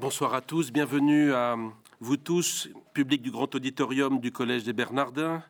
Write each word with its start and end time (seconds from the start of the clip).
Bonsoir 0.00 0.32
à 0.32 0.40
tous, 0.40 0.70
bienvenue 0.70 1.32
à 1.32 1.56
vous 1.98 2.16
tous, 2.16 2.68
public 2.94 3.20
du 3.20 3.32
Grand 3.32 3.52
Auditorium 3.52 4.20
du 4.20 4.30
Collège 4.30 4.62
des 4.62 4.72
Bernardins, 4.72 5.42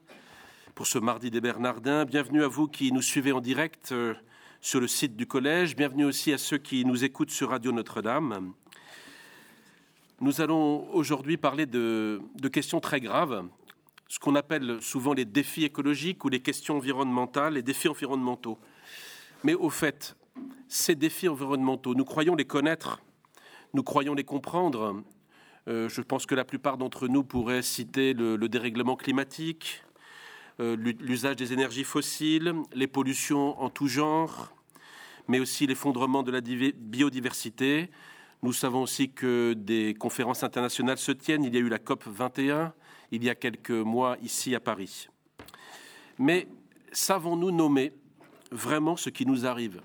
pour 0.75 0.87
ce 0.87 0.99
mardi 0.99 1.31
des 1.31 1.43
Bernardins. 1.43 2.07
Bienvenue 2.07 2.42
à 2.42 2.49
vous 2.49 2.67
qui 2.67 2.91
nous 2.91 3.03
suivez 3.03 3.33
en 3.33 3.42
direct 3.42 3.92
euh, 3.92 4.15
sur 4.63 4.81
le 4.81 4.89
site 4.89 5.17
du 5.17 5.26
Collège. 5.26 5.76
Bienvenue 5.76 6.07
aussi 6.07 6.33
à 6.33 6.39
ceux 6.39 6.57
qui 6.57 6.87
nous 6.87 7.05
écoutent 7.05 7.31
sur 7.31 7.50
Radio 7.50 7.73
Notre-Dame. 7.73 8.55
Nous 10.22 10.40
allons 10.40 10.88
aujourd'hui 10.94 11.36
parler 11.36 11.66
de, 11.66 12.22
de, 12.34 12.48
questions 12.48 12.80
très 12.80 13.02
graves, 13.02 13.46
ce 14.08 14.18
qu'on 14.18 14.34
appelle 14.34 14.78
souvent 14.80 15.12
les 15.12 15.26
défis 15.26 15.64
écologiques 15.64 16.24
ou 16.24 16.30
les 16.30 16.40
questions 16.40 16.78
environnementales, 16.78 17.52
les 17.52 17.62
défis 17.62 17.88
environnementaux. 17.88 18.58
Mais 19.44 19.52
au 19.52 19.68
fait, 19.68 20.16
ces 20.68 20.94
défis 20.94 21.28
environnementaux, 21.28 21.94
nous 21.94 22.06
croyons 22.06 22.34
les 22.34 22.46
connaître 22.46 23.02
nous 23.75 23.82
croyons 23.82 24.14
les 24.14 24.25
comprendre. 24.25 25.03
Euh, 25.68 25.89
je 25.89 26.00
pense 26.00 26.26
que 26.26 26.35
la 26.35 26.45
plupart 26.45 26.79
d'entre 26.79 27.09
nous 27.09 27.25
pourraient 27.25 27.63
citer 27.63 28.14
le, 28.14 28.36
dérèglement 28.49 28.96
climatique, 28.96 29.85
euh, 30.61 30.76
l'usage 30.76 31.36
des 31.36 31.53
énergies 31.53 31.85
fossiles, 31.85 32.55
les 32.75 32.87
pollutions 32.87 33.61
en 33.61 33.71
tout 33.71 33.89
genre, 33.89 34.53
mais 35.29 35.41
aussi 35.41 35.67
l'effondrement 35.67 36.23
de 36.23 36.31
la 36.31 36.41
biodiversité. 36.41 37.91
Nous 38.43 38.53
savons 38.53 38.83
aussi 38.83 39.11
que 39.11 39.53
des 39.53 39.95
conférences 39.95 40.43
internationales 40.43 40.98
se 40.98 41.12
tiennent. 41.12 41.45
Il 41.45 41.55
y 41.55 41.59
a 41.59 41.61
eu 41.61 41.69
la 41.69 41.79
COP 41.79 42.05
21 42.07 42.73
il 43.11 43.25
y 43.25 43.31
a 43.31 43.35
quelques 43.35 43.71
mois 43.71 44.17
ici 44.23 44.55
à 44.55 44.61
Paris. 44.61 45.09
Mais 46.19 46.47
savons-nous 46.93 47.51
nommer 47.51 47.93
vraiment 48.51 48.97
ce 48.97 49.11
qui 49.11 49.27
nous 49.27 49.47
arrive? 49.47 49.81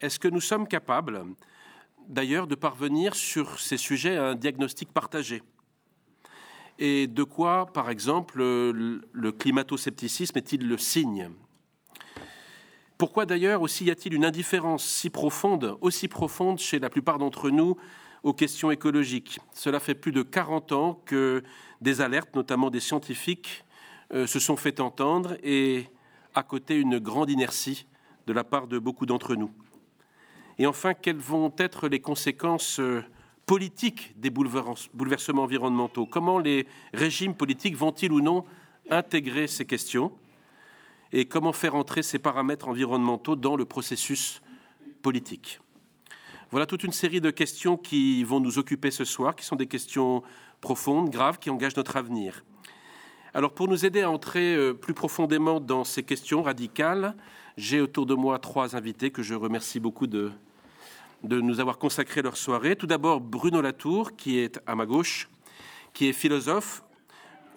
Est-ce 0.00 0.18
que 0.18 0.28
nous 0.28 0.40
sommes 0.40 0.68
capables 0.68 1.22
d'ailleurs 2.08 2.46
de 2.46 2.54
parvenir 2.54 3.14
sur 3.14 3.60
ces 3.60 3.76
sujets 3.76 4.16
à 4.16 4.28
un 4.28 4.34
diagnostic 4.34 4.92
partagé. 4.92 5.42
Et 6.78 7.06
de 7.06 7.22
quoi, 7.22 7.66
par 7.66 7.90
exemple, 7.90 8.38
le 8.42 9.30
climato-scepticisme 9.32 10.36
est-il 10.38 10.68
le 10.68 10.76
signe? 10.76 11.30
Pourquoi 12.98 13.26
d'ailleurs 13.26 13.60
aussi 13.60 13.84
y 13.84 13.90
a-t-il 13.90 14.14
une 14.14 14.24
indifférence 14.24 14.82
si 14.82 15.10
profonde, 15.10 15.76
aussi 15.82 16.08
profonde 16.08 16.58
chez 16.58 16.78
la 16.78 16.88
plupart 16.88 17.18
d'entre 17.18 17.50
nous 17.50 17.76
aux 18.22 18.32
questions 18.32 18.70
écologiques? 18.70 19.38
Cela 19.52 19.80
fait 19.80 19.94
plus 19.94 20.12
de 20.12 20.22
40 20.22 20.72
ans 20.72 21.02
que 21.04 21.42
des 21.82 22.00
alertes, 22.00 22.34
notamment 22.34 22.70
des 22.70 22.80
scientifiques, 22.80 23.64
euh, 24.14 24.26
se 24.26 24.38
sont 24.38 24.56
fait 24.56 24.80
entendre 24.80 25.36
et 25.42 25.88
à 26.34 26.42
côté 26.42 26.76
une 26.76 26.98
grande 26.98 27.28
inertie 27.28 27.86
de 28.26 28.32
la 28.32 28.44
part 28.44 28.66
de 28.66 28.78
beaucoup 28.78 29.04
d'entre 29.04 29.34
nous. 29.34 29.50
Et 30.58 30.66
enfin, 30.66 30.94
quelles 30.94 31.18
vont 31.18 31.52
être 31.58 31.88
les 31.88 32.00
conséquences 32.00 32.80
euh, 32.80 33.04
politiques 33.44 34.14
des 34.18 34.30
bouleversements 34.30 35.42
environnementaux? 35.42 36.06
Comment 36.06 36.38
les 36.38 36.66
régimes 36.94 37.34
politiques 37.34 37.76
vont-ils 37.76 38.10
ou 38.12 38.20
non 38.20 38.44
intégrer 38.90 39.46
ces 39.46 39.66
questions? 39.66 40.12
Et 41.12 41.26
comment 41.26 41.52
faire 41.52 41.74
entrer 41.74 42.02
ces 42.02 42.18
paramètres 42.18 42.68
environnementaux 42.68 43.36
dans 43.36 43.56
le 43.56 43.64
processus 43.64 44.42
politique? 45.02 45.60
Voilà 46.50 46.66
toute 46.66 46.84
une 46.84 46.92
série 46.92 47.20
de 47.20 47.30
questions 47.30 47.76
qui 47.76 48.24
vont 48.24 48.40
nous 48.40 48.58
occuper 48.58 48.90
ce 48.90 49.04
soir, 49.04 49.36
qui 49.36 49.44
sont 49.44 49.56
des 49.56 49.66
questions 49.66 50.22
profondes, 50.60 51.10
graves, 51.10 51.38
qui 51.38 51.50
engagent 51.50 51.76
notre 51.76 51.96
avenir. 51.96 52.44
Alors 53.34 53.52
pour 53.52 53.68
nous 53.68 53.84
aider 53.84 54.02
à 54.02 54.10
entrer 54.10 54.54
euh, 54.54 54.72
plus 54.72 54.94
profondément 54.94 55.60
dans 55.60 55.84
ces 55.84 56.02
questions 56.02 56.42
radicales, 56.42 57.14
j'ai 57.56 57.80
autour 57.80 58.06
de 58.06 58.14
moi 58.14 58.38
trois 58.38 58.76
invités 58.76 59.10
que 59.10 59.22
je 59.22 59.34
remercie 59.34 59.80
beaucoup 59.80 60.06
de 60.06 60.32
de 61.22 61.40
nous 61.40 61.60
avoir 61.60 61.78
consacré 61.78 62.22
leur 62.22 62.36
soirée. 62.36 62.76
Tout 62.76 62.86
d'abord, 62.86 63.20
Bruno 63.20 63.60
Latour, 63.60 64.16
qui 64.16 64.38
est 64.38 64.60
à 64.66 64.74
ma 64.74 64.86
gauche, 64.86 65.28
qui 65.92 66.08
est 66.08 66.12
philosophe, 66.12 66.82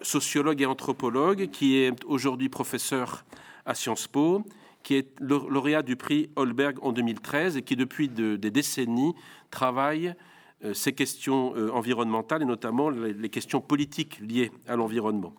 sociologue 0.01 0.61
et 0.61 0.65
anthropologue, 0.65 1.49
qui 1.51 1.77
est 1.77 2.03
aujourd'hui 2.05 2.49
professeur 2.49 3.25
à 3.65 3.75
Sciences 3.75 4.07
Po, 4.07 4.43
qui 4.83 4.95
est 4.95 5.19
lauréat 5.19 5.81
du 5.81 5.95
prix 5.95 6.29
Holberg 6.35 6.77
en 6.81 6.91
2013 6.91 7.57
et 7.57 7.61
qui, 7.61 7.75
depuis 7.75 8.09
des 8.09 8.51
décennies, 8.51 9.13
travaille 9.51 10.15
euh, 10.63 10.73
ces 10.73 10.93
questions 10.93 11.53
euh, 11.55 11.69
environnementales 11.71 12.41
et 12.41 12.45
notamment 12.45 12.89
les 12.89 13.29
questions 13.29 13.61
politiques 13.61 14.19
liées 14.19 14.51
à 14.67 14.75
l'environnement. 14.75 15.33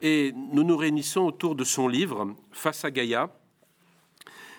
Et 0.00 0.32
nous 0.52 0.62
nous 0.62 0.76
réunissons 0.76 1.22
autour 1.22 1.54
de 1.54 1.64
son 1.64 1.88
livre 1.88 2.34
Face 2.52 2.84
à 2.84 2.90
Gaïa, 2.90 3.30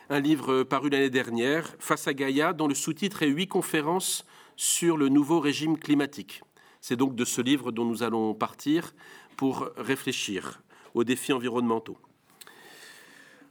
un 0.10 0.20
livre 0.20 0.64
paru 0.64 0.90
l'année 0.90 1.12
dernière, 1.12 1.76
Face 1.80 2.08
à 2.08 2.14
Gaïa, 2.14 2.54
dont 2.54 2.68
le 2.68 2.74
sous-titre 2.74 3.22
est 3.22 3.28
Huit 3.28 3.48
conférences 3.48 4.26
sur 4.56 4.98
le 4.98 5.08
nouveau 5.08 5.40
régime 5.40 5.78
climatique. 5.78 6.42
C'est 6.82 6.96
donc 6.96 7.16
de 7.16 7.26
ce 7.26 7.42
livre 7.42 7.72
dont 7.72 7.86
nous 7.86 8.02
allons 8.02 8.34
partir 8.34 8.94
pour 9.38 9.70
réfléchir 9.78 10.62
aux 10.96 11.04
défis 11.04 11.32
environnementaux. 11.32 11.98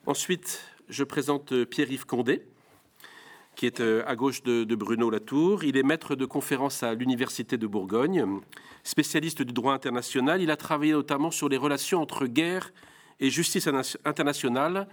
Ensuite, 0.06 0.64
je 0.88 1.04
présente 1.04 1.64
Pierre-Yves 1.64 2.06
Condé, 2.06 2.42
qui 3.54 3.66
est 3.66 3.80
euh, 3.80 4.02
à 4.06 4.16
gauche 4.16 4.42
de, 4.42 4.74
Bruno 4.74 5.10
Latour. 5.10 5.62
Il 5.62 5.76
est 5.76 5.82
maître 5.82 6.16
de 6.16 6.24
conférences 6.24 6.82
à 6.82 6.94
l'Université 6.94 7.56
de 7.56 7.66
Bourgogne, 7.66 8.40
spécialiste 8.82 9.42
du 9.42 9.52
droit 9.52 9.74
international. 9.74 10.42
Il 10.42 10.50
a 10.50 10.56
travaillé 10.56 10.92
notamment 10.92 11.30
sur 11.30 11.48
les 11.48 11.56
relations 11.56 12.02
entre 12.02 12.26
guerre 12.26 12.72
et 13.20 13.30
justice 13.30 13.68
internationale 14.04 14.88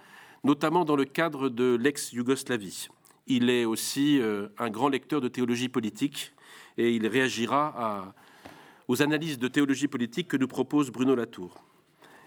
notamment 0.45 0.85
dans 0.85 0.95
le 0.95 1.05
cadre 1.05 1.49
de 1.49 1.75
l'ex-Yougoslavie. 1.75 2.87
Il 3.25 3.49
est 3.49 3.65
aussi 3.65 4.21
euh, 4.21 4.47
un 4.59 4.69
grand 4.69 4.89
lecteur 4.89 5.19
de 5.19 5.27
théologie 5.27 5.69
politique 5.69 6.33
et 6.77 6.93
il 6.93 7.07
réagira 7.07 8.13
aux 8.87 9.01
analyses 9.01 9.39
de 9.39 9.47
théologie 9.47 9.87
politique 9.87 10.27
que 10.27 10.37
nous 10.37 10.47
propose 10.47 10.91
Bruno 10.91 11.15
Latour. 11.15 11.63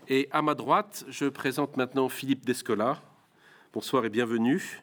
Et 0.09 0.29
à 0.33 0.43
ma 0.43 0.57
droite, 0.57 1.05
je 1.09 1.27
présente 1.27 1.77
maintenant 1.77 2.09
Philippe 2.09 2.45
Descola. 2.45 3.01
Bonsoir 3.73 4.05
et 4.05 4.11
bienvenue. 4.11 4.83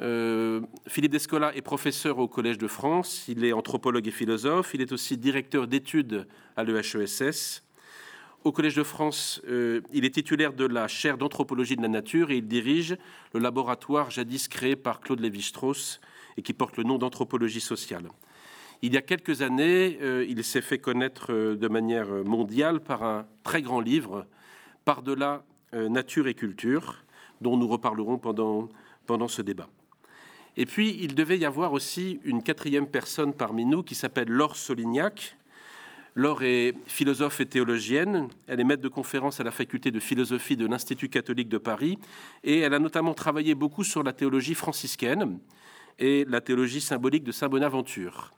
Euh, 0.00 0.60
Philippe 0.86 1.12
Descola 1.12 1.54
est 1.56 1.62
professeur 1.62 2.18
au 2.18 2.28
Collège 2.28 2.56
de 2.56 2.68
France, 2.68 3.24
il 3.26 3.44
est 3.44 3.52
anthropologue 3.52 4.06
et 4.06 4.12
philosophe, 4.12 4.74
il 4.74 4.80
est 4.80 4.92
aussi 4.92 5.16
directeur 5.16 5.66
d'études 5.66 6.26
à 6.56 6.62
l'EHESS. 6.62 7.62
Au 8.42 8.52
Collège 8.52 8.76
de 8.76 8.82
France, 8.82 9.42
euh, 9.48 9.82
il 9.92 10.06
est 10.06 10.14
titulaire 10.14 10.54
de 10.54 10.64
la 10.64 10.88
chaire 10.88 11.18
d'anthropologie 11.18 11.76
de 11.76 11.82
la 11.82 11.88
nature 11.88 12.30
et 12.30 12.38
il 12.38 12.48
dirige 12.48 12.96
le 13.34 13.40
laboratoire 13.40 14.10
jadis 14.10 14.48
créé 14.48 14.76
par 14.76 15.00
Claude 15.00 15.20
Lévi-Strauss 15.20 16.00
et 16.38 16.42
qui 16.42 16.54
porte 16.54 16.78
le 16.78 16.84
nom 16.84 16.96
d'anthropologie 16.96 17.60
sociale. 17.60 18.08
Il 18.80 18.94
y 18.94 18.96
a 18.96 19.02
quelques 19.02 19.42
années, 19.42 19.98
euh, 20.00 20.24
il 20.26 20.42
s'est 20.42 20.62
fait 20.62 20.78
connaître 20.78 21.34
euh, 21.34 21.54
de 21.54 21.68
manière 21.68 22.08
mondiale 22.24 22.80
par 22.80 23.02
un 23.02 23.26
très 23.42 23.60
grand 23.60 23.80
livre, 23.80 24.26
Par-delà 24.86 25.44
nature 25.72 26.26
et 26.26 26.34
culture, 26.34 27.04
dont 27.40 27.56
nous 27.56 27.68
reparlerons 27.68 28.18
pendant, 28.18 28.68
pendant 29.06 29.28
ce 29.28 29.40
débat. 29.40 29.68
Et 30.56 30.66
puis, 30.66 30.98
il 31.00 31.14
devait 31.14 31.38
y 31.38 31.44
avoir 31.44 31.72
aussi 31.72 32.18
une 32.24 32.42
quatrième 32.42 32.88
personne 32.88 33.32
parmi 33.32 33.64
nous 33.64 33.84
qui 33.84 33.94
s'appelle 33.94 34.28
Laure 34.28 34.56
Solignac, 34.56 35.36
Laure 36.16 36.42
est 36.42 36.74
philosophe 36.86 37.40
et 37.40 37.46
théologienne. 37.46 38.28
Elle 38.48 38.60
est 38.60 38.64
maître 38.64 38.82
de 38.82 38.88
conférence 38.88 39.38
à 39.40 39.44
la 39.44 39.52
faculté 39.52 39.90
de 39.90 40.00
philosophie 40.00 40.56
de 40.56 40.66
l'Institut 40.66 41.08
catholique 41.08 41.48
de 41.48 41.58
Paris. 41.58 41.98
Et 42.42 42.60
elle 42.60 42.74
a 42.74 42.78
notamment 42.78 43.14
travaillé 43.14 43.54
beaucoup 43.54 43.84
sur 43.84 44.02
la 44.02 44.12
théologie 44.12 44.54
franciscaine 44.54 45.38
et 45.98 46.24
la 46.28 46.40
théologie 46.40 46.80
symbolique 46.80 47.22
de 47.22 47.32
Saint 47.32 47.48
Bonaventure. 47.48 48.32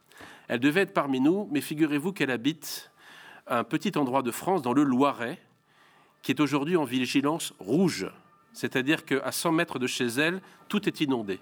Elle 0.48 0.60
devait 0.60 0.82
être 0.82 0.92
parmi 0.92 1.20
nous, 1.20 1.48
mais 1.50 1.60
figurez-vous 1.60 2.12
qu'elle 2.12 2.30
habite 2.30 2.90
un 3.46 3.64
petit 3.64 3.96
endroit 3.96 4.22
de 4.22 4.30
France, 4.30 4.62
dans 4.62 4.72
le 4.72 4.82
Loiret, 4.82 5.38
qui 6.22 6.32
est 6.32 6.40
aujourd'hui 6.40 6.76
en 6.76 6.84
vigilance 6.84 7.54
rouge. 7.58 8.06
C'est-à-dire 8.52 9.04
qu'à 9.04 9.32
100 9.32 9.52
mètres 9.52 9.78
de 9.78 9.86
chez 9.86 10.06
elle, 10.06 10.42
tout 10.68 10.86
est 10.88 11.00
inondé. 11.00 11.40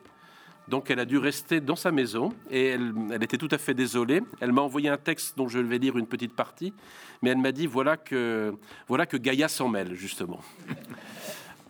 Donc 0.71 0.89
elle 0.89 1.01
a 1.01 1.05
dû 1.05 1.19
rester 1.19 1.61
dans 1.61 1.75
sa 1.75 1.91
maison 1.91 2.33
et 2.49 2.69
elle, 2.69 2.95
était 3.21 3.37
tout 3.37 3.49
à 3.51 3.59
fait 3.59 3.75
désolée. 3.75 4.23
Elle 4.41 4.53
m'a 4.53 4.63
envoyé 4.63 4.89
un 4.89 4.97
texte 4.97 5.37
dont 5.37 5.49
je 5.49 5.59
vais 5.59 5.79
lire 5.79 5.99
une 5.99 6.07
petite 6.07 6.33
partie, 6.33 6.73
mais 7.23 7.31
elle 7.31 7.39
m'a 7.39 7.51
dit 7.51 7.67
voilà 7.67 7.97
que, 7.97 8.55
voilà 8.87 9.05
que 9.05 9.17
Gaïa 9.17 9.49
s'en 9.49 9.69
mêle, 9.69 9.95
justement. 9.95 10.41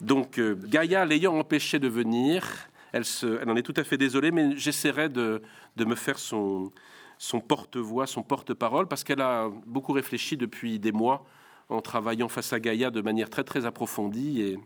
Donc 0.01 0.37
euh, 0.37 0.55
Gaïa 0.65 1.03
l'ayant 1.03 1.35
empêché 1.35 1.79
de 1.79 1.87
venir, 1.87 2.69
elle, 2.93 3.03
en 3.47 3.55
est 3.55 3.63
tout 3.63 3.73
à 3.75 3.83
fait 3.83 3.97
désolée, 3.97 4.29
mais 4.29 4.55
j'essaierai 4.55 5.09
de, 5.09 5.41
de, 5.77 5.85
me 5.85 5.95
faire 5.95 6.19
son, 6.19 6.71
son 7.17 7.39
porte-voix, 7.39 8.05
son 8.05 8.21
porte-parole, 8.21 8.87
parce 8.87 9.03
qu'elle 9.03 9.21
a 9.21 9.49
beaucoup 9.65 9.93
réfléchi 9.93 10.37
depuis 10.37 10.77
des 10.77 10.91
mois 10.91 11.25
en 11.69 11.81
travaillant 11.81 12.29
face 12.29 12.53
à 12.53 12.59
Gaïa 12.59 12.91
de 12.91 13.01
manière 13.01 13.31
très 13.31 13.43
très 13.43 13.65
approfondie. 13.65 14.43
Et 14.43 14.59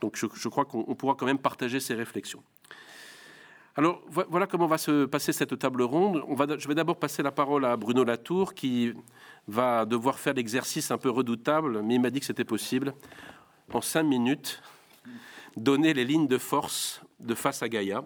donc 0.00 0.16
je 0.16 0.48
crois 0.48 0.64
qu'on 0.64 0.94
pourra 0.94 1.16
quand 1.16 1.26
même 1.26 1.38
partager 1.38 1.80
ses 1.80 1.94
réflexions. 1.94 2.44
Alors 3.76 4.02
voilà 4.08 4.46
comment 4.46 4.68
va 4.68 4.78
se 4.78 5.04
passer 5.04 5.32
cette 5.32 5.58
table 5.58 5.82
ronde. 5.82 6.22
Je 6.58 6.68
vais 6.68 6.76
d'abord 6.76 6.96
passer 6.96 7.24
la 7.24 7.32
parole 7.32 7.64
à 7.64 7.76
Bruno 7.76 8.04
Latour 8.04 8.54
qui 8.54 8.92
va 9.48 9.84
devoir 9.84 10.20
faire 10.20 10.34
l'exercice 10.34 10.92
un 10.92 10.98
peu 10.98 11.10
redoutable, 11.10 11.82
mais 11.82 11.96
il 11.96 12.00
m'a 12.00 12.10
dit 12.10 12.20
que 12.20 12.26
c'était 12.26 12.44
possible. 12.44 12.94
En 13.72 13.80
cinq 13.80 14.04
minutes, 14.04 14.62
donner 15.56 15.92
les 15.92 16.04
lignes 16.04 16.28
de 16.28 16.38
force 16.38 17.02
de 17.18 17.34
face 17.34 17.64
à 17.64 17.68
Gaïa, 17.68 18.04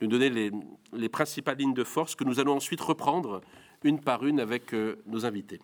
lui 0.00 0.06
donner 0.06 0.30
les, 0.30 0.52
les 0.92 1.08
principales 1.08 1.56
lignes 1.56 1.74
de 1.74 1.84
force 1.84 2.14
que 2.14 2.22
nous 2.22 2.38
allons 2.38 2.54
ensuite 2.54 2.80
reprendre 2.80 3.40
une 3.82 4.00
par 4.00 4.24
une 4.24 4.38
avec 4.38 4.72
nos 5.06 5.26
invités. 5.26 5.60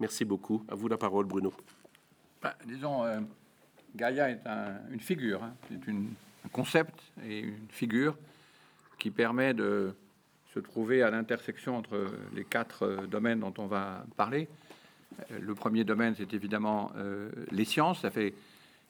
Merci 0.00 0.24
beaucoup. 0.24 0.64
À 0.68 0.74
vous 0.74 0.88
la 0.88 0.96
parole, 0.96 1.26
Bruno. 1.26 1.52
Bah, 2.40 2.56
disons, 2.64 3.04
Gaïa 3.94 4.30
est 4.30 4.40
une 4.90 5.00
figure, 5.00 5.42
hein. 5.42 5.54
c'est 5.68 5.90
un 5.90 6.48
concept 6.50 6.98
et 7.26 7.40
une 7.40 7.68
figure 7.68 8.16
permet 9.10 9.54
de 9.54 9.92
se 10.54 10.60
trouver 10.60 11.02
à 11.02 11.10
l'intersection 11.10 11.76
entre 11.76 12.06
les 12.34 12.44
quatre 12.44 13.06
domaines 13.10 13.40
dont 13.40 13.54
on 13.58 13.66
va 13.66 14.04
parler. 14.16 14.48
Le 15.40 15.54
premier 15.54 15.84
domaine, 15.84 16.14
c'est 16.16 16.32
évidemment 16.34 16.92
les 17.50 17.64
sciences. 17.64 18.00
Ça 18.00 18.10
fait 18.10 18.32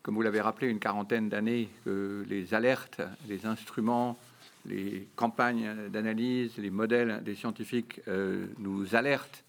comme 0.06 0.14
vous 0.14 0.22
l'avez 0.22 0.40
rappelé, 0.40 0.68
une 0.68 0.78
quarantaine 0.78 1.28
d'années 1.28 1.68
que 1.84 2.24
les 2.28 2.54
alertes, 2.54 3.02
les 3.28 3.44
instruments, 3.44 4.16
les 4.64 5.08
campagnes 5.16 5.88
d'analyse, 5.88 6.56
les 6.58 6.70
modèles 6.70 7.24
des 7.24 7.34
scientifiques 7.34 8.00
euh, 8.06 8.46
nous 8.58 8.94
alertent 8.94 9.42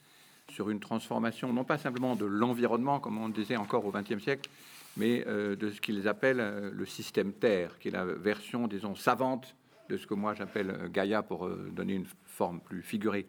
sur 0.50 0.72
une 0.72 0.80
transformation, 0.80 1.54
non 1.54 1.64
pas 1.64 1.78
simplement 1.78 2.16
de 2.16 2.26
l'environnement, 2.26 3.00
comme 3.00 3.20
on 3.20 3.30
disait 3.30 3.56
encore 3.56 3.86
au 3.86 3.92
XXe 3.92 4.18
siècle, 4.18 4.50
mais 4.96 5.24
euh, 5.28 5.56
de 5.56 5.70
ce 5.70 5.80
qu'ils 5.80 6.08
appellent 6.08 6.40
euh, 6.40 6.72
le 6.74 6.86
système 6.88 7.34
Terre, 7.34 7.78
qui 7.80 7.90
est 7.90 7.92
la 7.92 8.06
version, 8.06 8.68
disons, 8.68 8.96
savante 8.96 9.54
de 9.90 9.98
ce 9.98 10.08
que 10.08 10.14
moi 10.14 10.34
j'appelle 10.34 10.90
Gaïa 10.92 11.24
pour 11.24 11.50
donner 11.50 11.94
une 11.94 12.08
forme 12.26 12.60
plus 12.60 12.82
figurée. 12.82 13.28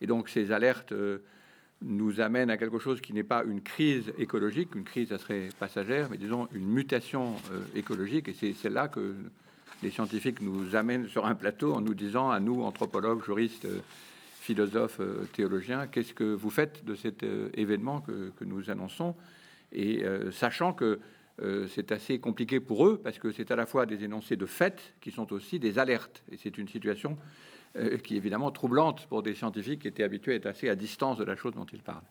Et 0.00 0.06
donc 0.06 0.28
ces 0.28 0.52
alertes 0.52 0.92
nous 1.82 2.20
amène 2.20 2.50
à 2.50 2.56
quelque 2.56 2.78
chose 2.78 3.00
qui 3.00 3.12
n'est 3.12 3.22
pas 3.24 3.42
une 3.44 3.62
crise 3.62 4.12
écologique, 4.18 4.74
une 4.74 4.84
crise, 4.84 5.08
ça 5.08 5.18
serait 5.18 5.48
passagère, 5.58 6.08
mais 6.10 6.18
disons 6.18 6.48
une 6.52 6.66
mutation 6.66 7.34
euh, 7.52 7.62
écologique. 7.74 8.28
Et 8.28 8.34
c'est 8.34 8.52
celle-là 8.52 8.88
que 8.88 9.14
les 9.82 9.90
scientifiques 9.90 10.42
nous 10.42 10.76
amènent 10.76 11.08
sur 11.08 11.24
un 11.24 11.34
plateau 11.34 11.72
en 11.72 11.80
nous 11.80 11.94
disant, 11.94 12.30
à 12.30 12.38
nous, 12.38 12.62
anthropologues, 12.62 13.24
juristes, 13.24 13.64
euh, 13.64 13.80
philosophes, 14.40 15.00
euh, 15.00 15.24
théologiens, 15.32 15.86
qu'est-ce 15.86 16.12
que 16.12 16.34
vous 16.34 16.50
faites 16.50 16.84
de 16.84 16.94
cet 16.94 17.24
événement 17.54 18.00
que, 18.00 18.44
nous 18.44 18.70
annonçons? 18.70 19.14
Et 19.72 20.02
sachant 20.32 20.72
que 20.72 20.98
c'est 21.68 21.92
assez 21.92 22.18
compliqué 22.18 22.60
pour 22.60 22.86
eux, 22.86 23.00
parce 23.02 23.18
que 23.18 23.32
c'est 23.32 23.50
à 23.50 23.56
la 23.56 23.66
fois 23.66 23.86
des 23.86 24.04
énoncés 24.04 24.36
de 24.36 24.46
fait 24.46 24.94
qui 25.00 25.10
sont 25.10 25.32
aussi 25.32 25.58
des 25.58 25.78
alertes. 25.78 26.22
Et 26.30 26.36
c'est 26.36 26.58
une 26.58 26.68
situation 26.68 27.16
euh, 27.76 27.98
qui 27.98 28.14
est 28.14 28.16
évidemment 28.16 28.50
troublante 28.50 29.06
pour 29.06 29.22
des 29.22 29.32
scientifiques 29.36 29.82
qui 29.82 29.88
étaient 29.88 30.02
habitués 30.02 30.32
à 30.32 30.34
être 30.34 30.46
assez 30.46 30.68
à 30.68 30.74
distance 30.74 31.18
de 31.18 31.24
la 31.24 31.36
chose 31.36 31.54
dont 31.54 31.66
ils 31.66 31.82
parlent. 31.82 32.02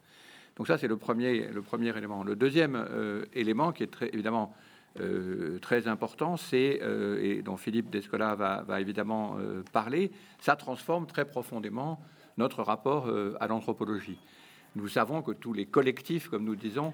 Donc 0.56 0.68
ça, 0.68 0.78
c'est 0.78 0.88
le 0.88 0.96
premier, 0.96 1.50
le 1.50 1.62
premier 1.62 1.96
élément. 1.98 2.24
Le 2.24 2.38
deuxième 2.38 2.76
euh, 2.78 3.26
élément, 3.34 3.74
qui 3.74 3.84
est 3.84 3.92
très, 3.92 4.08
évidemment 4.14 4.56
euh, 5.02 5.60
très 5.60 5.90
important, 5.90 6.38
c'est, 6.38 6.80
et 7.22 7.42
dont 7.42 7.58
Philippe 7.58 7.90
Descola 7.90 8.36
va, 8.36 8.64
va 8.64 8.80
évidemment 8.80 9.38
parler, 9.74 10.12
ça 10.40 10.56
transforme 10.56 11.08
très 11.08 11.26
profondément 11.26 12.00
notre 12.38 12.64
rapport 12.64 13.12
à 13.42 13.48
l'anthropologie. 13.48 14.18
Nous 14.76 14.88
savons 14.88 15.22
que 15.22 15.31
tous 15.31 15.52
les 15.52 15.66
collectifs, 15.66 16.30
comme 16.30 16.46
nous 16.46 16.56
disons, 16.56 16.94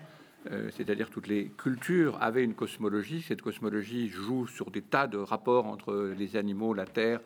c'est-à-dire 0.75 1.09
toutes 1.09 1.27
les 1.27 1.51
cultures, 1.57 2.17
avaient 2.21 2.43
une 2.43 2.53
cosmologie. 2.53 3.21
Cette 3.21 3.41
cosmologie 3.41 4.09
joue 4.09 4.47
sur 4.47 4.69
des 4.69 4.81
tas 4.81 5.07
de 5.07 5.17
rapports 5.17 5.65
entre 5.65 6.13
les 6.17 6.35
animaux, 6.35 6.73
la 6.73 6.85
Terre, 6.85 7.19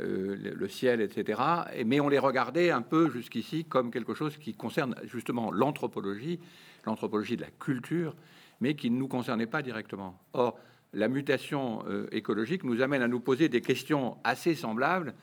euh, 0.00 0.36
le 0.56 0.68
ciel, 0.68 1.00
etc. 1.00 1.40
Mais 1.86 2.00
on 2.00 2.08
les 2.08 2.18
regardait 2.18 2.70
un 2.70 2.82
peu 2.82 3.10
jusqu'ici 3.10 3.64
comme 3.64 3.92
quelque 3.92 4.12
chose 4.12 4.36
qui 4.38 4.52
concerne 4.52 4.96
justement 5.04 5.52
l'anthropologie, 5.52 6.40
l'anthropologie 6.84 7.36
de 7.36 7.42
la 7.42 7.50
culture, 7.50 8.16
mais 8.60 8.74
qui 8.74 8.90
ne 8.90 8.96
nous 8.96 9.06
concernait 9.06 9.46
pas 9.46 9.62
directement. 9.62 10.18
Or, 10.32 10.58
la 10.94 11.06
mutation 11.06 11.84
euh, 11.86 12.08
écologique 12.10 12.64
nous 12.64 12.82
amène 12.82 13.02
à 13.02 13.08
nous 13.08 13.20
poser 13.20 13.48
des 13.48 13.60
questions 13.60 14.16
assez 14.24 14.56
semblables 14.56 15.14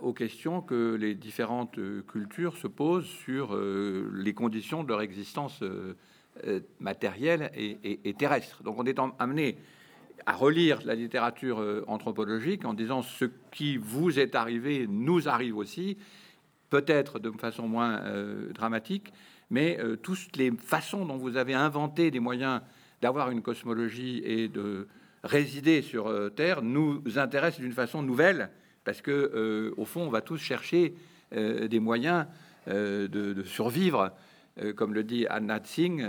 aux 0.00 0.14
questions 0.14 0.62
que 0.62 0.94
les 0.94 1.14
différentes 1.14 1.78
euh, 1.78 2.02
cultures 2.10 2.56
se 2.56 2.68
posent 2.68 3.04
sur 3.04 3.54
les 3.54 4.32
conditions 4.32 4.82
de 4.82 4.88
leur 4.88 5.02
existence 5.02 5.62
matérielle 6.78 7.50
et, 7.54 8.14
terrestre. 8.14 8.62
Donc 8.62 8.78
on 8.78 8.86
est 8.86 8.98
amené 9.18 9.58
à 10.26 10.32
relire 10.32 10.80
la 10.84 10.94
littérature 10.94 11.60
euh, 11.60 11.84
anthropologique 11.86 12.64
en 12.64 12.74
disant 12.74 13.02
ce 13.02 13.24
qui 13.50 13.76
vous 13.76 14.18
est 14.18 14.34
arrivé 14.34 14.86
nous 14.88 15.28
arrive 15.28 15.56
aussi, 15.56 15.96
peut-être 16.68 17.18
de 17.18 17.30
façon 17.32 17.68
moins 17.68 18.00
euh, 18.02 18.52
dramatique, 18.52 19.12
mais 19.50 19.78
euh, 19.80 19.96
toutes 19.96 20.36
les 20.36 20.52
façons 20.52 21.04
dont 21.04 21.16
vous 21.16 21.36
avez 21.36 21.54
inventé 21.54 22.10
des 22.10 22.20
moyens 22.20 22.60
d'avoir 23.02 23.30
une 23.30 23.42
cosmologie 23.42 24.22
et 24.24 24.48
de 24.48 24.86
résider 25.24 25.82
sur 25.82 26.30
Terre 26.34 26.62
nous 26.62 27.02
intéressent 27.16 27.60
d'une 27.60 27.72
façon 27.72 28.02
nouvelle, 28.02 28.50
parce 28.84 29.00
que 29.00 29.72
au 29.76 29.84
fond, 29.86 30.02
on 30.02 30.10
va 30.10 30.20
tous 30.20 30.38
chercher 30.38 30.94
des 31.32 31.80
moyens 31.80 32.26
de, 32.66 33.42
survivre, 33.44 34.12
comme 34.76 34.94
le 34.94 35.04
dit 35.04 35.26
Anna 35.28 35.58
Tsing, 35.58 36.04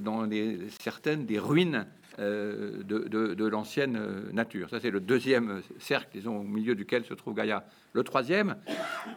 dans 0.00 0.22
les, 0.24 0.58
certaines 0.80 1.24
des 1.26 1.38
ruines 1.38 1.86
euh, 2.18 2.82
de, 2.82 3.46
l'ancienne 3.46 4.00
nature. 4.32 4.70
Ça, 4.70 4.80
c'est 4.80 4.90
le 4.90 5.00
deuxième 5.00 5.60
cercle, 5.78 6.08
disons, 6.14 6.38
au 6.38 6.42
milieu 6.42 6.74
duquel 6.74 7.04
se 7.04 7.12
trouve 7.12 7.34
Gaïa. 7.34 7.66
Le 7.92 8.02
troisième, 8.04 8.56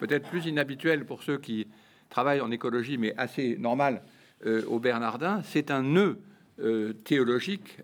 peut-être 0.01 0.27
plus 0.27 0.45
inhabituel 0.47 1.05
pour 1.05 1.23
ceux 1.23 1.37
qui 1.37 1.67
travaillent 2.09 2.41
en 2.41 2.51
écologie, 2.51 2.97
mais 2.97 3.13
assez 3.15 3.55
normal 3.57 4.01
euh, 4.45 4.65
au 4.67 4.79
Bernardin, 4.79 5.41
c'est 5.43 5.71
un 5.71 5.81
nœud 5.81 6.19
euh, 6.59 6.91
théologique 6.91 7.77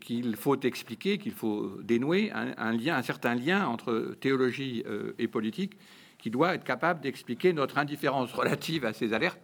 qu'il 0.00 0.34
faut 0.34 0.58
expliquer, 0.60 1.18
qu'il 1.18 1.32
faut 1.32 1.78
dénouer, 1.84 2.32
un, 2.32 2.72
lien, 2.72 2.96
un 2.96 3.02
certain 3.02 3.36
lien 3.36 3.64
entre 3.64 4.16
théologie 4.18 4.82
et 5.20 5.28
politique 5.28 5.78
qui 6.18 6.30
doit 6.30 6.56
être 6.56 6.64
capable 6.64 7.00
d'expliquer 7.00 7.52
notre 7.52 7.78
indifférence 7.78 8.32
relative 8.32 8.84
à 8.84 8.92
ces 8.92 9.12
alertes, 9.12 9.40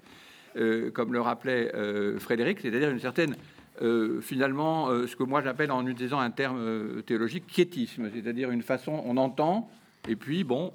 comme 0.92 1.12
le 1.12 1.20
rappelait 1.20 1.72
Frédéric, 2.18 2.60
c'est-à-dire 2.60 2.90
une 2.90 3.00
certaine 3.00 3.34
euh, 3.82 4.20
finalement 4.20 4.88
euh, 4.88 5.08
ce 5.08 5.16
que 5.16 5.24
moi 5.24 5.42
j'appelle 5.42 5.72
en 5.72 5.84
utilisant 5.84 6.20
un 6.20 6.30
terme 6.30 6.58
euh, 6.60 7.02
théologique 7.02 7.44
quiétisme, 7.48 8.08
c'est-à-dire 8.12 8.52
une 8.52 8.62
façon, 8.62 9.02
on 9.04 9.16
entend, 9.16 9.68
et 10.08 10.14
puis 10.14 10.44
bon, 10.44 10.70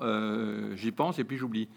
j'y 0.75 0.91
pense, 0.91 1.19
et 1.19 1.23
puis 1.23 1.37
j'oublie. 1.37 1.69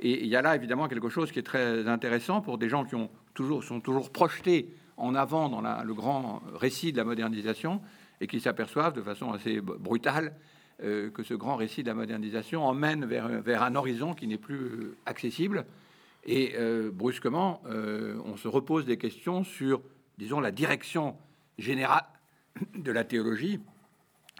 Et 0.00 0.24
il 0.24 0.26
y 0.26 0.36
a 0.36 0.42
là 0.42 0.56
évidemment 0.56 0.88
quelque 0.88 1.08
chose 1.08 1.30
qui 1.30 1.38
est 1.38 1.44
très 1.44 1.86
intéressant 1.88 2.40
pour 2.40 2.58
des 2.58 2.68
gens 2.68 2.84
qui 2.84 2.90
sont 2.90 3.80
toujours 3.80 4.10
projetés 4.10 4.74
en 4.96 5.14
avant 5.14 5.48
dans 5.48 5.60
le 5.60 5.94
grand 5.94 6.42
récit 6.54 6.90
de 6.90 6.96
la 6.96 7.04
modernisation 7.04 7.80
et 8.20 8.26
qui 8.26 8.40
s'aperçoivent 8.40 8.92
de 8.92 9.02
façon 9.02 9.32
assez 9.32 9.60
brutale 9.60 10.32
que 10.80 11.22
ce 11.22 11.34
grand 11.34 11.54
récit 11.54 11.84
de 11.84 11.88
la 11.88 11.94
modernisation 11.94 12.66
emmène 12.66 13.04
vers 13.06 13.62
un 13.62 13.74
horizon 13.76 14.12
qui 14.12 14.26
n'est 14.26 14.36
plus 14.36 14.96
accessible. 15.06 15.64
Et 16.26 16.54
brusquement, 16.92 17.62
on 17.64 18.36
se 18.36 18.48
repose 18.48 18.84
des 18.84 18.98
questions 18.98 19.44
sur 19.44 19.80
disons, 20.18 20.40
la 20.40 20.50
direction 20.50 21.16
générale 21.58 22.04
de 22.74 22.92
la 22.92 23.04
théologie 23.04 23.60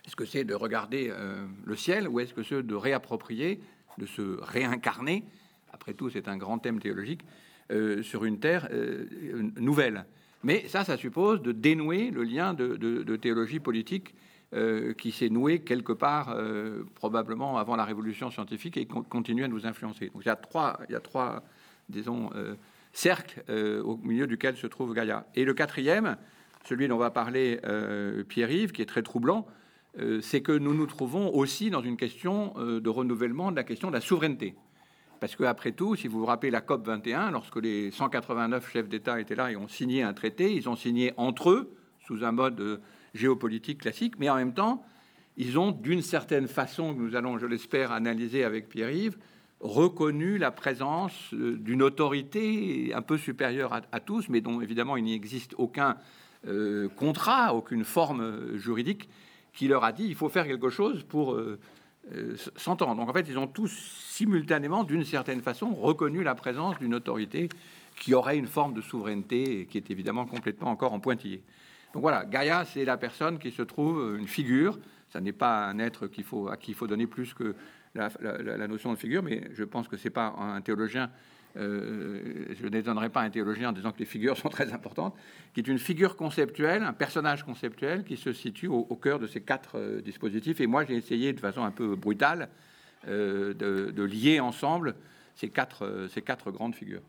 Est-ce 0.06 0.16
que 0.16 0.24
c'est 0.24 0.44
de 0.44 0.54
regarder 0.54 1.08
euh, 1.10 1.46
le 1.64 1.76
ciel 1.76 2.08
ou 2.08 2.20
est-ce 2.20 2.34
que 2.34 2.42
c'est 2.42 2.62
de 2.62 2.74
réapproprier, 2.74 3.60
de 3.98 4.06
se 4.06 4.40
réincarner? 4.40 5.24
Après 5.72 5.94
tout, 5.94 6.10
c'est 6.10 6.28
un 6.28 6.36
grand 6.36 6.58
thème 6.58 6.80
théologique 6.80 7.22
euh, 7.70 8.02
sur 8.02 8.24
une 8.24 8.38
terre 8.38 8.68
euh, 8.72 9.06
nouvelle. 9.56 10.06
Mais 10.42 10.68
ça, 10.68 10.84
ça 10.84 10.96
suppose 10.96 11.42
de 11.42 11.52
dénouer 11.52 12.10
le 12.10 12.22
lien 12.22 12.54
de, 12.54 13.16
théologie 13.16 13.60
politique 13.60 14.14
qui 14.96 15.10
s'est 15.10 15.28
noué 15.28 15.58
quelque 15.58 15.92
part, 15.92 16.38
probablement 16.94 17.58
avant 17.58 17.74
la 17.74 17.84
révolution 17.84 18.30
scientifique, 18.30 18.76
et 18.76 18.86
qui 18.86 18.94
continue 19.08 19.42
à 19.42 19.48
nous 19.48 19.66
influencer. 19.66 20.10
Donc 20.10 20.22
il 20.24 20.28
y 20.28 20.30
a 20.30 20.36
trois, 20.36 20.78
il 20.88 20.92
y 20.92 20.94
a 20.94 21.00
trois 21.00 21.42
disons, 21.88 22.30
cercle 22.96 23.44
euh, 23.50 23.82
au 23.82 23.98
milieu 23.98 24.26
duquel 24.26 24.56
se 24.56 24.66
trouve 24.66 24.94
Gaïa. 24.94 25.26
Et 25.34 25.44
le 25.44 25.54
quatrième, 25.54 26.16
celui 26.64 26.88
dont 26.88 26.96
va 26.96 27.10
parler 27.10 27.60
euh, 27.64 28.24
Pierre-Yves, 28.24 28.72
qui 28.72 28.82
est 28.82 28.86
très 28.86 29.02
troublant, 29.02 29.46
euh, 29.98 30.20
c'est 30.20 30.40
que 30.40 30.52
nous 30.52 30.74
nous 30.74 30.86
trouvons 30.86 31.32
aussi 31.34 31.70
dans 31.70 31.82
une 31.82 31.96
question 31.96 32.54
de 32.56 32.88
renouvellement 32.88 33.50
de 33.50 33.56
la 33.56 33.64
question 33.64 33.88
de 33.88 33.94
la 33.94 34.00
souveraineté. 34.00 34.54
Parce 35.20 35.36
que 35.36 35.44
après 35.44 35.72
tout, 35.72 35.94
si 35.94 36.08
vous 36.08 36.20
vous 36.20 36.26
rappelez 36.26 36.50
la 36.50 36.60
COP 36.60 36.86
21, 36.86 37.30
lorsque 37.30 37.56
les 37.56 37.90
189 37.90 38.70
chefs 38.70 38.88
d'État 38.88 39.20
étaient 39.20 39.34
là 39.34 39.50
et 39.50 39.56
ont 39.56 39.68
signé 39.68 40.02
un 40.02 40.12
traité, 40.12 40.54
ils 40.54 40.68
ont 40.68 40.76
signé 40.76 41.12
entre 41.16 41.50
eux 41.50 41.74
sous 42.06 42.24
un 42.24 42.32
mode 42.32 42.80
géopolitique 43.14 43.80
classique, 43.80 44.14
mais 44.18 44.28
en 44.28 44.36
même 44.36 44.52
temps, 44.52 44.84
ils 45.36 45.58
ont 45.58 45.70
d'une 45.70 46.02
certaine 46.02 46.48
façon, 46.48 46.94
que 46.94 47.00
nous 47.00 47.16
allons, 47.16 47.38
je 47.38 47.46
l'espère, 47.46 47.92
analyser 47.92 48.44
avec 48.44 48.68
Pierre-Yves, 48.68 49.16
reconnu 49.60 50.38
la 50.38 50.50
présence 50.50 51.32
euh, 51.32 51.56
d'une 51.56 51.82
autorité 51.82 52.92
un 52.94 53.02
peu 53.02 53.18
supérieure 53.18 53.80
à, 53.90 54.00
tous, 54.00 54.28
mais 54.28 54.40
dont 54.40 54.60
évidemment 54.60 54.96
il 54.96 55.04
n'y 55.04 55.14
existe 55.14 55.54
aucun 55.58 55.96
euh, 56.46 56.88
contrat, 56.88 57.54
aucune 57.54 57.84
forme 57.84 58.20
euh, 58.20 58.58
juridique, 58.58 59.08
qui 59.52 59.68
leur 59.68 59.84
a 59.84 59.92
dit 59.92 60.04
il 60.04 60.14
faut 60.14 60.28
faire 60.28 60.46
quelque 60.46 60.68
chose 60.68 61.02
pour 61.02 61.40
s'entendre. 62.56 62.94
Donc 62.94 63.08
en 63.08 63.12
fait, 63.14 63.26
ils 63.26 63.38
ont 63.38 63.46
tous 63.46 63.72
simultanément, 64.10 64.84
d'une 64.84 65.02
certaine 65.02 65.40
façon, 65.40 65.74
reconnu 65.74 66.22
la 66.22 66.34
présence 66.34 66.78
d'une 66.78 66.94
autorité 66.94 67.48
qui 67.98 68.12
aurait 68.12 68.36
une 68.36 68.48
forme 68.48 68.74
de 68.74 68.82
souveraineté 68.82 69.60
et 69.60 69.66
qui 69.66 69.78
est 69.78 69.90
évidemment 69.90 70.26
complètement 70.26 70.68
encore 70.68 70.92
en 70.92 71.00
pointillé. 71.00 71.42
Donc 71.94 72.02
voilà, 72.02 72.26
Gaïa, 72.26 72.66
c'est 72.66 72.84
la 72.84 72.98
personne 72.98 73.38
qui 73.38 73.50
se 73.50 73.62
trouve 73.62 74.18
une 74.18 74.28
figure. 74.28 74.78
Ça 75.08 75.22
n'est 75.22 75.32
pas 75.32 75.64
un 75.68 75.78
être 75.78 76.04
à 76.50 76.56
qui 76.58 76.72
il 76.72 76.74
faut 76.74 76.86
donner 76.86 77.06
plus 77.06 77.32
que 77.32 77.54
la, 77.96 78.68
notion 78.68 78.92
de 78.92 78.98
figure, 78.98 79.22
mais 79.22 79.42
je 79.54 79.64
pense 79.64 79.88
que 79.88 79.96
c'est 79.96 80.10
pas 80.10 80.34
un 80.38 80.60
théologien. 80.60 81.10
Euh, 81.56 82.54
je 82.60 82.66
n'étonnerai 82.66 83.08
pas 83.08 83.22
un 83.22 83.30
théologien 83.30 83.70
en 83.70 83.72
disant 83.72 83.92
que 83.92 83.98
les 83.98 84.04
figures 84.04 84.36
sont 84.42 84.48
très 84.48 84.72
importantes, 84.72 85.14
qui 85.54 85.60
est 85.60 85.68
une 85.68 85.78
figure 85.78 86.16
conceptuelle, 86.16 86.82
un 86.82 86.92
personnage 86.92 87.44
conceptuel 87.44 88.04
qui 88.04 88.16
se 88.16 88.32
situe 88.32 88.68
au, 88.68 88.96
cœur 88.96 89.18
de 89.18 89.26
ces 89.26 89.40
quatre 89.40 89.78
euh, 89.78 90.00
dispositifs. 90.00 90.60
Et 90.60 90.66
moi, 90.66 90.84
j'ai 90.84 90.96
essayé 90.96 91.32
de 91.32 91.40
façon 91.40 91.64
un 91.64 91.70
peu 91.70 91.96
brutale 91.96 92.48
euh, 93.08 93.54
de, 93.54 94.02
lier 94.02 94.40
ensemble 94.40 94.94
ces 95.34 95.48
quatre, 95.48 96.08
ces 96.10 96.22
quatre 96.22 96.50
grandes 96.50 96.74
figures. 96.74 97.02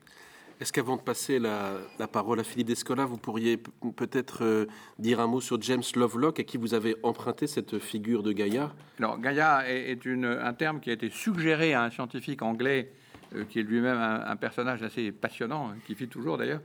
Est-ce 0.60 0.74
qu'avant 0.74 0.98
de 0.98 1.02
passer 1.02 1.38
la, 1.38 1.78
parole 2.12 2.40
à 2.40 2.44
Philippe 2.44 2.68
Descola, 2.68 3.06
vous 3.06 3.18
pourriez 3.18 3.58
peut-être 3.96 4.44
euh, 4.44 4.66
dire 4.98 5.20
un 5.20 5.28
mot 5.28 5.40
sur 5.40 5.62
James 5.62 5.84
Lovelock, 5.96 6.40
à 6.40 6.44
qui 6.44 6.58
vous 6.58 6.74
avez 6.74 6.96
emprunté 7.04 7.46
cette 7.46 7.78
figure 7.78 8.24
de 8.24 8.32
Gaïa? 8.32 8.74
Alors, 8.98 9.20
Gaïa 9.20 9.70
est, 9.70 10.00
un 10.08 10.54
terme 10.54 10.80
qui 10.80 10.90
a 10.90 10.94
été 10.94 11.12
suggéré 11.12 11.76
à 11.76 11.84
un 11.84 11.92
scientifique 11.92 12.42
anglais, 12.42 12.92
euh, 13.36 13.44
qui 13.46 13.60
est 13.60 13.64
lui-même 13.64 13.98
un, 13.98 14.36
personnage 14.36 14.82
assez 14.82 15.12
passionnant, 15.12 15.70
hein, 15.70 15.76
qui 15.86 15.94
vit 15.94 16.08
toujours 16.08 16.40
d'ailleurs, 16.40 16.62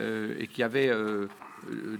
euh, 0.00 0.34
et 0.38 0.46
qui 0.46 0.62
avait 0.62 0.92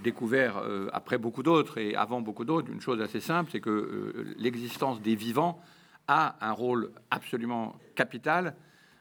découvert, 0.03 0.63
après 0.93 1.17
beaucoup 1.17 1.43
d'autres 1.43 1.79
et 1.79 1.95
avant 1.95 2.21
beaucoup 2.21 2.45
d'autres, 2.45 2.71
une 2.71 2.81
chose 2.81 3.01
assez 3.01 3.21
simple, 3.21 3.51
c'est 3.51 3.61
que 3.61 4.35
l'existence 4.37 5.01
des 5.01 5.15
vivants 5.15 5.63
a 6.07 6.37
un 6.41 6.53
rôle 6.53 6.91
absolument 7.11 7.77
capital 7.95 8.55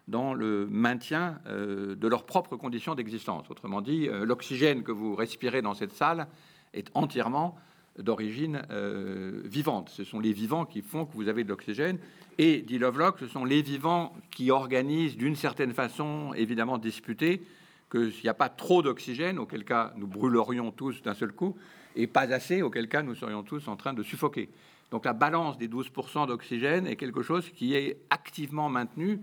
dans 0.09 0.33
le 0.33 0.67
maintien 0.67 1.39
euh, 1.47 1.95
de 1.95 2.07
leurs 2.07 2.25
propres 2.25 2.55
conditions 2.57 2.95
d'existence. 2.95 3.49
Autrement 3.49 3.81
dit, 3.81 4.07
euh, 4.07 4.25
l'oxygène 4.25 4.83
que 4.83 4.91
vous 4.91 5.15
respirez 5.15 5.61
dans 5.61 5.75
cette 5.75 5.93
salle 5.93 6.27
est 6.73 6.89
entièrement 6.95 7.55
d'origine 7.97 8.63
euh, 8.71 9.41
vivante. 9.45 9.89
Ce 9.89 10.03
sont 10.03 10.19
les 10.19 10.33
vivants 10.33 10.65
qui 10.65 10.81
font 10.81 11.05
que 11.05 11.13
vous 11.13 11.27
avez 11.27 11.43
de 11.43 11.49
l'oxygène. 11.49 11.99
Et, 12.37 12.61
dit 12.61 12.79
Lovelock, 12.79 13.19
ce 13.19 13.27
sont 13.27 13.45
les 13.45 13.61
vivants 13.61 14.13
qui 14.31 14.51
organisent 14.51 15.17
d'une 15.17 15.35
certaine 15.35 15.73
façon, 15.73 16.33
évidemment 16.35 16.77
disputée, 16.77 17.43
que 17.89 18.09
s'il 18.09 18.23
n'y 18.23 18.29
a 18.29 18.35
pas 18.35 18.49
trop 18.49 18.81
d'oxygène, 18.81 19.37
auquel 19.37 19.65
cas 19.65 19.93
nous 19.97 20.07
brûlerions 20.07 20.71
tous 20.71 21.01
d'un 21.01 21.13
seul 21.13 21.33
coup, 21.33 21.55
et 21.95 22.07
pas 22.07 22.31
assez, 22.33 22.61
auquel 22.61 22.87
cas 22.87 23.03
nous 23.03 23.15
serions 23.15 23.43
tous 23.43 23.67
en 23.67 23.75
train 23.75 23.93
de 23.93 24.03
suffoquer. 24.03 24.49
Donc 24.91 25.05
la 25.05 25.13
balance 25.13 25.57
des 25.57 25.67
12% 25.67 26.27
d'oxygène 26.27 26.87
est 26.87 26.95
quelque 26.95 27.21
chose 27.21 27.49
qui 27.49 27.75
est 27.75 27.97
activement 28.09 28.69
maintenu 28.69 29.19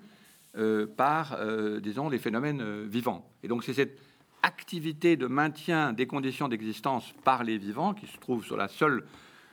euh, 0.58 0.86
par, 0.86 1.36
euh, 1.38 1.80
disons, 1.80 2.08
les 2.08 2.18
phénomènes 2.18 2.62
euh, 2.62 2.86
vivants. 2.88 3.30
Et 3.42 3.48
donc 3.48 3.62
c'est 3.62 3.74
cette 3.74 3.98
activité 4.42 5.16
de 5.16 5.26
maintien 5.26 5.92
des 5.92 6.06
conditions 6.06 6.48
d'existence 6.48 7.12
par 7.24 7.44
les 7.44 7.58
vivants 7.58 7.92
qui 7.92 8.06
se 8.06 8.16
trouve 8.16 8.42
sur 8.42 8.56
la 8.56 8.68
seule, 8.68 9.04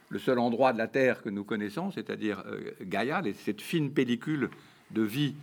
le 0.08 0.18
seul 0.18 0.40
endroit 0.40 0.72
de 0.72 0.78
la 0.78 0.88
Terre 0.88 1.22
que 1.22 1.30
nous 1.30 1.44
connaissons, 1.44 1.92
c'est-à-dire 1.92 2.46
Gaïa, 2.82 3.22
cette 3.44 3.60
fine 3.60 3.92
pellicule 3.92 4.50
de 4.92 5.02
vie 5.02 5.36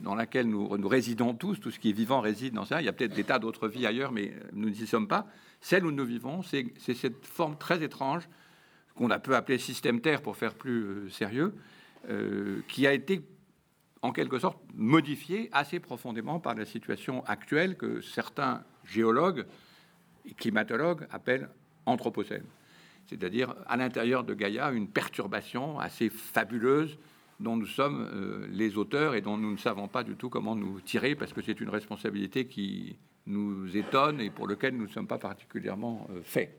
dans 0.00 0.14
laquelle 0.14 0.46
nous, 0.46 0.68
résidons 0.86 1.32
tous, 1.32 1.58
tout 1.58 1.70
ce 1.70 1.78
qui 1.78 1.90
est 1.90 1.92
vivant 1.92 2.20
réside 2.20 2.52
dans 2.52 2.66
ça. 2.66 2.82
Il 2.82 2.84
y 2.84 2.88
a 2.88 2.92
peut-être 2.92 3.14
des 3.14 3.24
tas 3.24 3.38
d'autres 3.38 3.66
vies 3.66 3.86
ailleurs, 3.86 4.12
mais 4.12 4.34
nous 4.52 4.68
n'y 4.68 4.86
sommes 4.86 5.08
pas. 5.08 5.26
Celle 5.60 5.86
où 5.86 5.90
nous 5.90 6.04
vivons, 6.04 6.42
c'est 6.42 6.94
cette 6.94 7.24
forme 7.24 7.56
très 7.56 7.82
étrange 7.82 8.28
qu'on 8.94 9.10
a 9.10 9.18
peu 9.18 9.34
appelé 9.34 9.56
système 9.56 10.00
Terre 10.02 10.20
pour 10.20 10.36
faire 10.36 10.54
plus 10.54 11.10
sérieux, 11.10 11.54
qui 12.68 12.86
a 12.86 12.92
été 12.92 13.22
en 14.08 14.12
quelque 14.12 14.38
sorte 14.38 14.58
modifié 14.74 15.50
assez 15.52 15.80
profondément 15.80 16.40
par 16.40 16.54
la 16.54 16.64
situation 16.64 17.22
actuelle 17.26 17.76
que 17.76 18.00
certains 18.00 18.64
géologues 18.84 19.44
et 20.26 20.32
climatologues 20.32 21.06
appellent 21.10 21.50
anthropocène. 21.84 22.44
C'est-à-dire 23.06 23.54
à 23.66 23.76
l'intérieur 23.76 24.24
de 24.24 24.32
Gaïa 24.32 24.70
une 24.70 24.88
perturbation 24.88 25.78
assez 25.78 26.08
fabuleuse 26.08 26.98
dont 27.38 27.56
nous 27.56 27.66
sommes 27.66 28.08
euh, 28.12 28.46
les 28.50 28.78
auteurs 28.78 29.14
et 29.14 29.20
dont 29.20 29.36
nous 29.36 29.52
ne 29.52 29.58
savons 29.58 29.88
pas 29.88 30.04
du 30.04 30.16
tout 30.16 30.30
comment 30.30 30.56
nous 30.56 30.80
tirer 30.80 31.14
parce 31.14 31.32
que 31.34 31.42
c'est 31.42 31.60
une 31.60 31.68
responsabilité 31.68 32.46
qui 32.46 32.96
nous 33.26 33.76
étonne 33.76 34.20
et 34.20 34.30
pour 34.30 34.48
laquelle 34.48 34.74
nous 34.74 34.86
ne 34.86 34.90
sommes 34.90 35.06
pas 35.06 35.18
particulièrement 35.18 36.06
euh, 36.10 36.20
faits. 36.24 36.58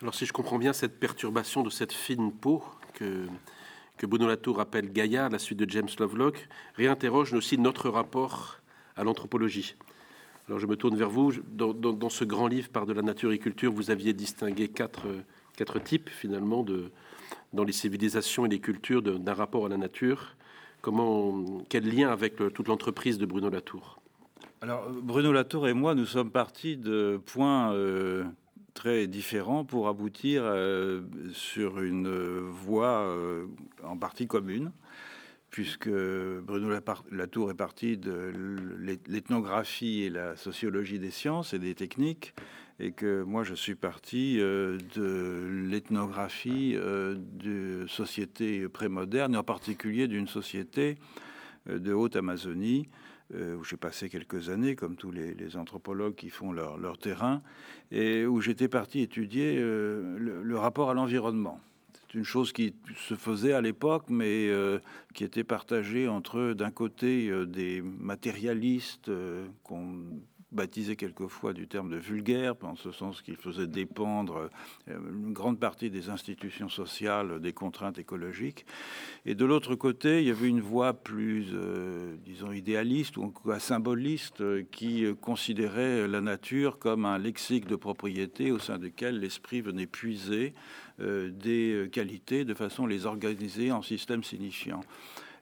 Alors 0.00 0.14
si 0.14 0.26
je 0.26 0.32
comprends 0.32 0.58
bien 0.58 0.72
cette 0.72 1.00
perturbation 1.00 1.62
de 1.62 1.70
cette 1.70 1.92
fine 1.92 2.32
peau 2.32 2.62
que 2.94 3.26
que 3.96 4.06
Bruno 4.06 4.26
Latour 4.26 4.60
appelle 4.60 4.92
Gaïa 4.92 5.26
à 5.26 5.28
la 5.28 5.38
suite 5.38 5.58
de 5.58 5.68
James 5.70 5.88
Lovelock, 5.98 6.48
réinterroge 6.74 7.32
aussi 7.32 7.58
notre 7.58 7.88
rapport 7.88 8.60
à 8.96 9.04
l'anthropologie. 9.04 9.74
Alors 10.48 10.58
je 10.58 10.66
me 10.66 10.76
tourne 10.76 10.96
vers 10.96 11.10
vous. 11.10 11.32
Dans, 11.48 12.08
ce 12.08 12.24
grand 12.24 12.46
livre 12.46 12.68
Par 12.68 12.86
de 12.86 12.92
la 12.92 13.02
nature 13.02 13.32
et 13.32 13.38
culture, 13.38 13.72
vous 13.72 13.90
aviez 13.90 14.12
distingué 14.12 14.68
quatre, 14.68 15.06
quatre 15.56 15.78
types 15.80 16.08
finalement 16.08 16.62
de, 16.62 16.90
dans 17.52 17.64
les 17.64 17.72
civilisations 17.72 18.46
et 18.46 18.48
les 18.48 18.60
cultures 18.60 19.02
d'un 19.02 19.34
rapport 19.34 19.66
à 19.66 19.68
la 19.68 19.76
nature. 19.76 20.36
Comment, 20.82 21.64
quel 21.68 21.92
lien 21.92 22.10
avec 22.10 22.36
toute 22.36 22.68
l'entreprise 22.68 23.18
de 23.18 23.26
Bruno 23.26 23.50
Latour? 23.50 24.00
Alors 24.60 24.88
Bruno 24.90 25.32
Latour 25.32 25.68
et 25.68 25.74
moi, 25.74 25.94
nous 25.94 26.06
sommes 26.06 26.30
partis 26.30 26.76
de 26.76 27.20
points 27.26 27.72
euh, 27.72 28.24
très 28.76 29.06
différents 29.06 29.64
pour 29.64 29.88
aboutir 29.88 30.42
euh, 30.44 31.00
sur 31.32 31.80
une 31.80 32.08
voie 32.40 33.08
euh, 33.08 33.46
en 33.82 33.96
partie 33.96 34.28
commune, 34.28 34.70
puisque 35.50 35.88
Bruno 35.88 36.68
Latour 37.10 37.50
est 37.50 37.54
parti 37.54 37.96
de 37.96 38.32
l'ethnographie 39.08 40.02
et 40.02 40.10
la 40.10 40.36
sociologie 40.36 40.98
des 40.98 41.10
sciences 41.10 41.54
et 41.54 41.58
des 41.58 41.74
techniques, 41.74 42.34
et 42.78 42.92
que 42.92 43.22
moi 43.22 43.42
je 43.42 43.54
suis 43.54 43.74
parti 43.74 44.36
euh, 44.38 44.78
de 44.94 45.48
l'ethnographie 45.70 46.74
de 46.74 47.86
sociétés 47.88 48.68
prémodernes, 48.68 49.34
et 49.34 49.38
en 49.38 49.44
particulier 49.44 50.06
d'une 50.06 50.28
société 50.28 50.96
de 51.66 51.92
Haute-Amazonie, 51.94 52.88
où 53.34 53.64
j'ai 53.64 53.76
passé 53.76 54.08
quelques 54.08 54.50
années, 54.50 54.76
comme 54.76 54.96
tous 54.96 55.10
les, 55.10 55.56
anthropologues 55.56 56.14
qui 56.14 56.30
font 56.30 56.52
leur, 56.52 56.98
terrain, 56.98 57.42
et 57.90 58.26
où 58.26 58.40
j'étais 58.40 58.68
parti 58.68 59.00
étudier 59.00 59.56
euh, 59.58 60.16
le, 60.18 60.58
rapport 60.58 60.90
à 60.90 60.94
l'environnement. 60.94 61.60
C'est 61.92 62.18
une 62.18 62.24
chose 62.24 62.52
qui 62.52 62.74
se 62.96 63.14
faisait 63.14 63.52
à 63.52 63.60
l'époque, 63.60 64.04
mais 64.08 64.48
euh, 64.48 64.78
qui 65.14 65.24
était 65.24 65.44
partagée 65.44 66.08
entre, 66.08 66.52
d'un 66.52 66.70
côté, 66.70 67.32
des 67.46 67.82
matérialistes 67.82 69.10
qu'on 69.64 70.04
baptisé 70.56 70.96
quelquefois 70.96 71.52
du 71.52 71.68
terme 71.68 71.90
de 71.90 71.96
vulgaire, 71.96 72.54
en 72.62 72.74
ce 72.74 72.90
sens 72.90 73.22
qu'il 73.22 73.36
faisait 73.36 73.68
dépendre 73.68 74.50
euh, 74.88 74.98
une 75.12 75.32
grande 75.32 75.60
partie 75.60 75.90
des 75.90 76.08
institutions 76.08 76.68
sociales 76.68 77.40
des 77.40 77.52
contraintes 77.52 77.98
écologiques. 77.98 78.66
Et 79.24 79.36
de 79.36 79.44
l'autre 79.44 79.76
côté, 79.76 80.22
il 80.22 80.26
y 80.26 80.30
avait 80.30 80.48
une 80.48 80.60
voix 80.60 80.94
plus, 80.94 81.46
euh, 81.52 82.16
disons, 82.24 82.50
idéaliste 82.50 83.16
ou 83.18 83.32
symboliste 83.58 84.40
euh, 84.40 84.64
qui 84.72 85.04
considérait 85.20 86.08
la 86.08 86.20
nature 86.20 86.78
comme 86.78 87.04
un 87.04 87.18
lexique 87.18 87.66
de 87.66 87.76
propriété 87.76 88.50
au 88.50 88.58
sein 88.58 88.78
duquel 88.78 89.20
l'esprit 89.20 89.60
venait 89.60 89.86
puiser 89.86 90.54
des 90.98 91.90
qualités 91.92 92.46
de 92.46 92.54
façon 92.54 92.86
à 92.86 92.88
les 92.88 93.04
organiser 93.04 93.70
en 93.70 93.82
systèmes 93.82 94.24
signifiants. 94.24 94.80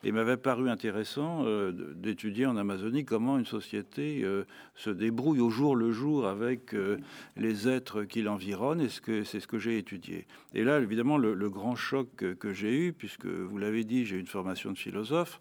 Et 0.05 0.09
il 0.09 0.13
m'avait 0.13 0.37
paru 0.37 0.69
intéressant 0.69 1.45
euh, 1.47 1.73
d'étudier 1.73 2.45
en 2.45 2.59
Amazonie 2.59 3.07
comment 3.07 3.39
une 3.39 3.47
société 3.47 4.21
euh, 4.23 4.45
se 4.75 4.91
débrouille 4.91 5.41
au 5.41 5.49
jour 5.49 5.75
le 5.75 5.93
jour 5.93 6.27
avec 6.27 6.75
euh, 6.75 6.99
les 7.39 7.69
êtres 7.69 8.05
qui 8.05 8.21
l'environnent, 8.21 8.83
et 8.83 8.91
c'est 8.91 9.41
ce 9.41 9.47
que 9.47 9.59
j'ai 9.59 9.79
étudié. 9.79 10.27
Et 10.53 10.63
là, 10.63 10.79
évidemment, 10.79 11.17
le, 11.17 11.49
grand 11.49 11.75
choc 11.75 12.09
que, 12.17 12.53
j'ai 12.53 12.77
eu, 12.77 12.93
puisque 12.93 13.25
vous 13.25 13.57
l'avez 13.57 13.85
dit, 13.85 14.05
j'ai 14.05 14.19
une 14.19 14.27
formation 14.27 14.73
de 14.73 14.79
philosophe, 14.79 15.41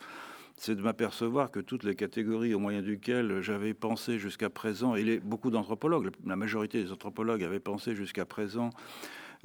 c'est 0.55 0.75
de 0.75 0.81
m'apercevoir 0.81 1.51
que 1.51 1.59
toutes 1.59 1.83
les 1.83 1.95
catégories 1.95 2.53
au 2.53 2.59
moyen 2.59 2.81
duquel 2.81 3.41
j'avais 3.41 3.73
pensé 3.73 4.17
jusqu'à 4.17 4.49
présent, 4.49 4.95
et 4.95 5.19
beaucoup 5.19 5.49
d'anthropologues, 5.49 6.09
la 6.25 6.37
majorité 6.37 6.81
des 6.81 6.93
anthropologues 6.93 7.43
avaient 7.43 7.59
pensé 7.59 7.95
jusqu'à 7.95 8.25
présent 8.25 8.69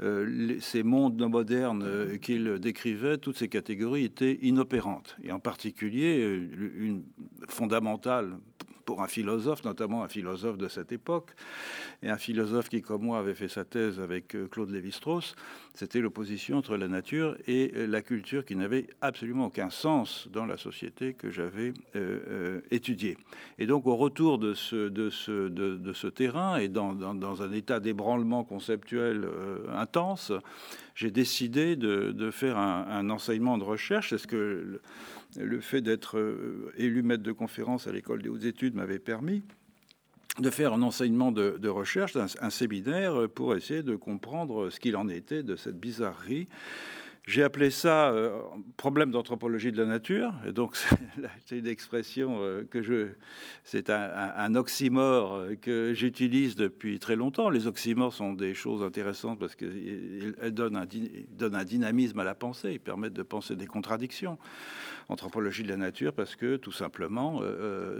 euh, 0.00 0.58
ces 0.60 0.82
mondes 0.82 1.20
modernes 1.28 1.82
euh, 1.84 2.18
qu'il 2.18 2.58
décrivait, 2.60 3.18
toutes 3.18 3.36
ces 3.36 3.48
catégories 3.48 4.04
étaient 4.04 4.38
inopérantes. 4.42 5.16
Et 5.24 5.32
en 5.32 5.40
particulier, 5.40 6.20
euh, 6.20 6.48
une 6.76 7.02
fondamentale 7.48 8.38
pour 8.88 9.02
un 9.02 9.06
philosophe, 9.06 9.64
notamment 9.64 10.02
un 10.02 10.08
philosophe 10.08 10.56
de 10.56 10.66
cette 10.66 10.92
époque, 10.92 11.32
et 12.02 12.08
un 12.08 12.16
philosophe 12.16 12.70
qui, 12.70 12.80
comme 12.80 13.02
moi, 13.02 13.18
avait 13.18 13.34
fait 13.34 13.48
sa 13.48 13.66
thèse 13.66 14.00
avec 14.00 14.34
euh, 14.34 14.48
Claude 14.48 14.70
Lévi-Strauss, 14.70 15.36
c'était 15.74 16.00
l'opposition 16.00 16.56
entre 16.56 16.74
la 16.78 16.88
nature 16.88 17.36
et 17.46 17.70
euh, 17.76 17.86
la 17.86 18.00
culture 18.00 18.46
qui 18.46 18.56
n'avait 18.56 18.86
absolument 19.02 19.48
aucun 19.48 19.68
sens 19.68 20.26
dans 20.32 20.46
la 20.46 20.56
société 20.56 21.12
que 21.12 21.30
j'avais 21.30 21.74
euh, 21.96 22.62
étudiée. 22.70 23.18
Et 23.58 23.66
donc, 23.66 23.86
au 23.86 23.94
retour 23.94 24.38
de 24.38 24.54
ce, 24.54 26.08
terrain 26.08 26.56
et 26.56 26.68
dans, 26.68 27.42
un 27.42 27.52
état 27.52 27.80
d'ébranlement 27.80 28.42
conceptuel 28.42 29.28
intense, 29.74 30.32
j'ai 30.94 31.10
décidé 31.10 31.76
de, 31.76 32.12
de, 32.12 32.30
faire 32.30 32.56
un, 32.56 32.86
un, 32.88 33.10
enseignement 33.10 33.58
de 33.58 33.64
recherche. 33.64 34.08
C'est 34.08 34.18
ce 34.18 34.26
que 34.26 34.80
le 35.38 35.60
fait 35.60 35.80
d'être 35.80 36.18
euh, 36.18 36.72
élu 36.76 37.02
maître 37.02 37.22
de 37.22 37.32
conférence 37.32 37.86
à 37.86 37.92
l'école 37.92 38.22
des 38.22 38.28
hautes 38.28 38.44
études 38.44 38.74
m'avait 38.74 38.98
permis 38.98 39.42
de 40.38 40.50
faire 40.50 40.72
un 40.72 40.82
enseignement 40.82 41.32
de, 41.32 41.68
recherche, 41.68 42.16
un, 42.16 42.50
séminaire 42.50 43.28
pour 43.28 43.56
essayer 43.56 43.82
de 43.82 43.96
comprendre 43.96 44.70
ce 44.70 44.78
qu'il 44.78 44.96
en 44.96 45.08
était 45.08 45.42
de 45.42 45.56
cette 45.56 45.80
bizarrerie 45.80 46.48
J'ai 47.28 47.42
appelé 47.42 47.68
ça 47.68 48.08
euh, 48.08 48.40
problème 48.78 49.10
d'anthropologie 49.10 49.70
de 49.70 49.76
la 49.76 49.84
nature. 49.84 50.32
Et 50.46 50.52
donc, 50.52 50.78
c'est 51.44 51.58
une 51.58 51.66
expression 51.66 52.38
euh, 52.40 52.64
que 52.64 52.80
je. 52.80 53.08
C'est 53.64 53.90
un, 53.90 54.54
oxymore 54.54 55.34
euh, 55.34 55.54
que 55.54 55.92
j'utilise 55.92 56.56
depuis 56.56 56.98
très 56.98 57.16
longtemps. 57.16 57.50
Les 57.50 57.66
oxymores 57.66 58.14
sont 58.14 58.32
des 58.32 58.54
choses 58.54 58.82
intéressantes 58.82 59.38
parce 59.38 59.56
qu'elles 59.56 60.52
donnent 60.52 60.76
un, 60.76 60.86
donnent 61.28 61.54
un 61.54 61.64
dynamisme 61.64 62.18
à 62.18 62.24
la 62.24 62.34
pensée. 62.34 62.72
Ils 62.72 62.80
permettent 62.80 63.12
de 63.12 63.22
penser 63.22 63.56
des 63.56 63.66
contradictions. 63.66 64.38
Anthropologie 65.10 65.64
de 65.64 65.68
la 65.68 65.76
nature 65.76 66.14
parce 66.14 66.34
que, 66.34 66.56
tout 66.56 66.72
simplement, 66.72 67.40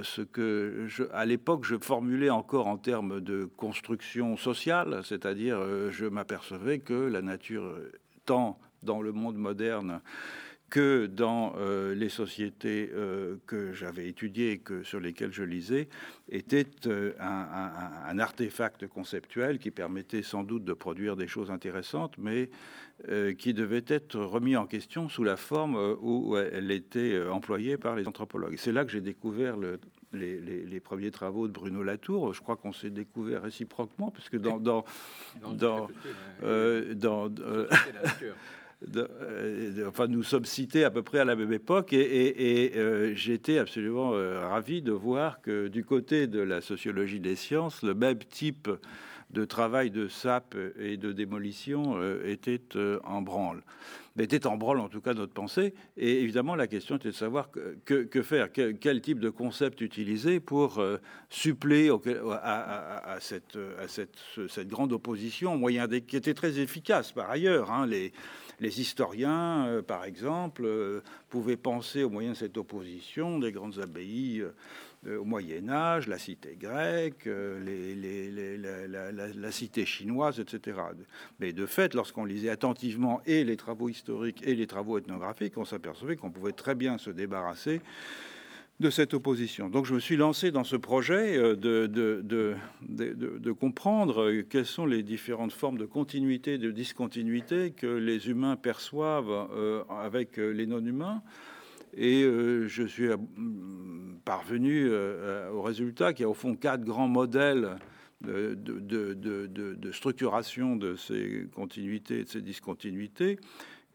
ce 0.02 0.22
que 0.22 0.86
à 1.12 1.26
l'époque 1.26 1.64
je 1.64 1.76
formulais 1.76 2.30
encore 2.30 2.66
en 2.66 2.76
termes 2.76 3.20
de 3.20 3.44
construction 3.44 4.38
sociale, 4.38 5.00
c'est-à-dire 5.04 5.58
je 5.90 6.04
m'apercevais 6.06 6.80
que 6.80 6.92
la 6.92 7.22
nature 7.22 7.78
tant 8.26 8.58
dans 8.82 9.02
le 9.02 9.12
monde 9.12 9.36
moderne 9.36 10.00
que 10.70 11.06
dans 11.06 11.54
euh, 11.56 11.94
les 11.94 12.08
sociétés 12.08 12.90
euh, 12.92 13.36
que 13.46 13.72
j'avais 13.72 14.08
étudiées 14.08 14.52
et 14.52 14.58
que, 14.58 14.82
sur 14.82 15.00
lesquelles 15.00 15.32
je 15.32 15.42
lisais, 15.42 15.88
était 16.30 16.66
euh, 16.86 17.12
un, 17.18 18.18
artefact 18.18 18.86
conceptuel 18.86 19.58
qui 19.58 19.70
permettait 19.70 20.22
sans 20.22 20.42
doute 20.42 20.64
de 20.64 20.74
produire 20.74 21.16
des 21.16 21.26
choses 21.26 21.50
intéressantes, 21.50 22.14
mais 22.18 22.50
qui 23.38 23.54
devait 23.54 23.84
être 23.86 24.18
remis 24.18 24.56
en 24.56 24.66
question 24.66 25.08
sous 25.08 25.22
la 25.22 25.36
forme 25.36 25.76
où 26.00 26.36
elle 26.36 26.72
était 26.72 27.22
employée 27.30 27.76
par 27.76 27.94
les 27.94 28.08
anthropologues. 28.08 28.56
C'est 28.58 28.72
là 28.72 28.84
que 28.84 28.90
j'ai 28.90 29.00
découvert 29.00 29.56
le, 29.56 29.78
les, 30.12 30.80
premiers 30.80 31.12
travaux 31.12 31.46
de 31.46 31.52
Bruno 31.52 31.84
Latour. 31.84 32.34
Je 32.34 32.40
crois 32.40 32.56
qu'on 32.56 32.72
s'est 32.72 32.90
découvert 32.90 33.42
réciproquement, 33.42 34.10
puisque 34.10 34.36
dans, 34.36 34.58
dans, 34.58 34.84
dans, 35.52 35.88
dans 36.42 37.28
euh, 38.96 39.88
enfin, 39.88 40.06
nous 40.06 40.22
sommes 40.22 40.44
cités 40.44 40.84
à 40.84 40.90
peu 40.90 41.02
près 41.02 41.18
à 41.18 41.24
la 41.24 41.34
même 41.34 41.52
époque, 41.52 41.92
et, 41.92 42.72
euh, 42.76 43.12
j'étais 43.14 43.58
absolument 43.58 44.14
euh, 44.14 44.46
ravi 44.46 44.82
de 44.82 44.92
voir 44.92 45.40
que 45.40 45.68
du 45.68 45.84
côté 45.84 46.26
de 46.26 46.40
la 46.40 46.60
sociologie 46.60 47.20
des 47.20 47.36
sciences, 47.36 47.82
le 47.82 47.94
même 47.94 48.18
type 48.18 48.70
de 49.30 49.44
travail 49.44 49.90
de 49.90 50.08
sape 50.08 50.56
et 50.78 50.96
de 50.96 51.12
démolition 51.12 52.00
était 52.24 52.62
en 53.04 53.20
branle 53.20 53.62
était 54.18 54.46
en 54.48 54.56
branle 54.56 54.80
en 54.80 54.88
tout 54.88 55.00
cas 55.00 55.14
notre 55.14 55.32
pensée. 55.32 55.74
Et 55.96 56.22
évidemment, 56.22 56.56
la 56.56 56.66
question 56.66 56.96
était 56.96 57.10
de 57.10 57.14
savoir 57.14 57.50
que, 57.84 58.22
faire, 58.22 58.50
quel, 58.52 59.00
type 59.00 59.20
de 59.20 59.30
concept 59.30 59.80
utiliser 59.80 60.40
pour 60.40 60.82
suppléer 61.28 61.90
à, 62.42 63.18
cette, 63.20 63.56
grande 64.66 64.92
opposition, 64.92 65.56
moyen 65.56 65.86
qui 65.86 66.16
était 66.16 66.34
très 66.34 66.58
efficace 66.58 67.12
par 67.12 67.30
ailleurs. 67.30 67.70
Hein, 67.70 67.86
les 68.60 68.80
historiens, 68.80 69.66
euh, 69.66 69.82
par 69.82 70.04
exemple, 70.04 70.62
euh, 70.64 71.02
pouvaient 71.28 71.56
penser 71.56 72.02
au 72.02 72.10
moyen 72.10 72.30
de 72.30 72.36
cette 72.36 72.56
opposition 72.56 73.38
des 73.38 73.52
grandes 73.52 73.78
abbayes 73.78 74.44
euh, 75.06 75.18
au 75.18 75.24
Moyen 75.24 75.68
Âge, 75.68 76.08
la 76.08 76.18
cité 76.18 76.56
grecque, 76.60 77.26
la, 77.26 79.52
cité 79.52 79.86
chinoise, 79.86 80.40
etc. 80.40 80.76
Mais 81.38 81.52
de 81.52 81.66
fait, 81.66 81.94
lorsqu'on 81.94 82.24
lisait 82.24 82.50
attentivement 82.50 83.20
et 83.24 83.44
les 83.44 83.56
travaux 83.56 83.88
historiques 83.88 84.42
et 84.44 84.56
les 84.56 84.66
travaux 84.66 84.98
ethnographiques, 84.98 85.56
on 85.56 85.64
s'apercevait 85.64 86.16
qu'on 86.16 86.32
pouvait 86.32 86.50
très 86.50 86.74
bien 86.74 86.98
se 86.98 87.10
débarrasser 87.10 87.80
de 88.80 88.90
cette 88.90 89.12
opposition. 89.12 89.68
Donc 89.68 89.86
je 89.86 89.94
me 89.94 89.98
suis 89.98 90.16
lancé 90.16 90.52
dans 90.52 90.62
ce 90.62 90.76
projet 90.76 91.36
euh, 91.36 91.56
de, 91.56 91.86
de, 91.86 92.56
de, 92.82 93.52
comprendre 93.52 94.22
euh, 94.22 94.42
quelles 94.48 94.66
sont 94.66 94.86
les 94.86 95.02
différentes 95.02 95.52
formes 95.52 95.78
de 95.78 95.84
continuité, 95.84 96.58
de 96.58 96.70
discontinuité 96.70 97.72
que 97.72 97.86
les 97.86 98.28
humains 98.28 98.54
perçoivent 98.54 99.48
euh, 99.52 99.82
avec 99.88 100.36
les 100.36 100.66
non-humains. 100.66 101.22
Et 101.96 102.22
je 102.22 102.84
suis 102.86 103.08
parvenu 104.24 104.88
au 105.52 105.62
résultat 105.62 106.12
qu'il 106.12 106.24
y 106.24 106.26
a 106.26 106.28
au 106.28 106.34
fond 106.34 106.54
quatre 106.54 106.84
grands 106.84 107.08
modèles 107.08 107.78
de, 108.20 108.54
de, 108.54 109.92
structuration 109.92 110.76
de 110.76 110.96
ces 110.96 111.48
continuités 111.54 112.20
et 112.20 112.24
de 112.24 112.28
ces 112.28 112.42
discontinuités 112.42 113.38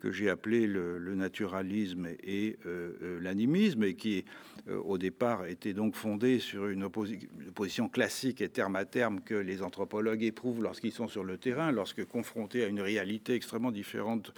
que 0.03 0.11
j'ai 0.11 0.29
appelé 0.29 0.67
le, 0.67 0.99
naturalisme 1.15 2.07
et 2.21 2.57
euh, 2.65 2.91
euh, 3.01 3.19
l'animisme, 3.21 3.83
et 3.83 3.95
qui 3.95 4.25
euh, 4.67 4.77
au 4.79 4.97
départ 4.97 5.45
était 5.45 5.71
donc 5.71 5.95
fondé 5.95 6.39
sur 6.39 6.67
une, 6.67 6.83
opposition 6.83 7.87
classique 7.87 8.41
et 8.41 8.49
terme 8.49 8.75
à 8.75 8.83
terme 8.83 9.21
que 9.21 9.33
les 9.33 9.63
anthropologues 9.63 10.23
éprouvent 10.23 10.61
lorsqu'ils 10.61 10.91
sont 10.91 11.07
sur 11.07 11.23
le 11.23 11.37
terrain, 11.37 11.71
lorsque 11.71 12.03
confrontés 12.03 12.65
à 12.65 12.67
une 12.67 12.81
réalité 12.81 13.33
extrêmement 13.33 13.71
différente 13.71 14.33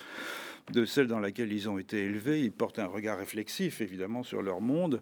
de 0.71 0.85
celle 0.85 1.07
dans 1.07 1.19
laquelle 1.19 1.51
ils 1.51 1.67
ont 1.67 1.79
été 1.79 2.03
élevés, 2.05 2.43
ils 2.43 2.51
portent 2.51 2.77
un 2.77 2.85
regard 2.85 3.17
réflexif 3.17 3.81
évidemment 3.81 4.21
sur 4.21 4.43
leur 4.43 4.61
monde. 4.61 5.01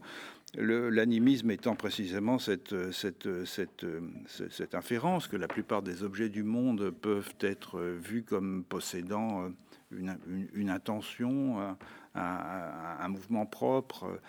L'animisme 0.56 1.52
étant 1.52 1.76
précisément 1.76 2.38
cette, 2.38 2.76
cette, 2.92 3.26
inférence 4.74 5.28
que 5.28 5.36
la 5.36 5.48
plupart 5.48 5.82
des 5.82 6.04
objets 6.04 6.30
du 6.30 6.44
monde 6.44 6.92
peuvent 6.92 7.34
être 7.42 7.82
vus 7.82 8.24
comme 8.24 8.64
possédant 8.64 9.52
une, 10.54 10.70
intention, 10.70 11.76
un, 12.16 13.08
mouvement 13.08 13.46
propre, 13.46 14.20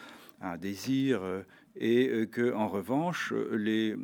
un 0.40 0.56
désir, 0.56 1.22
et 1.76 2.28
que 2.30 2.52
en 2.52 2.68
revanche, 2.68 3.32
les, 3.52 3.96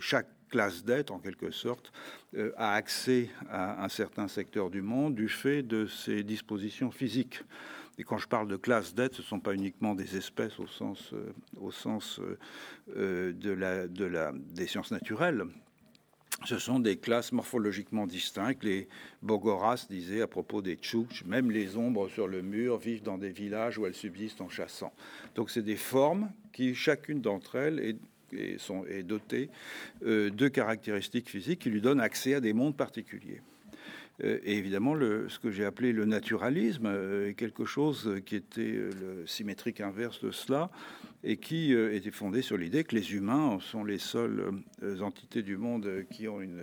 chaque 0.00 0.28
classe 0.50 0.84
d'être, 0.84 1.12
en 1.12 1.18
quelque 1.18 1.50
sorte, 1.50 1.92
a 2.56 2.74
accès 2.74 3.30
à 3.48 3.84
un 3.84 3.88
certain 3.88 4.28
secteur 4.28 4.70
du 4.70 4.82
monde 4.82 5.14
du 5.14 5.28
fait 5.28 5.62
de 5.62 5.86
ses 5.86 6.22
dispositions 6.22 6.90
physiques. 6.90 7.42
Et 7.98 8.02
quand 8.02 8.18
je 8.18 8.28
parle 8.28 8.48
de 8.48 8.56
classe 8.56 8.94
d'être, 8.94 9.14
ce 9.16 9.22
ne 9.22 9.26
sont 9.26 9.40
pas 9.40 9.54
uniquement 9.54 9.94
des 9.94 10.16
espèces 10.16 10.58
au 10.58 10.66
sens, 10.66 11.12
la, 12.94 14.32
des 14.32 14.66
sciences 14.66 14.90
naturelles, 14.90 15.44
ce 16.44 16.58
sont 16.58 16.80
des 16.80 16.96
classes 16.96 17.32
morphologiquement 17.32 18.06
distinctes. 18.06 18.64
Les 18.64 18.88
Bogoras 19.22 19.86
disaient 19.88 20.22
à 20.22 20.26
propos 20.26 20.62
des 20.62 20.76
Tchouks, 20.76 21.24
même 21.26 21.50
les 21.50 21.76
ombres 21.76 22.08
sur 22.08 22.26
le 22.26 22.42
mur 22.42 22.78
vivent 22.78 23.02
dans 23.02 23.18
des 23.18 23.30
villages 23.30 23.78
où 23.78 23.86
elles 23.86 23.94
subsistent 23.94 24.40
en 24.40 24.48
chassant. 24.48 24.92
Donc 25.34 25.50
c'est 25.50 25.62
des 25.62 25.76
formes 25.76 26.30
qui, 26.52 26.74
chacune 26.74 27.20
d'entre 27.20 27.56
elles, 27.56 27.78
est, 27.78 29.02
dotée 29.02 29.50
euh, 30.04 30.30
de 30.30 30.48
caractéristiques 30.48 31.28
physiques 31.28 31.60
qui 31.60 31.70
lui 31.70 31.80
donnent 31.80 32.00
accès 32.00 32.34
à 32.34 32.40
des 32.40 32.52
mondes 32.52 32.76
particuliers. 32.76 33.40
Euh, 34.24 34.38
et 34.44 34.56
évidemment, 34.56 34.94
ce 34.94 35.38
que 35.38 35.50
j'ai 35.50 35.64
appelé 35.64 35.92
le 35.92 36.04
naturalisme 36.04 36.86
euh, 36.86 37.28
est 37.28 37.34
quelque 37.34 37.64
chose 37.64 38.20
qui 38.26 38.36
était 38.36 38.72
le 39.00 39.26
symétrique 39.26 39.80
inverse 39.80 40.22
de 40.22 40.30
cela 40.30 40.70
et 41.22 41.36
qui 41.36 41.74
euh, 41.74 41.94
était 41.94 42.10
fondé 42.10 42.42
sur 42.42 42.56
l'idée 42.56 42.84
que 42.84 42.94
les 42.96 43.14
humains 43.14 43.58
sont 43.60 43.84
les 43.84 43.98
seules 43.98 44.62
euh, 44.82 45.00
entités 45.00 45.42
du 45.42 45.56
monde 45.56 46.04
qui 46.10 46.28
ont 46.28 46.40
une, 46.40 46.62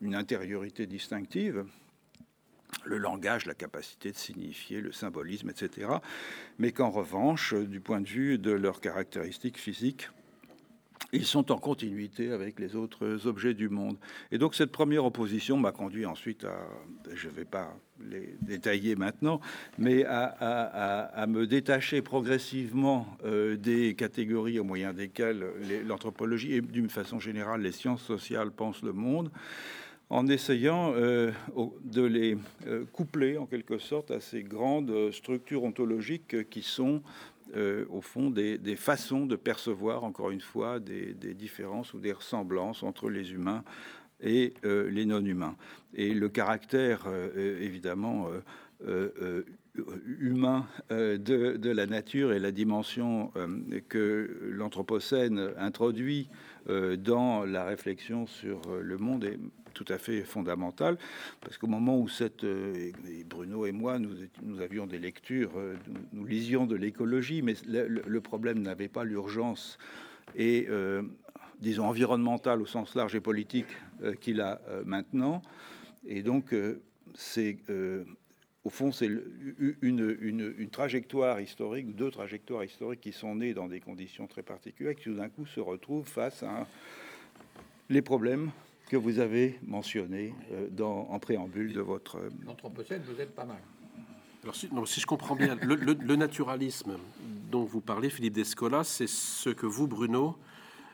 une, 0.00 0.14
intériorité 0.14 0.86
distinctive, 0.86 1.64
le 2.84 2.98
langage, 2.98 3.46
la 3.46 3.54
capacité 3.54 4.12
de 4.12 4.16
signifier, 4.16 4.80
le 4.80 4.92
symbolisme, 4.92 5.50
etc. 5.50 5.88
Mais 6.58 6.72
qu'en 6.72 6.90
revanche, 6.90 7.54
du 7.54 7.80
point 7.80 8.00
de 8.00 8.08
vue 8.08 8.38
de 8.38 8.52
leurs 8.52 8.80
caractéristiques 8.80 9.58
physiques, 9.58 10.08
ils 11.12 11.26
sont 11.26 11.52
en 11.52 11.58
continuité 11.58 12.32
avec 12.32 12.58
les 12.58 12.74
autres 12.74 13.26
objets 13.26 13.54
du 13.54 13.68
monde. 13.68 13.96
Et 14.30 14.38
donc 14.38 14.54
cette 14.54 14.72
première 14.72 15.04
opposition 15.04 15.56
m'a 15.56 15.72
conduit 15.72 16.06
ensuite 16.06 16.44
à, 16.44 16.56
je 17.14 17.28
ne 17.28 17.32
vais 17.32 17.44
pas 17.44 17.76
les 18.10 18.34
détailler 18.40 18.96
maintenant, 18.96 19.40
mais 19.78 20.04
à, 20.04 21.26
me 21.28 21.46
détacher 21.46 22.02
progressivement 22.02 23.06
euh, 23.24 23.56
des 23.56 23.94
catégories 23.94 24.58
au 24.58 24.64
moyen 24.64 24.92
desquelles 24.92 25.44
l'anthropologie 25.86 26.54
et 26.54 26.60
d'une 26.60 26.90
façon 26.90 27.20
générale 27.20 27.62
les 27.62 27.72
sciences 27.72 28.02
sociales 28.02 28.50
pensent 28.50 28.82
le 28.82 28.92
monde, 28.92 29.30
en 30.10 30.26
essayant 30.26 30.92
euh, 30.94 31.32
de 31.84 32.02
les 32.02 32.36
euh, 32.66 32.84
coupler 32.92 33.38
en 33.38 33.46
quelque 33.46 33.78
sorte 33.78 34.10
à 34.10 34.20
ces 34.20 34.42
grandes 34.42 35.10
structures 35.10 35.64
ontologiques 35.64 36.50
qui 36.50 36.62
sont 36.62 37.02
euh, 37.54 37.84
au 37.90 38.00
fond, 38.00 38.30
des, 38.30 38.76
façons 38.76 39.26
de 39.26 39.36
percevoir, 39.36 40.04
encore 40.04 40.30
une 40.30 40.40
fois, 40.40 40.80
des, 40.80 41.14
différences 41.34 41.92
ou 41.92 41.98
des 41.98 42.12
ressemblances 42.12 42.82
entre 42.82 43.10
les 43.10 43.32
humains 43.32 43.62
et 44.20 44.54
euh, 44.64 44.90
les 44.90 45.04
non-humains. 45.04 45.56
Et 45.94 46.14
le 46.14 46.28
caractère, 46.28 47.04
euh, 47.06 47.60
évidemment, 47.60 48.28
humain 50.18 50.66
de, 50.90 51.70
la 51.70 51.86
nature 51.86 52.32
et 52.32 52.38
la 52.38 52.50
dimension 52.50 53.32
que 53.88 54.50
l'Anthropocène 54.50 55.52
introduit 55.56 56.28
dans 56.66 57.44
la 57.44 57.64
réflexion 57.64 58.26
sur 58.26 58.60
le 58.80 58.98
monde 58.98 59.24
est 59.24 59.38
tout 59.72 59.84
à 59.88 59.98
fait 59.98 60.22
fondamental, 60.22 60.98
parce 61.40 61.58
qu'au 61.58 61.66
moment 61.66 61.98
où 61.98 62.08
euh, 62.44 62.92
Bruno 63.26 63.66
et 63.66 63.72
moi, 63.72 63.98
nous, 63.98 64.60
avions 64.60 64.86
des 64.86 64.98
lectures, 64.98 65.52
euh, 65.56 65.74
nous, 66.12 66.24
lisions 66.24 66.66
de 66.66 66.76
l'écologie, 66.76 67.42
mais 67.42 67.54
le, 67.66 68.20
problème 68.20 68.60
n'avait 68.60 68.88
pas 68.88 69.04
l'urgence 69.04 69.78
et, 70.36 70.66
euh, 70.68 71.02
disons, 71.60 71.86
environnementale 71.86 72.62
au 72.62 72.66
sens 72.66 72.94
large 72.94 73.14
et 73.14 73.20
politique 73.20 73.66
qu'il 74.20 74.40
a 74.40 74.60
maintenant. 74.84 75.42
Et 76.06 76.22
donc, 76.22 76.54
c'est 77.14 77.58
au 78.64 78.70
fond, 78.70 78.92
c'est 78.92 79.10
une, 79.82 80.16
une, 80.20 80.70
trajectoire 80.70 81.40
historique, 81.40 81.96
deux 81.96 82.10
trajectoires 82.10 82.62
historiques 82.62 83.00
qui 83.00 83.12
sont 83.12 83.34
nées 83.34 83.54
dans 83.54 83.66
des 83.66 83.80
conditions 83.80 84.28
très 84.28 84.42
particulières, 84.42 84.94
qui 84.94 85.04
tout 85.04 85.14
d'un 85.14 85.28
coup 85.28 85.46
se 85.46 85.60
retrouvent 85.60 86.08
face 86.08 86.42
à 86.44 86.66
les 87.90 88.02
problèmes 88.02 88.50
que 88.92 88.96
vous 88.98 89.20
avez 89.20 89.58
mentionnés 89.66 90.34
dans, 90.70 91.08
en 91.08 91.18
préambule 91.18 91.72
de 91.72 91.80
votre... 91.80 92.18
L'Anthropocène, 92.44 93.00
vous 93.06 93.18
êtes 93.22 93.34
pas 93.34 93.46
mal. 93.46 93.56
Alors, 94.42 94.54
si, 94.54 94.68
si 94.84 95.00
je 95.00 95.06
comprends 95.06 95.34
bien, 95.34 95.56
le, 95.62 96.14
naturalisme 96.14 96.98
dont 97.50 97.64
vous 97.64 97.80
parlez, 97.80 98.10
Philippe 98.10 98.34
Descola, 98.34 98.84
c'est 98.84 99.08
ce 99.08 99.48
que 99.48 99.64
vous, 99.64 99.86
Bruno, 99.86 100.36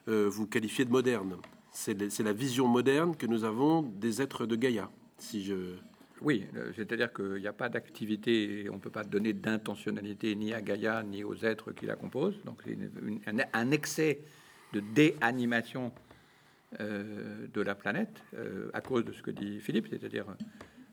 euh, 0.06 0.28
vous 0.30 0.46
qualifiez 0.46 0.84
de 0.84 0.92
moderne. 0.92 1.38
C'est 1.72 2.20
la 2.20 2.32
vision 2.32 2.68
moderne 2.68 3.16
que 3.16 3.26
nous 3.26 3.42
avons 3.42 3.82
des 3.82 4.22
êtres 4.22 4.46
de 4.46 4.54
Gaïa. 4.54 4.88
Si 5.16 5.42
je... 5.42 5.74
Oui, 6.20 6.46
euh, 6.54 6.70
c'est-à-dire 6.76 7.12
qu'il 7.12 7.40
n'y 7.40 7.48
a 7.48 7.52
pas 7.52 7.68
d'activité, 7.68 8.68
on 8.70 8.74
ne 8.74 8.80
peut 8.80 8.90
pas 8.90 9.02
donner 9.02 9.32
d'intentionnalité 9.32 10.36
ni 10.36 10.54
à 10.54 10.60
Gaïa 10.60 11.02
ni 11.02 11.24
aux 11.24 11.44
êtres 11.44 11.72
qui 11.72 11.86
la 11.86 11.96
composent. 11.96 12.40
Donc 12.44 12.60
c'est 12.64 12.78
un, 13.54 13.70
excès 13.72 14.20
de 14.72 14.78
déanimation 14.78 15.86
euh, 15.86 16.07
de 16.78 17.60
la 17.62 17.74
planète 17.74 18.22
à 18.74 18.80
cause 18.80 19.04
de 19.04 19.12
ce 19.12 19.22
que 19.22 19.30
dit 19.30 19.58
Philippe, 19.60 19.86
c'est-à-dire 19.88 20.26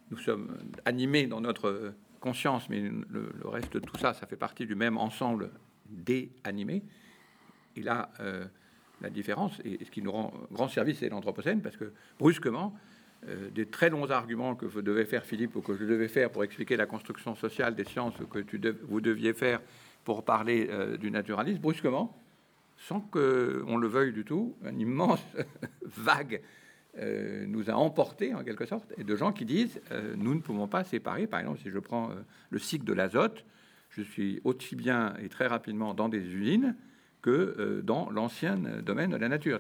nous 0.10 0.18
sommes 0.18 0.58
animés 0.86 1.28
dans 1.28 1.42
notre 1.42 1.94
conscience, 2.22 2.70
mais 2.70 2.80
le, 2.80 3.32
reste 3.44 3.74
de 3.74 3.80
tout 3.80 3.98
ça, 3.98 4.14
ça 4.14 4.26
fait 4.26 4.38
partie 4.38 4.66
du 4.66 4.76
même 4.76 4.98
ensemble 4.98 5.52
déanimé. 5.90 6.82
Et 7.76 7.82
là, 7.82 8.10
la 9.02 9.10
différence, 9.10 9.60
et 9.64 9.84
ce 9.84 9.92
qui 9.92 10.02
nous 10.02 10.12
rend 10.12 10.34
grand 10.52 10.68
service, 10.68 11.00
c'est 11.00 11.10
l'Anthropocène, 11.10 11.62
parce 11.62 11.78
que 11.78 11.92
brusquement, 12.20 12.74
euh, 13.28 13.50
des 13.50 13.66
très 13.66 13.90
longs 13.90 14.10
arguments 14.10 14.56
que 14.56 14.66
vous 14.66 14.82
devez 14.82 15.06
faire, 15.06 15.26
Philippe, 15.26 15.56
ou 15.56 15.62
que 15.62 15.76
je 15.76 15.84
devais 15.84 16.08
faire 16.08 16.32
pour 16.32 16.44
expliquer 16.44 16.78
la 16.78 16.86
construction 16.86 17.36
sociale 17.36 17.76
des 17.76 17.86
sciences, 17.86 18.20
ou 18.20 18.28
que 18.28 18.40
vous 18.84 19.02
deviez 19.02 19.34
faire 19.34 19.62
pour 20.04 20.24
parler 20.24 20.68
euh, 20.70 20.98
du 20.98 21.12
naturalisme, 21.12 21.60
brusquement, 21.60 22.18
sans 22.88 23.00
qu'on 23.00 23.78
le 23.78 23.88
veuille 23.88 24.14
du 24.14 24.26
tout, 24.26 24.56
un 24.64 24.78
immense 24.78 25.24
vague 25.84 26.42
euh, 26.98 27.46
nous 27.48 27.70
a 27.70 27.74
emportés 27.74 28.34
en 28.34 28.44
quelque 28.44 28.66
sorte, 28.66 28.94
et 28.98 29.04
de 29.04 29.16
gens 29.16 29.32
qui 29.32 29.46
disent 29.46 29.82
nous 30.18 30.34
ne 30.34 30.40
pouvons 30.42 30.68
pas 30.68 30.84
séparer. 30.84 31.28
Par 31.28 31.40
exemple, 31.40 31.60
si 31.60 31.70
je 31.70 31.80
prends 31.80 32.10
le 32.50 32.60
cycle 32.60 32.86
de 32.86 32.94
l'azote, 32.94 33.46
je 33.90 34.02
suis 34.02 34.42
aussi 34.44 34.76
bien 34.76 35.14
et 35.22 35.30
très 35.30 35.48
rapidement 35.48 35.94
dans 35.94 36.10
des 36.10 36.20
usines 36.20 36.76
que 37.22 37.56
euh, 37.58 37.82
dans 37.82 38.10
l'ancien 38.12 38.56
domaine 38.58 39.10
de 39.10 39.18
la 39.18 39.30
nature. 39.30 39.60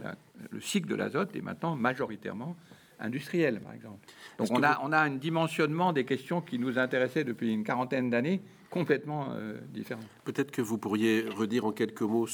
Le 0.52 0.60
cycle 0.60 0.88
de 0.88 0.96
l'azote 0.96 1.36
est 1.36 1.42
maintenant 1.42 1.76
majoritairement 1.76 2.56
industriel, 3.00 3.60
par 3.60 3.74
exemple. 3.74 4.06
Donc 4.38 4.50
on 4.52 4.62
a, 4.62 4.80
on 4.84 4.92
a 4.92 5.00
un 5.00 5.10
dimensionnement 5.10 5.92
des 5.92 6.06
questions 6.06 6.42
qui 6.42 6.60
nous 6.60 6.78
intéressaient 6.78 7.24
depuis 7.24 7.52
une 7.52 7.64
quarantaine 7.64 8.10
d'années 8.10 8.42
complètement 8.70 9.30
euh, 9.32 9.58
différent. 9.70 10.02
Peut-être 10.26 10.52
que 10.52 10.62
vous 10.62 10.78
pourriez 10.78 11.26
redire 11.28 11.66
en 11.66 11.72
quelques 11.72 12.02
mots 12.02 12.28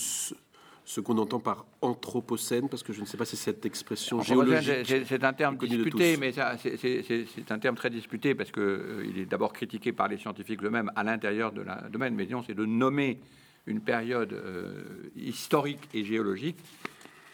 ce, 0.86 1.00
qu'on 1.02 1.18
entend 1.18 1.40
par 1.40 1.66
anthropocène, 1.82 2.70
parce 2.70 2.84
que 2.84 2.94
je 2.94 3.02
ne 3.02 3.06
sais 3.06 3.18
pas 3.18 3.26
si 3.26 3.36
cette 3.36 3.66
expression 3.66 4.22
géologique. 4.22 4.88
C'est 5.06 5.24
un 5.24 5.34
terme 5.34 5.58
disputé, 5.58 6.18
mais 6.18 6.34
c'est 6.34 7.52
un 7.52 7.60
terme 7.60 7.76
très 7.76 7.90
disputé 7.90 8.36
parce 8.36 8.52
qu'il 8.52 8.64
euh, 8.64 9.06
il 9.08 9.20
est 9.20 9.26
d'abord 9.26 9.54
critiqué 9.54 9.92
par 9.92 10.08
les 10.08 10.18
scientifiques 10.18 10.64
eux-mêmes 10.64 10.92
à 10.96 11.04
l'intérieur 11.04 11.52
de 11.52 11.62
la 11.62 11.76
domaine. 11.90 12.16
Mais 12.16 12.26
disons, 12.26 12.44
c'est 12.44 12.54
de 12.54 12.66
nommer 12.66 13.20
une 13.68 13.82
période 13.82 14.34
euh, 14.34 14.84
historique 15.16 15.88
et 15.94 16.04
géologique 16.04 16.58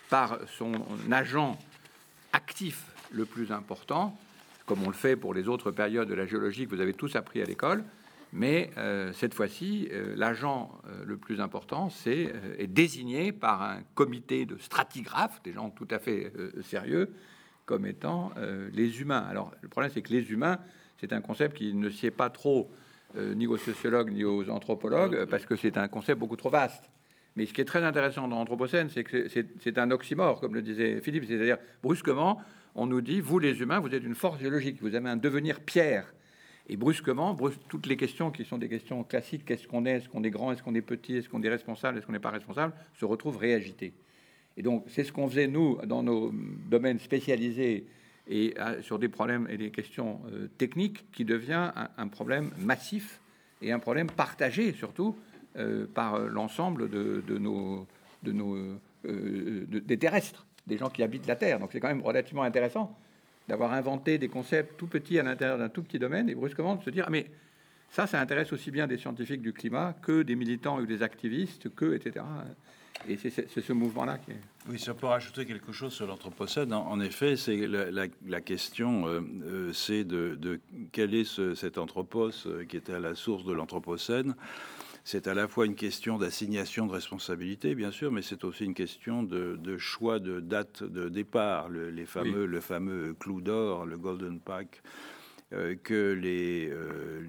par 0.10 0.40
son 0.58 0.74
agent 1.12 1.58
actif 2.34 2.86
le 3.12 3.26
plus 3.26 3.52
important, 3.52 4.18
comme 4.66 4.84
on 4.84 4.88
le 4.88 4.94
fait 4.94 5.16
pour 5.16 5.34
les 5.34 5.48
autres 5.48 5.72
périodes 5.72 6.08
de 6.08 6.14
la 6.14 6.26
géologie 6.26 6.66
que 6.66 6.76
vous 6.76 6.82
avez 6.82 6.94
tous 6.94 7.16
appris 7.16 7.42
à 7.42 7.46
l'école. 7.46 7.84
Mais 8.34 8.72
euh, 8.78 9.13
cette 9.13 9.34
fois-ci, 9.34 9.88
euh, 9.92 10.13
l'agent 10.16 10.72
le 11.06 11.18
plus 11.18 11.40
important 11.40 11.90
c'est, 11.90 12.34
est 12.58 12.68
désigné 12.68 13.32
par 13.32 13.62
un 13.62 13.82
comité 13.96 14.46
de 14.46 14.58
stratigraphes, 14.58 15.42
des 15.44 15.54
gens 15.54 15.70
tout 15.70 15.88
à 15.92 16.00
fait 16.00 16.32
sérieux, 16.63 17.13
comme 17.66 17.86
étant 17.86 18.32
les 18.72 19.02
humains. 19.02 19.26
Alors 19.30 19.52
le 19.62 19.68
problème, 19.68 19.92
c'est 19.94 20.02
que 20.02 20.13
les 20.13 20.32
humains, 20.32 20.60
c'est 21.00 21.13
un 21.13 21.22
concept 21.22 21.58
qui 21.58 21.74
ne 21.74 21.90
sied 21.90 22.12
pas 22.12 22.30
trop 22.30 22.70
euh, 23.16 23.34
ni 23.34 23.48
aux 23.48 23.58
sociologues 23.58 24.12
ni 24.12 24.26
aux 24.26 24.50
anthropologues, 24.50 25.26
parce 25.26 25.46
que 25.46 25.56
c'est 25.56 25.78
un 25.78 25.88
concept 25.88 26.20
beaucoup 26.20 26.36
trop 26.36 26.50
vaste. 26.50 26.90
Mais 27.38 27.46
ce 27.46 27.54
qui 27.54 27.62
est 27.62 27.66
très 27.66 27.84
intéressant 27.84 28.28
dans 28.28 28.38
l'Anthropocène, 28.38 28.90
c'est 28.90 29.04
que 29.04 29.28
c'est 29.30 29.78
un 29.78 29.92
oxymore, 29.92 30.42
comme 30.42 30.56
le 30.56 30.62
disait 30.62 31.00
Philippe, 31.02 31.26
c'est-à-dire 31.26 31.58
brusquement, 31.82 32.42
on 32.76 32.86
nous 32.86 33.00
dit, 33.00 33.22
vous 33.22 33.40
les 33.40 33.62
humains, 33.62 33.80
vous 33.80 33.94
êtes 33.94 34.04
une 34.04 34.16
force 34.16 34.40
géologique, 34.40 34.82
vous 34.82 34.96
avez 34.96 35.08
un 35.10 35.18
devenir 35.18 35.62
pierre. 35.62 36.12
Et 36.69 36.75
brusquement, 36.75 37.36
toutes 37.69 37.86
les 37.86 37.95
questions 37.95 38.30
qui 38.30 38.43
sont 38.43 38.58
des 38.58 38.67
questions 38.67 39.03
classiques, 39.03 39.45
qu'est-ce 39.45 39.67
qu'on 39.67 39.86
est, 39.86 39.97
est-ce 39.97 40.10
qu'on 40.10 40.23
est 40.23 40.30
grand, 40.30 40.51
est-ce 40.51 40.62
qu'on 40.62 40.75
est 40.75 40.82
petit, 40.82 41.15
est-ce 41.15 41.30
qu'on 41.30 41.41
est 41.41 41.49
responsable, 41.49 41.97
est-ce 41.97 42.06
qu'on 42.06 42.12
n'est 42.12 42.19
pas 42.19 42.30
responsable, 42.30 42.73
se 42.93 43.06
retrouvent 43.06 43.38
réagitées. 43.38 43.93
Et 44.58 44.63
donc, 44.63 44.84
c'est 44.88 45.06
ce 45.06 45.13
qu'on 45.13 45.30
faisait, 45.30 45.47
nous, 45.47 45.77
dans 45.86 46.03
nos 46.03 46.34
domaines 46.69 46.99
spécialisés 46.99 47.86
et 48.30 48.56
sur 48.82 48.99
des 48.99 49.08
problèmes 49.08 49.47
et 49.49 49.58
des 49.58 49.71
questions 49.71 50.19
euh, 50.34 50.47
techniques 50.58 51.10
qui 51.12 51.23
devient 51.23 51.71
un, 51.97 52.08
problème 52.10 52.51
massif 52.60 53.21
et 53.62 53.71
un 53.71 53.80
problème 53.80 54.08
partagé 54.08 54.73
surtout 54.73 55.15
euh, 55.56 55.88
par 55.88 56.19
l'ensemble 56.19 56.89
de, 56.89 57.38
nos, 57.38 57.88
de 58.23 58.32
nos 58.34 58.58
euh, 59.06 59.65
des 59.69 59.97
terrestres, 59.97 60.45
des 60.65 60.77
gens 60.77 60.89
qui 60.89 61.03
habitent 61.03 61.27
la 61.27 61.38
Terre. 61.38 61.60
Donc 61.60 61.69
c'est 61.71 61.80
quand 61.80 61.88
même 61.88 62.01
relativement 62.01 62.43
intéressant 62.43 62.97
d'avoir 63.48 63.74
inventé 63.74 64.18
des 64.18 64.28
concepts 64.28 64.78
tout 64.78 64.88
petits 64.88 65.20
à 65.20 65.24
l'intérieur 65.24 65.58
d'un 65.58 65.70
tout 65.70 65.84
petit 65.84 66.00
domaine 66.00 66.30
et 66.30 66.36
brusquement 66.36 66.76
de 66.76 66.84
se 66.84 66.90
dire 66.90 67.06
ah, 67.08 67.10
mais 67.10 67.28
ça, 67.90 68.08
ça 68.08 68.20
intéresse 68.20 68.52
aussi 68.52 68.72
bien 68.72 68.88
des 68.88 68.98
scientifiques 68.98 69.42
du 69.42 69.54
climat 69.54 69.96
que 70.02 70.24
des 70.24 70.36
militants 70.36 70.80
ou 70.80 70.86
des 70.86 71.04
activistes, 71.04 71.74
que 71.74 71.96
etc. 71.96 72.26
Et 73.08 73.16
c'est 73.16 73.62
ce 73.62 73.74
mouvement-là 73.74 74.18
qui 74.18 74.32
est. 74.32 74.42
Oui, 74.70 74.80
ça 74.80 74.94
peut 74.94 75.06
rajouter 75.06 75.46
quelque 75.46 75.72
chose 75.72 75.94
sur 75.94 76.08
l'Anthropocène. 76.08 76.74
En, 76.74 77.00
effet, 77.00 77.38
c'est 77.38 77.68
la, 77.68 78.42
question, 78.42 79.08
euh, 79.08 79.22
euh, 79.44 79.74
c'est 79.74 80.04
de, 80.04 80.60
quel 80.92 81.14
est 81.14 81.56
cet 81.56 81.78
anthropos 81.78 82.32
euh, 82.46 82.66
qui 82.66 82.76
était 82.76 82.94
à 82.94 83.00
la 83.00 83.16
source 83.16 83.46
de 83.46 83.54
l'Anthropocène. 83.54 84.36
C'est 85.10 85.28
à 85.28 85.34
la 85.34 85.48
fois 85.48 85.65
une 85.65 85.76
question 85.76 86.17
d'assignation 86.17 86.86
de 86.86 86.91
responsabilité, 86.91 87.76
bien 87.76 87.91
sûr, 87.91 88.12
mais 88.12 88.22
c'est 88.22 88.43
aussi 88.43 88.65
une 88.65 88.74
question 88.74 89.24
de, 89.24 89.78
choix 89.78 90.20
de 90.20 90.41
date 90.41 90.84
de 90.84 91.08
départ. 91.08 91.70
Le, 91.70 91.89
les 91.91 92.06
fameux, 92.06 92.46
le 92.46 92.60
fameux 92.60 93.15
clou 93.17 93.39
d'or, 93.39 93.86
le 93.86 93.98
Golden 93.98 94.41
Pack 94.41 94.82
euh, 95.54 95.76
que, 95.82 96.12
les, 96.12 96.67
euh, 96.70 97.22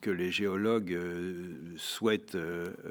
que 0.00 0.10
les 0.10 0.32
géologues 0.32 0.92
euh, 0.92 1.72
souhaitent 1.76 2.36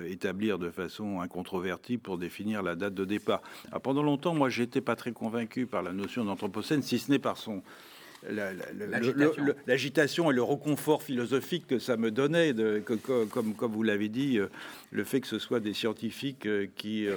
établir 0.08 0.58
de 0.58 0.70
façon 0.70 1.20
incontrovertie 1.20 1.98
pour 1.98 2.18
définir 2.18 2.64
la 2.64 2.78
date 2.78 2.94
de 2.94 3.04
départ. 3.04 3.42
pendant 3.84 4.04
longtemps, 4.04 4.34
moi, 4.34 4.48
j'étais 4.48 4.80
pas 4.80 4.96
très 4.96 5.12
convaincu 5.12 5.66
par 5.66 5.84
la 5.84 5.92
notion 5.92 6.24
d'anthropocène, 6.24 6.82
si 6.82 6.98
ce 6.98 7.12
n'est 7.12 7.20
par 7.20 7.36
son 7.36 7.62
l'agitation 9.68 10.32
et 10.32 10.34
le 10.34 10.44
reconfort 10.44 11.04
philosophique 11.04 11.68
que 11.68 11.80
ça 11.80 11.98
me 11.98 12.12
donnait, 12.12 12.54
de, 12.54 12.80
comme, 12.80 13.54
comme 13.54 13.72
vous 13.72 13.84
l'avez 13.84 14.10
dit, 14.10 14.40
le 14.92 15.04
fait 15.04 15.22
que 15.22 15.28
ce 15.28 15.40
soit 15.40 15.60
des 15.60 15.74
scientifiques 15.74 16.48
qui 16.76 17.08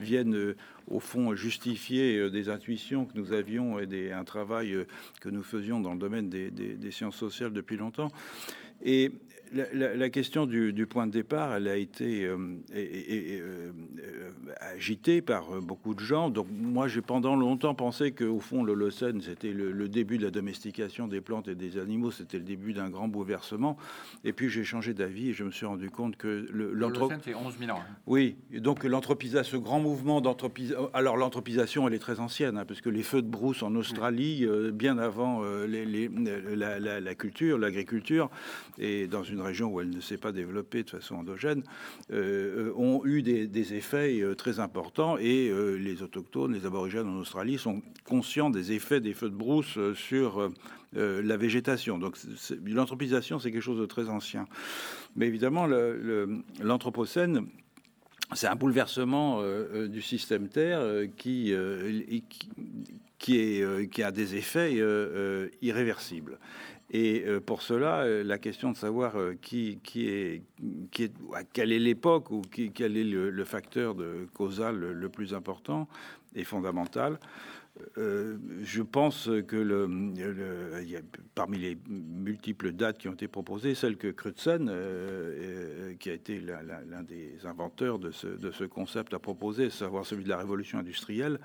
viennent 0.00 0.54
au 0.90 1.00
fond, 1.00 1.34
justifier 1.34 2.18
euh, 2.18 2.30
des 2.30 2.48
intuitions 2.48 3.06
que 3.06 3.16
nous 3.16 3.32
avions 3.32 3.78
et 3.78 3.86
des, 3.86 4.12
un 4.12 4.24
travail 4.24 4.72
euh, 4.72 4.86
que 5.20 5.28
nous 5.28 5.42
faisions 5.42 5.80
dans 5.80 5.92
le 5.92 5.98
domaine 5.98 6.28
des, 6.28 6.50
des 6.50 6.90
sciences 6.90 7.16
sociales 7.16 7.52
depuis 7.52 7.76
longtemps. 7.76 8.10
Et 8.84 9.12
la, 9.52 10.10
question 10.10 10.46
du, 10.46 10.86
point 10.86 11.06
de 11.06 11.12
départ, 11.12 11.54
elle 11.54 11.68
a 11.68 11.76
été 11.76 12.24
euh, 12.24 12.36
euh, 12.74 13.72
agitée 14.60 15.22
par 15.22 15.54
euh, 15.54 15.60
beaucoup 15.60 15.94
de 15.94 16.00
gens. 16.00 16.30
Donc 16.30 16.46
moi, 16.50 16.88
j'ai 16.88 17.00
pendant 17.00 17.36
longtemps 17.36 17.74
pensé 17.74 18.12
qu'au 18.12 18.40
fond, 18.40 18.62
l'Holocène, 18.62 19.20
c'était 19.20 19.52
le, 19.52 19.88
début 19.88 20.18
de 20.18 20.24
la 20.24 20.30
domestication 20.30 21.08
des 21.08 21.20
plantes 21.20 21.48
et 21.48 21.54
des 21.54 21.78
animaux, 21.78 22.10
c'était 22.10 22.38
le 22.38 22.44
début 22.44 22.72
d'un 22.72 22.90
grand 22.90 23.08
bouleversement. 23.08 23.76
Et 24.24 24.32
puis 24.32 24.48
j'ai 24.48 24.64
changé 24.64 24.94
d'avis 24.94 25.30
et 25.30 25.32
je 25.32 25.44
me 25.44 25.50
suis 25.50 25.66
rendu 25.66 25.90
compte 25.90 26.16
que 26.16 26.46
l'Holocène, 26.52 27.20
c'est 27.24 27.34
11 27.34 27.58
000 27.58 27.70
ans. 27.72 27.80
Hein. 27.80 27.96
Oui, 28.06 28.36
donc 28.52 28.84
l'anthropisation, 28.84 29.58
ce 29.58 29.62
grand 29.62 29.80
mouvement 29.80 30.20
d'anthropisation. 30.20 30.90
Alors 30.92 31.16
l'anthropisation, 31.16 31.88
elle 31.88 31.94
est 31.94 31.98
très 31.98 32.20
ancienne, 32.20 32.56
hein, 32.56 32.64
parce 32.64 32.80
que 32.80 32.88
les 32.88 33.02
feux 33.02 33.22
de 33.22 33.28
brousse 33.28 33.62
en 33.62 33.74
Australie, 33.74 34.46
bien 34.72 34.98
avant 34.98 35.42
les, 35.66 36.08
la, 36.54 36.78
la, 36.78 37.14
culture, 37.14 37.58
l'agriculture, 37.58 38.30
et 38.78 39.06
dans 39.06 39.22
une 39.22 39.39
région 39.42 39.72
où 39.72 39.80
elle 39.80 39.90
ne 39.90 40.00
s'est 40.00 40.16
pas 40.16 40.32
développée 40.32 40.82
de 40.82 40.90
façon 40.90 41.16
endogène, 41.16 41.62
euh, 42.12 42.72
ont 42.76 43.02
eu 43.04 43.22
des, 43.22 43.74
effets 43.74 44.20
euh, 44.20 44.34
très 44.34 44.60
importants 44.60 45.16
et 45.18 45.48
euh, 45.48 45.76
les 45.76 46.02
autochtones, 46.02 46.52
les 46.52 46.66
aborigènes 46.66 47.08
en 47.08 47.18
Australie 47.18 47.58
sont 47.58 47.82
conscients 48.04 48.50
des 48.50 48.72
effets 48.72 49.00
des 49.00 49.14
feux 49.14 49.30
de 49.30 49.34
brousse 49.34 49.78
sur 49.94 50.50
la 50.92 51.36
végétation. 51.36 51.98
Donc 51.98 52.16
l'anthropisation, 52.66 53.38
c'est 53.38 53.52
quelque 53.52 53.62
chose 53.62 53.78
de 53.78 53.86
très 53.86 54.08
ancien. 54.08 54.46
Mais 55.14 55.26
évidemment, 55.26 55.68
l'anthropocène, 56.60 57.46
c'est 58.32 58.48
un 58.48 58.56
bouleversement 58.56 59.40
du 59.86 60.02
système 60.02 60.48
Terre 60.48 60.80
qui, 61.16 61.54
qui, 63.18 64.02
a 64.02 64.10
des 64.10 64.34
effets 64.34 64.82
irréversibles. 65.62 66.38
Et 66.92 67.24
pour 67.46 67.62
cela, 67.62 68.04
la 68.24 68.38
question 68.38 68.72
de 68.72 68.76
savoir 68.76 69.16
à 69.16 69.34
quelle 69.42 70.42
est 71.72 71.78
l'époque 71.78 72.32
ou 72.32 72.42
quel 72.50 72.96
est 72.96 73.04
le, 73.04 73.44
facteur 73.44 73.94
causal 74.34 74.76
le, 74.76 75.08
plus 75.08 75.32
important 75.32 75.86
est 76.34 76.44
fondamental. 76.44 77.18
Euh, 77.98 78.36
je 78.62 78.82
pense 78.82 79.28
que 79.46 79.88
parmi 81.34 81.58
les 81.58 81.78
multiples 81.88 82.72
dates 82.72 82.98
qui 82.98 83.08
ont 83.08 83.12
été 83.12 83.28
proposées, 83.28 83.74
celle 83.74 83.96
que 83.96 84.08
Crutzen, 84.08 84.68
euh, 84.68 84.72
euh, 84.72 85.94
qui 85.94 86.10
a 86.10 86.12
été 86.12 86.40
l'un 86.40 87.02
des 87.02 87.34
inventeurs 87.44 87.98
de 87.98 88.10
ce, 88.10 88.64
concept, 88.64 89.14
a 89.14 89.18
proposé, 89.18 89.70
savoir 89.70 90.04
celui 90.04 90.24
de 90.24 90.28
la 90.28 90.38
révolution 90.38 90.78
industrielle, 90.78 91.38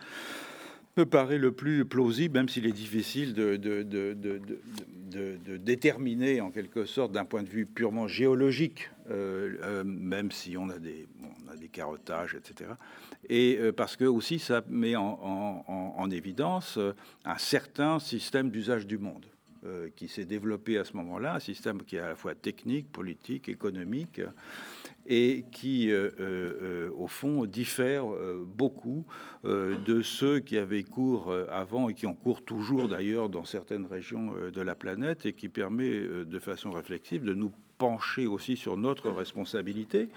me 0.97 1.05
paraît 1.05 1.37
le 1.37 1.51
plus 1.51 1.85
plausible, 1.85 2.37
même 2.37 2.49
s'il 2.49 2.65
est 2.65 2.71
difficile 2.71 3.33
de, 3.33 3.55
de, 3.57 3.83
de, 3.83 5.57
déterminer 5.57 6.41
en 6.41 6.51
quelque 6.51 6.85
sorte 6.85 7.11
d'un 7.11 7.25
point 7.25 7.43
de 7.43 7.49
vue 7.49 7.65
purement 7.65 8.07
géologique, 8.07 8.89
même 9.09 10.31
si 10.31 10.57
on 10.57 10.69
a 10.69 10.77
des, 10.77 11.07
on 11.21 11.51
a 11.51 11.55
des 11.55 11.67
carottages, 11.69 12.35
etc 12.35 12.71
et 13.29 13.57
euh, 13.59 13.71
parce 13.71 13.95
que 13.95 14.05
aussi 14.05 14.39
ça 14.39 14.63
met 14.69 14.95
en, 14.95 16.09
évidence 16.11 16.77
euh, 16.77 16.93
un 17.25 17.37
certain 17.37 17.99
système 17.99 18.51
d'usage 18.51 18.85
du 18.85 18.97
monde 18.97 19.25
euh, 19.65 19.89
qui 19.95 20.07
s'est 20.07 20.25
développé 20.25 20.77
à 20.77 20.85
ce 20.85 20.95
moment-là, 20.97 21.35
un 21.35 21.39
système 21.39 21.83
qui 21.83 21.95
est 21.95 21.99
à 21.99 22.09
la 22.09 22.15
fois 22.15 22.35
technique, 22.35 22.91
politique, 22.91 23.49
économique, 23.49 24.21
et 25.05 25.45
qui, 25.51 25.91
au 25.93 27.07
fond, 27.07 27.45
diffère 27.45 28.05
beaucoup 28.45 29.05
de 29.43 30.01
ceux 30.01 30.39
qui 30.39 30.57
avaient 30.57 30.83
cours 30.83 31.33
avant 31.49 31.89
et 31.89 31.93
qui 31.93 32.07
ont 32.07 32.13
cours 32.13 32.43
toujours 32.43 32.87
d'ailleurs 32.87 33.29
dans 33.29 33.45
certaines 33.45 33.85
régions 33.85 34.33
de 34.53 34.61
la 34.61 34.75
planète, 34.75 35.25
et 35.25 35.33
qui 35.33 35.49
permet 35.49 35.99
de 35.99 36.39
façon 36.39 36.71
réflexive 36.71 37.23
de 37.23 37.33
nous 37.33 37.51
pencher 37.77 38.25
aussi 38.25 38.57
sur 38.57 38.77
notre 38.77 39.09
responsabilité. 39.09 40.09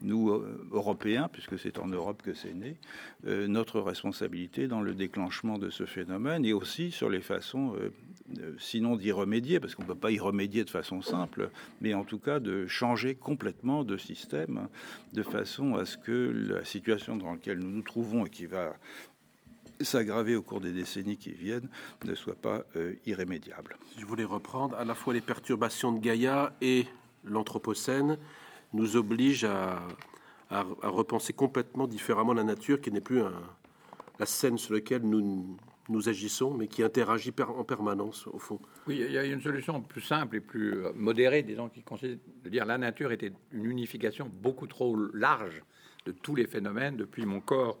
Nous, 0.00 0.30
euh, 0.30 0.68
Européens, 0.72 1.28
puisque 1.32 1.58
c'est 1.58 1.78
en 1.78 1.86
Europe 1.86 2.22
que 2.22 2.34
c'est 2.34 2.52
né, 2.52 2.76
euh, 3.26 3.46
notre 3.46 3.80
responsabilité 3.80 4.66
dans 4.68 4.80
le 4.80 4.94
déclenchement 4.94 5.56
de 5.56 5.70
ce 5.70 5.86
phénomène 5.86 6.44
et 6.44 6.52
aussi 6.52 6.90
sur 6.90 7.08
les 7.08 7.20
façons, 7.20 7.74
euh, 7.76 7.90
sinon 8.58 8.96
d'y 8.96 9.12
remédier, 9.12 9.60
parce 9.60 9.74
qu'on 9.74 9.82
ne 9.82 9.88
peut 9.88 9.94
pas 9.94 10.10
y 10.10 10.18
remédier 10.18 10.64
de 10.64 10.70
façon 10.70 11.02
simple, 11.02 11.50
mais 11.80 11.94
en 11.94 12.04
tout 12.04 12.18
cas 12.18 12.40
de 12.40 12.66
changer 12.66 13.14
complètement 13.14 13.84
de 13.84 13.96
système 13.96 14.68
de 15.12 15.22
façon 15.22 15.74
à 15.74 15.84
ce 15.84 15.98
que 15.98 16.32
la 16.50 16.64
situation 16.64 17.16
dans 17.16 17.32
laquelle 17.32 17.58
nous 17.58 17.70
nous 17.70 17.82
trouvons 17.82 18.24
et 18.24 18.30
qui 18.30 18.46
va 18.46 18.74
s'aggraver 19.80 20.36
au 20.36 20.42
cours 20.42 20.60
des 20.60 20.72
décennies 20.72 21.16
qui 21.16 21.32
viennent 21.32 21.68
ne 22.04 22.14
soit 22.14 22.40
pas 22.40 22.64
irrémédiable. 23.06 23.76
Je 23.98 24.06
voulais 24.06 24.24
reprendre 24.24 24.76
à 24.76 24.84
la 24.84 24.94
fois 24.94 25.12
les 25.12 25.20
perturbations 25.20 25.92
de 25.92 25.98
Gaïa 25.98 26.54
et 26.60 26.86
l'Anthropocène 27.24 28.18
nous 28.72 28.96
oblige 28.96 29.44
à, 29.44 29.80
repenser 30.82 31.32
complètement 31.32 31.86
différemment 31.86 32.32
la 32.32 32.44
nature, 32.44 32.80
qui 32.80 32.92
n'est 32.92 33.00
plus 33.00 33.22
la 34.18 34.26
scène 34.26 34.56
sur 34.56 34.74
laquelle 34.74 35.02
nous, 35.02 35.56
nous 35.88 36.08
agissons, 36.08 36.54
mais 36.54 36.66
qui 36.66 36.82
interagit 36.82 37.32
en 37.38 37.64
permanence, 37.64 38.26
au 38.26 38.38
fond. 38.38 38.58
Oui, 38.86 39.02
il 39.04 39.12
y 39.12 39.18
a 39.18 39.24
une 39.24 39.40
solution 39.40 39.80
plus 39.82 40.00
simple 40.00 40.36
et 40.36 40.40
plus 40.40 40.84
euh, 40.84 40.92
modérée, 40.94 41.42
disons, 41.42 41.68
qui 41.68 41.82
consiste 41.82 42.20
de 42.42 42.48
dire 42.48 42.64
la 42.64 42.78
nature 42.78 43.12
était 43.12 43.32
une 43.52 43.66
unification 43.66 44.30
beaucoup 44.32 44.66
trop 44.66 44.96
large 45.12 45.62
de 46.06 46.12
tous 46.12 46.34
les 46.34 46.46
phénomènes, 46.46 46.96
depuis 46.96 47.26
mon 47.26 47.40
corps, 47.40 47.78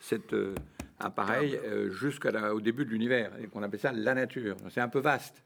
cet 0.00 0.32
euh, 0.32 0.54
appareil, 0.98 1.58
euh, 1.64 1.90
jusqu'au 1.90 2.60
début 2.60 2.84
de 2.84 2.90
l'univers, 2.90 3.32
et 3.40 3.46
qu'on 3.46 3.62
appelle 3.62 3.80
ça 3.80 3.92
la 3.92 4.14
nature. 4.14 4.56
C'est 4.70 4.80
un 4.80 4.88
peu 4.88 5.00
vaste. 5.00 5.42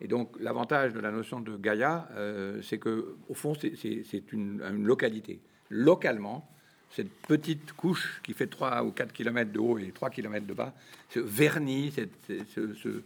Et 0.00 0.08
donc, 0.08 0.34
l'avantage 0.40 0.92
de 0.92 1.00
la 1.00 1.12
notion 1.12 1.40
de 1.40 1.56
Gaïa, 1.56 2.08
euh, 2.16 2.60
c'est 2.62 2.78
que, 2.78 3.14
au 3.28 3.34
fond, 3.34 3.54
c'est 3.54 4.32
une, 4.32 4.84
localité. 4.84 5.40
Localement, 5.70 6.50
cette 6.94 7.10
petite 7.10 7.72
couche 7.72 8.20
qui 8.22 8.34
fait 8.34 8.46
3 8.46 8.84
ou 8.84 8.90
4 8.90 9.12
km 9.12 9.50
de 9.50 9.58
haut 9.58 9.78
et 9.78 9.90
3 9.92 10.10
km 10.10 10.46
de 10.46 10.54
bas, 10.54 10.74
ce 11.10 11.20
vernis, 11.20 11.92
ce, 11.92 13.02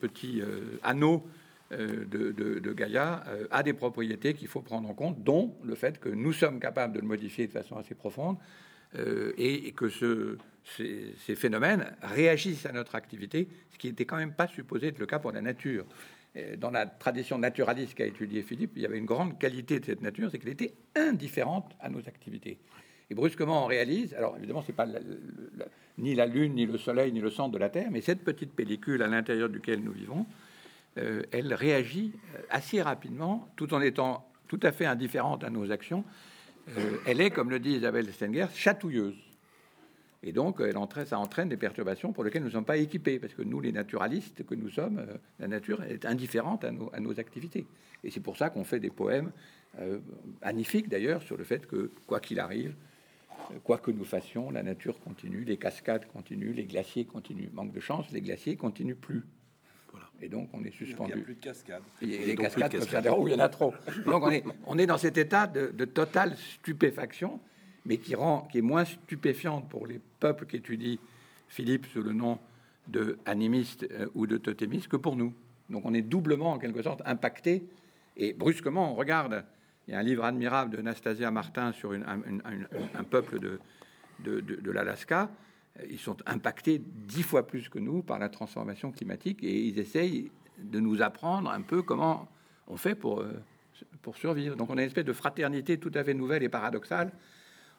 petit 0.00 0.40
euh, 0.40 0.78
anneau 0.82 1.26
euh, 1.72 2.04
de, 2.04 2.72
Gaïa 2.72 3.24
a 3.50 3.62
des 3.62 3.72
propriétés 3.72 4.34
qu'il 4.34 4.48
faut 4.48 4.60
prendre 4.60 4.88
en 4.88 4.94
compte, 4.94 5.22
dont 5.22 5.54
le 5.64 5.74
fait 5.74 5.98
que 5.98 6.08
nous 6.08 6.32
sommes 6.32 6.60
capables 6.60 6.94
de 6.94 7.00
le 7.00 7.06
modifier 7.06 7.46
de 7.46 7.52
façon 7.52 7.76
assez 7.76 7.94
profonde 7.94 8.36
et, 9.36 9.72
que 9.72 9.88
ce, 9.88 10.38
ces, 10.76 11.34
phénomènes 11.36 11.86
réagissent 12.02 12.66
à 12.66 12.72
notre 12.72 12.94
activité, 12.94 13.48
ce 13.72 13.78
qui 13.78 13.88
n'était 13.88 14.04
quand 14.04 14.16
même 14.16 14.32
pas 14.32 14.48
supposé 14.48 14.88
être 14.88 14.98
le 14.98 15.06
cas 15.06 15.18
pour 15.18 15.32
la 15.32 15.40
nature. 15.40 15.84
Dans 16.58 16.70
la 16.70 16.86
tradition 16.86 17.38
naturaliste 17.38 17.94
qu'a 17.94 18.06
étudié 18.06 18.42
Philippe, 18.42 18.72
il 18.76 18.82
y 18.82 18.86
avait 18.86 18.98
une 18.98 19.06
grande 19.06 19.38
qualité 19.38 19.80
de 19.80 19.84
cette 19.84 20.02
nature, 20.02 20.30
c'est 20.30 20.38
qu'elle 20.38 20.52
était 20.52 20.74
indifférente 20.94 21.72
à 21.80 21.88
nos 21.88 22.00
activités. 22.00 22.58
Et 23.08 23.14
brusquement, 23.14 23.64
on 23.64 23.66
réalise, 23.66 24.14
alors 24.14 24.36
évidemment, 24.36 24.62
c'est 24.62 24.74
pas 24.74 24.86
ni 25.98 26.14
la 26.14 26.26
Lune, 26.26 26.54
ni 26.54 26.66
le 26.66 26.76
Soleil, 26.76 27.12
ni 27.12 27.20
le 27.20 27.30
centre 27.30 27.52
de 27.52 27.58
la 27.58 27.70
Terre, 27.70 27.88
mais 27.90 28.00
cette 28.00 28.24
petite 28.24 28.52
pellicule 28.52 29.02
à 29.02 29.06
l'intérieur 29.06 29.48
duquel 29.48 29.80
nous 29.82 29.92
vivons, 29.92 30.26
euh, 30.98 31.22
elle 31.30 31.54
réagit 31.54 32.12
assez 32.50 32.82
rapidement, 32.82 33.48
tout 33.56 33.72
en 33.74 33.80
étant 33.80 34.28
tout 34.48 34.60
à 34.62 34.72
fait 34.72 34.86
indifférente 34.86 35.44
à 35.44 35.50
nos 35.50 35.70
actions. 35.70 36.04
Euh, 36.76 36.98
elle 37.06 37.20
est, 37.20 37.30
comme 37.30 37.50
le 37.50 37.60
dit 37.60 37.72
Isabelle 37.72 38.12
Stenger, 38.12 38.46
chatouilleuse. 38.54 39.14
Et 40.22 40.32
donc, 40.32 40.60
elle 40.60 40.76
entraîne, 40.76 41.06
ça 41.06 41.18
entraîne 41.18 41.48
des 41.48 41.56
perturbations 41.56 42.12
pour 42.12 42.24
lesquelles 42.24 42.42
nous 42.42 42.48
ne 42.48 42.52
sommes 42.52 42.64
pas 42.64 42.78
équipés, 42.78 43.18
parce 43.18 43.34
que 43.34 43.42
nous, 43.42 43.60
les 43.60 43.72
naturalistes 43.72 44.44
que 44.44 44.54
nous 44.54 44.70
sommes, 44.70 44.98
euh, 44.98 45.16
la 45.38 45.48
nature 45.48 45.82
est 45.82 46.04
indifférente 46.04 46.64
à 46.64 46.72
nos, 46.72 46.90
à 46.92 47.00
nos 47.00 47.20
activités. 47.20 47.66
Et 48.02 48.10
c'est 48.10 48.20
pour 48.20 48.36
ça 48.36 48.50
qu'on 48.50 48.64
fait 48.64 48.80
des 48.80 48.90
poèmes 48.90 49.30
euh, 49.78 49.98
magnifiques, 50.42 50.88
d'ailleurs, 50.88 51.22
sur 51.22 51.36
le 51.36 51.44
fait 51.44 51.66
que, 51.66 51.90
quoi 52.06 52.20
qu'il 52.20 52.40
arrive, 52.40 52.74
euh, 53.50 53.58
quoi 53.62 53.78
que 53.78 53.90
nous 53.90 54.04
fassions, 54.04 54.50
la 54.50 54.62
nature 54.62 54.98
continue, 55.00 55.44
les 55.44 55.58
cascades 55.58 56.06
continuent, 56.06 56.54
les 56.54 56.64
glaciers 56.64 57.04
continuent. 57.04 57.50
Manque 57.52 57.72
de 57.72 57.80
chance, 57.80 58.10
les 58.10 58.22
glaciers 58.22 58.56
continuent 58.56 58.96
plus. 58.96 59.24
Voilà. 59.90 60.06
Et 60.22 60.28
donc, 60.28 60.48
on 60.54 60.64
est 60.64 60.70
suspendu. 60.70 61.12
Il 61.12 61.16
n'y 61.16 61.22
a 61.22 61.24
plus 61.24 61.34
de 61.34 61.40
cascades. 61.40 61.82
les 62.00 62.36
cascades 62.36 62.72
peuvent 62.72 63.16
il 63.26 63.32
y 63.32 63.34
en 63.34 63.38
a 63.38 63.48
trop. 63.48 63.74
Donc, 64.06 64.22
on 64.24 64.30
est, 64.30 64.44
on 64.66 64.78
est 64.78 64.86
dans 64.86 64.98
cet 64.98 65.18
état 65.18 65.46
de, 65.46 65.68
de 65.68 65.84
totale 65.84 66.36
stupéfaction 66.36 67.38
mais 67.86 67.98
qui, 67.98 68.14
rend, 68.14 68.48
qui 68.50 68.58
est 68.58 68.62
moins 68.62 68.84
stupéfiante 68.84 69.68
pour 69.68 69.86
les 69.86 70.00
peuples 70.20 70.44
qu'étudie 70.46 70.98
Philippe 71.48 71.86
sous 71.86 72.02
le 72.02 72.12
nom 72.12 72.38
de 72.88 73.18
animiste 73.24 73.86
euh, 73.92 74.06
ou 74.14 74.26
de 74.26 74.36
totémiste 74.36 74.88
que 74.88 74.96
pour 74.96 75.16
nous. 75.16 75.32
Donc 75.70 75.84
on 75.84 75.94
est 75.94 76.02
doublement 76.02 76.52
en 76.52 76.58
quelque 76.58 76.82
sorte 76.82 77.02
impacté 77.06 77.64
et 78.16 78.32
brusquement 78.32 78.92
on 78.92 78.94
regarde. 78.94 79.44
Il 79.86 79.92
y 79.92 79.94
a 79.94 80.00
un 80.00 80.02
livre 80.02 80.24
admirable 80.24 80.76
de 80.76 80.82
Nastasia 80.82 81.30
Martin 81.30 81.72
sur 81.72 81.92
un, 81.92 83.04
peuple 83.08 83.38
de, 83.38 83.60
de, 84.18 84.70
l'Alaska. 84.72 85.30
Ils 85.88 86.00
sont 86.00 86.16
impactés 86.26 86.82
dix 86.84 87.22
fois 87.22 87.46
plus 87.46 87.68
que 87.68 87.78
nous 87.78 88.02
par 88.02 88.18
la 88.18 88.28
transformation 88.28 88.90
climatique 88.90 89.44
et 89.44 89.60
ils 89.66 89.78
essayent 89.78 90.32
de 90.58 90.80
nous 90.80 91.02
apprendre 91.02 91.50
un 91.50 91.60
peu 91.60 91.82
comment 91.82 92.28
on 92.66 92.76
fait 92.76 92.96
pour, 92.96 93.20
euh, 93.20 93.32
pour 94.02 94.16
survivre. 94.16 94.56
Donc 94.56 94.70
on 94.70 94.76
a 94.76 94.80
une 94.80 94.88
espèce 94.88 95.04
de 95.04 95.12
fraternité 95.12 95.78
tout 95.78 95.92
à 95.94 96.02
fait 96.02 96.14
nouvelle 96.14 96.42
et 96.42 96.48
paradoxale 96.48 97.12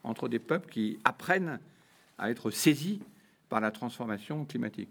entre 0.03 0.29
des 0.29 0.39
peuples 0.39 0.69
qui 0.69 0.99
apprennent 1.03 1.59
à 2.17 2.29
être 2.29 2.51
saisis 2.51 2.99
par 3.49 3.61
la 3.61 3.71
transformation 3.71 4.45
climatique. 4.45 4.89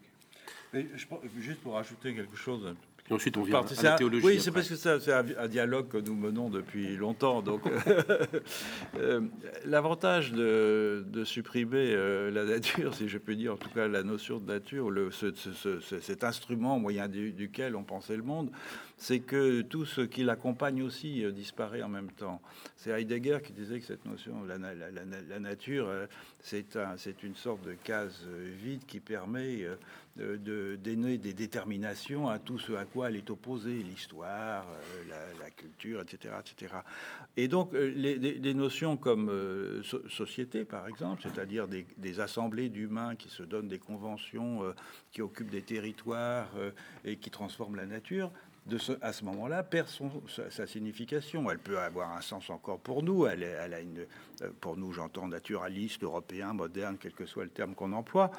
juste 1.39 1.61
pour 1.61 1.79
ajouter 1.79 2.15
quelque 2.15 2.37
chose 2.37 2.75
et 3.09 3.15
ensuite, 3.15 3.37
on 3.37 3.43
vient 3.43 3.61
à 3.61 3.83
la 3.83 3.93
théologie. 3.97 4.27
Oui, 4.27 4.41
c'est 4.41 4.51
parce 4.51 4.69
que 4.69 4.75
c'est 4.75 5.13
un, 5.13 5.49
dialogue 5.49 5.89
que 5.89 5.99
nous 5.99 6.15
menons 6.15 6.49
depuis 6.49 6.97
longtemps. 6.97 7.41
Donc, 7.41 7.63
euh, 8.99 9.21
l'avantage 9.65 10.33
de, 10.33 11.05
supprimer 11.25 11.93
euh, 11.95 12.31
la 12.31 12.45
nature, 12.45 12.95
si 12.97 13.09
je 13.09 13.19
peux 13.19 13.37
dire, 13.37 13.55
en 13.55 13.57
tout 13.57 13.71
cas 13.71 13.87
la 13.87 14.03
notion 14.03 14.39
de 14.39 14.47
nature, 14.53 14.91
le, 14.91 15.11
cet 15.11 16.25
instrument 16.25 16.77
au 16.77 16.79
moyen 16.81 17.09
duquel 17.09 17.77
on 17.77 17.85
pensait 17.85 18.17
le 18.17 18.23
monde, 18.23 18.51
c'est 18.97 19.21
que 19.21 19.63
tout 19.63 19.85
ce 19.85 20.01
qui 20.01 20.25
l'accompagne 20.25 20.83
aussi 20.83 21.25
euh, 21.25 21.31
disparaît 21.31 21.83
en 21.83 21.89
même 21.89 22.11
temps. 22.11 22.41
C'est 22.77 22.91
Heidegger 22.91 23.39
qui 23.45 23.53
disait 23.53 23.79
que 23.79 23.87
cette 23.87 24.05
notion, 24.05 24.45
la, 24.45 24.59
la, 24.59 25.39
nature, 25.39 25.89
c'est 26.41 26.77
un, 26.77 26.97
une 27.23 27.37
sorte 27.37 27.65
de 27.67 27.75
case 27.75 28.27
vide 28.63 28.85
qui 28.87 29.01
permet 29.01 29.67
de 30.17 30.77
donner 30.77 31.19
des 31.19 31.35
déterminations 31.35 32.29
à 32.29 32.39
tout 32.39 32.59
ce 32.59 32.73
à 32.73 32.85
quoi 32.85 33.09
elle 33.09 33.17
est 33.17 33.31
opposée, 33.31 33.83
l'histoire, 33.83 34.67
euh, 35.11 35.33
la, 35.41 35.51
culture, 35.51 36.01
etc., 36.01 36.35
etc. 36.41 36.75
Et 37.37 37.49
donc, 37.49 37.75
euh, 37.75 37.93
les, 37.95 38.55
notions 38.55 38.97
comme 38.97 39.29
euh, 39.29 39.83
société, 40.09 40.65
par 40.65 40.89
exemple, 40.89 41.23
c'est-à-dire 41.23 41.67
des, 41.69 42.21
assemblées 42.21 42.69
d'humains 42.69 43.15
qui 43.15 43.29
se 43.29 43.43
donnent 43.43 43.69
des 43.69 43.79
conventions, 43.79 44.63
qui 45.13 45.21
occupent 45.21 45.51
des 45.51 45.63
territoires 45.63 46.49
et 47.05 47.17
qui 47.17 47.31
transforment 47.31 47.77
la 47.77 47.85
nature, 47.85 48.31
à 49.01 49.13
ce 49.13 49.25
moment-là, 49.25 49.63
perd 49.63 49.89
son, 49.89 50.11
sa, 50.51 50.67
signification. 50.67 51.51
Elle 51.51 51.59
peut 51.59 51.79
avoir 51.79 52.17
un 52.17 52.21
sens 52.21 52.51
encore 52.51 52.79
pour 52.81 53.03
nous. 53.03 53.27
Elle, 53.27 53.43
elle 53.43 53.75
a 53.75 53.81
une, 53.81 54.07
euh, 54.43 54.49
pour 54.61 54.77
nous, 54.77 54.93
j'entends 54.93 55.29
naturaliste, 55.29 56.03
européen, 56.03 56.53
moderne, 56.53 56.97
quel 57.01 57.13
que 57.13 57.27
soit 57.27 57.45
le 57.45 57.51
terme 57.51 57.75
qu'on 57.75 57.93
emploie. 57.93 58.31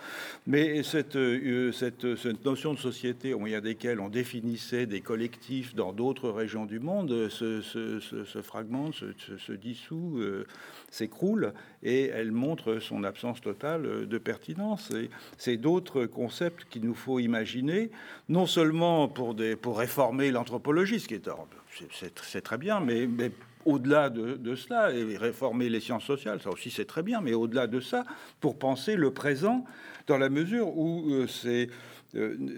Mais 0.45 0.83
cette, 0.83 1.15
euh, 1.15 1.71
cette, 1.71 2.15
cette, 2.15 2.43
notion 2.43 2.73
de 2.73 2.79
société 2.79 3.33
au 3.33 3.39
moyen 3.39 3.61
desquelles 3.61 3.99
on 3.99 4.09
définissait 4.09 4.85
des 4.85 5.01
collectifs 5.01 5.75
dans 5.75 5.93
d'autres 5.93 6.29
régions 6.29 6.65
du 6.65 6.79
monde 6.79 7.29
se, 7.29 7.61
se, 7.61 7.99
se 7.99 8.41
fragmente, 8.41 8.95
se, 8.95 9.51
dissout, 9.53 10.19
euh, 10.19 10.45
s'écroule, 10.97 11.53
et 11.83 12.07
elle 12.07 12.31
montre 12.31 12.79
son 12.79 13.03
absence 13.03 13.41
totale 13.41 14.07
de 14.07 14.17
pertinence. 14.17 14.91
Et 14.91 15.09
c'est 15.37 15.57
d'autres 15.57 16.05
concepts 16.05 16.65
qu'il 16.69 16.83
nous 16.83 16.95
faut 16.95 17.19
imaginer, 17.19 17.91
non 18.29 18.45
seulement 18.45 19.07
pour, 19.07 19.35
des, 19.35 19.55
pour 19.55 19.77
réformer 19.77 20.31
l'anthropologie, 20.31 20.99
ce 20.99 21.07
qui 21.07 21.15
est, 21.15 21.29
c'est 22.23 22.41
très 22.41 22.57
bien, 22.57 22.79
mais, 22.79 23.07
mais 23.07 23.31
au-delà 23.65 24.09
de, 24.09 24.55
cela, 24.55 24.91
et 24.93 25.17
réformer 25.17 25.69
les 25.69 25.81
sciences 25.81 26.05
sociales, 26.05 26.39
ça 26.41 26.49
aussi 26.49 26.71
c'est 26.71 26.85
très 26.85 27.03
bien, 27.03 27.19
mais 27.21 27.33
au-delà 27.33 27.67
de 27.67 27.81
ça, 27.81 28.05
pour 28.39 28.57
penser 28.57 28.95
le 28.95 29.11
présent, 29.11 29.65
dans 30.07 30.17
la 30.17 30.29
mesure 30.29 30.69
où 30.77 31.11
euh, 31.11 31.27
euh, 31.45 31.65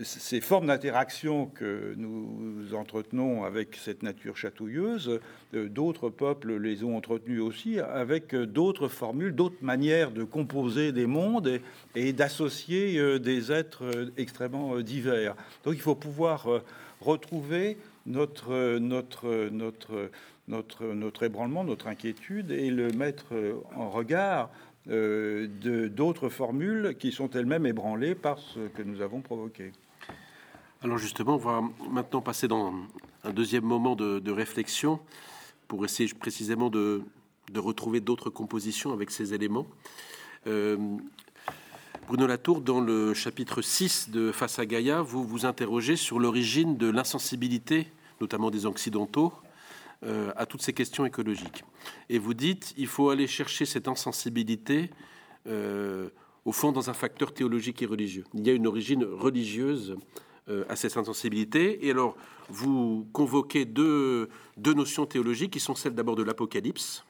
ces 0.03 0.41
formes 0.41 0.67
d'interaction 0.67 1.47
que 1.47 1.93
nous 1.97 2.73
entretenons 2.75 3.43
avec 3.43 3.75
cette 3.75 4.03
nature 4.03 4.37
chatouilleuse, 4.37 5.19
euh, 5.53 5.67
d'autres 5.67 6.09
peuples 6.09 6.57
les 6.57 6.83
ont 6.83 6.95
entretenues 6.95 7.39
aussi 7.39 7.79
avec 7.79 8.35
d'autres 8.35 8.87
formules, 8.87 9.33
d'autres 9.33 9.61
manières 9.61 10.11
de 10.11 10.23
composer 10.23 10.91
des 10.91 11.07
mondes 11.07 11.59
et, 11.95 12.13
d'associer 12.13 13.19
des 13.19 13.51
êtres 13.51 14.11
extrêmement 14.17 14.79
divers. 14.81 15.35
Donc 15.63 15.73
il 15.75 15.81
faut 15.81 15.95
pouvoir 15.95 16.47
retrouver 17.01 17.77
notre, 18.05 18.53
ébranlement, 21.23 21.63
notre 21.63 21.87
inquiétude 21.87 22.51
et 22.51 22.69
le 22.69 22.91
mettre 22.91 23.33
en 23.75 23.89
regard 23.89 24.49
euh, 24.49 24.68
d'autres 24.87 26.29
formules 26.29 26.95
qui 26.97 27.11
sont 27.11 27.29
elles-mêmes 27.29 27.65
ébranlées 27.65 28.15
par 28.15 28.39
ce 28.39 28.67
que 28.69 28.81
nous 28.81 29.01
avons 29.01 29.21
provoqué. 29.21 29.71
Alors 30.81 30.97
justement, 30.97 31.35
on 31.35 31.37
va 31.37 31.61
maintenant 31.89 32.21
passer 32.21 32.47
dans 32.47 32.73
un 33.23 33.31
deuxième 33.31 33.65
moment 33.65 33.95
de, 33.95 34.31
réflexion 34.31 34.99
pour 35.67 35.83
essayer 35.83 36.11
précisément 36.13 36.69
de, 36.69 37.03
de 37.51 37.59
retrouver 37.59 37.99
d'autres 37.99 38.29
compositions 38.29 38.93
avec 38.93 39.11
ces 39.11 39.33
éléments. 39.33 39.67
Euh, 40.47 40.77
Bruno 42.07 42.25
Latour, 42.25 42.61
dans 42.61 42.81
le 42.81 43.13
chapitre 43.13 43.61
6 43.61 44.09
de 44.09 44.31
Face 44.31 44.57
à 44.57 44.65
Gaïa, 44.65 45.01
vous 45.01 45.23
vous 45.23 45.45
interrogez 45.45 45.95
sur 45.95 46.19
l'origine 46.19 46.77
de 46.77 46.89
l'insensibilité, 46.89 47.87
notamment 48.21 48.49
des 48.49 48.65
Occidentaux, 48.65 49.33
euh, 50.05 50.31
à 50.37 50.45
toutes 50.45 50.61
ces 50.61 50.71
questions 50.71 51.05
écologiques. 51.05 51.65
Et 52.07 52.19
vous 52.19 52.33
dites, 52.33 52.73
il 52.77 52.87
faut 52.87 53.09
aller 53.09 53.27
chercher 53.27 53.65
cette 53.65 53.89
insensibilité, 53.89 54.91
euh, 55.45 56.07
au 56.45 56.53
fond, 56.53 56.71
dans 56.71 56.89
un 56.89 56.93
facteur 56.93 57.33
théologique 57.33 57.81
et 57.81 57.85
religieux. 57.85 58.23
Il 58.33 58.47
y 58.47 58.49
a 58.49 58.53
une 58.53 58.65
origine 58.65 59.03
religieuse 59.03 59.97
euh, 60.47 60.63
à 60.69 60.77
cette 60.77 60.95
insensibilité. 60.95 61.85
Et 61.85 61.91
alors, 61.91 62.15
vous 62.47 63.09
convoquez 63.11 63.65
deux, 63.65 64.29
deux 64.55 64.73
notions 64.73 65.05
théologiques 65.05 65.51
qui 65.51 65.59
sont 65.59 65.75
celles 65.75 65.95
d'abord 65.95 66.15
de 66.15 66.23
l'Apocalypse, 66.23 67.03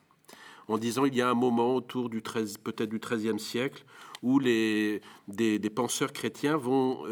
en 0.68 0.80
disant 0.80 1.06
il 1.06 1.14
y 1.14 1.22
a 1.22 1.30
un 1.30 1.36
moment 1.36 1.76
autour 1.76 2.10
du 2.10 2.24
13, 2.24 2.58
peut-être 2.58 2.90
du 2.90 2.98
XIIIe 2.98 3.40
siècle 3.40 3.86
où 4.24 4.40
les, 4.40 5.00
des, 5.28 5.60
penseurs 5.70 6.12
chrétiens 6.12 6.58
vont 6.58 7.06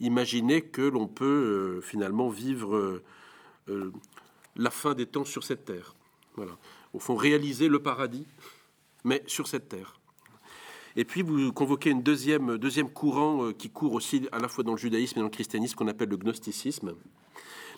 imaginer 0.00 0.60
que 0.60 0.82
l'on 0.82 1.08
peut 1.08 1.80
finalement 1.82 2.28
vivre 2.28 3.02
la 4.56 4.70
fin 4.70 4.94
des 4.94 5.06
temps 5.06 5.24
sur 5.24 5.44
cette 5.44 5.64
terre. 5.64 5.94
Voilà. 6.36 6.56
Au 6.92 6.98
fond, 6.98 7.16
réaliser 7.16 7.68
le 7.68 7.80
paradis, 7.80 8.26
mais 9.04 9.22
sur 9.26 9.46
cette 9.46 9.68
terre. 9.68 9.98
Et 10.96 11.04
puis 11.04 11.22
vous 11.22 11.52
convoquez 11.52 11.90
une 11.90 12.02
deuxième, 12.02 12.56
deuxième 12.56 12.88
courant 12.88 13.46
euh, 13.46 13.52
qui 13.52 13.68
court 13.68 13.94
aussi 13.94 14.28
à 14.30 14.38
la 14.38 14.48
fois 14.48 14.62
dans 14.62 14.72
le 14.72 14.78
judaïsme 14.78 15.18
et 15.18 15.20
dans 15.20 15.26
le 15.26 15.30
christianisme 15.30 15.74
qu'on 15.74 15.88
appelle 15.88 16.08
le 16.08 16.16
gnosticisme, 16.16 16.94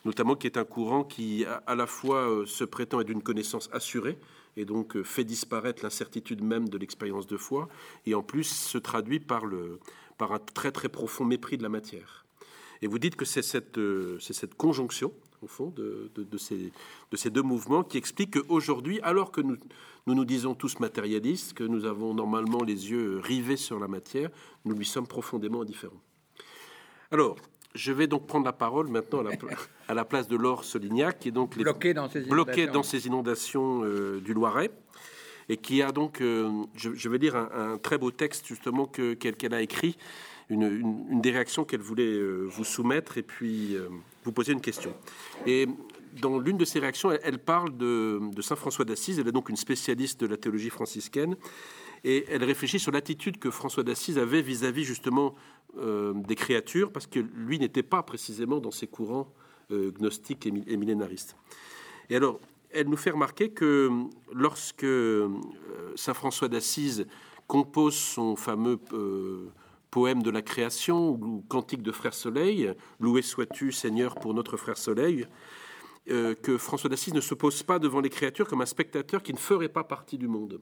notamment 0.05 0.37
qui 0.37 0.47
est 0.47 0.59
un 0.59 0.65
courant 0.65 1.03
qui 1.03 1.47
à 1.67 1.75
la 1.75 1.87
fois 1.87 2.29
euh, 2.29 2.47
se 2.47 2.65
prétend 2.65 3.01
être 3.01 3.07
d'une 3.07 3.23
connaissance 3.23 3.71
assurée 3.73 4.19
et 4.59 4.67
donc 4.67 4.97
euh, 4.97 5.03
fait 5.03 5.25
disparaître 5.25 5.83
l'incertitude 5.83 6.43
même 6.43 6.69
de 6.69 6.77
l'expérience 6.77 7.27
de 7.27 7.39
foi, 7.39 7.69
et 8.05 8.15
en 8.15 8.23
plus 8.23 8.45
se 8.45 8.77
traduit 8.77 9.21
par, 9.21 9.47
le, 9.47 9.81
par 10.19 10.33
un 10.33 10.39
très 10.39 10.71
très 10.71 10.91
profond 10.91 11.25
mépris 11.25 11.57
de 11.57 11.63
la 11.63 11.71
matière. 11.71 12.27
Et 12.83 12.87
vous 12.87 12.99
dites 12.99 13.17
que 13.17 13.25
c'est 13.25 13.43
cette, 13.43 13.81
c'est 14.21 14.35
cette 14.35 14.55
conjonction 14.55 15.13
au 15.43 15.47
fond, 15.47 15.73
de, 15.77 16.11
ces, 16.39 16.73
de 17.11 17.17
ces 17.17 17.31
deux 17.31 17.43
mouvements 17.43 17.83
qui 17.83 17.99
expliquent 17.99 18.41
qu'aujourd'hui, 18.41 19.01
alors 19.03 19.31
que 19.31 19.41
nous, 19.41 19.57
nous, 20.07 20.15
nous 20.15 20.25
disons 20.25 20.55
tous 20.55 20.79
matérialistes, 20.79 21.53
que 21.55 21.65
nous 21.65 21.85
avons 21.85 22.15
normalement 22.15 22.63
les 22.63 22.91
yeux 22.91 23.21
rivés 23.23 23.57
sur 23.57 23.79
la 23.79 23.89
matière, 23.89 24.31
nous 24.65 24.75
lui 24.75 24.87
sommes 24.87 25.07
profondément 25.07 25.63
indifférents. 25.63 26.01
Alors, 27.11 27.37
je 27.75 27.93
vais 27.93 28.07
donc 28.07 28.27
prendre 28.27 28.47
la 28.47 28.53
parole 28.53 28.89
maintenant 28.89 29.21
à 29.21 29.25
la, 29.25 29.31
à 29.89 29.95
la 29.95 30.05
place 30.05 30.29
de 30.29 30.37
Laure 30.37 30.65
Solignac, 30.65 31.19
qui 31.19 31.29
est 31.29 31.33
donc 31.33 31.57
bloqué 31.57 31.93
dans 31.93 32.09
ces 32.09 32.23
inondations, 32.23 32.73
dans 32.73 32.83
ces 32.83 33.07
inondations 33.07 33.85
euh, 33.85 34.21
du 34.21 34.33
Loiret, 34.33 34.71
et 35.49 35.57
qui 35.57 35.83
a 35.83 35.93
donc, 35.93 36.21
euh, 36.21 36.51
je, 36.75 37.09
vais 37.09 37.19
lire 37.19 37.37
un, 37.37 37.79
très 37.79 37.99
beau 37.99 38.11
texte 38.11 38.47
justement 38.47 38.87
qu'elle 38.87 39.55
a 39.55 39.61
écrit, 39.61 39.97
une, 40.49 40.63
une, 41.11 41.21
des 41.21 41.31
réactions 41.31 41.65
qu'elle 41.65 41.81
voulait 41.81 42.05
euh, 42.05 42.47
vous 42.49 42.65
soumettre, 42.65 43.19
et 43.19 43.23
puis 43.23 43.77
vous 44.27 44.33
poser 44.33 44.53
une 44.53 44.61
question. 44.61 44.93
Et 45.47 45.67
dans 46.21 46.39
l'une 46.39 46.57
de 46.57 46.65
ses 46.65 46.81
réactions, 46.81 47.11
elle, 47.11 47.39
parle 47.39 47.77
de, 47.77 48.21
Saint 48.41 48.57
François 48.57 48.85
d'Assise. 48.85 49.19
Elle 49.19 49.29
est 49.29 49.33
donc 49.33 49.49
une 49.49 49.57
spécialiste 49.57 50.21
de 50.21 50.27
la 50.27 50.37
théologie 50.37 50.71
franciscaine. 50.71 51.37
Et 52.05 52.27
elle 52.29 52.45
réfléchit 52.45 52.79
sur 52.79 52.93
l'attitude 52.93 53.39
que 53.39 53.51
François 53.51 53.83
d'Assise 53.83 54.19
avait 54.19 54.43
vis-à-vis 54.43 54.85
justement 54.85 55.35
euh, 55.79 56.13
des 56.15 56.35
créatures, 56.35 56.93
parce 56.93 57.07
que 57.07 57.21
lui 57.21 57.59
n'était 57.59 57.83
pas 57.83 58.03
précisément 58.03 58.61
dans 58.61 58.71
ses 58.71 58.87
courants 58.87 59.33
euh, 59.71 59.93
gnostiques 59.93 60.47
et, 60.47 60.77
millénaristes. 60.77 61.37
Et 62.11 62.17
alors, 62.17 62.41
elle 62.71 62.89
nous 62.89 62.97
fait 62.97 63.11
remarquer 63.11 63.51
que 63.51 63.91
lorsque 64.33 64.85
euh, 64.85 65.29
Saint 65.95 66.15
François 66.15 66.49
d'Assise 66.49 67.07
compose 67.47 67.95
son 67.95 68.37
fameux 68.37 68.79
poème 69.91 70.23
de 70.23 70.31
la 70.31 70.43
création 70.43 71.11
ou 71.11 71.45
cantique 71.49 71.83
de 71.83 71.93
Frère 71.93 72.15
Soleil, 72.15 72.73
Loué 73.01 73.23
sois-tu 73.23 73.73
Seigneur 73.73 74.15
pour 74.15 74.35
notre 74.35 74.57
Frère 74.57 74.79
Soleil, 74.79 75.27
euh, 76.11 76.35
que 76.35 76.59
François 76.59 76.89
d'Assise 76.89 77.15
ne 77.15 77.21
se 77.21 77.35
pose 77.35 77.63
pas 77.63 77.79
devant 77.79 78.01
les 78.01 78.11
créatures 78.11 78.47
comme 78.47 78.61
un 78.61 78.67
spectateur 78.67 79.23
qui 79.23 79.33
ne 79.33 79.39
ferait 79.39 79.69
pas 79.69 79.85
partie 79.85 80.19
du 80.19 80.29
monde. 80.29 80.61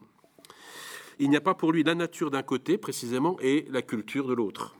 Il 1.19 1.31
n'y 1.31 1.37
a 1.37 1.41
pas 1.41 1.55
pour 1.55 1.73
lui 1.73 1.83
la 1.83 1.95
nature 1.95 2.31
d'un 2.31 2.43
côté 2.43 2.79
précisément 2.79 3.37
et 3.41 3.67
la 3.71 3.83
culture 3.83 4.27
de 4.27 4.35
l'autre. 4.35 4.75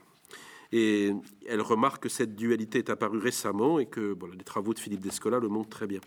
Et 0.73 1.13
elle 1.47 1.61
remarque 1.61 2.05
que 2.05 2.09
cette 2.09 2.35
dualité 2.35 2.79
est 2.79 2.91
apparue 2.91 3.19
récemment 3.19 3.79
et 3.79 3.87
que 3.87 4.17
les 4.37 4.45
travaux 4.45 4.75
de 4.75 4.79
Philippe 4.79 5.01
Descola 5.01 5.39
le 5.39 5.49
montrent 5.49 5.71
très 5.71 5.87
bien. 5.87 6.01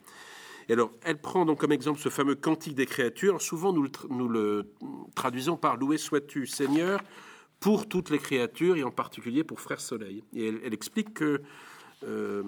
Et 0.70 0.74
alors, 0.74 0.92
elle 1.04 1.22
prend 1.22 1.46
donc 1.46 1.60
comme 1.60 1.72
exemple 1.72 2.00
ce 2.00 2.10
fameux 2.10 2.36
cantique 2.36 2.76
des 2.76 2.86
créatures. 2.86 3.42
Souvent, 3.42 3.72
nous 3.72 3.84
le, 3.84 3.92
nous 4.10 4.28
le 4.28 4.74
traduisons 5.16 5.56
par 5.56 5.78
Loué 5.78 5.98
sois-tu 5.98 6.46
Seigneur 6.46 7.00
pour 7.60 7.88
toutes 7.88 8.10
les 8.10 8.20
créatures 8.20 8.78
et 8.78 8.84
en 8.84 8.92
particulier 8.92 9.44
pour 9.44 9.60
Frère 9.60 9.80
Soleil. 9.80 10.24
Et 10.34 10.48
elle, 10.48 10.74
explique 10.74 11.14
que 11.14 11.42
euh, 12.04 12.44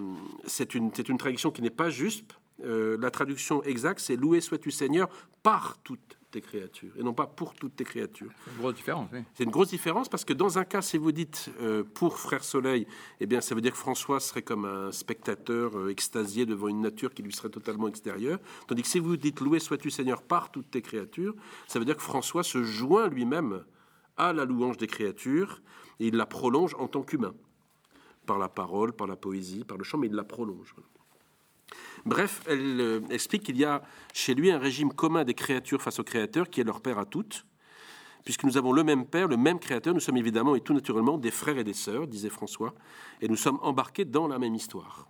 c'est 0.46 0.76
une, 0.76 0.92
une, 1.08 1.18
traduction 1.18 1.52
qui 1.52 1.62
n'est 1.62 1.70
pas 1.70 1.90
juste. 1.90 2.40
Euh, 2.64 2.98
la 3.00 3.10
traduction 3.10 3.64
exacte, 3.64 4.00
c'est 4.00 4.16
Loué 4.16 4.42
sois-tu 4.42 4.70
Seigneur 4.70 5.10
par 5.42 5.78
toutes 5.84 6.18
tes 6.30 6.42
créatures 6.42 6.92
et 6.98 7.02
non 7.02 7.14
pas 7.14 7.26
pour 7.26 7.56
toutes 7.56 7.76
tes 7.76 7.84
créatures. 7.84 8.30
C'est 8.46 8.52
une 8.52 8.58
grosse 8.60 8.76
différence. 8.76 9.10
Oui. 9.12 9.20
C'est 9.34 9.44
une 9.46 9.50
grosse 9.50 9.70
différence 9.70 10.10
parce 10.10 10.26
que 10.26 10.34
dans 10.34 10.60
un 10.60 10.64
cas, 10.64 10.82
si 10.82 10.98
vous 10.98 11.12
dites 11.12 11.50
euh, 11.62 11.84
pour 11.84 12.20
Frère 12.20 12.44
Soleil, 12.44 12.86
eh 13.20 13.26
bien, 13.26 13.42
ça 13.42 13.56
veut 13.56 13.62
dire 13.62 13.72
que 13.72 13.78
François 13.78 14.20
serait 14.20 14.44
comme 14.44 14.66
un 14.66 14.92
spectateur 14.92 15.90
extasié 15.90 16.46
devant 16.46 16.68
une 16.68 16.82
nature 16.82 17.14
qui 17.14 17.24
lui 17.24 17.34
serait 17.34 17.50
totalement 17.50 17.88
extérieure. 17.88 18.40
Tandis 18.68 18.84
que 18.84 18.88
si 18.88 19.00
vous 19.00 19.18
dites 19.18 19.40
Loué 19.40 19.60
sois-tu 19.60 19.90
Seigneur 19.90 20.22
par 20.22 20.52
toutes 20.52 20.70
tes 20.70 20.82
créatures, 20.82 21.34
ça 21.68 21.80
veut 21.80 21.86
dire 21.86 21.96
que 21.96 22.04
François 22.04 22.44
se 22.44 22.62
joint 22.64 23.08
lui-même 23.08 23.64
à 24.20 24.34
la 24.34 24.46
louange 24.46 24.78
des 24.78 24.88
créatures 24.88 25.62
et 26.00 26.08
il 26.08 26.16
la 26.16 26.28
prolonge 26.28 26.76
en 26.78 26.88
tant 26.88 27.02
qu'humain, 27.02 27.34
par 28.26 28.38
la 28.38 28.50
parole, 28.50 28.94
par 28.94 29.08
la 29.08 29.16
poésie, 29.16 29.64
par 29.64 29.78
le 29.78 29.84
chant, 29.84 29.98
mais 29.98 30.08
il 30.08 30.14
la 30.14 30.24
prolonge. 30.24 30.76
Bref, 32.06 32.42
elle 32.48 32.80
euh, 32.80 33.02
explique 33.10 33.44
qu'il 33.44 33.58
y 33.58 33.66
a 33.66 33.82
chez 34.14 34.34
lui 34.34 34.52
un 34.52 34.60
régime 34.60 34.94
commun 34.94 35.24
des 35.24 35.34
créatures 35.34 35.82
face 35.82 36.00
au 36.00 36.04
Créateur 36.04 36.50
qui 36.50 36.62
est 36.62 36.64
leur 36.64 36.82
Père 36.82 37.00
à 37.00 37.06
toutes, 37.06 37.46
puisque 38.24 38.44
nous 38.44 38.58
avons 38.58 38.72
le 38.72 38.84
même 38.84 39.06
Père, 39.06 39.28
le 39.28 39.38
même 39.38 39.60
Créateur, 39.60 39.94
nous 39.94 40.00
sommes 40.00 40.18
évidemment 40.18 40.56
et 40.56 40.62
tout 40.62 40.74
naturellement 40.74 41.18
des 41.18 41.32
frères 41.32 41.58
et 41.58 41.64
des 41.64 41.74
sœurs, 41.74 42.08
disait 42.08 42.30
François, 42.30 42.74
et 43.22 43.28
nous 43.28 43.36
sommes 43.36 43.60
embarqués 43.62 44.06
dans 44.06 44.28
la 44.28 44.40
même 44.40 44.56
histoire. 44.56 45.08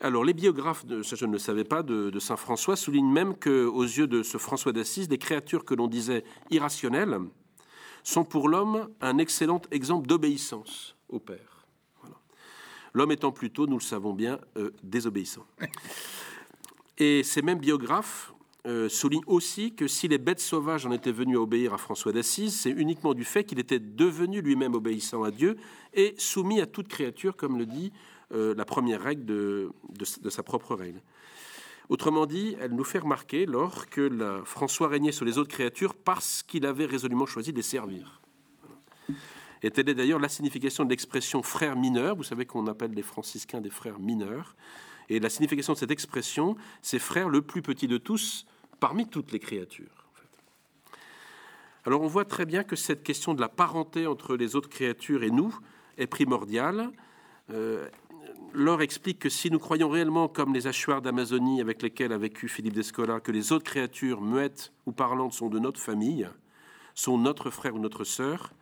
Alors, 0.00 0.24
les 0.24 0.34
biographes, 0.34 0.84
de, 0.84 1.02
ça 1.02 1.16
je 1.16 1.24
ne 1.24 1.32
le 1.32 1.38
savais 1.38 1.64
pas, 1.64 1.82
de, 1.82 2.10
de 2.10 2.18
Saint 2.18 2.36
François 2.36 2.76
soulignent 2.76 3.12
même 3.12 3.34
qu'aux 3.36 3.82
yeux 3.82 4.06
de 4.06 4.22
ce 4.22 4.38
François 4.38 4.72
d'Assise, 4.72 5.08
des 5.08 5.18
créatures 5.18 5.64
que 5.64 5.74
l'on 5.74 5.86
disait 5.86 6.24
irrationnelles, 6.50 7.20
sont 8.04 8.24
pour 8.24 8.48
l'homme 8.48 8.88
un 9.00 9.18
excellent 9.18 9.60
exemple 9.72 10.06
d'obéissance 10.06 10.94
au 11.08 11.18
Père. 11.18 11.66
l'homme 12.92 13.10
étant 13.10 13.32
plutôt, 13.32 13.66
nous 13.66 13.78
le 13.78 13.82
savons 13.82 14.12
bien, 14.12 14.38
euh, 14.56 14.70
désobéissant. 14.84 15.44
Et 16.98 17.24
ces 17.24 17.42
mêmes 17.42 17.58
biographes 17.58 18.32
euh, 18.66 18.88
soulignent 18.88 19.24
aussi 19.26 19.74
que 19.74 19.88
si 19.88 20.06
les 20.06 20.18
bêtes 20.18 20.40
sauvages 20.40 20.86
en 20.86 20.92
étaient 20.92 21.12
venus 21.12 21.36
à 21.36 21.40
obéir 21.40 21.74
à 21.74 21.78
François 21.78 22.12
d'Assise, 22.12 22.58
c'est 22.58 22.70
uniquement 22.70 23.12
du 23.12 23.24
fait 23.24 23.44
qu'il 23.44 23.58
était 23.58 23.80
devenu 23.80 24.40
lui-même 24.40 24.74
obéissant 24.74 25.22
à 25.22 25.30
Dieu 25.30 25.56
et 25.92 26.14
soumis 26.18 26.60
à 26.60 26.66
toute 26.66 26.88
créature, 26.88 27.36
comme 27.36 27.58
le 27.58 27.66
dit 27.66 27.92
euh, 28.32 28.54
la 28.54 28.64
première 28.64 29.02
règle 29.02 29.26
de, 29.26 29.70
de, 29.98 30.30
sa 30.30 30.42
propre 30.42 30.74
règle. 30.74 31.02
Autrement 31.88 32.26
dit, 32.26 32.56
elle 32.60 32.72
nous 32.72 32.84
fait 32.84 32.98
remarquer, 32.98 33.46
lors 33.46 33.86
que 33.86 34.42
François 34.44 34.88
régnait 34.88 35.12
sur 35.12 35.24
les 35.24 35.38
autres 35.38 35.50
créatures 35.50 35.94
parce 35.94 36.42
qu'il 36.42 36.64
avait 36.66 36.86
résolument 36.86 37.26
choisi 37.26 37.52
de 37.52 37.56
les 37.56 37.62
servir. 37.62 38.20
Et 39.62 39.70
telle 39.70 39.88
est 39.88 39.94
d'ailleurs 39.94 40.18
la 40.18 40.28
signification 40.28 40.84
de 40.84 40.90
l'expression 40.90 41.42
frère 41.42 41.76
mineur. 41.76 42.16
Vous 42.16 42.22
savez 42.22 42.46
qu'on 42.46 42.66
appelle 42.66 42.92
les 42.92 43.02
franciscains 43.02 43.60
des 43.60 43.70
frères 43.70 43.98
mineurs. 43.98 44.56
Et 45.08 45.20
la 45.20 45.30
signification 45.30 45.72
de 45.72 45.78
cette 45.78 45.90
expression, 45.90 46.56
c'est 46.82 46.98
frère 46.98 47.28
le 47.28 47.42
plus 47.42 47.62
petit 47.62 47.86
de 47.86 47.98
tous 47.98 48.46
parmi 48.80 49.06
toutes 49.06 49.32
les 49.32 49.38
créatures. 49.38 50.04
Alors 51.86 52.00
on 52.00 52.06
voit 52.06 52.24
très 52.24 52.46
bien 52.46 52.64
que 52.64 52.76
cette 52.76 53.02
question 53.02 53.34
de 53.34 53.40
la 53.40 53.48
parenté 53.48 54.06
entre 54.06 54.36
les 54.36 54.56
autres 54.56 54.70
créatures 54.70 55.22
et 55.22 55.30
nous 55.30 55.54
est 55.98 56.06
primordiale. 56.06 56.90
Euh, 57.50 57.88
Laure 58.52 58.82
explique 58.82 59.18
que 59.18 59.28
si 59.28 59.50
nous 59.50 59.58
croyons 59.58 59.88
réellement, 59.88 60.28
comme 60.28 60.54
les 60.54 60.66
hachoirs 60.66 61.02
d'Amazonie 61.02 61.60
avec 61.60 61.82
lesquels 61.82 62.12
a 62.12 62.18
vécu 62.18 62.48
Philippe 62.48 62.74
Descola, 62.74 63.20
que 63.20 63.32
les 63.32 63.52
autres 63.52 63.64
créatures 63.64 64.20
muettes 64.20 64.72
ou 64.86 64.92
parlantes 64.92 65.32
sont 65.32 65.48
de 65.48 65.58
notre 65.58 65.80
famille, 65.80 66.28
sont 66.94 67.18
notre 67.18 67.50
frère 67.50 67.74
ou 67.74 67.78
notre 67.78 68.04
sœur, 68.04 68.52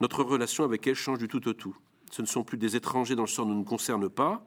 notre 0.00 0.24
relation 0.24 0.64
avec 0.64 0.86
elles 0.86 0.94
change 0.94 1.18
du 1.18 1.28
tout 1.28 1.46
au 1.48 1.52
tout. 1.52 1.76
Ce 2.10 2.22
ne 2.22 2.26
sont 2.26 2.42
plus 2.42 2.58
des 2.58 2.76
étrangers 2.76 3.14
dans 3.14 3.22
le 3.22 3.28
sens 3.28 3.46
où 3.46 3.48
nous 3.48 3.58
ne 3.58 3.64
concerne 3.64 4.08
pas, 4.08 4.44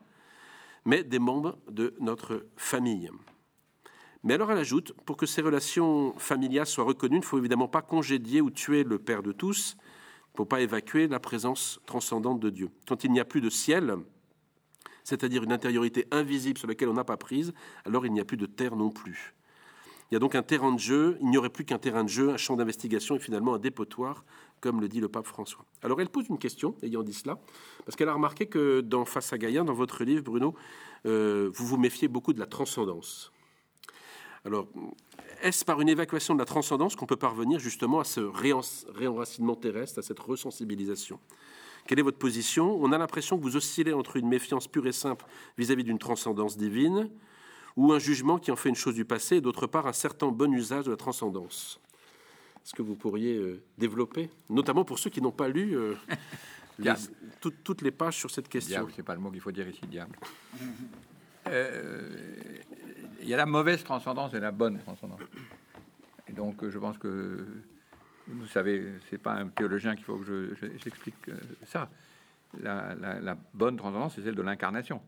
mais 0.86 1.03
des 1.03 1.19
membres 1.19 1.57
de 1.69 1.93
notre 1.99 2.45
famille. 2.57 3.09
Mais 4.24 4.34
alors 4.34 4.51
elle 4.51 4.57
ajoute, 4.57 4.93
pour 5.05 5.17
que 5.17 5.26
ces 5.26 5.41
relations 5.41 6.13
familiales 6.17 6.65
soient 6.65 6.86
reconnues, 6.86 7.17
il 7.17 7.19
ne 7.19 7.26
faut 7.26 7.38
évidemment 7.38 7.67
pas 7.67 7.82
congédier 7.82 8.41
ou 8.41 8.49
tuer 8.49 8.84
le 8.84 8.99
Père 8.99 9.24
de 9.24 9.32
tous, 9.32 9.78
il 10.36 10.41
ne 10.41 10.45
pas 10.45 10.61
évacuer 10.61 11.07
la 11.07 11.19
présence 11.19 11.80
transcendante 11.86 12.39
de 12.39 12.49
Dieu. 12.49 12.69
Quand 12.88 13.03
il 13.03 13.11
n'y 13.11 13.19
a 13.19 13.26
plus 13.26 13.41
de 13.41 13.49
ciel, 13.49 13.97
c'est-à-dire 15.03 15.43
une 15.43 15.51
intériorité 15.51 16.07
invisible 16.11 16.57
sur 16.57 16.67
laquelle 16.67 16.89
on 16.89 16.93
n'a 16.93 17.03
pas 17.03 17.17
prise, 17.17 17.53
alors 17.85 18.05
il 18.05 18.13
n'y 18.13 18.19
a 18.19 18.25
plus 18.25 18.37
de 18.37 18.45
terre 18.45 18.75
non 18.75 18.89
plus. 18.89 19.35
Il 20.11 20.13
y 20.13 20.17
a 20.17 20.19
donc 20.19 20.35
un 20.35 20.43
terrain 20.43 20.71
de 20.71 20.79
jeu, 20.79 21.17
il 21.21 21.29
n'y 21.29 21.37
aurait 21.37 21.49
plus 21.49 21.65
qu'un 21.65 21.79
terrain 21.79 22.03
de 22.03 22.09
jeu, 22.09 22.29
un 22.29 22.37
champ 22.37 22.55
d'investigation 22.55 23.15
et 23.15 23.19
finalement 23.19 23.55
un 23.55 23.59
dépotoir 23.59 24.25
comme 24.63 24.79
le 24.79 24.87
dit 24.87 25.01
le 25.01 25.09
pape 25.09 25.25
François. 25.25 25.65
Alors 25.81 25.99
elle 25.99 26.07
pose 26.07 26.27
une 26.29 26.37
question, 26.37 26.75
ayant 26.83 27.03
dit 27.03 27.13
cela, 27.13 27.37
parce 27.85 27.97
qu'elle 27.97 28.07
a 28.07 28.13
remarqué 28.13 28.45
que 28.45 28.79
dans 28.79 29.03
Face 29.03 29.33
à 29.33 29.37
Gaïa, 29.37 29.63
dans 29.63 29.73
votre 29.73 30.05
livre, 30.05 30.23
Bruno, 30.23 30.55
euh, 31.05 31.51
vous 31.53 31.65
vous 31.65 31.77
méfiez 31.77 32.07
beaucoup 32.07 32.31
de 32.31 32.39
la 32.39 32.45
transcendance. 32.45 33.33
Alors, 34.45 34.67
est-ce 35.41 35.65
par 35.65 35.81
une 35.81 35.89
évacuation 35.89 36.33
de 36.33 36.39
la 36.39 36.45
transcendance 36.45 36.95
qu'on 36.95 37.05
peut 37.05 37.17
parvenir 37.17 37.59
justement 37.59 37.99
à 37.99 38.03
ce 38.05 38.21
réenracinement 38.21 39.55
terrestre, 39.55 39.99
à 39.99 40.01
cette 40.01 40.19
resensibilisation? 40.19 41.19
Quelle 41.86 41.99
est 41.99 42.03
votre 42.03 42.17
position? 42.17 42.77
On 42.81 42.91
a 42.91 42.97
l'impression 42.97 43.38
que 43.38 43.43
vous 43.43 43.55
oscillez 43.55 43.93
entre 43.93 44.17
une 44.17 44.27
méfiance 44.27 44.67
pure 44.67 44.88
et 44.88 44.91
simple 44.91 45.25
vis-à-vis 45.57 45.84
d'une 45.84 45.99
transcendance 45.99 46.57
divine, 46.57 47.09
ou 47.75 47.91
un 47.91 47.99
jugement 47.99 48.38
qui 48.38 48.51
en 48.51 48.55
fait 48.55 48.69
une 48.69 48.75
chose 48.75 48.95
du 48.95 49.05
passé, 49.05 49.38
et 49.38 49.41
d'autre 49.41 49.67
part 49.67 49.88
un 49.88 49.93
certain 49.93 50.27
bon 50.27 50.53
usage 50.53 50.86
de 50.86 50.91
la 50.91 50.97
transcendance. 50.97 51.79
Est-ce 52.63 52.73
que 52.73 52.81
vous 52.81 52.95
pourriez 52.95 53.36
euh, 53.36 53.61
développer, 53.77 54.29
notamment 54.49 54.86
pour 54.86 54.97
ceux 54.97 55.09
qui 55.09 55.21
n'ont 55.21 55.31
pas 55.31 55.49
lu 55.49 55.75
euh, 55.75 55.95
toutes 57.63 57.81
les 57.81 57.91
pages 57.91 58.17
sur 58.17 58.31
cette 58.31 58.47
question? 58.47 58.88
C'est 58.95 59.03
pas 59.03 59.15
le 59.15 59.19
mot 59.19 59.31
qu'il 59.31 59.41
faut 59.41 59.51
dire 59.51 59.67
ici, 59.67 59.81
diable. 59.88 60.17
Euh, 61.47 62.07
il 63.21 63.27
y 63.27 63.34
a 63.34 63.38
la 63.38 63.45
mauvaise 63.45 63.84
transcendance 63.84 64.34
et 64.34 64.39
la 64.39 64.53
bonne 64.53 64.79
transcendance. 64.79 65.19
Et 66.29 66.31
donc, 66.31 66.65
je 66.65 66.79
pense 66.79 66.97
que 66.97 67.45
vous 68.28 68.47
savez, 68.47 68.86
c'est 69.09 69.17
pas 69.17 69.34
un 69.34 69.47
théologien 69.47 69.95
qu'il 69.95 70.05
faut 70.05 70.17
que 70.17 70.55
j'explique 70.84 71.15
ça. 71.65 71.89
La, 72.61 73.38
bonne 73.53 73.78
transcendance, 73.78 74.15
c'est 74.15 74.21
celle 74.21 74.36
de 74.36 74.41
l'incarnation. 74.41 75.01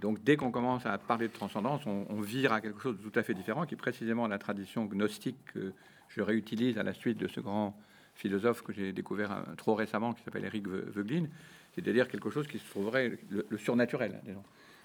Donc, 0.00 0.22
dès 0.22 0.36
qu'on 0.36 0.50
commence 0.50 0.84
à 0.84 0.98
parler 0.98 1.28
de 1.28 1.32
transcendance, 1.32 1.86
on, 1.86 2.06
on, 2.10 2.20
vire 2.20 2.52
à 2.52 2.60
quelque 2.60 2.80
chose 2.80 2.98
de 2.98 3.08
tout 3.08 3.18
à 3.18 3.22
fait 3.22 3.34
différent, 3.34 3.64
qui 3.64 3.74
est 3.74 3.78
précisément 3.78 4.26
la 4.26 4.38
tradition 4.38 4.84
gnostique 4.84 5.36
je 6.08 6.22
réutilise 6.22 6.78
à 6.78 6.82
la 6.82 6.94
suite 6.94 7.18
de 7.18 7.28
ce 7.28 7.40
grand 7.40 7.78
philosophe 8.14 8.62
que 8.62 8.72
j'ai 8.72 8.92
découvert 8.92 9.32
euh, 9.32 9.54
trop 9.56 9.74
récemment, 9.74 10.12
qui 10.12 10.22
s'appelle 10.22 10.44
Eric 10.44 10.66
Veuglin, 10.68 11.26
c'est-à-dire 11.74 12.08
quelque 12.08 12.30
chose 12.30 12.46
qui 12.46 12.58
se 12.58 12.68
trouverait 12.70 13.18
le, 13.28 13.58
surnaturel. 13.58 14.20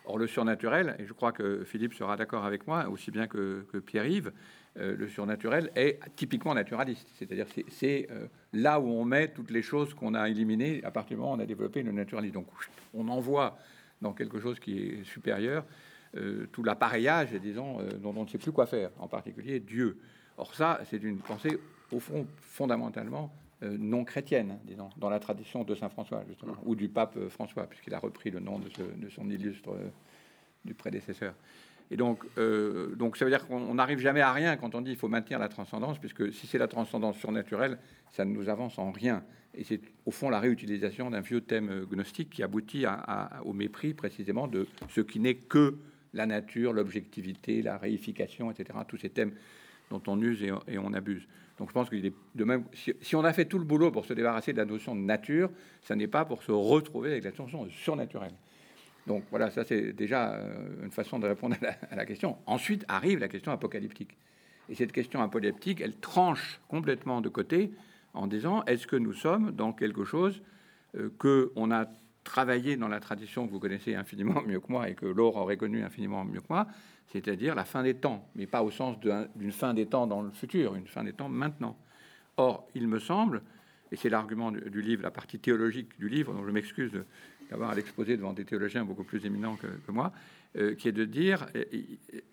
Or, 0.06 0.18
le 0.18 0.28
surnaturel, 0.28 0.96
et 1.00 1.06
je 1.06 1.14
crois 1.14 1.32
que 1.32 1.64
Philippe 1.64 1.94
sera 1.94 2.18
d'accord 2.18 2.44
avec 2.44 2.68
moi, 2.68 2.90
aussi 2.90 3.12
bien 3.12 3.28
que, 3.28 3.66
Pierre-Yves, 3.86 4.28
euh, 4.28 4.32
le 4.76 5.08
surnaturel 5.08 5.72
est 5.76 6.00
typiquement 6.16 6.54
naturaliste. 6.54 7.08
C'est-à-dire 7.18 7.46
c'est 7.70 8.08
euh, 8.12 8.28
là 8.54 8.80
où 8.80 8.88
on 8.88 9.04
met 9.04 9.28
toutes 9.30 9.52
les 9.52 9.62
choses 9.62 9.94
qu'on 9.94 10.14
a 10.14 10.30
éliminées 10.30 10.82
à 10.84 10.92
partir 10.92 11.18
du 11.18 11.22
moment 11.22 11.34
où 11.34 11.38
on 11.38 11.40
a 11.40 11.46
développé 11.46 11.84
le 11.84 11.92
naturalisme. 11.92 12.36
Donc 12.36 12.48
on 12.94 13.08
envoie 13.10 13.58
dans 14.02 14.14
quelque 14.14 14.40
chose 14.40 14.60
qui 14.60 14.80
est 14.80 15.04
supérieur 15.04 15.66
tout 16.52 16.62
l'appareillage, 16.62 17.32
disons, 17.36 17.78
dont 18.02 18.14
on 18.18 18.24
ne 18.24 18.28
sait 18.28 18.38
plus 18.38 18.52
quoi 18.52 18.66
faire, 18.66 18.90
en 19.00 19.08
particulier 19.08 19.62
Dieu. 19.62 19.98
Or 20.38 20.54
ça, 20.54 20.82
c'est 20.90 21.02
une 21.02 21.20
pensée, 21.20 21.58
au 21.90 22.02
fond, 22.02 22.28
fondamentalement 22.42 23.32
euh, 23.64 23.78
non 23.78 24.04
chrétienne, 24.04 24.58
disons, 24.64 24.90
dans 24.98 25.10
la 25.10 25.20
tradition 25.20 25.64
de 25.64 25.76
Saint 25.76 25.90
François, 25.90 26.24
justement, 26.28 26.56
ou 26.66 26.74
du 26.74 26.90
pape 26.90 27.16
euh, 27.18 27.30
François, 27.30 27.68
puisqu'il 27.68 27.94
a 27.94 28.00
repris 28.00 28.32
le 28.32 28.40
nom 28.40 28.58
de, 28.58 29.10
son 29.10 29.30
illustre 29.30 29.70
euh, 29.70 29.90
du 30.66 30.74
prédécesseur. 30.74 31.36
Et 31.92 31.98
donc, 31.98 32.24
donc 32.96 33.18
ça 33.18 33.26
veut 33.26 33.32
dire 33.32 33.46
qu'on 33.46 33.76
n'arrive 33.76 34.00
jamais 34.00 34.22
à 34.22 34.32
rien 34.32 34.56
quand 34.56 34.76
on 34.76 34.82
dit 34.82 34.92
qu'il 34.92 35.00
faut 35.00 35.10
maintenir 35.10 35.40
la 35.40 35.50
transcendance, 35.50 36.00
puisque 36.00 36.32
si 36.32 36.48
c'est 36.48 36.58
la 36.58 36.70
transcendance 36.70 37.18
surnaturelle, 37.18 37.78
ça 38.12 38.24
ne 38.24 38.32
nous 38.32 38.48
avance 38.48 38.80
en 38.80 38.92
rien. 38.92 39.24
Et 39.54 39.66
c'est 39.66 39.82
au 40.06 40.12
fond 40.12 40.30
la 40.30 40.40
réutilisation 40.40 41.10
d'un 41.10 41.20
vieux 41.20 41.42
thème 41.42 41.86
gnostique 41.92 42.30
qui 42.30 42.44
aboutit 42.44 42.86
au 43.44 43.54
mépris 43.54 43.94
précisément 43.94 44.48
de 44.48 44.68
ce 44.90 45.02
qui 45.02 45.20
n'est 45.20 45.36
que 45.36 45.76
la 46.14 46.26
nature, 46.26 46.74
l'objectivité, 46.74 47.62
la 47.62 47.78
réification, 47.78 48.52
etc. 48.52 48.80
Tous 48.88 48.98
ces 48.98 49.10
thèmes 49.10 49.34
dont 49.90 50.02
on 50.08 50.22
use 50.22 50.44
et, 50.44 50.78
on 50.78 50.94
abuse. 50.94 51.28
Donc 51.58 51.70
je 51.70 51.74
pense 51.74 51.90
qu'il 51.90 52.06
est 52.06 52.14
de 52.36 52.44
même. 52.44 52.64
Si, 52.74 53.16
on 53.16 53.24
a 53.24 53.34
fait 53.34 53.46
tout 53.46 53.60
le 53.60 53.66
boulot 53.66 53.92
pour 53.92 54.06
se 54.06 54.14
débarrasser 54.14 54.54
de 54.54 54.58
la 54.58 54.66
notion 54.66 54.96
de 54.96 55.02
nature, 55.02 55.50
ça 55.82 55.96
n'est 55.96 56.08
pas 56.08 56.26
pour 56.26 56.44
se 56.44 56.52
retrouver 56.52 57.12
avec 57.12 57.24
la 57.24 57.32
notion 57.32 57.70
surnaturelle. 57.70 58.34
Donc 59.08 59.24
voilà, 59.30 59.50
ça 59.50 59.64
c'est 59.64 59.94
déjà 59.94 60.34
euh, 60.34 60.84
une 60.84 60.92
façon 60.92 61.20
de 61.20 61.28
répondre 61.28 61.56
à 61.90 61.96
la, 61.96 62.06
question. 62.06 62.38
Ensuite 62.46 62.86
arrive 62.88 63.20
la 63.20 63.28
question 63.28 63.52
apocalyptique. 63.52 64.18
Et 64.70 64.76
cette 64.76 64.92
question 64.92 65.22
apocalyptique, 65.22 65.82
elle 65.82 65.96
tranche 65.96 66.62
complètement 66.68 67.22
de 67.22 67.30
côté 67.30 67.72
en 68.14 68.28
disant 68.28 68.64
est-ce 68.66 68.88
que 68.88 68.96
nous 68.96 69.14
sommes 69.14 69.52
dans 69.52 69.74
quelque 69.74 70.04
chose 70.04 70.42
euh, 70.96 71.10
que 71.18 71.52
on 71.56 71.72
a 71.72 71.88
travaillé 72.24 72.78
dans 72.78 72.88
la 72.88 73.00
tradition 73.00 73.48
que 73.48 73.52
vous 73.52 73.60
connaissez 73.60 73.96
infiniment 73.96 74.42
mieux 74.48 74.60
que 74.60 74.72
moi 74.72 74.90
et 74.90 74.96
que 74.96 75.06
Laure 75.06 75.38
aurait 75.38 75.58
connu 75.58 75.84
infiniment 75.84 76.24
mieux 76.24 76.42
que 76.42 76.48
moi, 76.50 76.68
c'est-à-dire 77.08 77.56
la 77.56 77.66
fin 77.66 77.84
des 77.84 77.96
temps, 77.96 78.30
mais 78.36 78.46
pas 78.46 78.64
au 78.64 78.72
sens 78.72 78.98
d'une 79.00 79.52
fin 79.52 79.74
des 79.74 79.86
temps 79.86 80.08
dans 80.08 80.22
le 80.22 80.32
futur, 80.32 80.76
une 80.76 80.88
fin 80.88 81.04
des 81.04 81.14
temps 81.14 81.30
maintenant. 81.30 81.78
Or, 82.38 82.68
il 82.76 82.88
me 82.88 83.00
semble, 83.00 83.42
et 83.92 83.96
c'est 83.98 84.10
l'argument 84.10 84.52
du, 84.52 84.82
livre, 84.82 85.04
la 85.04 85.12
partie 85.12 85.40
théologique 85.40 86.00
du 86.00 86.08
livre, 86.08 86.34
dont 86.34 86.46
je 86.46 86.52
m'excuse 86.52 87.04
d'avoir 87.52 87.70
à 87.70 87.76
l'exposer 87.76 88.16
devant 88.16 88.34
des 88.34 88.46
théologiens 88.46 88.86
beaucoup 88.86 89.04
plus 89.04 89.26
éminents 89.26 89.58
que, 89.58 89.92
moi, 89.92 90.14
euh, 90.56 90.74
qui 90.74 90.88
est 90.88 90.94
de 90.94 91.06
dire 91.06 91.48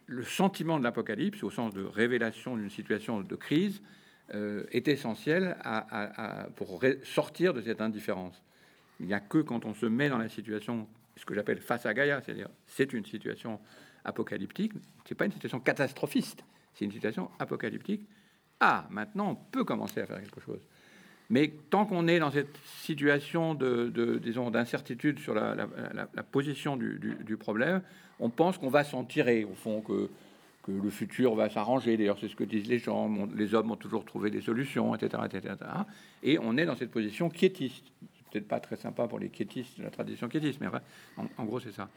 le 0.07 0.23
sentiment 0.23 0.79
de 0.79 0.85
l'Apocalypse, 0.85 1.43
au 1.43 1.51
sens 1.51 1.75
de 1.75 1.83
révélation 1.83 2.57
d'une 2.57 2.71
situation 2.71 3.21
de 3.21 3.37
crise, 3.37 3.83
euh, 4.35 4.64
est 4.71 4.87
essentiel 4.89 5.57
pour 6.57 6.81
sortir 7.03 7.53
de 7.53 7.61
cette 7.61 7.81
indifférence. 7.81 8.43
Il 9.01 9.07
n'y 9.07 9.14
a 9.14 9.21
que 9.21 9.39
quand 9.39 9.64
on 9.64 9.75
se 9.75 9.87
met 9.87 10.09
dans 10.09 10.19
la 10.19 10.29
situation, 10.29 10.87
ce 11.16 11.25
que 11.25 11.35
j'appelle 11.35 11.59
face 11.59 11.85
à 11.85 11.95
Gaïa, 11.95 12.21
c'est-à-dire 12.21 12.49
c'est 12.66 12.93
une 12.93 13.05
situation 13.05 13.61
apocalyptique, 14.05 14.73
c'est 15.05 15.16
pas 15.16 15.25
une 15.25 15.33
situation 15.33 15.61
catastrophiste, 15.61 16.45
c'est 16.75 16.85
une 16.85 16.93
situation 16.93 17.31
apocalyptique. 17.39 18.07
Ah, 18.61 18.87
maintenant 18.91 19.31
on 19.31 19.35
peut 19.35 19.64
commencer 19.64 20.01
à 20.01 20.07
faire 20.07 20.21
quelque 20.21 20.41
chose. 20.41 20.61
Mais 21.31 21.53
tant 21.70 21.85
qu'on 21.85 22.09
est 22.09 22.18
dans 22.18 22.31
cette 22.31 22.57
situation 22.64 23.55
de, 23.55 24.20
disons, 24.22 24.51
d'incertitude 24.51 25.18
sur 25.18 25.35
la, 25.35 25.66
position 26.31 26.76
du, 26.76 27.37
problème, 27.37 27.83
on 28.18 28.31
pense 28.31 28.59
qu'on 28.59 28.70
va 28.70 28.85
s'en 28.85 29.05
tirer, 29.05 29.45
au 29.45 29.55
fond, 29.55 29.81
que, 29.81 30.09
le 30.70 30.91
futur 30.91 31.35
va 31.35 31.49
s'arranger. 31.49 31.97
D'ailleurs, 31.97 32.18
c'est 32.20 32.29
ce 32.29 32.37
que 32.37 32.45
disent 32.45 32.68
les 32.68 32.79
gens. 32.79 33.26
Les 33.35 33.55
hommes 33.55 33.70
ont 33.70 33.76
toujours 33.76 34.05
trouvé 34.05 34.31
des 34.31 34.43
solutions, 34.43 34.95
etc., 34.95 35.22
etc., 35.24 35.55
Et 36.22 36.39
on 36.39 36.59
est 36.59 36.66
dans 36.66 36.76
cette 36.76 36.91
position 36.91 37.31
quiétiste. 37.31 37.87
Peut-être 38.31 38.47
pas 38.47 38.61
très 38.61 38.76
sympa 38.76 39.09
pour 39.09 39.18
les 39.18 39.31
quiétistes 39.31 39.79
de 39.79 39.85
la 39.85 39.91
tradition 39.91 40.29
quiétiste, 40.29 40.61
mais 40.61 40.66
en, 41.16 41.26
en 41.39 41.45
gros, 41.45 41.59
c'est 41.59 41.72
ça. 41.72 41.89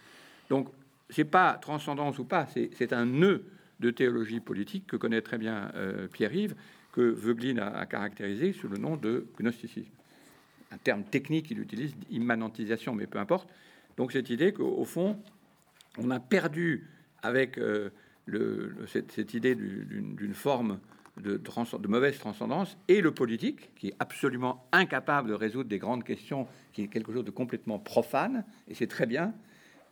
Donc, 0.49 0.69
c'est 1.11 1.25
pas 1.25 1.53
transcendance 1.55 2.17
ou 2.19 2.23
pas, 2.23 2.47
c'est 2.47 2.93
un 2.93 3.05
nœud 3.05 3.43
de 3.79 3.91
théologie 3.91 4.39
politique 4.39 4.87
que 4.87 4.95
connaît 4.95 5.21
très 5.21 5.37
bien 5.37 5.71
euh, 5.75 6.07
Pierre-Yves, 6.07 6.55
que 6.91 7.01
Veuglin 7.01 7.57
a, 7.57 7.85
caractérisé 7.85 8.53
sous 8.53 8.67
le 8.67 8.77
nom 8.77 8.97
de 8.97 9.27
gnosticisme. 9.39 9.91
Un 10.71 10.77
terme 10.77 11.03
technique 11.03 11.47
qu'il 11.47 11.59
utilise, 11.59 11.93
immanentisation, 12.09 12.93
mais 12.93 13.07
peu 13.07 13.19
importe. 13.19 13.49
Donc 13.97 14.11
cette 14.11 14.29
idée 14.29 14.53
qu'au 14.53 14.85
fond, 14.85 15.17
on 15.97 16.09
a 16.11 16.19
perdu 16.19 16.87
avec 17.21 17.57
euh, 17.57 17.89
le, 18.25 18.75
cette, 18.87 19.33
idée 19.33 19.55
d'une 19.55 20.33
forme 20.33 20.79
de, 21.17 21.37
de, 21.37 21.87
mauvaise 21.87 22.17
transcendance 22.17 22.77
et 22.87 23.01
le 23.01 23.13
politique, 23.13 23.73
qui 23.75 23.89
est 23.89 23.95
absolument 23.99 24.65
incapable 24.71 25.29
de 25.29 25.33
résoudre 25.33 25.69
des 25.69 25.79
grandes 25.79 26.03
questions, 26.03 26.47
qui 26.73 26.83
est 26.83 26.87
quelque 26.87 27.11
chose 27.11 27.25
de 27.25 27.31
complètement 27.31 27.79
profane, 27.79 28.45
et 28.67 28.73
c'est 28.73 28.87
très 28.87 29.05
bien, 29.05 29.33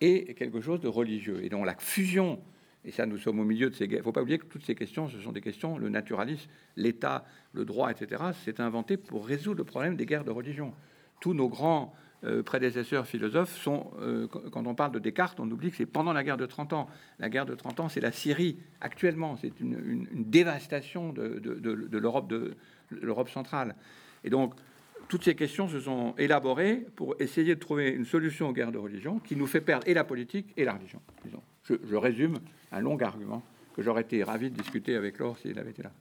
et 0.02 0.34
quelque 0.36 0.62
chose 0.62 0.80
de 0.80 0.88
religieux. 0.88 1.44
Et 1.44 1.50
donc 1.50 1.66
la 1.66 1.76
fusion, 1.78 2.40
et 2.86 2.92
ça 2.92 3.06
nous 3.06 3.18
sommes 3.18 3.40
au 3.40 3.44
milieu 3.44 3.70
de 3.70 3.76
ces... 3.76 3.86
Il 3.86 3.98
ne 3.98 4.02
faut 4.02 4.12
pas 4.12 4.22
oublier 4.22 4.40
que 4.40 4.46
toutes 4.46 4.66
ces 4.66 4.76
questions, 4.76 5.10
ce 5.10 5.20
sont 5.20 5.32
des 5.32 5.42
questions, 5.42 5.78
le 5.78 5.90
naturalisme, 5.90 6.50
l'État, 6.78 7.26
le 7.54 7.66
droit, 7.66 7.92
etc., 7.92 8.24
c'est 8.44 8.60
inventé 8.60 8.98
pour 8.98 9.28
résoudre 9.28 9.58
le 9.58 9.64
problème 9.66 9.96
des 9.96 10.06
guerres 10.06 10.24
de 10.24 10.32
religion. 10.32 10.74
Tous 11.20 11.34
nos 11.34 11.50
grands 11.50 11.94
euh, 12.24 12.42
prédécesseurs 12.44 13.06
philosophes 13.06 13.56
sont, 13.58 13.92
euh, 14.00 14.28
quand 14.28 14.66
on 14.66 14.76
parle 14.76 14.94
de 14.94 15.00
Descartes, 15.00 15.40
on 15.40 15.50
oublie 15.52 15.72
que 15.72 15.78
c'est 15.78 15.86
pendant 15.86 16.14
la 16.14 16.24
guerre 16.24 16.38
de 16.38 16.46
30 16.46 16.74
ans. 16.74 16.90
La 17.20 17.30
guerre 17.30 17.46
de 17.46 17.56
30 17.56 17.82
ans, 17.82 17.90
c'est 17.90 18.02
la 18.02 18.12
Syrie 18.12 18.58
actuellement, 18.82 19.36
c'est 19.36 19.60
une, 19.60 20.06
dévastation 20.12 21.12
de, 21.12 21.40
de 21.40 21.98
l'Europe 21.98 23.30
centrale. 23.30 23.76
Et 24.24 24.30
donc, 24.30 24.54
toutes 25.10 25.24
ces 25.24 25.36
questions 25.36 25.68
se 25.68 25.80
sont 25.80 26.14
élaborées 26.18 26.86
pour 26.96 27.16
essayer 27.20 27.56
de 27.56 27.60
trouver 27.60 27.90
une 27.90 28.06
solution 28.06 28.50
aux 28.50 28.54
guerres 28.54 28.72
de 28.72 28.78
religion 28.78 29.20
qui 29.20 29.36
nous 29.36 29.48
fait 29.48 29.60
perdre 29.60 29.88
et 29.88 29.94
la 29.94 30.04
politique 30.04 30.54
et 30.56 30.64
la 30.64 30.74
religion. 30.74 31.02
Je 31.68 31.96
résume 31.96 32.40
un 32.72 32.80
long 32.82 32.98
argument 32.98 33.44
que 33.76 33.82
j'aurais 33.82 34.02
été 34.02 34.24
ravi 34.24 34.50
de 34.50 34.56
discuter 34.56 34.96
avec 34.96 35.20
Laure 35.20 35.38
s'il 35.38 35.58
avait 35.60 35.72
été 35.72 35.84
là. 35.84 35.92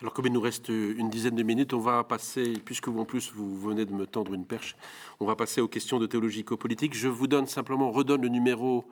Alors, 0.00 0.14
comme 0.14 0.24
il 0.26 0.32
nous 0.32 0.40
reste 0.40 0.68
une 0.70 1.10
dizaine 1.10 1.34
de 1.34 1.42
minutes, 1.42 1.74
on 1.74 1.78
va 1.78 2.02
passer, 2.04 2.54
puisque 2.64 2.88
vous 2.88 3.00
en 3.00 3.04
plus 3.04 3.32
vous 3.34 3.60
venez 3.60 3.84
de 3.84 3.92
me 3.92 4.06
tendre 4.06 4.32
une 4.32 4.46
perche, 4.46 4.74
on 5.20 5.26
va 5.26 5.36
passer 5.36 5.60
aux 5.60 5.68
questions 5.68 5.98
de 5.98 6.06
théologico-politique. 6.06 6.94
Je 6.94 7.08
vous 7.08 7.26
donne 7.26 7.46
simplement, 7.46 7.90
redonne 7.90 8.22
le 8.22 8.28
numéro 8.28 8.86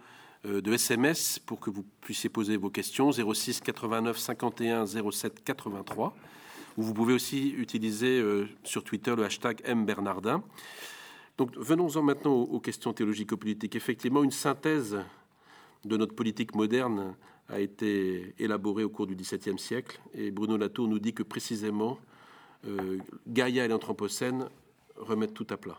euh, 0.45 0.61
de 0.61 0.73
SMS 0.73 1.39
pour 1.39 1.61
que 1.61 1.71
vous 1.71 1.83
puissiez 2.03 2.29
poser 2.29 2.59
vos 2.59 2.69
questions 2.69 3.11
06 3.11 3.61
89 3.63 4.19
51 4.19 4.85
07 4.87 5.43
83. 5.43 6.15
Ou 6.77 6.83
vous 6.83 6.93
pouvez 6.93 7.15
aussi 7.15 7.55
utiliser 7.57 8.21
euh, 8.21 8.47
sur 8.63 8.85
Twitter 8.85 9.17
le 9.17 9.25
hashtag 9.25 9.63
mbernardin. 9.67 10.43
Donc, 11.39 11.57
venons-en 11.57 12.03
maintenant 12.03 12.35
aux 12.35 12.61
questions 12.61 12.93
théologico-politiques. 12.93 13.77
Effectivement, 13.77 14.23
une 14.23 14.31
synthèse 14.31 14.99
de 15.85 15.97
notre 15.97 16.15
politique 16.15 16.55
moderne 16.55 17.15
a 17.49 17.61
été 17.61 18.35
élaboré 18.39 18.85
au 18.85 18.91
cours 18.91 19.07
du 19.07 19.15
XVIIe 19.15 19.59
siècle. 19.59 20.01
Et 20.15 20.31
Bruno 20.31 20.57
Latour 20.57 20.89
nous 20.89 20.99
dit 20.99 21.15
que 21.15 21.23
précisément, 21.23 21.99
euh, 22.67 22.99
Gaïa 23.27 23.65
et 23.65 23.69
l'Anthropocène 23.69 24.49
remettent 24.97 25.35
tout 25.35 25.47
à 25.51 25.57
plat. 25.57 25.79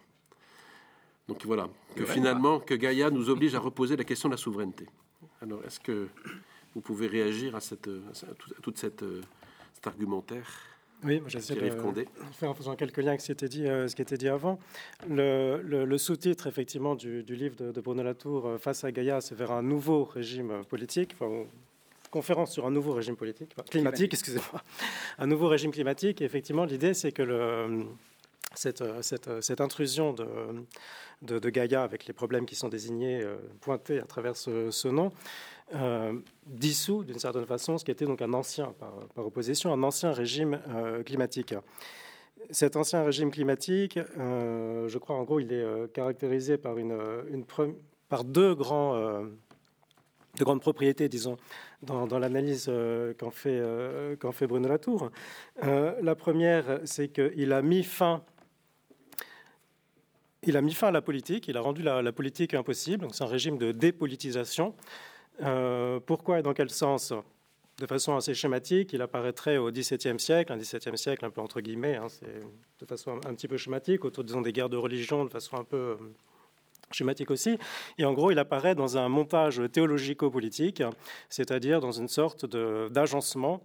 Donc 1.27 1.45
voilà, 1.45 1.69
que 1.95 2.05
finalement, 2.05 2.59
que 2.59 2.73
Gaïa 2.73 3.11
nous 3.11 3.29
oblige 3.29 3.53
à 3.53 3.59
reposer 3.59 3.95
la 3.95 4.03
question 4.03 4.29
de 4.29 4.33
la 4.33 4.37
souveraineté. 4.37 4.87
Alors, 5.41 5.63
est-ce 5.63 5.79
que 5.79 6.07
vous 6.73 6.81
pouvez 6.81 7.05
réagir 7.05 7.55
à, 7.55 7.59
cette, 7.59 7.87
à 7.87 8.61
tout 8.63 8.73
cette, 8.75 9.03
euh, 9.03 9.21
cet 9.73 9.85
argumentaire? 9.85 10.49
Oui, 11.03 11.21
j'essaie 11.27 11.55
de 11.55 11.69
faire 12.33 12.49
en 12.49 12.53
faisant 12.53 12.75
quelques 12.75 12.97
liens 12.97 13.09
avec 13.09 13.21
ce 13.21 13.27
qui 13.27 13.31
était 13.31 13.47
dit, 13.47 13.65
euh, 13.67 13.87
ce 13.87 13.95
qui 13.95 14.01
était 14.01 14.17
dit 14.17 14.27
avant. 14.27 14.59
Le, 15.07 15.97
sous-titre, 15.97 16.47
effectivement, 16.47 16.95
du, 16.95 17.23
livre 17.23 17.55
de, 17.55 17.81
Bruno 17.81 18.03
Latour, 18.03 18.47
euh, 18.47 18.57
Face 18.57 18.83
à 18.83 18.91
Gaïa, 18.91 19.21
c'est 19.21 19.35
vers 19.35 19.51
un 19.51 19.63
nouveau 19.63 20.03
régime 20.03 20.63
politique, 20.67 21.15
enfin, 21.19 21.45
conférence 22.11 22.51
sur 22.51 22.65
un 22.65 22.71
nouveau 22.71 22.93
régime 22.93 23.15
politique, 23.15 23.55
climatique, 23.69 24.13
excusez-moi, 24.13 24.61
un 25.19 25.27
nouveau 25.27 25.47
régime 25.47 25.71
climatique. 25.71 26.21
Et 26.21 26.25
effectivement, 26.25 26.65
l'idée, 26.65 26.93
c'est 26.93 27.11
que 27.11 27.21
le, 27.21 27.85
cette, 28.55 28.83
cette, 29.01 29.41
cette, 29.41 29.61
intrusion 29.61 30.13
de, 30.13 31.39
de, 31.39 31.49
Gaïa, 31.49 31.83
avec 31.83 32.07
les 32.07 32.13
problèmes 32.13 32.45
qui 32.45 32.55
sont 32.55 32.69
désignés, 32.69 33.21
euh, 33.21 33.37
pointés 33.61 33.99
à 33.99 34.05
travers 34.05 34.35
ce, 34.35 34.71
ce 34.71 34.87
nom, 34.87 35.11
euh, 35.75 36.13
dissout 36.47 37.03
d'une 37.03 37.19
certaine 37.19 37.45
façon 37.45 37.77
ce 37.77 37.85
qui 37.85 37.91
était 37.91 38.05
donc 38.05 38.23
un 38.23 38.33
ancien, 38.33 38.73
par, 38.79 38.91
opposition, 39.17 39.71
un 39.71 39.83
ancien 39.83 40.11
régime 40.11 40.59
euh, 40.69 41.03
climatique. 41.03 41.53
Cet 42.49 42.75
ancien 42.75 43.03
régime 43.03 43.29
climatique, 43.29 43.99
euh, 44.17 44.87
je 44.87 44.97
crois 44.97 45.15
en 45.15 45.23
gros, 45.23 45.39
il 45.39 45.53
est 45.53 45.93
caractérisé 45.93 46.57
par, 46.57 46.77
une, 46.79 46.97
par 48.07 48.23
deux, 48.23 48.55
grands, 48.55 48.95
de 48.95 50.43
grandes 50.43 50.61
propriétés, 50.61 51.07
disons, 51.07 51.37
dans, 51.83 52.17
l'analyse 52.17 52.71
qu'en 53.19 53.29
fait, 53.29 53.61
fait 54.31 54.47
Bruno 54.47 54.67
Latour. 54.67 55.11
la 55.61 56.15
première, 56.15 56.79
c'est 56.85 57.09
qu'il 57.09 57.53
a 57.53 57.61
mis 57.61 57.83
fin 57.83 58.23
il 60.43 60.55
a 60.55 60.61
mis 60.61 60.73
fin 60.73 60.87
à 60.87 60.91
la 60.91 61.01
politique, 61.01 61.49
il 61.49 61.57
a 61.57 61.61
rendu 61.61 61.83
la, 61.83 62.01
la 62.01 62.11
politique 62.13 62.53
impossible, 62.53 63.05
c'est 63.11 63.25
un 63.25 63.27
régime 63.27 63.57
de 63.57 63.73
dépolitisation. 63.73 64.73
Euh, 65.41 65.99
pourquoi 66.05 66.39
et 66.39 66.41
dans 66.41 66.53
quel 66.53 66.69
sens? 66.69 67.13
De 67.79 67.85
façon 67.85 68.15
assez 68.17 68.33
schématique, 68.33 68.91
il 68.91 69.01
apparaîtrait 69.01 69.55
au 69.55 69.71
XVIIe 69.71 70.19
siècle, 70.19 70.51
un 70.51 70.57
XVIIe 70.57 70.97
siècle 70.97 71.23
un 71.23 71.29
peu 71.29 71.39
entre 71.39 71.61
guillemets, 71.61 71.95
hein, 71.95 72.07
c'est 72.09 72.41
de 72.79 72.85
façon 72.85 73.21
un, 73.25 73.33
petit 73.33 73.47
peu 73.47 73.55
schématique, 73.55 74.03
autour 74.03 74.25
disons, 74.25 74.41
des 74.41 74.51
guerres 74.51 74.67
de 74.67 74.75
religion, 74.75 75.23
de 75.23 75.29
façon 75.29 75.55
un 75.55 75.63
peu 75.63 75.77
euh, 75.77 75.95
schématique 76.91 77.31
aussi. 77.31 77.57
Et 77.97 78.03
en 78.03 78.11
gros, 78.11 78.31
il 78.31 78.39
apparaît 78.39 78.75
dans 78.75 78.97
un 78.97 79.07
montage 79.07 79.61
théologico-politique, 79.71 80.83
c'est-à-dire 81.29 81.79
dans 81.79 81.93
une 81.93 82.09
sorte 82.09 82.45
d'agencement 82.45 83.61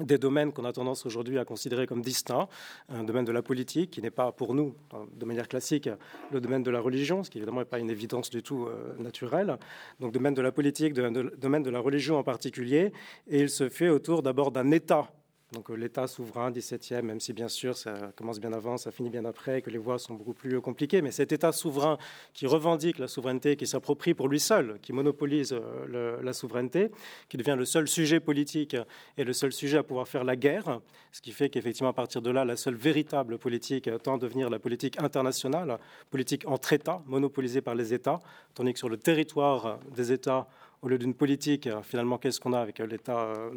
des 0.00 0.18
domaines 0.18 0.52
qu'on 0.52 0.64
a 0.64 0.72
tendance 0.72 1.04
aujourd'hui 1.04 1.38
à 1.38 1.44
considérer 1.44 1.86
comme 1.86 2.00
distincts, 2.00 2.48
un 2.88 3.04
domaine 3.04 3.24
de 3.24 3.32
la 3.32 3.42
politique 3.42 3.90
qui 3.90 4.00
n'est 4.00 4.10
pas 4.10 4.32
pour 4.32 4.54
nous, 4.54 4.74
de 5.14 5.24
manière 5.26 5.48
classique, 5.48 5.88
le 6.30 6.40
domaine 6.40 6.62
de 6.62 6.70
la 6.70 6.80
religion, 6.80 7.22
ce 7.22 7.30
qui 7.30 7.38
évidemment 7.38 7.60
n'est 7.60 7.66
pas 7.66 7.78
une 7.78 7.90
évidence 7.90 8.30
du 8.30 8.42
tout 8.42 8.66
euh, 8.66 8.94
naturelle, 8.98 9.58
donc 10.00 10.12
domaine 10.12 10.34
de 10.34 10.42
la 10.42 10.52
politique, 10.52 10.94
domaine 10.94 11.62
de 11.62 11.70
la 11.70 11.80
religion 11.80 12.16
en 12.16 12.22
particulier, 12.22 12.92
et 13.28 13.40
il 13.40 13.50
se 13.50 13.68
fait 13.68 13.90
autour 13.90 14.22
d'abord 14.22 14.50
d'un 14.50 14.70
État 14.70 15.12
donc 15.52 15.70
euh, 15.70 15.74
l'État 15.74 16.06
souverain, 16.06 16.50
17e, 16.50 17.02
même 17.02 17.20
si 17.20 17.32
bien 17.32 17.48
sûr 17.48 17.76
ça 17.76 18.12
commence 18.16 18.40
bien 18.40 18.52
avant, 18.52 18.76
ça 18.76 18.90
finit 18.90 19.10
bien 19.10 19.24
après, 19.24 19.62
que 19.62 19.70
les 19.70 19.78
voies 19.78 19.98
sont 19.98 20.14
beaucoup 20.14 20.32
plus 20.32 20.60
compliquées, 20.60 21.02
mais 21.02 21.12
cet 21.12 21.32
État 21.32 21.52
souverain 21.52 21.98
qui 22.32 22.46
revendique 22.46 22.98
la 22.98 23.08
souveraineté, 23.08 23.56
qui 23.56 23.66
s'approprie 23.66 24.14
pour 24.14 24.28
lui 24.28 24.40
seul, 24.40 24.78
qui 24.82 24.92
monopolise 24.92 25.52
euh, 25.52 26.20
la 26.22 26.32
souveraineté, 26.32 26.90
qui 27.28 27.36
devient 27.36 27.56
le 27.56 27.64
seul 27.64 27.86
sujet 27.86 28.20
politique 28.20 28.76
et 29.16 29.24
le 29.24 29.32
seul 29.32 29.52
sujet 29.52 29.78
à 29.78 29.82
pouvoir 29.82 30.08
faire 30.08 30.24
la 30.24 30.36
guerre, 30.36 30.80
ce 31.12 31.20
qui 31.20 31.32
fait 31.32 31.50
qu'effectivement 31.50 31.90
à 31.90 31.94
partir 31.94 32.22
de 32.22 32.30
là, 32.30 32.44
la 32.44 32.56
seule 32.56 32.74
véritable 32.74 33.38
politique 33.38 33.90
tend 34.02 34.16
à 34.16 34.18
devenir 34.18 34.48
la 34.48 34.58
politique 34.58 34.98
internationale, 35.00 35.78
politique 36.10 36.44
entre 36.46 36.72
États, 36.72 37.02
monopolisée 37.06 37.60
par 37.60 37.74
les 37.74 37.92
États, 37.92 38.20
tandis 38.54 38.72
que 38.72 38.78
sur 38.78 38.88
le 38.88 38.96
territoire 38.96 39.78
des 39.94 40.12
États, 40.12 40.48
au 40.82 40.88
lieu 40.88 40.98
d'une 40.98 41.14
politique, 41.14 41.68
euh, 41.68 41.82
finalement, 41.82 42.18
qu'est-ce 42.18 42.40
qu'on 42.40 42.52
a 42.52 42.60
avec 42.60 42.80
euh, 42.80 42.88
euh, 43.08 43.50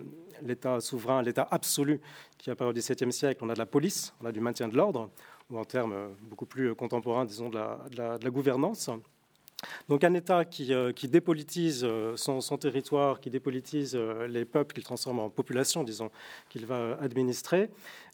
l'État, 0.44 0.80
souverain, 0.80 1.24
l'État 1.24 1.48
absolu 1.50 2.00
qui 2.38 2.52
apparaît 2.52 2.70
au 2.70 2.74
XVIIe 2.74 3.12
siècle? 3.12 3.44
On 3.44 3.50
a 3.50 3.54
de 3.56 3.60
la 3.60 3.66
police, 3.66 4.14
on 4.22 4.26
a 4.26 4.32
du 4.32 4.40
maintien 4.40 4.68
de 4.68 4.78
l'ordre, 4.78 5.10
ou 5.50 5.58
en 5.58 5.66
termes 5.66 6.16
beaucoup 6.22 6.46
plus 6.46 6.76
contemporains, 6.76 7.26
disons, 7.26 7.50
de 7.50 7.58
la 7.98 8.30
gouvernance. 8.30 8.90
Donc 9.90 10.04
un 10.04 10.14
État 10.14 10.46
qui, 10.46 10.74
euh, 10.74 10.92
dépolitise 11.04 11.84
euh, 11.84 12.16
son, 12.18 12.58
territoire, 12.58 13.20
qui 13.20 13.30
dépolitise 13.30 13.96
euh, 13.96 14.28
les 14.28 14.46
peuples 14.46 14.74
qu'il 14.74 14.84
transforme 14.84 15.20
en 15.20 15.30
population, 15.30 15.84
disons, 15.84 16.10
qu'il 16.50 16.66
va 16.66 16.98
administrer. 17.02 17.70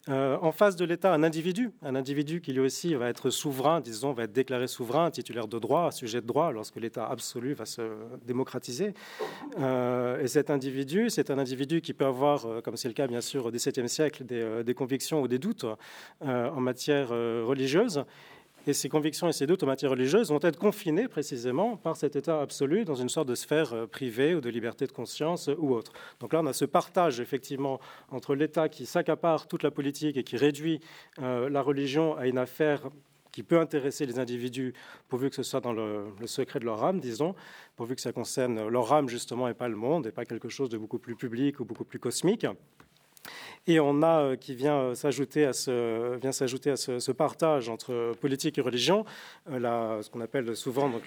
en 0.08 0.52
face 0.52 0.74
de 0.76 0.84
l'État, 0.84 1.14
un 1.14 1.22
individu, 1.22 1.70
un 1.82 1.94
individu 1.94 2.40
qui 2.40 2.52
lui 2.52 2.60
aussi 2.60 2.94
va 2.94 3.08
être 3.08 3.30
souverain, 3.30 3.80
disons, 3.80 4.12
va 4.12 4.24
être 4.24 4.32
déclaré 4.32 4.66
souverain, 4.66 5.10
titulaire 5.10 5.46
de 5.46 5.58
droit, 5.58 5.92
sujet 5.92 6.20
de 6.20 6.26
droit, 6.26 6.50
lorsque 6.52 6.76
l'État 6.76 7.06
absolu 7.06 7.54
va 7.54 7.66
se 7.66 7.82
démocratiser. 8.26 8.94
et 9.58 10.26
cet 10.26 10.50
individu, 10.50 11.08
c'est 11.08 11.30
un 11.30 11.38
individu 11.38 11.80
qui 11.80 11.92
peut 11.94 12.06
avoir, 12.06 12.62
comme 12.64 12.76
c'est 12.76 12.88
le 12.88 12.94
cas 12.94 13.06
bien 13.06 13.20
sûr 13.20 13.46
au 13.46 13.52
XVIIe 13.52 13.88
siècle, 13.88 14.24
des, 14.24 14.64
des, 14.64 14.74
convictions 14.74 15.22
ou 15.22 15.28
des 15.28 15.38
doutes 15.38 15.66
en 16.20 16.60
matière 16.60 17.10
religieuse 17.10 18.04
et 18.66 18.72
ces 18.72 18.88
convictions 18.88 19.28
et 19.28 19.32
ces 19.32 19.46
doutes 19.46 19.62
en 19.64 19.66
matière 19.66 19.90
religieuse 19.90 20.30
vont 20.30 20.38
être 20.42 20.58
confinés 20.58 21.08
précisément 21.08 21.76
par 21.76 21.96
cet 21.96 22.14
état 22.14 22.40
absolu 22.40 22.84
dans 22.84 22.94
une 22.94 23.08
sorte 23.08 23.28
de 23.28 23.34
sphère 23.34 23.72
euh, 23.72 23.86
privée 23.86 24.34
ou 24.34 24.40
de 24.40 24.48
liberté 24.48 24.86
de 24.86 24.92
conscience 24.92 25.48
euh, 25.48 25.56
ou 25.58 25.74
autre. 25.74 25.92
Donc 26.20 26.32
là, 26.32 26.40
on 26.40 26.46
a 26.46 26.52
ce 26.52 26.64
partage 26.64 27.18
effectivement 27.18 27.80
entre 28.10 28.34
l'État 28.34 28.68
qui 28.68 28.86
s'accapare 28.86 29.48
toute 29.48 29.64
la 29.64 29.72
politique 29.72 30.16
et 30.16 30.22
qui 30.22 30.36
réduit 30.36 30.80
euh, 31.20 31.48
la 31.48 31.60
religion 31.60 32.16
à 32.16 32.28
une 32.28 32.38
affaire 32.38 32.88
qui 33.32 33.42
peut 33.42 33.58
intéresser 33.58 34.06
les 34.06 34.18
individus 34.18 34.74
pourvu 35.08 35.30
que 35.30 35.36
ce 35.36 35.42
soit 35.42 35.60
dans 35.60 35.72
le, 35.72 36.04
le, 36.20 36.26
secret 36.26 36.60
de 36.60 36.66
leur 36.66 36.84
âme, 36.84 37.00
disons, 37.00 37.34
pourvu 37.76 37.94
que 37.94 38.00
ça 38.02 38.12
concerne 38.12 38.68
leur 38.68 38.92
âme 38.92 39.08
justement 39.08 39.48
et 39.48 39.54
pas 39.54 39.68
le 39.68 39.76
monde 39.76 40.06
et 40.06 40.12
pas 40.12 40.26
quelque 40.26 40.50
chose 40.50 40.68
de 40.68 40.76
beaucoup 40.76 40.98
plus 40.98 41.16
public 41.16 41.58
ou 41.58 41.64
beaucoup 41.64 41.84
plus 41.84 41.98
cosmique. 41.98 42.46
Et 43.68 43.78
on 43.78 44.02
a 44.02 44.22
euh, 44.22 44.36
qui 44.36 44.54
vient 44.54 44.78
euh, 44.78 44.94
s'ajouter 44.94 45.44
à 45.44 45.52
ce, 45.52 46.16
vient 46.16 46.30
à 46.30 46.76
ce, 46.76 47.12
partage 47.12 47.68
entre 47.68 48.12
politique 48.20 48.58
et 48.58 48.60
religion, 48.60 49.04
euh, 49.50 50.02
ce 50.02 50.10
qu'on 50.10 50.20
appelle 50.20 50.56
souvent, 50.56 50.88
donc 50.88 51.02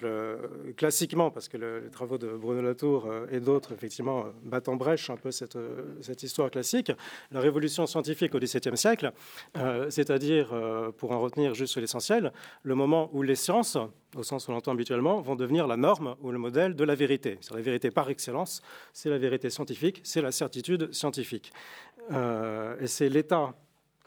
classiquement, 0.76 1.30
parce 1.30 1.48
que 1.48 1.58
les 1.58 1.90
travaux 1.90 2.16
de 2.16 2.28
Bruno 2.28 2.62
Latour 2.62 3.08
et 3.30 3.40
d'autres, 3.40 3.72
effectivement, 3.72 4.26
battent 4.44 4.68
en 4.68 4.76
brèche 4.76 5.10
un 5.10 5.16
peu 5.16 5.30
cette, 5.30 5.58
cette 6.00 6.22
histoire 6.22 6.50
classique, 6.50 6.92
la 7.32 7.40
révolution 7.40 7.86
scientifique 7.86 8.34
au 8.34 8.38
XVIIe 8.38 8.76
siècle, 8.76 9.12
c'est-à-dire, 9.90 10.54
pour 10.96 11.10
en 11.12 11.20
retenir 11.20 11.54
juste 11.54 11.76
l'essentiel, 11.76 12.32
le 12.62 12.74
moment 12.74 13.10
où 13.12 13.22
les 13.22 13.34
sciences, 13.34 13.76
au 14.16 14.22
sens 14.22 14.48
où 14.48 14.50
on 14.50 14.54
l'entend 14.54 14.72
habituellement, 14.72 15.20
vont 15.20 15.36
devenir 15.36 15.66
la 15.66 15.76
norme 15.76 16.16
ou 16.20 16.30
le 16.30 16.38
modèle 16.38 16.74
de 16.74 16.84
la 16.84 16.94
vérité. 16.94 17.38
C'est 17.40 17.54
la 17.54 17.60
vérité 17.60 17.90
par 17.90 18.08
excellence, 18.10 18.62
c'est 18.92 19.10
la 19.10 19.18
vérité 19.18 19.50
scientifique, 19.50 20.00
c'est 20.04 20.22
la 20.22 20.32
certitude 20.32 20.92
scientifique. 20.92 21.52
Euh, 22.12 22.76
et 22.80 22.86
c'est 22.86 23.08
l'État 23.08 23.54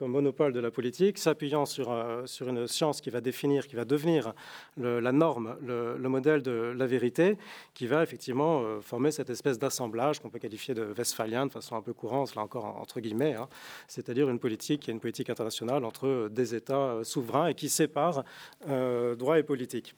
monopole 0.07 0.53
de 0.53 0.59
la 0.59 0.71
politique, 0.71 1.17
s'appuyant 1.17 1.65
sur, 1.65 1.91
euh, 1.91 2.25
sur, 2.25 2.47
une 2.49 2.67
science 2.67 3.01
qui 3.01 3.09
va 3.09 3.21
définir, 3.21 3.67
qui 3.67 3.75
va 3.75 3.85
devenir 3.85 4.33
la 4.77 5.11
norme, 5.11 5.55
le, 5.61 6.09
modèle 6.09 6.41
de 6.41 6.73
la 6.75 6.87
vérité, 6.87 7.37
qui 7.73 7.87
va 7.87 8.03
effectivement 8.03 8.61
euh, 8.61 8.81
former 8.81 9.11
cette 9.11 9.29
espèce 9.29 9.59
d'assemblage 9.59 10.19
qu'on 10.19 10.29
peut 10.29 10.39
qualifier 10.39 10.73
de 10.73 10.93
westphalien 10.97 11.45
de 11.45 11.51
façon 11.51 11.75
un 11.75 11.81
peu 11.81 11.93
courante, 11.93 12.35
là 12.35 12.41
encore 12.41 12.65
entre 12.65 12.99
guillemets, 12.99 13.35
hein. 13.35 13.47
c'est-à-dire 13.87 14.29
une 14.29 14.39
politique 14.39 14.81
qui 14.81 14.91
est 14.91 14.93
une 14.93 14.99
politique 14.99 15.29
internationale 15.29 15.85
entre 15.85 16.29
des 16.31 16.55
États 16.55 16.99
souverains 17.03 17.47
et 17.47 17.53
qui 17.53 17.69
sépare 17.69 18.23
droit 19.17 19.37
et 19.37 19.43
politique. 19.43 19.95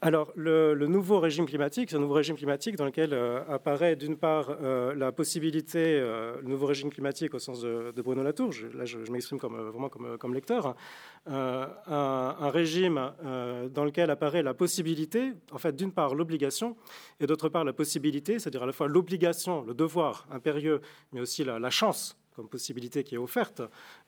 Alors, 0.00 0.32
le, 0.36 0.74
nouveau 0.86 1.20
régime 1.20 1.46
climatique, 1.46 1.90
c'est 1.90 1.96
un 1.96 2.00
nouveau 2.00 2.14
régime 2.14 2.36
climatique 2.36 2.76
dans 2.76 2.84
lequel 2.84 3.12
euh, 3.12 3.42
apparaît 3.48 3.96
d'une 3.96 4.16
part 4.16 4.50
euh, 4.50 4.94
la 4.94 5.12
possibilité, 5.12 5.98
euh, 6.00 6.36
le 6.42 6.48
nouveau 6.48 6.66
régime 6.66 6.90
climatique 6.90 7.34
au 7.34 7.38
sens 7.38 7.60
de, 7.60 7.92
Bruno 8.02 8.22
Latour, 8.22 8.50
là 8.74 8.84
je, 8.84 8.98
m'exprime 9.10 9.38
comme, 9.38 9.56
vraiment 9.56 9.88
comme, 9.88 10.34
lecteur, 10.34 10.74
un, 11.26 12.50
régime 12.50 13.12
dans 13.70 13.84
lequel 13.84 14.10
apparaît 14.10 14.42
la 14.42 14.54
possibilité, 14.54 15.32
en 15.52 15.58
fait, 15.58 15.74
d'une 15.76 15.92
part 15.92 16.14
l'obligation, 16.14 16.76
et 17.20 17.26
d'autre 17.26 17.48
part 17.48 17.64
la 17.64 17.72
possibilité, 17.72 18.38
c'est-à-dire 18.38 18.64
à 18.64 18.66
la 18.66 18.72
fois 18.72 18.88
l'obligation, 18.88 19.62
le 19.62 19.74
devoir 19.74 20.26
impérieux, 20.30 20.80
mais 21.12 21.20
aussi 21.20 21.44
la 21.44 21.70
chance 21.70 22.16
comme 22.34 22.48
possibilité 22.48 23.04
qui 23.04 23.14
est 23.14 23.18
offerte 23.18 23.62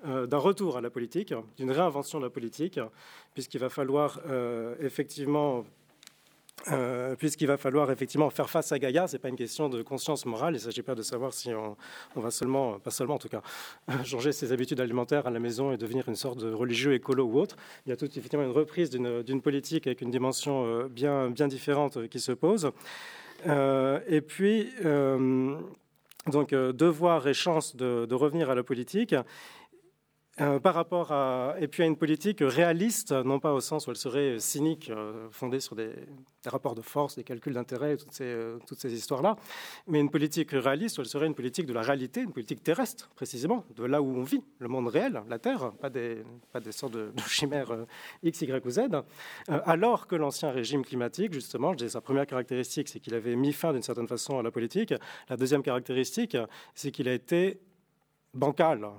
euh, 0.07 0.27
d'un 0.27 0.39
retour 0.39 0.77
à 0.77 0.81
la 0.81 0.91
politique, 0.91 1.35
d'une 1.57 1.71
réinvention 1.71 2.19
de 2.19 2.25
la 2.25 2.31
politique, 2.31 2.81
puisqu'il 3.35 3.59
va 3.59 3.69
falloir 3.69 4.21
euh, 4.27 4.75
effectivement 4.81 5.65
euh, 6.71 7.17
puisqu'il 7.17 7.49
va 7.49 7.57
falloir 7.57 7.91
effectivement 7.91 8.31
faire 8.31 8.49
face 8.49 8.71
à 8.73 8.79
Gaïa, 8.79 9.07
ce 9.07 9.15
n'est 9.15 9.19
pas 9.19 9.29
une 9.29 9.37
question 9.37 9.69
de 9.69 9.83
conscience 9.83 10.25
morale, 10.25 10.55
il 10.55 10.61
s'agit 10.61 10.83
pas 10.83 10.95
de 10.95 11.03
savoir 11.03 11.35
si 11.35 11.51
on, 11.53 11.77
va 12.15 12.31
seulement, 12.31 12.79
pas 12.79 12.93
seulement 12.93 13.17
en 13.17 13.19
tout 13.19 13.29
cas, 13.29 13.43
changer 14.05 14.33
ses 14.33 14.53
habitudes 14.53 14.81
alimentaires 14.81 15.27
à 15.27 15.31
la 15.31 15.41
maison 15.41 15.73
et 15.73 15.77
devenir 15.77 16.09
une 16.09 16.15
sorte 16.15 16.39
de 16.39 16.53
religieux 16.53 16.95
écolo 16.95 17.25
ou 17.25 17.39
autre. 17.39 17.57
Il 17.85 17.91
y 17.91 17.93
a 17.93 17.97
tout 17.97 18.07
effectivement 18.07 18.45
une 18.45 18.53
reprise 18.53 18.89
d'une 18.89 19.43
politique 19.43 19.87
avec 19.89 20.01
une 20.01 20.13
dimension 20.13 20.87
bien, 20.87 21.29
bien 21.29 21.49
différente 21.49 22.09
qui 22.09 22.21
se 22.21 22.33
pose. 22.33 22.71
et 23.45 24.21
puis, 24.23 24.71
donc 26.31 26.53
euh, 26.53 26.73
devoir 26.73 27.27
et 27.27 27.35
chance 27.35 27.77
de, 27.77 28.13
revenir 28.15 28.51
à 28.51 28.55
la 28.55 28.63
politique. 28.63 29.15
Euh, 30.41 30.59
par 30.59 30.75
rapport 30.75 31.13
à, 31.13 31.55
et 31.61 31.69
puis 31.69 31.85
à 31.85 31.87
une 31.87 31.97
politique 31.97 32.39
réaliste, 32.41 33.13
non 33.13 33.39
pas 33.39 33.53
au 33.53 33.61
sens 33.61 33.87
où 33.87 33.91
elle 33.91 33.97
serait 33.97 34.41
cynique, 34.41 34.91
euh, 34.91 35.29
fondée 35.31 35.61
sur 35.61 35.77
des, 35.77 35.93
rapports 36.45 36.75
de 36.75 36.83
force, 36.83 37.15
des 37.15 37.23
calculs 37.23 37.55
d'intérêt, 37.55 37.97
toutes 37.97 38.11
ces, 38.11 38.25
euh, 38.25 38.59
toutes 38.67 38.81
ces 38.81 38.93
histoires-là, 38.93 39.37
mais 39.87 40.01
une 40.01 40.11
politique 40.11 40.51
réaliste 40.51 40.99
où 40.99 41.03
elle 41.03 41.07
serait 41.07 41.29
une 41.29 41.37
politique 41.37 41.67
de 41.67 41.73
la 41.73 41.83
réalité, 41.83 42.21
une 42.21 42.33
politique 42.33 42.65
terrestre, 42.65 43.09
précisément, 43.15 43.65
de 43.77 43.85
là 43.85 44.03
où 44.03 44.07
on 44.07 44.25
vit, 44.25 44.43
le 44.59 44.67
monde 44.67 44.89
réel, 44.89 45.23
la 45.29 45.39
Terre, 45.39 45.71
pas 45.75 45.89
des, 45.89 46.25
pas 46.51 46.59
des 46.59 46.73
sortes 46.73 46.95
de, 46.95 47.13
chimères 47.29 47.87
X, 48.25 48.43
Y 48.43 48.67
ou 48.67 48.71
Z, 48.71 48.81
alors 49.47 50.09
que 50.09 50.17
l'ancien 50.17 50.51
régime 50.51 50.85
climatique, 50.85 51.33
justement, 51.33 51.73
je 51.75 51.79
disais, 51.79 51.91
sa 51.91 52.01
première 52.01 52.27
caractéristique, 52.27 52.89
c'est 52.89 52.99
qu'il 52.99 53.15
avait 53.15 53.37
mis 53.37 53.53
fin 53.53 53.73
d'une 53.73 53.83
certaine 53.83 54.09
façon 54.09 54.41
à 54.41 54.43
la 54.43 54.51
politique. 54.51 54.93
La 55.29 55.37
deuxième 55.37 55.63
caractéristique, 55.63 56.37
c'est 56.75 56.91
qu'il 56.91 57.09
a 57.09 57.15
été 57.15 57.61
bancal 58.35 58.91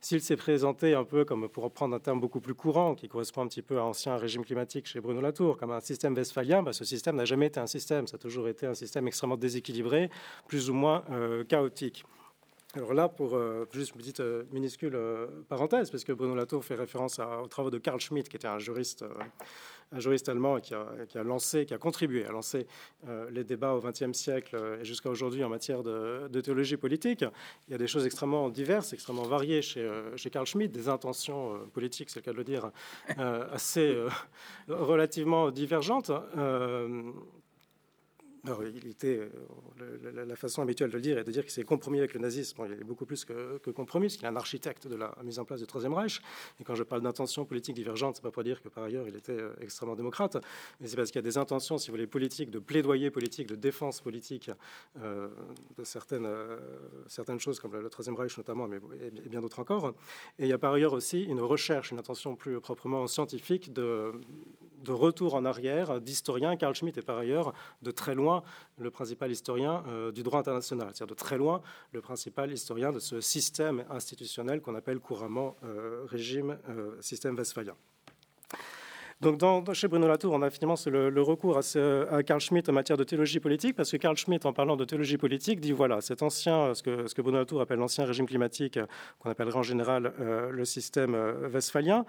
s'il 0.00 0.20
s'est 0.20 0.36
présenté 0.36 0.94
un 0.94 1.04
peu 1.04 1.24
comme, 1.24 1.48
pour 1.48 1.64
reprendre 1.64 1.94
un 1.94 2.00
terme 2.00 2.20
beaucoup 2.20 2.40
plus 2.40 2.54
courant, 2.54 2.94
qui 2.94 3.08
correspond 3.08 3.42
un 3.42 3.48
petit 3.48 3.62
peu 3.62 3.76
à 3.76 3.80
l'ancien 3.80 4.16
régime 4.16 4.44
climatique 4.44 4.86
chez 4.86 5.00
Bruno 5.00 5.20
Latour, 5.20 5.58
comme 5.58 5.70
un 5.70 5.80
système 5.80 6.14
westphalien, 6.14 6.62
bah, 6.62 6.72
ce 6.72 6.84
système 6.84 7.16
n'a 7.16 7.24
jamais 7.24 7.46
été 7.46 7.60
un 7.60 7.66
système, 7.66 8.06
ça 8.06 8.16
a 8.16 8.18
toujours 8.18 8.48
été 8.48 8.66
un 8.66 8.74
système 8.74 9.06
extrêmement 9.06 9.36
déséquilibré, 9.36 10.10
plus 10.46 10.70
ou 10.70 10.74
moins 10.74 11.04
euh, 11.10 11.44
chaotique. 11.44 12.04
Alors 12.78 12.94
là, 12.94 13.08
pour 13.08 13.34
euh, 13.34 13.66
juste 13.72 13.92
une 13.92 13.98
petite 13.98 14.20
euh, 14.20 14.44
minuscule 14.52 14.96
parenthèse, 15.48 15.90
parce 15.90 16.04
que 16.04 16.12
Bruno 16.12 16.34
Latour 16.34 16.64
fait 16.64 16.76
référence 16.76 17.18
aux 17.18 17.48
travaux 17.48 17.70
de 17.70 17.78
Karl 17.78 18.00
Schmitt, 18.00 18.28
qui 18.28 18.36
était 18.36 18.48
un 18.48 18.58
juriste 18.58 19.04
allemand 20.28 20.56
a, 20.56 20.60
qui 20.60 20.74
a, 20.74 21.22
lancé, 21.22 21.66
qui 21.66 21.74
a 21.74 21.78
contribué 21.78 22.24
à 22.24 22.30
lancer 22.30 22.66
euh, 23.06 23.28
les 23.30 23.44
débats 23.44 23.74
au 23.74 23.80
XXe 23.80 24.12
siècle 24.12 24.56
euh, 24.56 24.80
et 24.80 24.84
jusqu'à 24.84 25.10
aujourd'hui 25.10 25.44
en 25.44 25.48
matière 25.48 25.82
de, 25.82 26.40
théologie 26.40 26.76
politique. 26.76 27.24
Il 27.68 27.72
y 27.72 27.74
a 27.74 27.78
des 27.78 27.86
choses 27.86 28.06
extrêmement 28.06 28.48
diverses, 28.48 28.92
extrêmement 28.92 29.22
variées 29.22 29.62
chez, 29.62 29.80
euh, 29.80 30.16
chez 30.16 30.30
Carl 30.30 30.46
Schmitt, 30.46 30.70
des 30.70 30.88
intentions 30.88 31.58
politiques, 31.72 32.10
c'est 32.10 32.20
le 32.20 32.24
cas 32.24 32.32
de 32.32 32.36
le 32.36 32.44
dire, 32.44 32.70
assez 33.52 33.96
relativement 34.68 35.50
divergentes 35.50 36.10
il 38.44 38.88
était, 38.88 39.18
euh, 39.18 40.24
la, 40.26 40.36
façon 40.36 40.62
habituelle 40.62 40.90
de 40.90 40.96
le 40.96 41.00
dire 41.00 41.18
est 41.18 41.24
de 41.24 41.32
dire 41.32 41.42
qu'il 41.42 41.52
s'est 41.52 41.64
compromis 41.64 41.98
avec 41.98 42.14
le 42.14 42.20
nazisme. 42.20 42.62
il 42.66 42.72
est 42.72 42.84
beaucoup 42.84 43.04
plus 43.04 43.24
que, 43.24 43.58
compromis, 43.70 44.06
parce 44.06 44.16
qu'il 44.16 44.24
est 44.24 44.28
un 44.28 44.36
architecte 44.36 44.86
de 44.86 44.96
la 44.96 45.14
mise 45.24 45.38
en 45.38 45.44
place 45.44 45.60
du 45.60 45.66
Troisième 45.66 45.92
Reich. 45.92 46.20
Et 46.60 46.64
quand 46.64 46.74
je 46.74 46.82
parle 46.82 47.02
d'intentions 47.02 47.44
politiques 47.44 47.74
divergentes, 47.74 48.16
c'est 48.16 48.22
pas 48.22 48.30
pour 48.30 48.44
dire 48.44 48.62
que 48.62 48.68
par 48.68 48.84
ailleurs 48.84 49.06
il 49.08 49.16
était 49.16 49.32
euh, 49.32 49.52
extrêmement 49.60 49.96
démocrate, 49.96 50.36
mais 50.80 50.86
c'est 50.88 50.96
parce 50.96 51.10
qu'il 51.10 51.18
y 51.18 51.24
a 51.24 51.28
des 51.28 51.38
intentions, 51.38 51.78
si 51.78 51.88
vous 51.88 51.94
voulez, 51.94 52.06
politiques, 52.06 52.50
de 52.50 52.58
plaidoyer 52.58 53.10
politique, 53.10 53.48
de 53.48 53.56
défense 53.56 54.00
politique 54.00 54.50
euh, 55.02 55.28
de 55.76 55.84
certaines, 55.84 56.28
certaines 57.06 57.40
choses, 57.40 57.60
comme 57.60 57.74
le, 57.74 57.88
Troisième 57.88 58.16
Reich 58.16 58.36
notamment, 58.36 58.68
mais 58.68 58.78
et 59.24 59.28
bien 59.28 59.40
d'autres 59.40 59.60
encore. 59.60 59.94
Et 60.38 60.44
il 60.44 60.48
y 60.48 60.52
a 60.52 60.58
par 60.58 60.72
ailleurs 60.74 60.92
aussi 60.92 61.24
une 61.24 61.40
recherche, 61.40 61.90
une 61.90 61.98
intention 61.98 62.36
plus 62.36 62.60
proprement 62.60 63.06
scientifique 63.06 63.72
de, 63.72 64.12
de 64.84 64.92
retour 64.92 65.34
en 65.34 65.44
arrière 65.44 66.00
d'historiens. 66.00 66.56
Carl 66.56 66.74
Schmitt 66.74 66.98
est 66.98 67.02
par 67.02 67.18
ailleurs 67.18 67.52
de 67.82 67.90
très 67.90 68.14
loin 68.14 68.42
le 68.78 68.90
principal 68.90 69.30
historien 69.30 69.82
euh, 69.88 70.12
du 70.12 70.22
droit 70.22 70.40
international, 70.40 70.88
c'est-à-dire 70.92 71.14
de 71.14 71.18
très 71.18 71.38
loin 71.38 71.60
le 71.92 72.00
principal 72.00 72.52
historien 72.52 72.92
de 72.92 72.98
ce 72.98 73.20
système 73.20 73.84
institutionnel 73.90 74.60
qu'on 74.60 74.74
appelle 74.74 74.98
couramment 74.98 75.56
euh, 75.64 76.04
régime 76.06 76.58
euh, 76.68 76.96
système 77.00 77.36
westphalien. 77.36 77.74
Donc, 79.20 79.42
chez 79.72 79.88
Bruno 79.88 80.06
Latour, 80.06 80.32
on 80.32 80.42
a 80.42 80.50
finalement 80.50 80.76
le, 80.86 81.22
recours 81.22 81.58
à, 81.58 82.14
à, 82.14 82.22
Carl 82.22 82.40
Schmitt 82.40 82.68
en 82.68 82.72
matière 82.72 82.96
de 82.96 83.02
théologie 83.02 83.40
politique, 83.40 83.74
parce 83.74 83.90
que 83.90 83.96
Carl 83.96 84.16
Schmitt, 84.16 84.46
en 84.46 84.52
parlant 84.52 84.76
de 84.76 84.84
théologie 84.84 85.18
politique, 85.18 85.58
dit 85.58 85.72
voilà, 85.72 86.00
cet 86.00 86.22
ancien, 86.22 86.72
ce 86.72 86.84
que, 86.84 87.08
ce 87.08 87.16
que 87.16 87.22
Bruno 87.22 87.38
Latour 87.38 87.60
appelle 87.60 87.80
l'ancien 87.80 88.04
régime 88.04 88.26
climatique, 88.26 88.78
qu'on 89.18 89.28
appellerait 89.28 89.58
en 89.58 89.64
général 89.64 90.12
le 90.52 90.64
système 90.64 91.16
westphalien, 91.52 92.06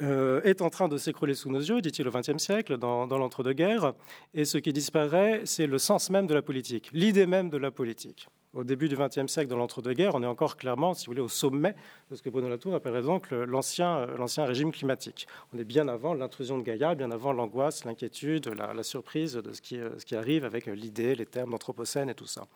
est 0.00 0.62
en 0.62 0.70
train 0.70 0.88
de 0.88 0.98
s'écrouler 0.98 1.34
sous 1.34 1.50
nos 1.50 1.60
yeux, 1.60 1.80
dit-il 1.80 2.06
au 2.08 2.10
XXe 2.10 2.38
siècle, 2.38 2.78
dans, 2.78 3.06
dans 3.06 3.18
l'entre-deux-guerres. 3.18 3.92
Et 4.34 4.44
ce 4.44 4.58
qui 4.58 4.72
disparaît, 4.72 5.42
c'est 5.44 5.66
le 5.66 5.78
sens 5.78 6.10
même 6.10 6.26
de 6.26 6.34
la 6.34 6.42
politique, 6.42 6.90
l'idée 6.92 7.26
même 7.26 7.50
de 7.50 7.58
la 7.58 7.70
politique 7.70 8.28
au 8.54 8.64
début 8.64 8.88
du 8.88 8.96
XXe 8.96 9.26
siècle, 9.26 9.48
dans 9.48 9.56
l'entre-deux-guerres, 9.56 10.14
on 10.14 10.22
est 10.22 10.26
encore 10.26 10.56
clairement, 10.56 10.94
si 10.94 11.06
vous 11.06 11.10
voulez, 11.10 11.22
au 11.22 11.28
sommet 11.28 11.74
de 12.10 12.16
ce 12.16 12.22
que 12.22 12.30
Bruno 12.30 12.48
Latour 12.48 12.74
appellerait 12.74 13.02
donc 13.02 13.30
l'ancien, 13.30 14.06
l'ancien 14.18 14.44
régime 14.44 14.72
climatique. 14.72 15.26
On 15.54 15.58
est 15.58 15.64
bien 15.64 15.88
avant 15.88 16.14
l'intrusion 16.14 16.58
de 16.58 16.62
Gaïa, 16.62 16.94
bien 16.94 17.10
avant 17.10 17.32
l'angoisse, 17.32 17.84
l'inquiétude, 17.84 18.48
la, 18.48 18.82
surprise 18.82 19.34
de 19.34 19.52
ce 19.52 19.62
qui, 19.62 19.78
qui 20.04 20.14
arrive 20.14 20.44
avec 20.44 20.66
l'idée, 20.66 21.14
les 21.14 21.26
termes 21.26 21.50
d'anthropocène 21.50 22.10
et 22.10 22.14
tout 22.14 22.26
ça. 22.26 22.46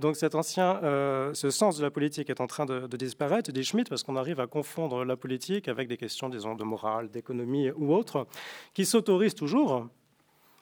Donc 0.00 0.16
cet 0.16 0.34
ancien, 0.34 0.80
euh, 0.82 1.34
ce 1.34 1.50
sens 1.50 1.76
de 1.78 1.82
la 1.82 1.90
politique 1.90 2.30
est 2.30 2.40
en 2.40 2.46
train 2.46 2.66
de, 2.66 2.86
disparaître, 2.96 3.52
dit 3.52 3.64
Schmitt, 3.64 3.88
parce 3.88 4.02
qu'on 4.02 4.16
arrive 4.16 4.40
à 4.40 4.46
confondre 4.46 5.04
la 5.04 5.16
politique 5.16 5.68
avec 5.68 5.88
des 5.88 5.96
questions, 5.96 6.28
disons, 6.28 6.54
de 6.54 6.64
morale, 6.64 7.10
d'économie 7.10 7.70
ou 7.72 7.94
autres, 7.94 8.26
qui 8.74 8.84
s'autorisent 8.84 9.34
toujours, 9.34 9.88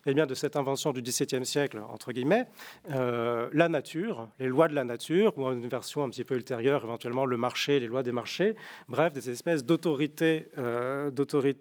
eh 0.06 0.14
bien, 0.14 0.26
de 0.26 0.34
cette 0.34 0.56
invention 0.56 0.92
du 0.92 1.02
XVIIe 1.02 1.44
siècle, 1.44 1.82
entre 1.88 2.12
guillemets, 2.12 2.46
euh, 2.90 3.50
la 3.52 3.68
nature, 3.68 4.28
les 4.38 4.46
lois 4.46 4.66
de 4.68 4.74
la 4.74 4.84
nature, 4.84 5.36
ou 5.36 5.46
une 5.46 5.68
version 5.68 6.02
un 6.02 6.08
petit 6.08 6.24
peu 6.24 6.36
ultérieure, 6.36 6.84
éventuellement 6.84 7.26
le 7.26 7.36
marché, 7.36 7.80
les 7.80 7.86
lois 7.86 8.02
des 8.02 8.12
marchés, 8.12 8.56
bref, 8.88 9.12
des 9.12 9.28
espèces 9.28 9.64
d'autorités 9.64 10.46
euh, 10.58 11.10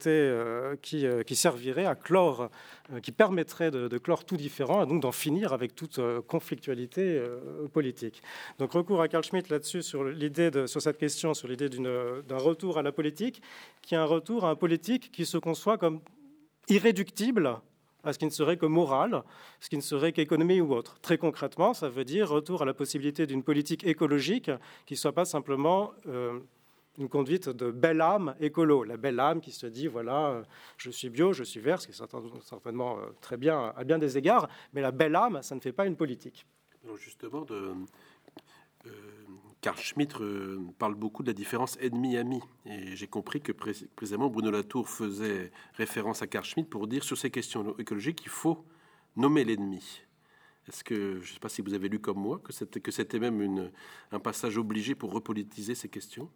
euh, 0.07 0.75
qui, 0.81 1.35
serviraient 1.35 1.85
à 1.85 1.95
clore, 1.95 2.49
qui 3.03 3.11
permettraient 3.11 3.71
de, 3.71 3.97
clore 3.97 4.23
tout 4.23 4.37
différent, 4.37 4.83
et 4.83 4.85
donc 4.85 5.01
d'en 5.01 5.11
finir 5.11 5.51
avec 5.51 5.75
toute 5.75 5.99
conflictualité 6.27 7.21
politique. 7.73 8.21
Donc 8.57 8.71
recours 8.71 9.01
à 9.01 9.07
Carl 9.07 9.23
Schmitt 9.23 9.49
là-dessus, 9.49 9.83
sur, 9.83 10.05
sur 10.65 10.81
cette 10.81 10.97
question, 10.97 11.33
sur 11.33 11.47
l'idée 11.47 11.69
d'un 11.69 12.37
retour 12.37 12.77
à 12.77 12.83
la 12.83 12.91
politique, 12.91 13.41
qui 13.81 13.95
est 13.95 13.97
un 13.97 14.05
retour 14.05 14.45
à 14.45 14.49
un 14.49 14.55
politique 14.55 15.11
qui 15.11 15.25
se 15.25 15.37
conçoit 15.37 15.77
comme 15.77 15.99
irréductible 16.69 17.59
à 18.03 18.13
ce 18.13 18.19
qui 18.19 18.25
ne 18.25 18.31
serait 18.31 18.57
que 18.57 18.65
moral, 18.65 19.23
ce 19.59 19.69
qui 19.69 19.77
ne 19.77 19.81
serait 19.81 20.11
qu'économie 20.11 20.61
ou 20.61 20.73
autre. 20.73 20.99
Très 21.01 21.17
concrètement, 21.17 21.73
ça 21.73 21.89
veut 21.89 22.05
dire 22.05 22.29
retour 22.29 22.61
à 22.61 22.65
la 22.65 22.73
possibilité 22.73 23.27
d'une 23.27 23.43
politique 23.43 23.85
écologique 23.85 24.51
qui 24.85 24.93
ne 24.93 24.97
soit 24.99 25.13
pas 25.13 25.25
simplement 25.25 25.91
euh, 26.07 26.39
une 26.97 27.09
conduite 27.09 27.49
de 27.49 27.71
belle 27.71 28.01
âme 28.01 28.35
écolo, 28.39 28.83
la 28.83 28.97
belle 28.97 29.19
âme 29.19 29.41
qui 29.41 29.51
se 29.51 29.65
dit 29.65 29.87
voilà, 29.87 30.27
euh, 30.27 30.43
je 30.77 30.89
suis 30.89 31.09
bio, 31.09 31.33
je 31.33 31.43
suis 31.43 31.59
vert, 31.59 31.81
ce 31.81 31.87
qui 31.87 31.93
est 31.93 32.41
certainement 32.43 32.97
euh, 32.97 33.07
très 33.21 33.37
bien 33.37 33.73
à 33.75 33.83
bien 33.83 33.97
des 33.97 34.17
égards, 34.17 34.49
mais 34.73 34.81
la 34.81 34.91
belle 34.91 35.15
âme, 35.15 35.39
ça 35.41 35.55
ne 35.55 35.59
fait 35.59 35.71
pas 35.71 35.85
une 35.85 35.95
politique. 35.95 36.45
Justement, 36.97 37.41
de, 37.41 37.73
Carl 39.61 39.77
Schmitt 39.77 40.13
parle 40.77 40.95
beaucoup 40.95 41.21
de 41.21 41.27
la 41.27 41.33
différence 41.33 41.77
ennemi-ami. 41.81 42.39
Et 42.65 42.95
j'ai 42.95 43.07
compris 43.07 43.41
que 43.41 43.51
précisément 43.51 44.29
Bruno 44.29 44.51
Latour 44.51 44.87
faisait 44.87 45.51
référence 45.73 46.21
à 46.21 46.27
Carl 46.27 46.45
Schmitt 46.45 46.69
pour 46.69 46.87
dire 46.87 47.03
sur 47.03 47.17
ces 47.17 47.29
questions 47.29 47.77
écologiques, 47.77 48.21
il 48.23 48.29
faut 48.29 48.63
nommer 49.17 49.43
l'ennemi. 49.43 50.01
Est-ce 50.67 50.83
que, 50.83 51.19
je 51.19 51.29
ne 51.29 51.33
sais 51.33 51.39
pas 51.39 51.49
si 51.49 51.61
vous 51.61 51.73
avez 51.73 51.89
lu 51.89 51.99
comme 51.99 52.19
moi, 52.19 52.39
que 52.43 52.53
c'était, 52.53 53.19
même 53.19 53.69
un 54.11 54.19
passage 54.19 54.57
obligé 54.57 54.95
pour 54.95 55.11
repolitiser 55.11 55.75
ces 55.75 55.89
questions? 55.89 56.29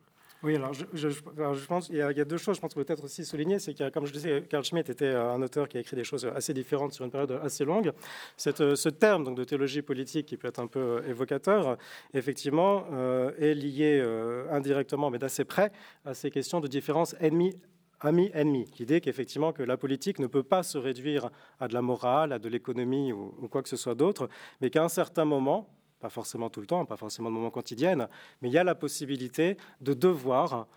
Oui, 0.43 0.55
alors 0.55 0.73
je, 0.73 1.65
pense 1.65 1.87
qu'il 1.87 1.95
y, 1.95 2.01
a 2.01 2.25
deux 2.25 2.37
choses, 2.37 2.57
je 2.57 2.61
pense 2.61 2.73
peut-être 2.73 3.03
aussi 3.03 3.23
souligner, 3.23 3.59
c'est 3.59 3.73
que, 3.73 3.89
comme 3.89 4.05
je 4.05 4.11
disais, 4.11 4.43
Carl 4.49 4.63
Schmitt 4.63 4.89
était 4.89 5.13
un 5.13 5.41
auteur 5.41 5.69
qui 5.69 5.77
a 5.77 5.79
écrit 5.79 5.95
des 5.95 6.03
choses 6.03 6.25
assez 6.35 6.53
différentes 6.53 6.93
sur 6.93 7.05
une 7.05 7.11
période 7.11 7.39
assez 7.43 7.63
longue. 7.63 7.93
Cette, 8.35 8.75
ce 8.75 8.89
terme 8.89 9.23
donc, 9.23 9.37
de 9.37 9.43
théologie 9.43 9.81
politique, 9.81 10.25
qui 10.25 10.37
peut 10.37 10.49
être 10.49 10.59
un 10.59 10.67
peu 10.67 11.01
évocateur, 11.07 11.77
effectivement, 12.13 12.85
euh, 12.91 13.31
est 13.39 13.53
lié 13.53 14.01
euh, 14.03 14.45
indirectement, 14.51 15.09
mais 15.09 15.17
d'assez 15.17 15.45
près, 15.45 15.71
à 16.05 16.13
ces 16.13 16.29
questions 16.29 16.59
de 16.59 16.67
différence 16.67 17.15
ennemi 17.19 17.55
ami-ennemi. 18.03 18.69
L'idée 18.79 19.01
qu'effectivement 19.01 19.53
que 19.53 19.63
la 19.63 19.77
politique 19.77 20.19
ne 20.19 20.27
peut 20.27 20.43
pas 20.43 20.63
se 20.63 20.77
réduire 20.77 21.29
à 21.59 21.67
de 21.67 21.73
la 21.73 21.81
morale, 21.81 22.33
à 22.33 22.39
de 22.39 22.49
l'économie 22.49 23.13
ou, 23.13 23.47
quoi 23.49 23.63
que 23.63 23.69
ce 23.69 23.77
soit 23.77 23.95
d'autre, 23.95 24.29
mais 24.61 24.69
qu'à 24.69 24.83
un 24.83 24.89
certain 24.89 25.25
moment, 25.25 25.69
pas 26.03 26.09
forcément 26.09 26.49
tout 26.49 26.59
le 26.59 26.67
temps, 26.67 26.83
pas 26.83 26.97
forcément 26.97 27.29
de 27.29 27.35
moment 27.35 27.49
quotidien, 27.49 28.09
mais 28.41 28.49
il 28.49 28.51
y 28.51 28.57
a 28.57 28.65
la 28.65 28.75
possibilité 28.75 29.55
de 29.79 29.93
devoir 29.93 30.67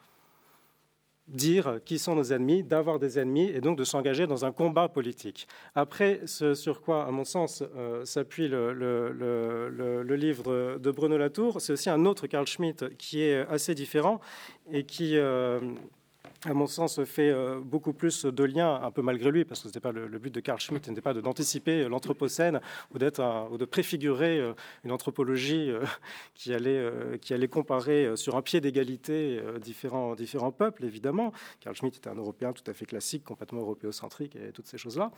dire 1.26 1.80
qui 1.84 1.98
sont 1.98 2.14
nos 2.14 2.32
ennemis, 2.32 2.62
d'avoir 2.62 3.00
des 3.00 3.18
ennemis 3.18 3.50
et 3.50 3.60
donc 3.60 3.76
de 3.76 3.82
s'engager 3.82 4.28
dans 4.28 4.44
un 4.44 4.52
combat 4.52 4.88
politique. 4.88 5.48
Après, 5.74 6.20
ce 6.26 6.54
sur 6.54 6.80
quoi, 6.80 7.04
à 7.04 7.10
mon 7.10 7.24
sens, 7.24 7.64
euh, 7.74 8.04
s'appuie 8.04 8.46
le, 8.46 8.72
le, 8.72 10.14
livre 10.14 10.78
de 10.78 10.90
Bruno 10.92 11.18
Latour, 11.18 11.60
c'est 11.60 11.72
aussi 11.72 11.90
un 11.90 12.04
autre 12.06 12.28
Carl 12.28 12.46
Schmitt 12.46 12.96
qui 12.96 13.22
est 13.22 13.40
assez 13.48 13.74
différent 13.74 14.20
et 14.70 14.84
qui, 14.84 15.16
euh, 15.16 15.60
à 16.46 16.54
mon 16.54 16.66
sens, 16.66 17.02
fait 17.04 17.30
euh, 17.30 17.60
beaucoup 17.60 17.92
plus 17.92 18.24
de 18.24 18.44
liens, 18.44 18.80
un 18.82 18.90
peu 18.90 19.02
malgré 19.02 19.30
lui, 19.30 19.44
parce 19.44 19.60
que 19.60 19.64
ce 19.64 19.68
n'était 19.68 19.80
pas 19.80 19.92
le, 19.92 20.18
but 20.18 20.32
de 20.32 20.40
Carl 20.40 20.60
Schmitt, 20.60 20.86
n'était 20.88 21.00
pas 21.00 21.14
d'anticiper 21.14 21.88
l'anthropocène 21.88 22.60
ou, 22.94 22.98
ou 22.98 23.58
de 23.58 23.64
préfigurer 23.64 24.38
euh, 24.38 24.52
une 24.84 24.92
anthropologie 24.92 25.70
euh, 25.70 25.84
qui, 26.34 26.54
allait, 26.54 27.18
qui 27.20 27.34
allait 27.34 27.48
comparer 27.48 28.16
sur 28.16 28.36
un 28.36 28.42
pied 28.42 28.60
d'égalité 28.60 29.40
différents, 29.60 30.14
différents 30.14 30.52
peuples, 30.52 30.84
évidemment. 30.84 31.32
Carl 31.60 31.74
Schmitt 31.74 31.96
était 31.96 32.08
un 32.08 32.14
Européen 32.14 32.52
tout 32.52 32.68
à 32.70 32.74
fait 32.74 32.86
classique, 32.86 33.24
complètement 33.24 33.60
européocentrique 33.60 34.36
et 34.36 34.52
toutes 34.52 34.66
ces 34.66 34.78
choses-là. 34.78 35.10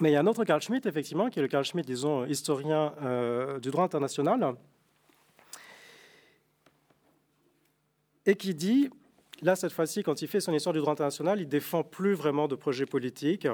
mais 0.00 0.10
il 0.10 0.12
y 0.12 0.16
a 0.16 0.20
un 0.20 0.26
autre 0.26 0.44
Carl 0.44 0.62
Schmitt, 0.62 0.86
effectivement, 0.86 1.28
qui 1.28 1.38
est 1.38 1.42
le 1.42 1.48
Carl 1.48 1.64
Schmitt, 1.64 1.86
disons, 1.86 2.24
historien 2.24 2.94
du 3.60 3.70
droit 3.70 3.84
international, 3.84 4.54
et 8.26 8.36
qui 8.36 8.54
dit 8.54 8.90
Là, 9.42 9.54
cette 9.54 9.72
fois-ci, 9.72 10.02
quand 10.02 10.20
il 10.20 10.28
fait 10.28 10.40
son 10.40 10.52
histoire 10.52 10.72
du 10.72 10.80
droit 10.80 10.92
international, 10.92 11.40
il 11.40 11.48
défend 11.48 11.84
plus 11.84 12.14
vraiment 12.14 12.48
de 12.48 12.56
projets 12.56 12.86
politiques. 12.86 13.46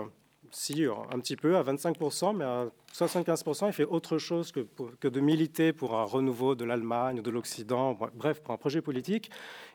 Si, 0.50 0.84
un 0.84 1.18
petit 1.18 1.36
peu, 1.36 1.56
à 1.56 1.62
25%, 1.62 2.36
mais 2.36 2.44
à 2.44 2.68
75%, 2.94 3.66
il 3.66 3.72
fait 3.72 3.84
autre 3.84 4.18
chose 4.18 4.52
que, 4.52 4.60
que 5.00 5.08
de 5.08 5.20
militer 5.20 5.72
pour 5.72 5.96
un 5.96 6.04
renouveau 6.04 6.54
de 6.54 6.64
l'Allemagne 6.64 7.22
de 7.22 7.30
l'Occident, 7.30 7.98
bref, 8.14 8.40
pour 8.40 8.54
un 8.54 8.56
projet 8.56 8.80
politique. 8.80 9.30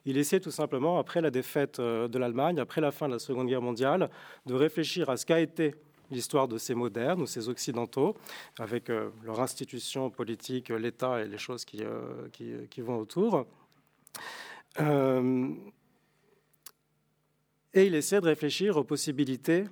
Il 0.06 0.18
essaie 0.18 0.40
tout 0.40 0.52
simplement, 0.52 0.98
après 0.98 1.20
la 1.20 1.32
défaite 1.32 1.80
euh, 1.80 2.08
de 2.08 2.18
l'Allemagne, 2.18 2.60
après 2.60 2.80
la 2.80 2.92
fin 2.92 3.08
de 3.08 3.14
la 3.14 3.20
Seconde 3.20 3.48
Guerre 3.48 3.62
mondiale, 3.62 4.10
de 4.46 4.54
réfléchir 4.54 5.10
à 5.10 5.18
ce 5.18 5.26
qu'a 5.26 5.42
été 5.42 5.76
l'histoire 6.12 6.48
de 6.48 6.58
ces 6.58 6.74
modernes 6.74 7.22
ou 7.22 7.28
ces 7.28 7.50
occidentaux, 7.50 8.16
avec 8.58 8.90
euh, 8.90 9.10
leur 9.26 9.42
institution 9.42 10.10
politique, 10.10 10.70
l'État 10.70 11.22
et 11.22 11.28
les 11.28 11.38
choses 11.38 11.66
qui, 11.66 11.84
euh, 11.84 12.30
qui 12.32 12.82
vont 12.82 13.00
autour. 13.00 13.46
Euh, 14.80 15.50
et 17.74 17.86
il 17.86 17.96
essaie 17.96 18.20
de 18.22 18.26
réfléchir 18.26 18.78
aux 18.78 18.84
possibilités, 18.84 19.66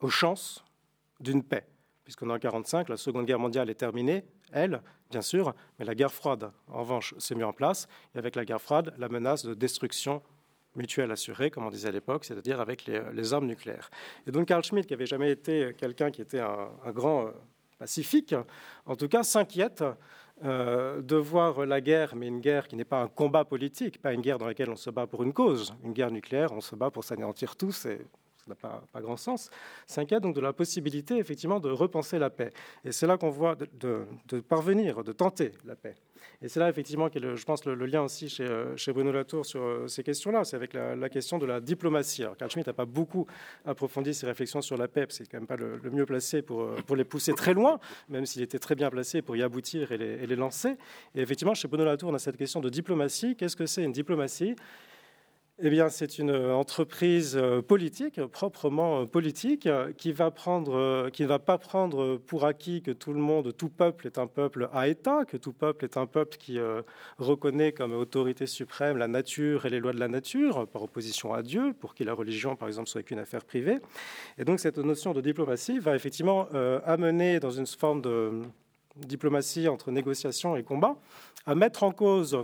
aux 0.00 0.10
chances 0.10 0.64
d'une 1.20 1.42
paix. 1.42 1.66
Puisqu'en 2.04 2.26
1945, 2.26 2.88
la 2.88 2.96
Seconde 2.96 3.26
Guerre 3.26 3.38
mondiale 3.38 3.68
est 3.68 3.74
terminée, 3.74 4.24
elle, 4.52 4.82
bien 5.10 5.22
sûr, 5.22 5.54
mais 5.78 5.84
la 5.84 5.94
guerre 5.94 6.12
froide, 6.12 6.52
en 6.68 6.80
revanche, 6.80 7.14
s'est 7.18 7.34
mise 7.34 7.44
en 7.44 7.52
place. 7.52 7.88
Et 8.14 8.18
avec 8.18 8.36
la 8.36 8.44
guerre 8.44 8.60
froide, 8.60 8.94
la 8.98 9.08
menace 9.08 9.44
de 9.44 9.54
destruction 9.54 10.22
mutuelle 10.76 11.10
assurée, 11.10 11.50
comme 11.50 11.66
on 11.66 11.70
disait 11.70 11.88
à 11.88 11.92
l'époque, 11.92 12.24
c'est-à-dire 12.24 12.60
avec 12.60 12.86
les, 12.86 13.32
armes 13.32 13.46
nucléaires. 13.46 13.90
Et 14.26 14.30
donc 14.30 14.46
Carl 14.46 14.62
Schmitt, 14.62 14.86
qui 14.86 14.94
avait 14.94 15.06
jamais 15.06 15.30
été 15.30 15.74
quelqu'un 15.76 16.10
qui 16.10 16.20
était 16.20 16.40
un, 16.40 16.70
un 16.84 16.92
grand 16.92 17.26
euh, 17.26 17.30
pacifique, 17.78 18.34
en 18.84 18.94
tout 18.94 19.08
cas 19.08 19.22
s'inquiète 19.22 19.82
euh, 20.44 21.00
de 21.00 21.16
voir 21.16 21.64
la 21.64 21.80
guerre, 21.80 22.14
mais 22.14 22.26
une 22.26 22.40
guerre 22.40 22.68
qui 22.68 22.76
n'est 22.76 22.84
pas 22.84 23.00
un 23.00 23.08
combat 23.08 23.44
politique, 23.44 24.00
pas 24.02 24.12
une 24.12 24.20
guerre 24.20 24.38
dans 24.38 24.46
laquelle 24.46 24.70
on 24.70 24.76
se 24.76 24.90
bat 24.90 25.06
pour 25.06 25.22
une 25.22 25.32
cause. 25.32 25.74
Une 25.82 25.92
guerre 25.92 26.10
nucléaire, 26.10 26.52
on 26.52 26.60
se 26.60 26.76
bat 26.76 26.90
pour 26.90 27.04
s'anéantir 27.04 27.56
tous 27.56 27.86
et 27.86 28.06
ça 28.46 28.54
n'a 28.68 28.80
pas, 28.92 29.00
grand 29.00 29.16
sens. 29.16 29.50
S'inquiète 29.86 30.22
donc 30.22 30.34
de 30.34 30.40
la 30.40 30.52
possibilité, 30.52 31.18
effectivement, 31.18 31.60
de 31.60 31.70
repenser 31.70 32.18
la 32.18 32.30
paix. 32.30 32.52
Et 32.84 32.92
c'est 32.92 33.06
là 33.06 33.16
qu'on 33.16 33.30
voit 33.30 33.56
de 33.56 34.40
parvenir, 34.40 35.02
de 35.02 35.12
tenter 35.12 35.52
la 35.64 35.76
paix. 35.76 35.94
Et 36.42 36.48
c'est 36.48 36.60
là, 36.60 36.68
effectivement, 36.68 37.08
que 37.08 37.34
je 37.34 37.44
pense, 37.44 37.64
le, 37.64 37.74
lien 37.86 38.02
aussi 38.02 38.28
chez, 38.28 38.46
euh, 38.46 38.74
Bruno 38.88 39.10
Latour 39.10 39.46
sur 39.46 39.62
euh, 39.62 39.88
ces 39.88 40.02
questions-là. 40.02 40.44
C'est 40.44 40.56
avec 40.56 40.74
la, 40.74 41.08
question 41.08 41.38
de 41.38 41.46
la 41.46 41.60
diplomatie. 41.60 42.22
Alors, 42.22 42.36
Carl 42.36 42.50
Schmitt 42.50 42.66
n'a 42.66 42.72
pas 42.72 42.84
beaucoup 42.84 43.26
approfondi 43.64 44.12
ses 44.12 44.26
réflexions 44.26 44.60
sur 44.60 44.76
la 44.76 44.88
PEP. 44.88 45.12
C'est 45.12 45.26
quand 45.30 45.38
même 45.38 45.46
pas 45.46 45.56
le, 45.56 45.80
mieux 45.90 46.04
placé 46.04 46.42
pour, 46.42 46.62
euh, 46.62 46.76
pour 46.86 46.96
les 46.96 47.04
pousser 47.04 47.32
très 47.32 47.54
loin, 47.54 47.78
même 48.08 48.26
s'il 48.26 48.42
était 48.42 48.58
très 48.58 48.74
bien 48.74 48.90
placé 48.90 49.22
pour 49.22 49.36
y 49.36 49.42
aboutir 49.42 49.92
et 49.92 49.98
les 49.98 50.36
lancer. 50.36 50.76
Et 51.14 51.20
effectivement, 51.20 51.54
chez 51.54 51.68
Bruno 51.68 51.84
Latour, 51.84 52.10
on 52.10 52.14
a 52.14 52.18
cette 52.18 52.36
question 52.36 52.60
de 52.60 52.68
diplomatie. 52.68 53.34
Qu'est-ce 53.36 53.56
que 53.56 53.66
c'est 53.66 53.82
une 53.82 53.92
diplomatie? 53.92 54.56
Eh 55.58 55.70
bien, 55.70 55.88
c'est 55.88 56.18
une 56.18 56.32
entreprise 56.32 57.34
euh, 57.34 57.62
politique, 57.62 58.20
proprement 58.26 59.00
euh, 59.00 59.06
politique, 59.06 59.66
euh, 59.66 59.90
qui 59.92 60.10
ne 60.10 60.14
va 60.14 60.30
pas 61.38 61.56
prendre 61.56 62.18
pour 62.26 62.44
acquis 62.44 62.82
que 62.82 62.90
tout 62.90 63.14
le 63.14 63.20
monde, 63.20 63.56
tout 63.56 63.70
peuple 63.70 64.06
est 64.06 64.18
un 64.18 64.26
peuple 64.26 64.68
à 64.74 64.86
État, 64.86 65.24
que 65.24 65.38
tout 65.38 65.54
peuple 65.54 65.86
est 65.86 65.96
un 65.96 66.04
peuple 66.04 66.36
qui 66.36 66.58
reconnaît 67.18 67.72
comme 67.72 67.92
autorité 67.94 68.46
suprême 68.46 68.98
la 68.98 69.08
nature 69.08 69.64
et 69.64 69.70
les 69.70 69.80
lois 69.80 69.92
de 69.92 69.98
la 69.98 70.08
nature, 70.08 70.66
par 70.68 70.82
opposition 70.82 71.32
à 71.32 71.42
Dieu, 71.42 71.72
pour 71.80 71.94
qui 71.94 72.04
la 72.04 72.12
religion, 72.12 72.54
par 72.54 72.68
exemple, 72.68 72.88
soit 72.88 73.02
qu'une 73.02 73.18
affaire 73.18 73.44
privée. 73.44 73.78
Et 74.36 74.44
donc, 74.44 74.60
cette 74.60 74.78
notion 74.78 75.14
de 75.14 75.22
diplomatie 75.22 75.78
va 75.78 75.96
effectivement 75.96 76.48
amener 76.84 77.40
dans 77.40 77.50
une 77.50 77.66
forme 77.66 78.02
de 78.02 78.42
diplomatie 78.96 79.68
entre 79.68 79.90
négociation 79.90 80.56
et 80.56 80.62
combat 80.62 80.96
à 81.46 81.54
mettre 81.54 81.82
en 81.82 81.92
cause 81.92 82.38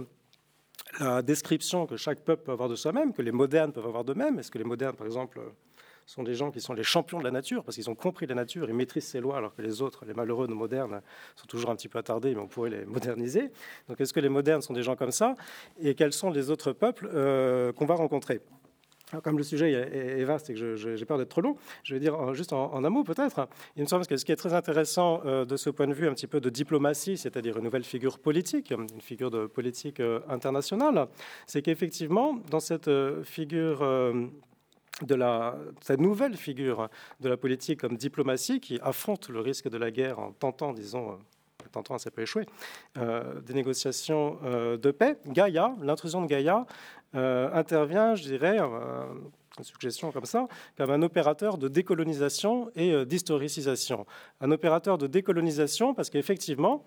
la 1.00 1.22
description 1.22 1.86
que 1.86 1.96
chaque 1.96 2.20
peuple 2.20 2.44
peut 2.44 2.52
avoir 2.52 2.68
de 2.68 2.76
soi-même, 2.76 3.12
que 3.12 3.22
les 3.22 3.32
modernes 3.32 3.72
peuvent 3.72 3.86
avoir 3.86 4.04
d'eux-mêmes. 4.04 4.38
Est-ce 4.38 4.50
que 4.50 4.58
les 4.58 4.64
modernes, 4.64 4.96
par 4.96 5.06
exemple, 5.06 5.40
sont 6.06 6.22
des 6.22 6.34
gens 6.34 6.50
qui 6.50 6.60
sont 6.60 6.74
les 6.74 6.82
champions 6.82 7.18
de 7.18 7.24
la 7.24 7.30
nature, 7.30 7.64
parce 7.64 7.76
qu'ils 7.76 7.88
ont 7.88 7.94
compris 7.94 8.26
la 8.26 8.34
nature, 8.34 8.68
ils 8.68 8.74
maîtrisent 8.74 9.06
ses 9.06 9.20
lois, 9.20 9.38
alors 9.38 9.54
que 9.54 9.62
les 9.62 9.82
autres, 9.82 10.04
les 10.04 10.14
malheureux, 10.14 10.46
nos 10.46 10.54
modernes, 10.54 11.00
sont 11.36 11.46
toujours 11.46 11.70
un 11.70 11.76
petit 11.76 11.88
peu 11.88 11.98
attardés, 11.98 12.34
mais 12.34 12.40
on 12.40 12.48
pourrait 12.48 12.70
les 12.70 12.84
moderniser. 12.84 13.50
Donc 13.88 14.00
est-ce 14.00 14.12
que 14.12 14.20
les 14.20 14.28
modernes 14.28 14.62
sont 14.62 14.74
des 14.74 14.82
gens 14.82 14.96
comme 14.96 15.12
ça? 15.12 15.36
Et 15.80 15.94
quels 15.94 16.12
sont 16.12 16.30
les 16.30 16.50
autres 16.50 16.72
peuples 16.72 17.08
euh, 17.14 17.72
qu'on 17.72 17.86
va 17.86 17.94
rencontrer? 17.94 18.40
Comme 19.20 19.38
le 19.38 19.44
sujet 19.44 19.72
est, 19.72 20.24
vaste 20.24 20.50
et 20.50 20.54
que 20.54 20.76
j'ai 20.76 21.04
peur 21.04 21.18
d'être 21.18 21.28
trop 21.28 21.40
long, 21.40 21.56
je 21.82 21.94
vais 21.94 22.00
dire 22.00 22.14
euh, 22.14 22.34
juste 22.34 22.52
en, 22.52 22.72
un 22.84 22.90
mot 22.90 23.04
peut-être. 23.04 23.48
Il 23.76 23.82
me 23.82 23.88
semble 23.88 24.06
que 24.06 24.16
ce 24.16 24.24
qui 24.24 24.32
est 24.32 24.36
très 24.36 24.54
intéressant 24.54 25.20
euh, 25.24 25.44
de 25.44 25.56
ce 25.56 25.70
point 25.70 25.86
de 25.86 25.94
vue 25.94 26.08
un 26.08 26.14
petit 26.14 26.26
peu 26.26 26.40
de 26.40 26.50
diplomatie, 26.50 27.16
c'est-à-dire 27.16 27.56
une 27.58 27.64
nouvelle 27.64 27.84
figure 27.84 28.18
politique, 28.18 28.70
une 28.70 29.00
figure 29.00 29.30
de 29.30 29.46
politique 29.46 30.00
euh, 30.00 30.20
internationale, 30.28 31.08
c'est 31.46 31.62
qu'effectivement, 31.62 32.38
dans 32.50 32.60
cette 32.60 32.90
figure 33.24 33.80
de 33.80 35.14
la, 35.14 35.56
cette 35.80 36.00
nouvelle 36.00 36.36
figure 36.36 36.88
de 37.20 37.28
la 37.28 37.36
politique 37.36 37.80
comme 37.80 37.96
diplomatie 37.96 38.60
qui 38.60 38.78
affronte 38.82 39.28
le 39.28 39.40
risque 39.40 39.68
de 39.68 39.78
la 39.78 39.90
guerre 39.90 40.18
en 40.18 40.32
tentant, 40.32 40.72
disons, 40.72 41.18
tentant, 41.70 41.98
ça 41.98 42.10
peut 42.10 42.22
échouer, 42.22 42.46
des 42.96 43.54
négociations 43.54 44.38
de 44.42 44.90
paix. 44.90 45.16
Gaïa, 45.26 45.74
l'intrusion 45.80 46.22
de 46.22 46.26
Gaïa, 46.26 46.66
euh, 47.14 47.50
intervient, 47.52 48.14
je 48.14 48.22
dirais, 48.22 48.58
euh, 48.58 49.04
une 49.58 49.64
suggestion 49.64 50.12
comme 50.12 50.24
ça, 50.24 50.48
comme 50.78 50.90
un 50.90 51.02
opérateur 51.02 51.58
de 51.58 51.68
décolonisation 51.68 52.70
et 52.74 52.92
euh, 52.92 53.04
d'historicisation. 53.04 54.06
Un 54.40 54.50
opérateur 54.50 54.96
de 54.96 55.06
décolonisation 55.06 55.92
parce 55.92 56.08
qu'effectivement, 56.08 56.84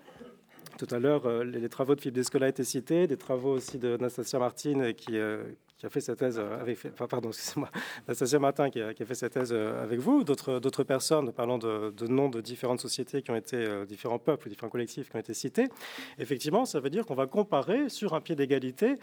tout 0.78 0.94
à 0.94 0.98
l'heure, 0.98 1.44
les, 1.44 1.68
travaux 1.68 1.94
de 1.94 2.00
Philippe 2.00 2.16
Descola 2.16 2.48
étaient 2.48 2.64
cités, 2.64 3.06
des 3.06 3.16
travaux 3.16 3.52
aussi 3.52 3.78
de 3.78 3.96
Nastasia 3.96 4.38
Martin 4.38 4.92
qui, 4.92 5.06
qui 5.06 5.18
qui 5.78 5.84
a 5.84 5.90
fait 5.90 6.00
cette 6.00 6.18
thèse 6.18 6.38
avec, 6.38 6.78
pardon, 6.94 7.30
Martin 8.40 8.70
qui 8.70 8.80
a, 8.80 8.94
fait 8.94 9.14
cette 9.14 9.34
thèse 9.34 9.52
avec 9.52 10.00
vous, 10.00 10.24
d'autres, 10.24 10.84
personnes 10.84 11.32
parlant 11.32 11.58
de, 11.58 11.90
de, 11.90 12.06
noms 12.06 12.30
de 12.30 12.40
différentes 12.40 12.80
sociétés 12.80 13.20
qui 13.20 13.30
ont 13.30 13.36
été, 13.36 13.84
différents 13.86 14.18
peuples, 14.18 14.48
différents 14.48 14.70
collectifs 14.70 15.10
qui 15.10 15.16
ont 15.16 15.20
été 15.20 15.34
cités. 15.34 15.68
Effectivement, 16.18 16.64
ça 16.64 16.80
veut 16.80 16.88
dire 16.88 17.04
qu'on 17.04 17.14
va 17.14 17.26
comparer 17.26 17.90
sur 17.90 18.14
un 18.14 18.22
pied 18.22 18.34
d'égalité 18.34 18.98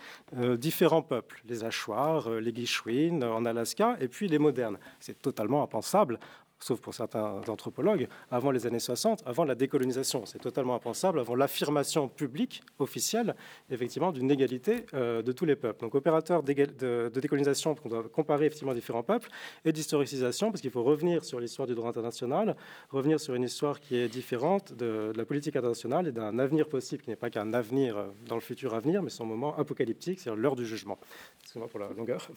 différents 0.57 1.03
peuples, 1.03 1.43
les 1.47 1.63
Achuars, 1.63 2.29
les 2.39 2.51
Guichouines 2.51 3.23
en 3.23 3.45
Alaska, 3.45 3.95
et 3.99 4.07
puis 4.07 4.27
les 4.27 4.39
modernes. 4.39 4.79
C'est 4.99 5.21
totalement 5.21 5.61
impensable 5.61 6.19
sauf 6.63 6.79
pour 6.79 6.93
certains 6.93 7.41
anthropologues, 7.47 8.07
avant 8.31 8.51
les 8.51 8.65
années 8.65 8.79
60, 8.79 9.23
avant 9.25 9.43
la 9.43 9.55
décolonisation. 9.55 10.25
C'est 10.25 10.39
totalement 10.39 10.75
impensable, 10.75 11.19
avant 11.19 11.35
l'affirmation 11.35 12.07
publique, 12.07 12.61
officielle, 12.79 13.35
effectivement, 13.69 14.11
d'une 14.11 14.31
égalité 14.31 14.85
euh, 14.93 15.21
de 15.21 15.31
tous 15.31 15.45
les 15.45 15.55
peuples. 15.55 15.81
Donc, 15.81 15.95
opérateur 15.95 16.41
de, 16.41 17.11
décolonisation, 17.19 17.75
qu'on 17.75 17.89
doit 17.89 18.03
comparer 18.03 18.45
effectivement 18.45 18.73
différents 18.73 19.03
peuples, 19.03 19.29
et 19.65 19.71
d'historicisation, 19.71 20.51
parce 20.51 20.61
qu'il 20.61 20.71
faut 20.71 20.83
revenir 20.83 21.23
sur 21.25 21.39
l'histoire 21.39 21.67
du 21.67 21.75
droit 21.75 21.89
international, 21.89 22.55
revenir 22.89 23.19
sur 23.19 23.35
une 23.35 23.43
histoire 23.43 23.79
qui 23.79 23.97
est 23.97 24.07
différente 24.07 24.73
de, 24.73 25.11
la 25.15 25.25
politique 25.25 25.55
internationale 25.55 26.07
et 26.07 26.11
d'un 26.11 26.39
avenir 26.39 26.67
possible 26.67 27.03
qui 27.03 27.09
n'est 27.09 27.15
pas 27.15 27.29
qu'un 27.29 27.53
avenir 27.53 27.97
euh, 27.97 28.07
dans 28.27 28.35
le 28.35 28.41
futur 28.41 28.73
avenir, 28.73 29.03
mais 29.03 29.09
son 29.09 29.25
moment 29.25 29.55
apocalyptique, 29.57 30.19
c'est-à-dire 30.19 30.41
l'heure 30.41 30.55
du 30.55 30.65
jugement. 30.65 30.97
Excusez-moi 31.41 31.67
pour 31.67 31.79
la 31.79 31.89
longueur. 31.89 32.27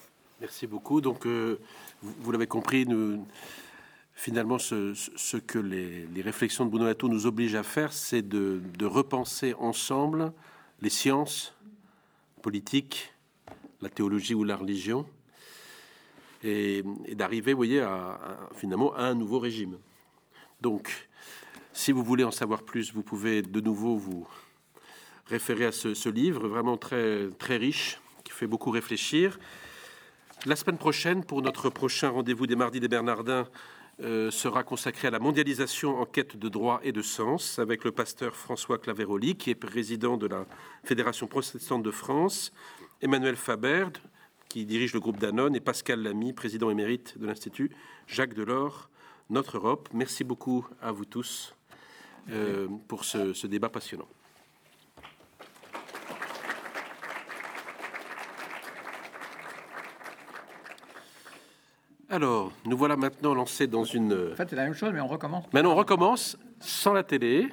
Merci 0.40 0.66
beaucoup. 0.66 1.00
Donc, 1.00 1.26
euh, 1.26 1.58
vous, 2.02 2.12
vous 2.20 2.32
l'avez 2.32 2.46
compris, 2.46 2.84
nous 2.84 3.24
finalement, 4.16 4.58
ce, 4.58 5.36
que 5.36 5.58
les, 5.58 6.22
réflexions 6.22 6.64
de 6.64 6.70
Bruno 6.70 6.86
Latour 6.86 7.10
nous 7.10 7.26
obligent 7.26 7.54
à 7.54 7.62
faire, 7.62 7.92
c'est 7.92 8.22
de, 8.22 8.60
repenser 8.84 9.54
ensemble 9.54 10.32
les 10.80 10.88
sciences 10.88 11.54
politiques, 12.42 13.12
la 13.82 13.90
théologie 13.90 14.34
ou 14.34 14.42
la 14.42 14.56
religion, 14.56 15.06
et, 16.42 16.82
d'arriver, 17.12 17.52
vous 17.52 17.58
voyez, 17.58 17.80
à, 17.80 18.18
finalement 18.54 18.94
à 18.94 19.02
un 19.02 19.14
nouveau 19.14 19.38
régime. 19.38 19.78
Donc, 20.62 21.08
si 21.74 21.92
vous 21.92 22.02
voulez 22.02 22.24
en 22.24 22.30
savoir 22.30 22.62
plus, 22.62 22.94
vous 22.94 23.02
pouvez 23.02 23.42
de 23.42 23.60
nouveau 23.60 23.96
vous 23.96 24.26
référer 25.26 25.66
à 25.66 25.72
ce, 25.72 25.92
ce 25.92 26.08
livre, 26.08 26.48
vraiment 26.48 26.78
très, 26.78 27.28
très 27.38 27.58
riche, 27.58 28.00
qui 28.24 28.32
fait 28.32 28.46
beaucoup 28.46 28.70
réfléchir. 28.70 29.38
La 30.46 30.56
semaine 30.56 30.78
prochaine, 30.78 31.22
pour 31.22 31.42
notre 31.42 31.68
prochain 31.68 32.08
rendez-vous 32.08 32.46
des 32.46 32.56
mardis 32.56 32.80
des 32.80 32.88
Bernardins, 32.88 33.46
sera 33.98 34.62
consacré 34.62 35.08
à 35.08 35.10
la 35.10 35.18
mondialisation 35.18 35.98
en 35.98 36.04
quête 36.04 36.36
de 36.36 36.48
droit 36.48 36.80
et 36.82 36.92
de 36.92 37.02
sens 37.02 37.58
avec 37.58 37.82
le 37.84 37.92
pasteur 37.92 38.36
François 38.36 38.78
Claveroli, 38.78 39.36
qui 39.36 39.50
est 39.50 39.54
président 39.54 40.16
de 40.16 40.26
la 40.26 40.44
Fédération 40.84 41.26
protestante 41.26 41.82
de 41.82 41.90
France, 41.90 42.52
Emmanuel 43.00 43.36
Faber, 43.36 43.86
qui 44.48 44.64
dirige 44.64 44.94
le 44.94 45.00
groupe 45.00 45.18
Danone, 45.18 45.56
et 45.56 45.60
Pascal 45.60 46.02
Lamy, 46.02 46.32
président 46.32 46.70
émérite 46.70 47.18
de 47.18 47.26
l'Institut 47.26 47.70
Jacques 48.06 48.34
Delors, 48.34 48.88
Notre 49.30 49.56
Europe. 49.56 49.88
Merci 49.92 50.24
beaucoup 50.24 50.66
à 50.80 50.92
vous 50.92 51.04
tous 51.04 51.54
euh, 52.30 52.68
pour 52.88 53.04
ce 53.04 53.46
débat 53.46 53.68
passionnant. 53.68 54.08
Alors, 62.08 62.52
nous 62.64 62.76
voilà 62.76 62.96
maintenant 62.96 63.34
lancés 63.34 63.66
dans 63.66 63.84
une. 63.84 64.12
En 64.32 64.36
fait, 64.36 64.48
c'est 64.48 64.56
la 64.56 64.64
même 64.64 64.74
chose, 64.74 64.90
mais 64.92 65.00
on 65.00 65.08
recommence. 65.08 65.44
Maintenant, 65.52 65.72
on 65.72 65.76
recommence 65.76 66.38
sans 66.60 66.92
la 66.92 67.02
télé. 67.02 67.48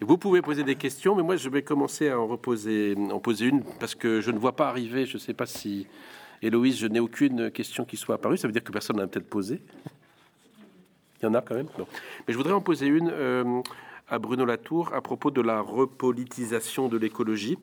Vous 0.00 0.18
pouvez 0.18 0.42
poser 0.42 0.62
des 0.62 0.74
questions, 0.74 1.14
mais 1.14 1.22
moi, 1.22 1.36
je 1.36 1.48
vais 1.48 1.62
commencer 1.62 2.10
à 2.10 2.20
en, 2.20 2.26
reposer, 2.26 2.96
en 3.10 3.18
poser 3.18 3.46
une 3.46 3.62
parce 3.80 3.94
que 3.94 4.20
je 4.20 4.30
ne 4.30 4.38
vois 4.38 4.56
pas 4.56 4.68
arriver. 4.68 5.06
Je 5.06 5.14
ne 5.14 5.20
sais 5.20 5.34
pas 5.34 5.46
si. 5.46 5.86
Héloïse, 6.42 6.76
je 6.78 6.88
n'ai 6.88 7.00
aucune 7.00 7.50
question 7.50 7.84
qui 7.84 7.96
soit 7.96 8.16
apparue. 8.16 8.36
Ça 8.36 8.48
veut 8.48 8.52
dire 8.52 8.64
que 8.64 8.72
personne 8.72 8.96
n'a 8.96 9.06
peut-être 9.06 9.28
posé. 9.28 9.62
Il 11.20 11.26
y 11.26 11.28
en 11.28 11.34
a 11.34 11.40
quand 11.40 11.54
même. 11.54 11.68
Mais 11.78 12.32
je 12.32 12.36
voudrais 12.36 12.52
en 12.52 12.60
poser 12.60 12.86
une 12.86 13.08
euh, 13.12 13.62
à 14.08 14.18
Bruno 14.18 14.44
Latour 14.44 14.92
à 14.92 15.00
propos 15.00 15.30
de 15.30 15.40
la 15.40 15.60
repolitisation 15.60 16.88
de 16.88 16.98
l'écologie. 16.98 17.58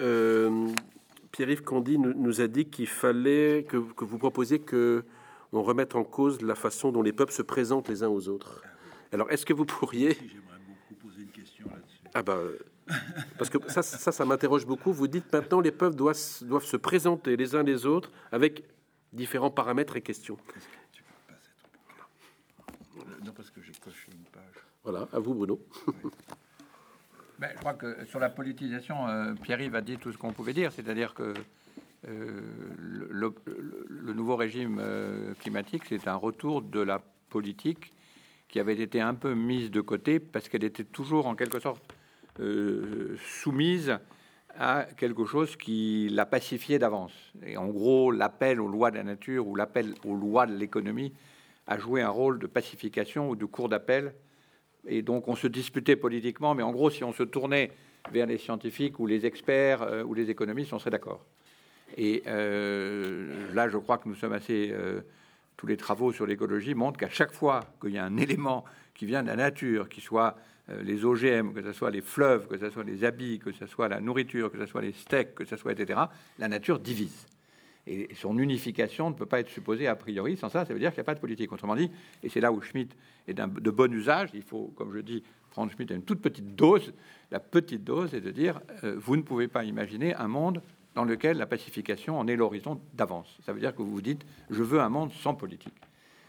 Euh, 0.00 0.68
Pierre-Yves 1.32 1.62
Candy 1.62 1.98
nous 1.98 2.40
a 2.40 2.46
dit 2.48 2.64
qu'il 2.64 2.86
fallait 2.86 3.66
que, 3.68 3.76
que 3.76 4.04
vous 4.06 4.16
proposiez 4.16 4.58
que 4.58 5.04
on 5.52 5.62
remette 5.62 5.94
en 5.94 6.04
cause 6.04 6.42
la 6.42 6.54
façon 6.54 6.92
dont 6.92 7.02
les 7.02 7.12
peuples 7.12 7.32
se 7.32 7.42
présentent 7.42 7.88
les 7.88 8.02
uns 8.02 8.08
aux 8.08 8.28
autres. 8.28 8.62
Alors, 9.12 9.30
est-ce 9.30 9.46
que 9.46 9.52
vous 9.52 9.64
pourriez... 9.64 10.12
J'aimerais 10.12 10.58
beaucoup 10.66 10.94
poser 11.06 11.22
une 11.22 11.30
question 11.30 11.66
là-dessus. 11.70 11.98
Ah 12.14 12.22
ben, 12.22 12.38
parce 13.38 13.50
que 13.50 13.58
ça, 13.70 13.82
ça, 13.82 14.12
ça 14.12 14.24
m'interroge 14.24 14.66
beaucoup. 14.66 14.92
Vous 14.92 15.08
dites 15.08 15.32
maintenant 15.32 15.60
les 15.60 15.72
peuples 15.72 15.96
doivent, 15.96 16.18
doivent 16.42 16.64
se 16.64 16.76
présenter 16.76 17.36
les 17.36 17.54
uns 17.54 17.62
les 17.62 17.86
autres 17.86 18.10
avec 18.32 18.64
différents 19.12 19.50
paramètres 19.50 19.96
et 19.96 20.02
questions. 20.02 20.36
Non, 23.24 23.32
parce 23.32 23.50
que 23.50 23.60
j'ai 23.60 23.72
coché 23.72 24.10
une 24.12 24.24
page. 24.24 24.64
Voilà, 24.84 25.08
à 25.12 25.18
vous 25.18 25.34
Bruno. 25.34 25.60
Ben, 27.38 27.50
je 27.54 27.60
crois 27.60 27.74
que 27.74 28.04
sur 28.06 28.18
la 28.18 28.30
politisation, 28.30 29.06
euh, 29.06 29.32
Pierre-Yves 29.40 29.76
a 29.76 29.80
dit 29.80 29.96
tout 29.96 30.10
ce 30.10 30.18
qu'on 30.18 30.32
pouvait 30.32 30.52
dire, 30.52 30.72
c'est-à-dire 30.72 31.14
que 31.14 31.22
euh, 31.22 31.34
le, 32.06 33.34
le, 33.88 34.12
nouveau 34.12 34.36
régime 34.36 34.78
euh, 34.80 35.34
climatique, 35.34 35.82
c'est 35.88 36.06
un 36.06 36.14
retour 36.14 36.62
de 36.62 36.80
la 36.80 37.02
politique 37.28 37.92
qui 38.48 38.60
avait 38.60 38.78
été 38.78 39.00
un 39.00 39.14
peu 39.14 39.34
mise 39.34 39.70
de 39.70 39.80
côté 39.80 40.20
parce 40.20 40.48
qu'elle 40.48 40.64
était 40.64 40.84
toujours 40.84 41.26
en 41.26 41.34
quelque 41.34 41.60
sorte 41.60 41.82
euh, 42.40 43.16
soumise 43.18 43.98
à 44.56 44.86
quelque 44.96 45.24
chose 45.24 45.56
qui 45.56 46.08
la 46.10 46.24
pacifiait 46.24 46.78
d'avance. 46.78 47.12
Et 47.44 47.56
en 47.56 47.68
gros, 47.68 48.10
l'appel 48.10 48.60
aux 48.60 48.68
lois 48.68 48.90
de 48.90 48.96
la 48.96 49.04
nature 49.04 49.46
ou 49.46 49.54
l'appel 49.54 49.94
aux 50.04 50.14
lois 50.14 50.46
de 50.46 50.54
l'économie 50.54 51.12
a 51.66 51.78
joué 51.78 52.00
un 52.00 52.08
rôle 52.08 52.38
de 52.38 52.46
pacification 52.46 53.28
ou 53.28 53.36
de 53.36 53.44
cours 53.44 53.68
d'appel. 53.68 54.14
Et 54.86 55.02
donc 55.02 55.28
on 55.28 55.34
se 55.34 55.46
disputait 55.46 55.96
politiquement, 55.96 56.54
mais 56.54 56.62
en 56.62 56.72
gros, 56.72 56.90
si 56.90 57.04
on 57.04 57.12
se 57.12 57.24
tournait 57.24 57.72
vers 58.10 58.26
les 58.26 58.38
scientifiques 58.38 58.98
ou 59.00 59.06
les 59.06 59.26
experts 59.26 60.06
ou 60.06 60.14
les 60.14 60.30
économistes, 60.30 60.72
on 60.72 60.78
serait 60.78 60.90
d'accord. 60.90 61.24
Et 61.96 62.22
euh, 62.26 63.52
là, 63.54 63.68
je 63.68 63.78
crois 63.78 63.98
que 63.98 64.08
nous 64.08 64.14
sommes 64.14 64.32
assez. 64.32 64.70
Euh, 64.72 65.00
tous 65.56 65.66
les 65.66 65.76
travaux 65.76 66.12
sur 66.12 66.24
l'écologie 66.24 66.74
montrent 66.74 66.98
qu'à 66.98 67.08
chaque 67.08 67.32
fois 67.32 67.64
qu'il 67.80 67.90
y 67.90 67.98
a 67.98 68.04
un 68.04 68.16
élément 68.16 68.64
qui 68.94 69.06
vient 69.06 69.22
de 69.22 69.28
la 69.28 69.36
nature, 69.36 69.88
qui 69.88 70.00
soit 70.00 70.36
euh, 70.70 70.82
les 70.82 71.04
OGM, 71.04 71.52
que 71.52 71.62
ce 71.62 71.72
soit 71.72 71.90
les 71.90 72.00
fleuves, 72.00 72.46
que 72.46 72.56
ce 72.56 72.70
soit 72.70 72.84
les 72.84 73.04
habits, 73.04 73.40
que 73.40 73.50
ce 73.52 73.66
soit 73.66 73.88
la 73.88 74.00
nourriture, 74.00 74.52
que 74.52 74.58
ce 74.58 74.66
soit 74.66 74.82
les 74.82 74.92
steaks, 74.92 75.34
que 75.34 75.44
ce 75.44 75.56
soit 75.56 75.72
etc., 75.72 75.98
la 76.38 76.48
nature 76.48 76.78
divise. 76.78 77.26
Et 77.88 78.08
son 78.14 78.38
unification 78.38 79.10
ne 79.10 79.14
peut 79.14 79.26
pas 79.26 79.40
être 79.40 79.48
supposée 79.48 79.88
a 79.88 79.96
priori. 79.96 80.36
Sans 80.36 80.48
ça, 80.48 80.64
ça 80.64 80.72
veut 80.72 80.78
dire 80.78 80.90
qu'il 80.90 80.98
n'y 80.98 81.06
a 81.06 81.10
pas 81.10 81.14
de 81.14 81.20
politique. 81.20 81.50
Autrement 81.50 81.74
dit, 81.74 81.90
et 82.22 82.28
c'est 82.28 82.40
là 82.40 82.52
où 82.52 82.60
Schmitt 82.60 82.94
est 83.26 83.34
de 83.34 83.70
bon 83.70 83.92
usage, 83.92 84.28
il 84.34 84.42
faut, 84.42 84.72
comme 84.76 84.94
je 84.94 85.00
dis, 85.00 85.24
prendre 85.50 85.72
Schmitt 85.72 85.90
à 85.90 85.94
une 85.94 86.02
toute 86.02 86.20
petite 86.20 86.54
dose. 86.54 86.92
La 87.30 87.40
petite 87.40 87.82
dose 87.82 88.14
est 88.14 88.20
de 88.20 88.30
dire, 88.30 88.60
vous 88.82 89.16
ne 89.16 89.22
pouvez 89.22 89.48
pas 89.48 89.64
imaginer 89.64 90.14
un 90.14 90.28
monde 90.28 90.60
dans 90.94 91.04
lequel 91.04 91.38
la 91.38 91.46
pacification 91.46 92.18
en 92.18 92.26
est 92.26 92.36
l'horizon 92.36 92.80
d'avance. 92.94 93.38
Ça 93.44 93.52
veut 93.52 93.60
dire 93.60 93.74
que 93.74 93.82
vous 93.82 93.90
vous 93.90 94.02
dites, 94.02 94.24
je 94.50 94.62
veux 94.62 94.80
un 94.80 94.88
monde 94.88 95.12
sans 95.12 95.34
politique. 95.34 95.74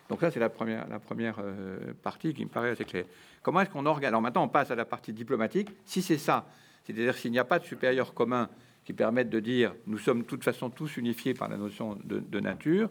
Donc 0.09 0.21
ça, 0.21 0.31
c'est 0.31 0.39
la 0.39 0.49
première, 0.49 0.87
la 0.87 0.99
première 0.99 1.35
euh, 1.39 1.93
partie 2.01 2.33
qui 2.33 2.43
me 2.43 2.49
paraît 2.49 2.71
assez 2.71 2.85
claire. 2.85 3.05
Comment 3.43 3.61
est-ce 3.61 3.69
qu'on 3.69 3.85
organise 3.85 4.07
Alors 4.07 4.21
maintenant, 4.21 4.43
on 4.43 4.49
passe 4.49 4.71
à 4.71 4.75
la 4.75 4.85
partie 4.85 5.13
diplomatique. 5.13 5.69
Si 5.85 6.01
c'est 6.01 6.17
ça, 6.17 6.47
c'est-à-dire 6.83 7.15
s'il 7.15 7.31
n'y 7.31 7.39
a 7.39 7.45
pas 7.45 7.59
de 7.59 7.65
supérieur 7.65 8.13
commun 8.13 8.49
qui 8.83 8.93
permette 8.93 9.29
de 9.29 9.39
dire, 9.39 9.75
nous 9.85 9.99
sommes 9.99 10.21
de 10.21 10.25
toute 10.25 10.43
façon 10.43 10.71
tous 10.71 10.97
unifiés 10.97 11.35
par 11.35 11.47
la 11.47 11.57
notion 11.57 11.97
de, 12.03 12.39
nature, 12.39 12.89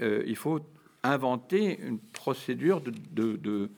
euh, 0.00 0.22
il 0.26 0.36
faut 0.36 0.60
inventer 1.02 1.80
une 1.80 1.98
procédure 1.98 2.80
de, 2.80 3.70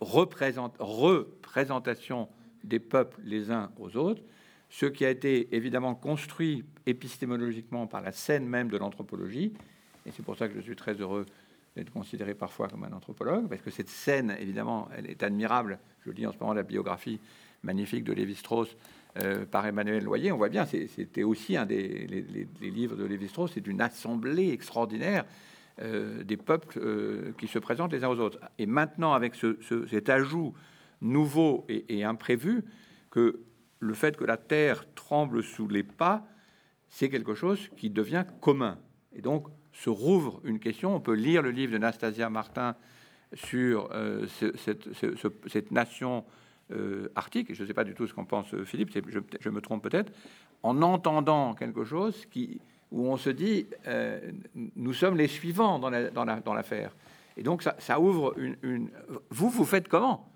représentation 0.00 2.28
des 2.64 2.80
peuples 2.80 3.20
les 3.24 3.50
uns 3.50 3.70
aux 3.78 3.96
autres 3.96 4.22
ce 4.70 4.86
qui 4.86 5.04
a 5.04 5.10
été 5.10 5.54
évidemment 5.54 5.94
construit 5.94 6.64
épistémologiquement 6.86 7.86
par 7.86 8.02
la 8.02 8.12
scène 8.12 8.46
même 8.46 8.68
de 8.68 8.76
l'anthropologie, 8.76 9.52
et 10.06 10.10
c'est 10.10 10.22
pour 10.22 10.36
ça 10.36 10.48
que 10.48 10.54
je 10.54 10.60
suis 10.60 10.76
très 10.76 10.94
heureux 10.94 11.26
d'être 11.76 11.92
considéré 11.92 12.34
parfois 12.34 12.68
comme 12.68 12.84
un 12.84 12.92
anthropologue, 12.92 13.48
parce 13.48 13.62
que 13.62 13.70
cette 13.70 13.88
scène, 13.88 14.36
évidemment, 14.40 14.88
elle 14.96 15.08
est 15.08 15.22
admirable. 15.22 15.78
Je 16.04 16.10
lis 16.10 16.26
en 16.26 16.32
ce 16.32 16.38
moment 16.38 16.54
la 16.54 16.62
biographie 16.62 17.20
magnifique 17.62 18.04
de 18.04 18.12
Lévi-Strauss 18.12 18.76
euh, 19.22 19.44
par 19.44 19.66
Emmanuel 19.66 20.04
Loyer. 20.04 20.32
On 20.32 20.36
voit 20.36 20.48
bien, 20.48 20.66
c'était 20.66 21.22
aussi 21.22 21.56
un 21.56 21.66
des 21.66 22.06
livres 22.60 22.96
de 22.96 23.04
Lévi-Strauss, 23.04 23.52
c'est 23.54 23.66
une 23.66 23.80
assemblée 23.80 24.50
extraordinaire 24.50 25.24
euh, 25.80 26.24
des 26.24 26.36
peuples 26.36 26.78
euh, 26.78 27.32
qui 27.38 27.46
se 27.46 27.58
présentent 27.58 27.92
les 27.92 28.04
uns 28.04 28.08
aux 28.08 28.18
autres. 28.18 28.40
Et 28.58 28.66
maintenant, 28.66 29.12
avec 29.12 29.34
ce, 29.34 29.56
cet 29.88 30.08
ajout 30.08 30.54
nouveau 31.00 31.64
et 31.68 32.02
imprévu, 32.02 32.64
que 33.10 33.40
le 33.80 33.94
fait 33.94 34.16
que 34.16 34.24
la 34.24 34.36
terre 34.36 34.84
tremble 34.94 35.42
sous 35.42 35.68
les 35.68 35.82
pas, 35.82 36.26
c'est 36.88 37.08
quelque 37.08 37.34
chose 37.34 37.68
qui 37.76 37.90
devient 37.90 38.24
commun. 38.40 38.78
Et 39.14 39.20
donc 39.20 39.48
se 39.72 39.90
rouvre 39.90 40.40
une 40.44 40.58
question. 40.58 40.94
On 40.94 41.00
peut 41.00 41.14
lire 41.14 41.42
le 41.42 41.50
livre 41.50 41.72
de 41.72 41.78
Nastasia 41.78 42.28
Martin 42.30 42.74
sur 43.34 43.90
euh, 43.92 44.26
cette, 44.26 45.70
nation 45.70 46.24
euh, 46.72 47.08
arctique. 47.14 47.54
Je 47.54 47.62
ne 47.62 47.66
sais 47.66 47.74
pas 47.74 47.84
du 47.84 47.94
tout 47.94 48.06
ce 48.06 48.14
qu'en 48.14 48.24
pense 48.24 48.54
Philippe, 48.64 48.90
je, 49.40 49.50
me 49.50 49.60
trompe 49.60 49.82
peut-être, 49.82 50.12
en 50.62 50.82
entendant 50.82 51.54
quelque 51.54 51.84
chose 51.84 52.26
où 52.90 53.06
on 53.06 53.16
se 53.16 53.30
dit, 53.30 53.66
euh, 53.86 54.32
nous 54.54 54.94
sommes 54.94 55.16
les 55.16 55.28
suivants 55.28 55.78
dans 55.78 56.54
l'affaire. 56.54 56.94
Et 57.36 57.42
donc 57.42 57.62
ça, 57.62 57.76
ça 57.78 58.00
ouvre 58.00 58.34
une, 58.36 58.56
une, 58.62 58.90
Vous, 59.30 59.48
vous 59.48 59.64
faites 59.64 59.88
comment? 59.88 60.28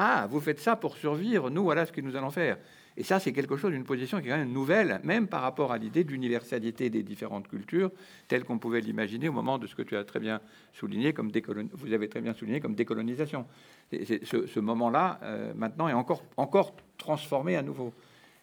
Ah, 0.00 0.28
vous 0.30 0.40
faites 0.40 0.60
ça 0.60 0.76
pour 0.76 0.96
survivre, 0.96 1.50
nous, 1.50 1.64
voilà 1.64 1.84
ce 1.84 1.90
que 1.90 2.00
nous 2.00 2.14
allons 2.14 2.30
faire. 2.30 2.56
Et 2.96 3.02
ça, 3.02 3.18
c'est 3.18 3.32
quelque 3.32 3.56
chose, 3.56 3.74
une 3.74 3.84
position 3.84 4.20
qui 4.20 4.28
est 4.28 4.30
quand 4.30 4.36
même 4.36 4.52
nouvelle, 4.52 5.00
même 5.02 5.26
par 5.26 5.42
rapport 5.42 5.72
à 5.72 5.78
l'idée 5.78 6.04
d'universalité 6.04 6.88
des 6.88 7.02
différentes 7.02 7.48
cultures, 7.48 7.90
telle 8.28 8.44
qu'on 8.44 8.58
pouvait 8.58 8.80
l'imaginer 8.80 9.28
au 9.28 9.32
moment 9.32 9.58
de 9.58 9.66
ce 9.66 9.74
que 9.74 9.82
tu 9.82 9.96
as 9.96 10.04
très 10.04 10.20
bien 10.20 10.40
souligné 10.72 11.12
comme 11.12 11.32
vous 11.72 11.92
avez 11.92 12.08
très 12.08 12.20
bien 12.20 12.32
souligné 12.32 12.60
comme 12.60 12.76
décolonisation. 12.76 13.44
ce, 13.92 14.60
moment-là, 14.60 15.18
euh, 15.22 15.52
maintenant, 15.54 15.88
est 15.88 15.92
encore, 15.92 16.22
encore 16.36 16.74
transformé 16.96 17.56
à 17.56 17.62
nouveau. 17.62 17.92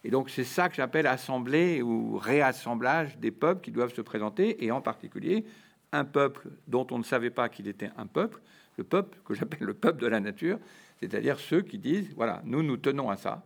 Et 0.04 0.10
donc, 0.10 0.30
c'est 0.30 0.44
ça 0.44 0.68
que 0.68 0.76
j'appelle 0.76 1.08
assemblée 1.08 1.82
ou 1.82 2.18
réassemblage 2.18 3.18
des 3.18 3.32
peuples 3.32 3.62
qui 3.62 3.72
doivent 3.72 3.94
se 3.94 4.02
présenter, 4.02 4.64
et 4.64 4.72
en 4.72 4.82
particulier 4.82 5.46
un 5.94 6.04
peuple 6.04 6.50
dont 6.68 6.86
on 6.92 6.98
ne 6.98 7.04
savait 7.04 7.30
pas 7.30 7.48
qu'il 7.48 7.68
était 7.70 7.92
un 7.98 8.08
peuple, 8.08 8.42
le 8.78 8.84
peuple 8.84 9.18
que 9.26 9.34
j'appelle 9.34 9.64
le 9.64 9.74
peuple 9.74 10.02
de 10.02 10.08
la 10.08 10.20
nature, 10.20 10.60
c'est-à-dire 11.00 11.40
ceux 11.40 11.62
qui 11.62 11.78
disent, 11.78 12.14
voilà, 12.16 12.42
nous 12.46 12.64
nous 12.64 12.78
tenons 12.78 13.10
à 13.10 13.18
ça, 13.18 13.46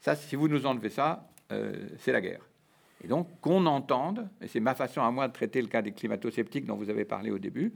ça, 0.00 0.14
si 0.16 0.36
vous 0.36 0.48
nous 0.48 0.66
enlevez 0.66 0.90
ça, 0.90 1.28
euh, 1.50 1.88
c'est 1.98 2.12
la 2.12 2.20
guerre. 2.20 2.42
Et 3.02 3.08
donc, 3.08 3.40
qu'on 3.40 3.66
entende, 3.66 4.28
et 4.40 4.48
c'est 4.48 4.60
ma 4.60 4.74
façon 4.74 5.02
à 5.02 5.10
moi 5.10 5.28
de 5.28 5.32
traiter 5.32 5.60
le 5.60 5.68
cas 5.68 5.82
des 5.82 5.92
climato-sceptiques 5.92 6.66
dont 6.66 6.76
vous 6.76 6.90
avez 6.90 7.04
parlé 7.04 7.30
au 7.30 7.38
début, 7.38 7.72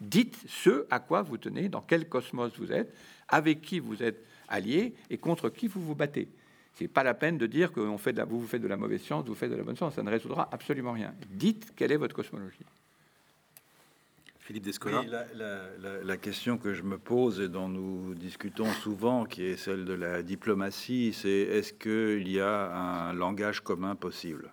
dites 0.00 0.38
ce 0.46 0.86
à 0.90 1.00
quoi 1.00 1.22
vous 1.22 1.38
tenez, 1.38 1.68
dans 1.68 1.80
quel 1.80 2.08
cosmos 2.08 2.52
vous 2.58 2.72
êtes, 2.72 2.94
avec 3.28 3.62
qui 3.62 3.78
vous 3.78 4.02
êtes 4.02 4.24
alliés 4.48 4.94
et 5.10 5.18
contre 5.18 5.48
qui 5.50 5.68
vous 5.68 5.80
vous 5.80 5.94
battez. 5.94 6.28
C'est 6.74 6.88
pas 6.88 7.02
la 7.02 7.14
peine 7.14 7.38
de 7.38 7.46
dire 7.46 7.72
que 7.72 7.80
vous, 7.80 7.92
vous 7.92 7.98
faites 7.98 8.14
de 8.62 8.68
la 8.68 8.76
mauvaise 8.76 9.02
science, 9.02 9.26
vous 9.26 9.34
faites 9.34 9.50
de 9.50 9.56
la 9.56 9.62
bonne 9.62 9.76
science, 9.76 9.94
ça 9.94 10.02
ne 10.02 10.10
résoudra 10.10 10.48
absolument 10.52 10.92
rien. 10.92 11.14
Dites 11.30 11.72
quelle 11.76 11.92
est 11.92 11.96
votre 11.96 12.14
cosmologie. 12.14 12.64
Philippe 14.42 14.64
Descola. 14.64 15.04
la, 16.02 16.16
question 16.16 16.58
que 16.58 16.74
je 16.74 16.82
me 16.82 16.98
pose 16.98 17.40
et 17.40 17.48
dont 17.48 17.68
nous 17.68 18.14
discutons 18.14 18.70
souvent, 18.72 19.24
qui 19.24 19.44
est 19.44 19.56
celle 19.56 19.84
de 19.84 19.92
la 19.92 20.22
diplomatie, 20.22 21.12
c'est 21.12 21.30
est-ce 21.30 21.72
qu'il 21.72 22.28
y 22.28 22.40
a 22.40 22.74
un 22.74 23.12
langage 23.12 23.60
commun 23.60 23.94
possible? 23.94 24.50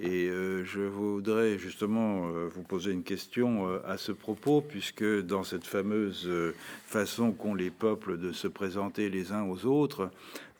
Et 0.00 0.26
euh, 0.28 0.64
je 0.64 0.80
voudrais 0.80 1.56
justement 1.58 2.26
euh, 2.26 2.48
vous 2.48 2.64
poser 2.64 2.90
une 2.90 3.04
question 3.04 3.68
euh, 3.68 3.78
à 3.86 3.98
ce 3.98 4.10
propos, 4.10 4.60
puisque 4.60 5.04
dans 5.04 5.44
cette 5.44 5.64
fameuse 5.64 6.28
façon 6.84 7.30
qu'ont 7.30 7.54
les 7.54 7.70
peuples 7.70 8.18
de 8.18 8.32
se 8.32 8.48
présenter 8.48 9.10
les 9.10 9.30
uns 9.30 9.44
aux 9.44 9.64
autres, 9.64 10.10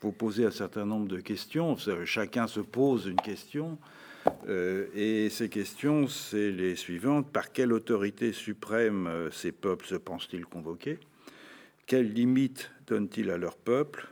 vous 0.00 0.12
posez 0.12 0.46
un 0.46 0.52
certain 0.52 0.86
nombre 0.86 1.09
de 1.09 1.18
questions, 1.18 1.76
chacun 2.05 2.46
se 2.46 2.61
pose 2.61 3.07
une 3.07 3.20
question. 3.20 3.78
Euh, 4.49 4.87
et 4.95 5.31
ces 5.31 5.49
questions, 5.49 6.09
c'est 6.09 6.51
les 6.51 6.77
suivantes. 6.77 7.31
Par 7.31 7.53
quelle 7.53 7.72
autorité 7.72 8.33
suprême 8.33 9.07
euh, 9.07 9.31
ces 9.31 9.53
peuples 9.53 9.87
se 9.87 9.95
pensent-ils 9.95 10.47
convoqués? 10.47 10.99
Quelles 11.87 12.12
limites 12.12 12.70
donnent-ils 12.87 13.31
à 13.31 13.39
leur 13.39 13.57
peuple? 13.57 14.09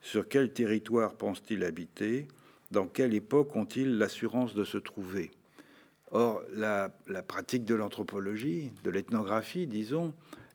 Sur 0.00 0.28
quel 0.28 0.52
territoire 0.52 1.14
pensent-ils 1.14 1.64
habiter? 1.64 2.28
Dans 2.70 2.86
quelle 2.86 3.14
époque 3.14 3.54
ont-ils 3.56 3.98
l'assurance 3.98 4.54
de 4.54 4.64
se 4.64 4.78
trouver? 4.78 5.30
Or, 6.12 6.42
la 6.54 6.88
pratique 7.26 7.64
de 7.64 7.74
l'anthropologie, 7.74 8.70
de 8.84 8.90
l'ethnographie, 8.90 9.66
disons, 9.66 10.14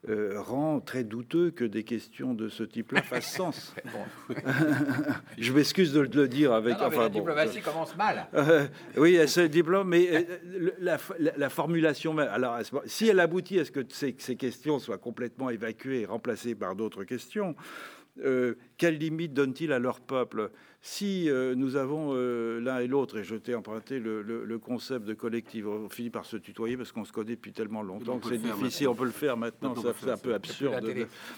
euh, 0.09 0.41
rend 0.41 0.79
très 0.79 1.03
douteux 1.03 1.51
que 1.51 1.63
des 1.63 1.83
questions 1.83 2.33
de 2.33 2.49
ce 2.49 2.63
type-là 2.63 3.03
fassent 3.03 3.31
sens. 3.31 3.75
je 5.37 5.53
m'excuse 5.53 5.93
de 5.93 5.99
le 5.99 6.27
dire 6.27 6.53
avec. 6.53 6.75
enfin, 6.81 7.03
la 7.03 7.09
diplomatie 7.09 7.61
commence 7.61 7.95
mal. 7.95 8.27
Euh, 8.41 8.65
oui, 8.97 9.17
le 9.17 9.47
diplôme, 9.47 9.89
mais 9.89 10.09
euh, 10.11 10.71
la, 10.79 11.49
formulation 11.49 12.13
même. 12.13 12.29
Alors, 12.29 12.57
si 12.85 13.07
elle 13.07 13.19
aboutit 13.19 13.59
à 13.59 13.65
ce 13.65 13.71
que 13.71 13.81
ces, 13.89 14.15
ces 14.17 14.35
questions 14.35 14.79
soient 14.79 14.97
complètement 14.97 15.49
évacuées 15.49 16.01
et 16.01 16.05
remplacées 16.05 16.55
par 16.55 16.75
d'autres 16.75 17.03
questions, 17.03 17.55
euh, 18.23 18.55
quelles 18.77 18.97
limites 18.97 19.33
donnent-ils 19.33 19.71
à 19.71 19.79
leur 19.79 20.01
peuple? 20.01 20.51
Si 20.83 21.29
euh, 21.29 21.53
nous 21.55 21.75
avons 21.75 22.11
euh, 22.13 22.59
l'un 22.59 22.79
et 22.79 22.87
l'autre, 22.87 23.17
et 23.17 23.23
je 23.23 23.35
t'ai 23.35 23.53
emprunté 23.53 23.99
le, 23.99 24.57
concept 24.57 25.05
de 25.05 25.13
collectif, 25.13 25.65
on 25.65 25.89
finit 25.89 26.09
par 26.09 26.25
se 26.25 26.37
tutoyer 26.37 26.77
parce 26.77 26.91
qu'on 26.91 27.05
se 27.05 27.11
connaît 27.11 27.35
depuis 27.35 27.51
tellement 27.51 27.83
longtemps 27.83 28.19
que 28.19 28.29
c'est 28.29 28.37
difficile, 28.37 28.87
on 28.87 28.95
peut 28.95 29.05
le 29.05 29.11
faire 29.11 29.37
maintenant, 29.37 29.75
c'est 29.75 30.09
un 30.09 30.17
peu 30.17 30.33
absurde. 30.33 30.93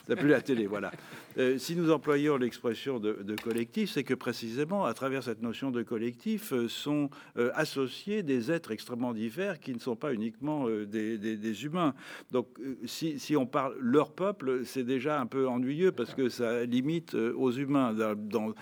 Ça 0.07 0.15
plus 0.15 0.29
la 0.29 0.41
télé, 0.41 0.67
voilà. 0.67 0.91
si 1.57 1.75
nous 1.75 1.91
employons 1.91 2.37
l'expression 2.37 2.99
de, 2.99 3.35
collectif, 3.43 3.91
c'est 3.91 4.03
que 4.03 4.13
précisément, 4.13 4.85
à 4.85 4.93
travers 4.93 5.23
cette 5.23 5.41
notion 5.41 5.71
de 5.71 5.83
collectif, 5.83 6.53
sont 6.67 7.09
associés 7.53 8.23
des 8.23 8.51
êtres 8.51 8.71
extrêmement 8.71 9.13
divers 9.13 9.59
qui 9.59 9.73
ne 9.73 9.79
sont 9.79 9.95
pas 9.95 10.13
uniquement 10.13 10.67
des, 10.67 11.65
humains. 11.65 11.93
Donc, 12.31 12.47
si, 12.85 13.19
si 13.19 13.35
on 13.35 13.45
parle 13.45 13.75
leur 13.79 14.11
peuple, 14.11 14.65
c'est 14.65 14.83
déjà 14.83 15.19
un 15.19 15.25
peu 15.25 15.47
ennuyeux 15.47 15.91
parce 15.91 16.13
que 16.13 16.29
ça 16.29 16.65
limite 16.65 17.15
euh, 17.15 17.33
aux 17.35 17.51
humains. 17.51 17.93
Dans, 17.93 18.53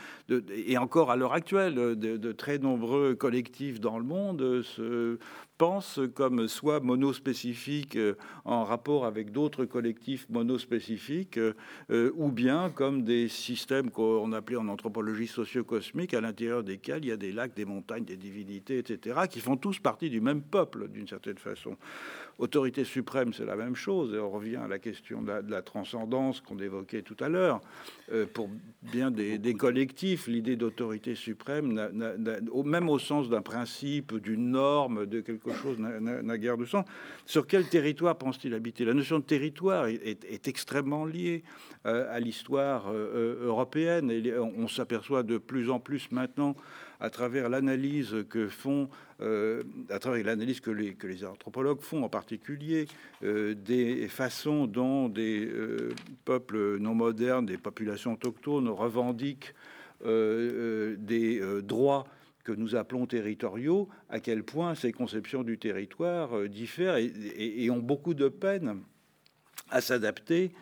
et 0.72 0.78
encore 0.78 1.11
à 1.11 1.17
l'heure 1.17 1.34
actuelle, 1.34 1.76
de, 1.76 2.32
très 2.32 2.57
nombreux 2.57 3.13
collectifs 3.13 3.82
dans 3.82 3.97
le 3.97 4.05
monde 4.05 4.61
se 4.61 5.19
pensent 5.57 5.99
comme 6.15 6.47
soit 6.47 6.80
monospécifiques 6.80 7.97
euh, 7.97 8.15
en 8.45 8.63
rapport 8.63 9.05
avec 9.05 9.32
d'autres 9.32 9.65
collectifs 9.65 10.28
monospécifiques, 10.30 11.38
euh, 11.38 12.11
ou 12.15 12.32
bien 12.32 12.72
comme 12.72 13.03
des 13.03 13.28
systèmes 13.28 13.91
qu'on 13.91 14.32
appelait 14.32 14.55
en 14.55 14.69
anthropologie 14.69 15.28
socio-cosmique, 15.28 16.13
à 16.13 16.22
l'intérieur 16.22 16.63
desquels 16.63 17.03
il 17.03 17.09
y 17.09 17.11
a 17.11 17.17
des 17.17 17.34
lacs, 17.34 17.53
des 17.53 17.65
montagnes, 17.65 18.05
des 18.05 18.17
divinités, 18.17 18.78
etc., 18.78 19.19
qui 19.30 19.39
font 19.39 19.57
tous 19.57 19.78
partie 19.78 20.09
du 20.09 20.22
même 20.22 20.41
peuple, 20.41 20.88
d'une 20.88 21.07
certaine 21.07 21.38
façon. 21.38 21.76
Autorité 22.41 22.85
suprême, 22.85 23.33
c'est 23.33 23.45
la 23.45 23.55
même 23.55 23.75
chose. 23.75 24.15
Et 24.15 24.17
on 24.17 24.31
revient 24.31 24.55
à 24.55 24.67
la 24.67 24.79
question 24.79 25.21
de 25.21 25.31
la, 25.47 25.61
transcendance 25.61 26.41
qu'on 26.41 26.57
évoquait 26.57 27.03
tout 27.03 27.15
à 27.19 27.29
l'heure. 27.29 27.61
Euh, 28.11 28.25
pour 28.25 28.49
bien 28.81 29.11
des, 29.11 29.53
collectifs, 29.53 30.25
l'idée 30.25 30.55
d'autorité 30.55 31.13
suprême, 31.13 31.71
même 32.65 32.89
au 32.89 32.97
sens 32.97 33.29
d'un 33.29 33.43
principe, 33.43 34.17
d'une 34.17 34.49
norme, 34.49 35.05
de 35.05 35.21
quelque 35.21 35.53
chose, 35.53 35.77
n'a 35.77 36.37
guère 36.39 36.57
de 36.57 36.65
sens. 36.65 36.83
Sur 37.27 37.45
quel 37.45 37.69
territoire 37.69 38.17
pense-t-il 38.17 38.55
habiter? 38.55 38.85
La 38.85 38.95
notion 38.95 39.19
de 39.19 39.23
territoire 39.23 39.85
est, 39.85 40.47
extrêmement 40.47 41.05
liée 41.05 41.43
euh, 41.85 42.11
à 42.11 42.19
l'histoire 42.19 42.87
euh, 42.91 43.45
européenne. 43.45 44.09
Et 44.09 44.33
on 44.35 44.67
s'aperçoit 44.67 45.21
de 45.21 45.37
plus 45.37 45.69
en 45.69 45.79
plus 45.79 46.11
maintenant 46.11 46.55
à 47.02 47.10
travers 47.10 47.49
l'analyse 47.49 48.16
que 48.30 48.47
font, 48.47 48.88
euh, 49.22 49.64
à 49.89 49.97
travers 49.97 50.24
l'analyse 50.24 50.60
que 50.60 50.70
les, 50.70 51.26
anthropologues 51.26 51.82
font 51.82 52.04
en 52.04 52.10
particulier, 52.10 52.88
euh, 53.24 53.56
des 53.56 54.08
façons 54.08 54.68
dont 54.68 55.10
des 55.10 55.47
euh, 55.47 55.89
peuples 56.26 56.78
non 56.78 56.93
modernes, 56.93 57.47
des 57.47 57.58
populations 57.58 58.14
autochtones 58.14 58.70
revendiquent 58.70 59.54
des 60.04 61.39
droits 61.62 62.08
que 62.43 62.52
nous 62.52 62.76
appelons 62.76 63.06
territoriaux, 63.06 63.88
à 64.10 64.20
quel 64.20 64.43
point 64.43 64.74
ces 64.74 64.91
conceptions 64.91 65.43
du 65.43 65.60
territoire 65.60 66.49
diffèrent 66.49 66.97
et, 66.97 67.70
ont 67.70 67.78
beaucoup 67.78 68.16
de 68.16 68.28
peine 68.28 68.82
à 69.70 69.80
s'adapter 69.80 70.54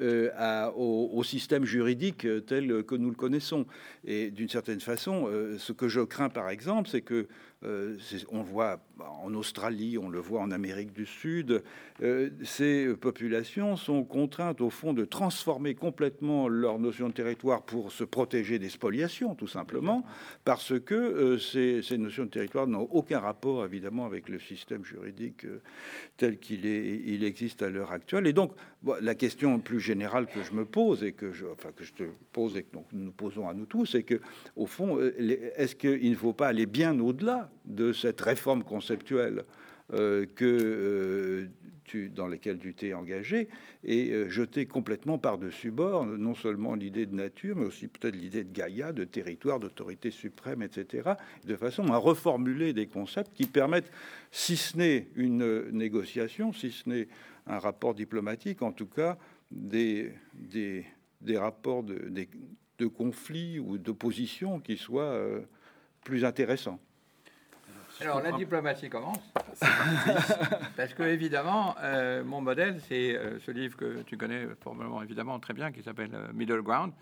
euh, 0.00 0.70
au, 0.76 1.22
système 1.24 1.64
juridique 1.64 2.24
euh, 2.24 2.40
tel 2.40 2.84
que 2.84 2.94
nous 2.94 3.08
le 3.08 3.16
connaissons. 3.16 3.66
Et 4.04 4.30
d'une 4.30 4.48
certaine 4.48 4.80
façon, 4.80 5.26
euh, 5.26 5.58
ce 5.58 5.72
que 5.72 5.88
je 5.88 6.00
crains, 6.00 6.28
par 6.28 6.50
exemple, 6.50 6.88
c'est 6.88 7.00
que 7.00 7.26
euh, 7.64 7.96
on 8.30 8.42
voit 8.42 8.78
en 9.00 9.34
Australie, 9.34 9.98
on 9.98 10.08
le 10.08 10.20
voit 10.20 10.40
en 10.40 10.52
Amérique 10.52 10.92
du 10.92 11.06
Sud, 11.06 11.64
euh, 12.02 12.30
ces 12.44 12.94
populations 12.94 13.76
sont 13.76 14.04
contraintes 14.04 14.60
au 14.60 14.70
fond 14.70 14.92
de 14.92 15.04
transformer 15.04 15.74
complètement 15.74 16.46
leur 16.46 16.78
notion 16.78 17.08
de 17.08 17.14
territoire 17.14 17.62
pour 17.62 17.90
se 17.90 18.04
protéger 18.04 18.60
des 18.60 18.68
spoliations, 18.68 19.34
tout 19.34 19.48
simplement, 19.48 20.04
parce 20.44 20.78
que 20.78 20.94
euh, 20.94 21.38
ces, 21.38 21.98
notions 21.98 22.26
de 22.26 22.30
territoire 22.30 22.68
n'ont 22.68 22.88
aucun 22.92 23.18
rapport 23.18 23.64
évidemment 23.64 24.06
avec 24.06 24.28
le 24.28 24.38
système 24.38 24.84
juridique 24.84 25.44
tel 26.16 26.38
qu'il 26.38 26.64
il 26.64 27.24
existe 27.24 27.62
à 27.62 27.70
l'heure 27.70 27.90
actuelle. 27.90 28.28
Et 28.28 28.32
donc 28.32 28.52
la 29.00 29.16
question 29.16 29.58
plus 29.58 29.80
générale 29.80 30.26
que 30.26 30.42
je 30.44 30.52
me 30.52 30.64
pose 30.64 31.02
et 31.02 31.12
que 31.12 31.32
je, 31.32 31.46
enfin, 31.46 31.70
que 31.74 31.82
je 31.82 31.92
te 31.92 32.04
pose 32.32 32.56
et 32.56 32.62
que 32.62 32.76
nous 32.92 33.10
posons 33.10 33.48
à 33.48 33.54
nous 33.54 33.66
tous, 33.66 33.86
c'est 33.86 34.04
que 34.04 34.20
au 34.54 34.66
fond, 34.66 35.00
est-ce 35.00 35.74
qu'il 35.74 36.10
ne 36.10 36.16
faut 36.16 36.32
pas 36.32 36.46
aller 36.46 36.66
bien 36.66 36.98
au-delà 37.00 37.47
de 37.64 37.92
cette 37.92 38.20
réforme 38.20 38.64
conceptuelle 38.64 39.44
euh, 39.94 40.26
euh, 40.42 41.46
dans 42.14 42.26
laquelle 42.26 42.58
tu 42.58 42.74
t'es 42.74 42.92
engagé 42.92 43.48
et 43.82 44.10
euh, 44.10 44.28
jeter 44.28 44.66
complètement 44.66 45.16
par-dessus 45.16 45.70
bord 45.70 46.04
non 46.04 46.34
seulement 46.34 46.74
l'idée 46.74 47.06
de 47.06 47.14
nature, 47.14 47.56
mais 47.56 47.64
aussi 47.64 47.88
peut-être 47.88 48.14
l'idée 48.14 48.44
de 48.44 48.52
Gaïa, 48.52 48.92
de 48.92 49.04
territoire, 49.04 49.58
d'autorité 49.58 50.10
suprême, 50.10 50.60
etc., 50.60 51.12
de 51.46 51.56
façon 51.56 51.90
à 51.90 51.96
reformuler 51.96 52.74
des 52.74 52.86
concepts 52.86 53.32
qui 53.32 53.46
permettent, 53.46 53.90
si 54.30 54.58
ce 54.58 54.76
n'est 54.76 55.08
une 55.16 55.70
négociation, 55.70 56.52
si 56.52 56.70
ce 56.70 56.86
n'est 56.86 57.08
un 57.46 57.58
rapport 57.58 57.94
diplomatique, 57.94 58.60
en 58.60 58.72
tout 58.72 58.88
cas 58.88 59.16
des, 59.50 60.12
des, 60.34 60.84
rapports 61.38 61.82
de, 61.82 62.12
de 62.78 62.86
conflits 62.86 63.58
ou 63.58 63.78
d'opposition 63.78 64.60
qui 64.60 64.76
soient 64.76 65.18
plus 66.04 66.26
intéressants 66.26 66.78
Alors 68.00 68.20
la 68.22 68.32
diplomatie 68.32 68.88
commence. 68.88 69.18
Parce 70.76 70.94
que 70.94 71.02
évidemment, 71.02 71.74
euh, 71.82 72.22
mon 72.24 72.40
modèle, 72.40 72.80
c'est 72.88 73.16
euh, 73.16 73.38
ce 73.40 73.50
livre 73.50 73.76
que 73.76 74.02
tu 74.02 74.16
connais 74.16 74.46
probablement 74.46 75.02
évidemment 75.02 75.38
très 75.40 75.54
bien, 75.54 75.72
qui 75.72 75.82
s'appelle 75.82 76.10
euh, 76.14 76.32
Middle 76.32 76.62
Ground, 76.62 76.92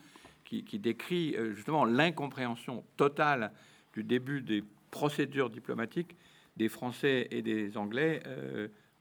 qui, 0.44 0.64
qui 0.64 0.78
décrit 0.78 1.34
euh, 1.36 1.54
justement 1.54 1.84
l'incompréhension 1.84 2.84
totale 2.96 3.52
du 3.92 4.04
début 4.04 4.40
des 4.40 4.64
procédures 4.90 5.50
diplomatiques 5.50 6.16
des 6.56 6.68
Français 6.68 7.28
et 7.30 7.42
des 7.42 7.76
Anglais 7.76 8.22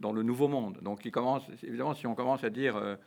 dans 0.02 0.12
le 0.12 0.24
Nouveau 0.24 0.50
Monde. 0.50 0.78
Donc 0.82 1.06
il 1.06 1.12
commence, 1.12 1.44
évidemment, 1.64 1.94
si 1.94 2.06
on 2.06 2.14
commence 2.16 2.44
à 2.44 2.50
dire 2.50 2.98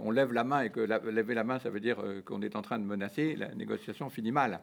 on 0.00 0.12
lève 0.12 0.32
la 0.32 0.44
main 0.44 0.60
et 0.62 0.70
que 0.70 0.78
la- 0.78 1.00
lever 1.00 1.34
la 1.34 1.42
main, 1.42 1.58
ça 1.58 1.68
veut 1.70 1.80
dire 1.80 1.96
qu'on 2.24 2.42
est 2.42 2.54
en 2.54 2.62
train 2.62 2.78
de 2.78 2.84
menacer, 2.84 3.34
la 3.34 3.52
négociation 3.56 4.08
finit 4.08 4.30
mal. 4.30 4.60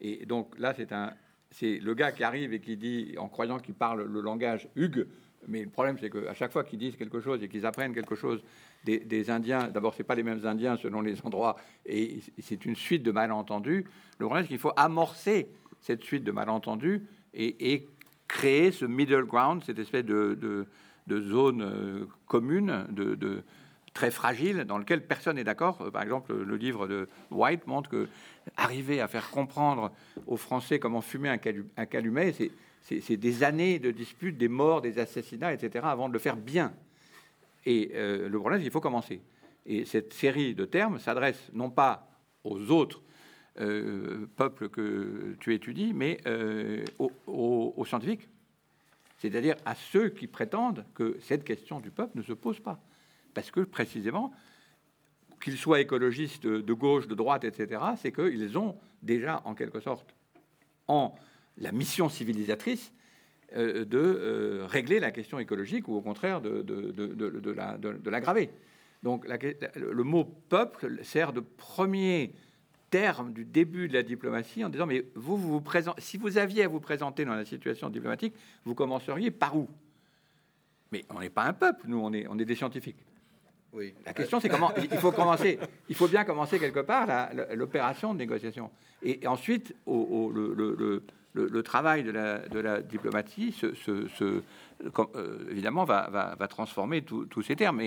Et 0.00 0.26
donc 0.26 0.58
là, 0.58 0.74
c'est 0.74 0.92
un, 0.92 1.12
c'est 1.50 1.78
le 1.78 1.94
gars 1.94 2.12
qui 2.12 2.24
arrive 2.24 2.52
et 2.52 2.60
qui 2.60 2.76
dit, 2.76 3.14
en 3.18 3.28
croyant 3.28 3.58
qu'il 3.58 3.74
parle 3.74 4.02
le 4.04 4.20
langage 4.20 4.68
Hugues, 4.76 5.06
mais 5.48 5.62
le 5.62 5.70
problème, 5.70 5.96
c'est 6.00 6.10
qu'à 6.10 6.34
chaque 6.34 6.52
fois 6.52 6.64
qu'ils 6.64 6.78
disent 6.78 6.96
quelque 6.96 7.20
chose 7.20 7.42
et 7.42 7.48
qu'ils 7.48 7.66
apprennent 7.66 7.94
quelque 7.94 8.14
chose 8.14 8.42
des, 8.84 9.30
Indiens, 9.30 9.68
d'abord, 9.68 9.94
c'est 9.94 10.04
pas 10.04 10.14
les 10.14 10.22
mêmes 10.22 10.44
Indiens 10.46 10.76
selon 10.76 11.00
les 11.00 11.20
endroits, 11.22 11.56
et 11.84 12.20
c'est 12.38 12.64
une 12.64 12.76
suite 12.76 13.02
de 13.02 13.10
malentendus. 13.10 13.84
Le 14.18 14.26
problème, 14.26 14.44
c'est 14.44 14.48
qu'il 14.48 14.58
faut 14.58 14.72
amorcer 14.76 15.48
cette 15.80 16.04
suite 16.04 16.24
de 16.24 16.32
malentendus 16.32 17.06
et, 17.34 17.88
créer 18.28 18.72
ce 18.72 18.84
middle 18.84 19.24
ground, 19.24 19.62
cette 19.64 19.78
espèce 19.78 20.04
de, 20.04 20.66
zone 21.08 21.62
euh, 21.62 22.06
commune, 22.26 22.86
de- 22.90 23.44
très 23.96 24.10
fragile, 24.10 24.64
dans 24.64 24.76
lequel 24.76 25.06
personne 25.06 25.36
n'est 25.36 25.44
d'accord. 25.44 25.80
Euh, 25.80 25.90
Par 25.90 26.02
exemple, 26.02 26.34
le 26.34 26.56
livre 26.56 26.86
de 26.86 27.08
White 27.30 27.66
montre 27.66 27.88
que 27.88 28.08
arriver 28.56 29.00
à 29.00 29.08
faire 29.08 29.30
comprendre 29.30 29.90
aux 30.26 30.36
Français 30.36 30.78
comment 30.78 31.00
fumer 31.00 31.30
un, 31.30 31.38
calu- 31.38 31.64
un 31.78 31.86
calumet, 31.86 32.32
c'est- 32.32 33.16
des 33.16 33.42
années 33.42 33.78
de 33.78 33.90
disputes, 33.90 34.36
des 34.36 34.48
morts, 34.48 34.82
des 34.82 34.98
assassinats, 34.98 35.52
etc., 35.54 35.86
avant 35.88 36.08
de 36.08 36.12
le 36.12 36.18
faire 36.18 36.36
bien. 36.36 36.74
Et 37.64 37.90
euh, 37.94 38.28
le 38.28 38.38
problème, 38.38 38.60
c'est 38.60 38.64
qu'il 38.64 38.72
faut 38.72 38.82
commencer. 38.82 39.20
Et 39.64 39.86
cette 39.86 40.12
série 40.12 40.54
de 40.54 40.66
termes 40.66 40.98
s'adresse 41.00 41.48
non 41.54 41.70
pas 41.70 42.06
aux 42.44 42.70
autres 42.70 43.00
euh, 43.58 44.26
peuples 44.36 44.68
que 44.68 45.34
tu 45.40 45.54
étudies, 45.54 45.94
mais 45.94 46.18
aux- 46.98 47.72
aux 47.76 47.84
scientifiques. 47.86 48.28
C'est-à-dire 49.18 49.56
à 49.64 49.74
ceux 49.74 50.10
qui 50.10 50.26
prétendent 50.26 50.84
que 50.94 51.16
cette 51.22 51.42
question 51.44 51.80
du 51.80 51.90
peuple 51.90 52.18
ne 52.18 52.22
se 52.22 52.34
pose 52.34 52.60
pas. 52.60 52.78
Parce 53.36 53.50
que 53.50 53.60
précisément, 53.60 54.32
qu'ils 55.42 55.58
soient 55.58 55.80
écologistes 55.80 56.46
de 56.46 56.72
gauche, 56.72 57.06
de 57.06 57.14
droite, 57.14 57.44
etc., 57.44 57.82
c'est 57.98 58.10
qu'ils 58.10 58.56
ont 58.56 58.78
déjà, 59.02 59.42
en 59.44 59.54
quelque 59.54 59.78
sorte, 59.78 60.14
en 60.88 61.14
la 61.58 61.70
mission 61.70 62.08
civilisatrice 62.08 62.94
euh, 63.54 63.84
de 63.84 63.98
euh, 63.98 64.66
régler 64.66 65.00
la 65.00 65.10
question 65.10 65.38
écologique 65.38 65.86
ou 65.86 65.94
au 65.96 66.00
contraire 66.00 66.40
de, 66.40 66.62
de- 66.62 66.90
de- 66.92 67.08
de- 67.08 67.28
de 67.38 67.50
la- 67.50 67.76
de- 67.76 67.92
de 67.92 68.08
l'aggraver. 68.10 68.48
Donc 69.02 69.26
le 69.28 70.02
mot 70.02 70.24
peuple 70.48 71.00
sert 71.04 71.34
de 71.34 71.40
premier 71.40 72.32
terme 72.88 73.34
du 73.34 73.44
début 73.44 73.86
de 73.88 73.92
la 73.92 74.02
diplomatie 74.02 74.64
en 74.64 74.70
disant 74.70 74.86
mais 74.86 75.04
vous, 75.14 75.36
vous 75.36 75.52
vous 75.52 75.60
présent- 75.60 75.94
si 75.98 76.16
vous 76.16 76.38
aviez 76.38 76.62
à 76.64 76.68
vous 76.68 76.80
présenter 76.80 77.26
dans 77.26 77.34
la 77.34 77.44
situation 77.44 77.90
diplomatique, 77.90 78.32
vous 78.64 78.74
commenceriez 78.74 79.30
par 79.30 79.58
où? 79.58 79.68
Mais 80.90 81.04
on 81.10 81.20
n'est 81.20 81.28
pas 81.28 81.44
un 81.44 81.52
peuple, 81.52 81.82
nous, 81.86 81.98
on 81.98 82.12
est 82.38 82.44
des 82.46 82.54
scientifiques. 82.56 82.96
Oui. 83.72 83.94
La 84.04 84.12
question, 84.12 84.40
c'est 84.40 84.48
comment 84.48 84.72
il 84.76 84.98
faut 84.98 85.12
commencer. 85.12 85.58
Il 85.88 85.94
faut 85.94 86.08
bien 86.08 86.24
commencer 86.24 86.58
quelque 86.58 86.80
part 86.80 87.06
l'opération 87.54 88.14
de 88.14 88.18
négociation. 88.18 88.70
Et, 89.02 89.26
ensuite, 89.26 89.74
au, 89.86 90.30
le, 90.34 90.54
le- 91.34 91.62
travail 91.62 92.02
de 92.02 92.10
la, 92.10 92.80
diplomatie, 92.80 93.52
se, 93.52 93.66
euh, 95.14 95.50
évidemment, 95.50 95.84
va, 95.84 96.36
transformer 96.48 97.02
tous 97.02 97.42
ces 97.42 97.56
termes. 97.56 97.82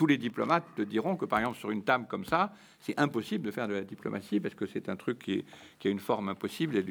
Tous 0.00 0.06
les 0.06 0.16
diplomates 0.16 0.64
te 0.76 0.80
diront 0.80 1.14
que, 1.14 1.26
par 1.26 1.40
exemple, 1.40 1.58
sur 1.58 1.70
une 1.70 1.84
table 1.84 2.06
comme 2.08 2.24
ça, 2.24 2.54
c'est 2.80 2.98
impossible 2.98 3.44
de 3.44 3.50
faire 3.50 3.68
de 3.68 3.74
la 3.74 3.82
diplomatie 3.82 4.40
parce 4.40 4.54
que 4.54 4.64
c'est 4.64 4.88
un 4.88 4.96
truc 4.96 5.18
qui, 5.18 5.32
est- 5.34 5.86
a 5.86 5.90
une 5.90 5.98
forme 5.98 6.30
impossible. 6.30 6.82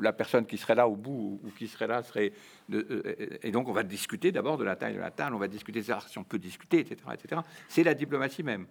La 0.00 0.14
personne 0.14 0.46
qui 0.46 0.56
serait 0.56 0.74
là 0.74 0.88
au 0.88 0.96
bout 0.96 1.38
ou, 1.44 1.50
qui 1.50 1.68
serait 1.68 1.86
là 1.86 2.02
serait. 2.02 2.32
de- 2.70 2.86
euh, 2.90 3.36
et 3.42 3.50
donc, 3.50 3.68
on 3.68 3.72
va 3.74 3.82
discuter 3.82 4.32
d'abord 4.32 4.56
de 4.56 4.64
la 4.64 4.74
taille 4.74 4.94
de 4.94 5.00
la 5.00 5.10
table, 5.10 5.34
on 5.34 5.38
va 5.38 5.48
discuter 5.48 5.80
de 5.82 5.92
si 6.08 6.16
on 6.18 6.24
peut 6.24 6.38
discuter, 6.38 6.78
etc. 6.78 6.96
etc. 7.12 7.42
C'est 7.68 7.82
la 7.84 7.92
diplomatie 7.92 8.42
même. 8.42 8.64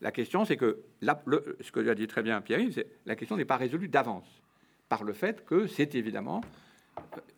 La 0.00 0.10
question, 0.10 0.44
c'est 0.44 0.56
que 0.56 0.80
là, 1.02 1.22
ce 1.60 1.70
que 1.70 1.88
as 1.88 1.94
dit 1.94 2.08
très 2.08 2.24
bien, 2.24 2.40
Pierre-Yves, 2.40 2.72
c'est 2.74 2.88
la 3.06 3.14
question 3.14 3.36
n'est 3.36 3.44
pas 3.44 3.58
résolue 3.58 3.86
d'avance 3.86 4.26
par 4.88 5.04
le 5.04 5.12
fait 5.12 5.44
que 5.44 5.68
c'est 5.68 5.94
évidemment. 5.94 6.40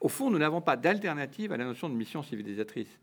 Au 0.01 0.09
fond, 0.09 0.31
nous 0.31 0.39
n'avons 0.39 0.62
pas 0.62 0.76
d'alternative 0.79 1.53
à 1.53 1.59
la 1.59 1.66
notion 1.66 1.91
de 1.91 1.95
mission 1.95 2.22
civilisatrice. 2.22 2.99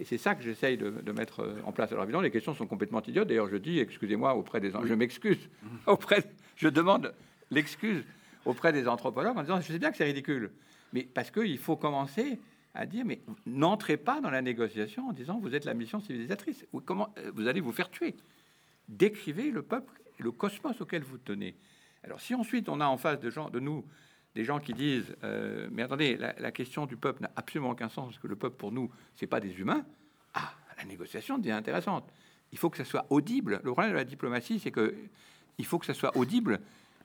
Et 0.00 0.04
c'est 0.04 0.18
ça 0.18 0.34
que 0.34 0.42
j'essaye 0.42 0.76
de, 0.76 0.90
de 0.90 1.12
mettre 1.12 1.40
euh, 1.40 1.60
en 1.64 1.72
place. 1.72 1.90
Alors 1.90 2.04
évidemment, 2.04 2.22
les 2.22 2.30
questions 2.30 2.54
sont 2.54 2.66
complètement 2.66 3.02
idiotes. 3.02 3.28
D'ailleurs, 3.28 3.48
je 3.48 3.56
dis, 3.56 3.80
excusez-moi 3.80 4.34
auprès 4.34 4.60
des, 4.60 4.70
je 4.70 4.94
m'excuse 4.94 5.48
auprès, 5.86 6.24
je 6.56 6.68
demande 6.68 7.12
l'excuse 7.50 8.04
auprès 8.44 8.72
des 8.72 8.86
anthropologues 8.86 9.36
en 9.36 9.42
disant, 9.42 9.60
je 9.60 9.72
sais 9.72 9.78
bien 9.78 9.90
que 9.90 9.96
c'est 9.96 10.04
ridicule, 10.04 10.52
mais 10.92 11.02
parce 11.02 11.30
qu'il 11.30 11.58
faut 11.58 11.76
commencer 11.76 12.38
à 12.74 12.86
dire, 12.86 13.04
mais 13.04 13.20
n'entrez 13.46 13.96
pas 13.96 14.20
dans 14.20 14.30
la 14.30 14.42
négociation 14.42 15.08
en 15.08 15.12
disant, 15.12 15.40
vous 15.40 15.54
êtes 15.54 15.64
la 15.64 15.74
mission 15.74 16.00
civilisatrice. 16.00 16.64
Ou 16.72 16.80
comment 16.80 17.12
euh, 17.18 17.32
vous 17.34 17.48
allez 17.48 17.60
vous 17.60 17.72
faire 17.72 17.90
tuer 17.90 18.14
Décrivez 18.88 19.50
le 19.50 19.62
peuple, 19.62 20.00
le 20.18 20.30
cosmos 20.30 20.80
auquel 20.80 21.02
vous 21.02 21.18
tenez. 21.18 21.56
Alors 22.04 22.20
si 22.20 22.34
ensuite 22.34 22.68
on 22.68 22.80
a 22.80 22.86
en 22.86 22.96
face 22.96 23.18
de 23.18 23.30
gens, 23.30 23.50
de 23.50 23.58
nous, 23.58 23.84
des 24.34 24.44
gens 24.44 24.60
qui 24.60 24.72
disent 24.72 25.14
euh, 25.24 25.68
mais 25.72 25.82
attendez, 25.82 26.16
la, 26.16 26.34
la 26.38 26.52
question 26.52 26.86
du 26.86 26.96
peuple 26.96 27.22
n'a 27.22 27.30
absolument 27.36 27.70
aucun 27.70 27.88
sens 27.88 28.06
parce 28.08 28.18
que 28.18 28.28
le 28.28 28.36
peuple 28.36 28.56
pour 28.56 28.72
nous 28.72 28.90
c'est 29.16 29.26
pas 29.26 29.40
des 29.40 29.58
humains. 29.58 29.84
Ah, 30.34 30.52
la 30.76 30.84
négociation 30.84 31.38
devient 31.38 31.52
intéressante. 31.52 32.08
Il 32.52 32.58
faut 32.58 32.70
que 32.70 32.76
ça 32.76 32.84
soit 32.84 33.06
audible. 33.10 33.60
Le 33.64 33.72
problème 33.72 33.92
de 33.92 33.96
la 33.96 34.04
diplomatie, 34.04 34.58
c'est 34.58 34.70
que 34.70 34.94
il 35.58 35.66
faut 35.66 35.78
que 35.78 35.86
ça 35.86 35.94
soit 35.94 36.16
audible 36.16 36.60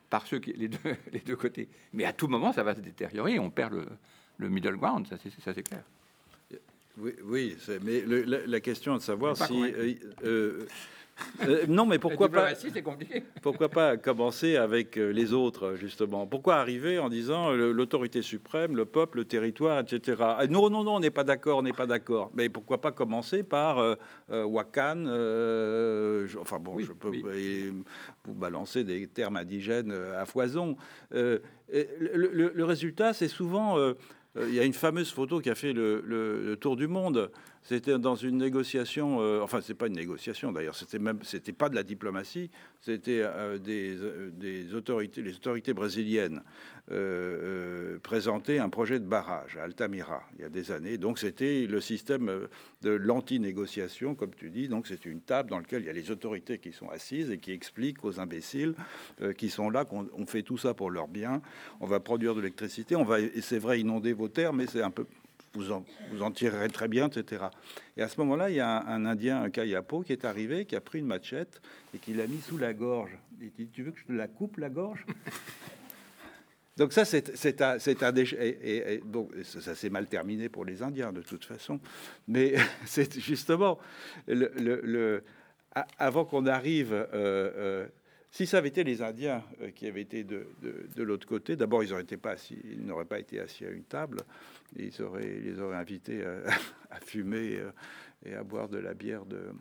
par 0.09 0.27
ceux 0.27 0.39
qui 0.39 0.53
les 0.53 0.67
deux, 0.67 0.77
les 1.11 1.19
deux 1.19 1.35
côtés. 1.35 1.67
Mais 1.93 2.05
à 2.05 2.13
tout 2.13 2.27
moment, 2.27 2.53
ça 2.53 2.63
va 2.63 2.75
se 2.75 2.81
détériorer. 2.81 3.39
On 3.39 3.49
perd 3.49 3.73
le, 3.73 3.87
le 4.37 4.49
middle 4.49 4.75
ground. 4.77 5.07
Ça, 5.07 5.17
c'est 5.17 5.31
ça, 5.41 5.53
c'est 5.53 5.63
clair. 5.63 5.83
Oui, 6.99 7.13
oui 7.23 7.57
mais 7.81 8.01
le- 8.01 8.21
la, 8.23 8.45
la 8.45 8.59
question 8.59 8.93
est 8.95 8.99
de 8.99 9.03
savoir 9.03 9.35
si. 9.47 9.53
Euh, 11.47 11.65
non, 11.67 11.85
mais 11.85 11.99
pourquoi 11.99 12.27
pas, 12.29 12.53
pourquoi 13.41 13.69
pas 13.69 13.97
commencer 13.97 14.55
avec 14.55 14.97
euh, 14.97 15.11
les 15.11 15.33
autres, 15.33 15.75
justement? 15.75 16.25
Pourquoi 16.25 16.55
arriver 16.55 16.97
en 16.99 17.09
disant 17.09 17.51
euh, 17.51 17.71
l'autorité 17.71 18.21
suprême, 18.21 18.75
le 18.75 18.85
peuple, 18.85 19.19
le 19.19 19.25
territoire, 19.25 19.79
etc. 19.79 20.15
Non, 20.49 20.69
non, 20.69 20.83
non, 20.83 20.95
on 20.95 20.99
n'est 20.99 21.11
pas 21.11 21.23
d'accord, 21.23 21.59
on 21.59 21.61
n'est 21.63 21.73
pas 21.73 21.85
d'accord. 21.85 22.31
Mais 22.33 22.49
pourquoi 22.49 22.81
pas 22.81 22.91
commencer 22.91 23.43
par 23.43 23.77
euh, 23.79 23.95
Wakan 24.29 25.05
euh, 25.07 26.27
je- 26.27 26.37
Enfin 26.39 26.59
bon, 26.59 26.73
Oui, 26.75 26.83
je 26.85 26.93
peux 26.93 27.09
oui. 27.09 27.71
vous 28.25 28.33
balancer 28.33 28.83
des 28.83 29.07
termes 29.07 29.37
indigènes 29.37 29.91
à 30.17 30.25
foison. 30.25 30.75
Le, 31.11 31.41
le- 31.69 32.51
le 32.53 32.65
résultat, 32.65 33.13
c'est 33.13 33.27
souvent. 33.27 33.77
il 34.35 34.53
y 34.53 34.59
a 34.59 34.63
une 34.63 34.73
fameuse 34.73 35.11
photo 35.11 35.39
qui 35.39 35.49
a 35.49 35.55
fait 35.55 35.73
le, 35.73 36.01
le- 36.05 36.43
le 36.43 36.55
tour 36.57 36.75
du 36.75 36.87
monde. 36.87 37.29
C'était 37.63 37.97
dans 37.97 38.15
une 38.15 38.37
négociation. 38.37 39.21
euh, 39.21 39.41
enfin, 39.41 39.61
c'est 39.61 39.73
pas 39.73 39.87
une 39.87 39.95
négociation 39.95 40.51
d'ailleurs. 40.51 40.75
C'était 40.75 40.99
même, 40.99 41.19
c'était 41.23 41.53
pas 41.53 41.69
de 41.69 41.75
la 41.75 41.83
diplomatie. 41.83 42.49
C'était 42.81 43.21
euh, 43.23 43.57
des, 43.57 43.95
euh, 43.97 44.29
des 44.31 44.73
autorités, 44.73 45.21
les 45.21 45.35
autorités 45.35 45.73
brésiliennes 45.73 46.43
euh, 46.91 47.97
présentaient 48.03 48.59
un 48.59 48.67
projet 48.67 48.99
de 48.99 49.05
barrage 49.05 49.55
à 49.55 49.63
Altamira 49.63 50.23
il 50.35 50.41
y 50.41 50.45
a 50.45 50.49
des 50.49 50.71
années. 50.71 50.97
Donc 50.97 51.19
c'était 51.19 51.65
le 51.65 51.79
système 51.79 52.47
de 52.81 52.89
l'anti-négociation, 52.89 54.15
comme 54.15 54.35
tu 54.35 54.49
dis. 54.49 54.67
Donc 54.67 54.87
c'est 54.87 55.05
une 55.05 55.21
table 55.21 55.49
dans 55.49 55.59
laquelle 55.59 55.83
il 55.83 55.85
y 55.87 55.89
a 55.89 55.93
les 55.93 56.11
autorités 56.11 56.57
qui 56.57 56.73
sont 56.73 56.89
assises 56.89 57.31
et 57.31 57.37
qui 57.37 57.53
expliquent 57.53 58.03
aux 58.03 58.19
imbéciles 58.19 58.75
qui 59.37 59.49
sont 59.49 59.69
là 59.69 59.85
qu'on 59.85 60.09
on 60.13 60.25
fait 60.25 60.43
tout 60.43 60.57
ça 60.57 60.73
pour 60.73 60.91
leur 60.91 61.07
bien. 61.07 61.41
On 61.79 61.87
va 61.87 62.01
produire 62.01 62.35
de 62.35 62.41
l'électricité, 62.41 62.95
on 62.95 63.05
va, 63.05 63.21
et 63.21 63.41
c'est 63.41 63.59
vrai, 63.59 63.79
inonder 63.79 64.11
vos 64.13 64.27
terres, 64.27 64.53
mais 64.53 64.67
c'est 64.67 64.81
un 64.81 64.91
peu, 64.91 65.05
vous 65.53 65.71
en, 65.71 65.85
vous 66.11 66.23
en 66.23 66.31
tirerez 66.31 66.69
très 66.69 66.87
bien, 66.87 67.07
etc. 67.07 67.45
Et 67.97 68.01
à 68.01 68.07
ce 68.07 68.19
moment-là, 68.21 68.49
il 68.49 68.55
y 68.55 68.59
a 68.59 68.83
un, 68.87 69.05
Indien, 69.05 69.41
un 69.43 69.49
Kayapo, 69.49 70.01
qui 70.01 70.11
est 70.11 70.25
arrivé, 70.25 70.65
qui 70.65 70.75
a 70.75 70.81
pris 70.81 70.99
une 70.99 71.05
machette 71.05 71.61
et 71.93 71.99
qui 71.99 72.13
l'a 72.13 72.27
mis 72.27 72.41
sous 72.41 72.57
la 72.57 72.73
gorge. 72.73 73.17
Il 73.39 73.51
dit, 73.51 73.67
tu 73.67 73.83
veux 73.83 73.91
que 73.91 73.99
je 73.99 74.05
te 74.05 74.13
la 74.13 74.27
coupe, 74.27 74.57
la 74.57 74.69
gorge? 74.69 75.05
Donc 76.77 76.91
ça, 76.91 77.05
c'est 77.05 77.61
un, 77.61 77.77
un 78.01 78.11
déchet. 78.11 78.93
Et, 78.93 78.97
donc, 79.05 79.31
ça, 79.43 79.75
s'est 79.75 79.91
mal 79.91 80.07
terminé 80.07 80.49
pour 80.49 80.65
les 80.65 80.81
Indiens, 80.81 81.13
de 81.13 81.21
toute 81.21 81.45
façon. 81.45 81.79
Mais 82.27 82.55
c'est 82.85 83.19
justement, 83.19 83.77
le, 84.27 85.23
avant 85.99 86.25
qu'on 86.25 86.47
arrive... 86.47 86.93
euh, 86.93 87.05
euh, 87.13 87.87
si 88.35 88.47
ça 88.47 88.57
avait 88.57 88.69
été 88.69 88.83
les 88.83 89.03
Indiens 89.03 89.43
euh, 89.61 89.69
qui 89.69 89.85
avaient 89.85 90.01
été 90.01 90.23
de, 90.23 90.47
de- 90.63 90.87
de 90.95 91.03
l'autre 91.03 91.27
côté, 91.27 91.55
d'abord, 91.55 91.83
ils 91.83 91.91
n'auraient 91.91 92.03
pas 92.03 92.31
assis, 92.31 92.57
ils 92.65 92.83
n'auraient 92.83 93.05
pas 93.05 93.19
été 93.19 93.39
assis 93.39 93.63
à 93.63 93.69
une 93.69 93.83
table. 93.83 94.21
Ils 94.75 95.01
auraient, 95.03 95.35
ils 95.37 95.43
les 95.53 95.59
auraient 95.59 95.77
invités 95.77 96.25
à, 96.25 96.37
à 96.89 96.99
fumer 96.99 97.57
euh, 97.59 97.69
et 98.25 98.33
à 98.33 98.43
boire 98.43 98.69
de 98.69 98.79
la 98.79 98.95
bière 98.95 99.23
de, 99.25 99.51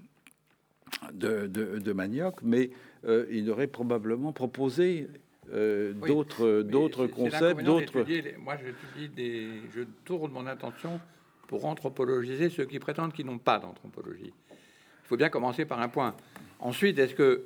de, 1.13 1.47
de- 1.79 1.93
manioc, 1.93 2.37
mais 2.43 2.71
euh, 3.05 3.27
ils 3.31 3.51
auraient 3.51 3.67
probablement 3.67 4.33
proposé 4.33 5.07
euh, 5.53 5.93
d'autres, 5.93 6.63
d'autres 6.63 7.07
concepts, 7.07 7.61
d'autres. 7.65 7.99
Moi, 8.39 8.57
j'étudie 8.57 9.15
des, 9.15 9.49
je 9.75 9.83
tourne 10.07 10.33
mon 10.33 10.47
attention 10.47 10.99
pour 11.47 11.67
anthropologiser 11.67 12.49
ceux 12.49 12.65
qui 12.65 12.79
prétendent 12.79 13.13
qu'ils 13.13 13.27
n'ont 13.27 13.37
pas 13.39 13.59
d'anthropologie. 13.59 14.33
Il 14.51 15.07
faut 15.09 15.17
bien 15.19 15.29
commencer 15.29 15.67
par 15.67 15.79
un 15.83 15.91
point. 15.91 16.15
Ensuite, 16.59 16.99
est-ce 16.99 17.15
que 17.15 17.45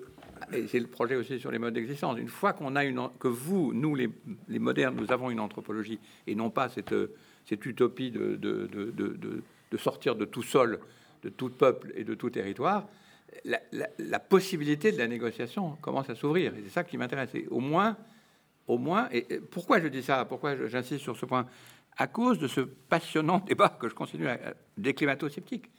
et 0.53 0.67
c'est 0.67 0.81
le 0.81 0.87
projet 0.87 1.17
aussi 1.17 1.39
sur 1.39 1.51
les 1.51 1.59
modes 1.59 1.75
d'existence. 1.75 2.19
Une 2.19 2.29
fois 2.29 2.53
qu'on 2.53 2.77
a 2.77 2.85
une, 2.85 3.09
que 3.19 3.29
vous, 3.29 3.73
nous 3.73 3.95
les, 3.95 4.11
modernes, 4.59 4.97
nous 4.97 5.13
avons 5.13 5.31
une 5.31 5.41
anthropologie 5.41 5.99
et 6.27 6.35
non 6.35 6.51
pas 6.51 6.69
cette, 6.69 6.95
cette 7.45 7.65
utopie 7.67 8.11
de, 8.11 8.37
de, 8.37 8.67
de, 8.67 9.43
de, 9.71 9.77
sortir 9.77 10.15
de 10.17 10.25
tout 10.25 10.43
sol, 10.43 10.81
de 11.23 11.29
tout 11.29 11.51
peuple 11.51 11.93
et 11.97 12.05
de 12.05 12.15
tout 12.15 12.31
territoire, 12.31 12.89
la, 13.45 14.19
possibilité 14.19 14.93
de 14.93 14.99
la 14.99 15.07
négociation 15.07 15.77
commence 15.83 16.09
à 16.11 16.15
s'ouvrir. 16.15 16.55
Et 16.55 16.63
c'est 16.65 16.71
ça 16.71 16.85
qui 16.85 16.97
m'intéresse. 16.97 17.31
Au 17.51 17.61
moins, 17.61 17.97
au 18.67 18.79
moins, 18.79 19.09
et 19.13 19.23
pourquoi 19.51 19.81
je 19.81 19.89
dis 19.89 20.03
ça? 20.03 20.25
Pourquoi 20.25 20.67
j'insiste 20.69 21.03
sur 21.03 21.17
ce 21.17 21.27
point? 21.27 21.47
À 21.97 22.07
cause 22.07 22.39
de 22.39 22.49
ce 22.49 22.61
passionnant 22.61 23.39
débat 23.47 23.77
que 23.81 23.89
je 23.89 23.95
continue 23.95 24.29
à, 24.29 24.39
des 24.77 24.95
climato-sceptiques. 24.95 25.71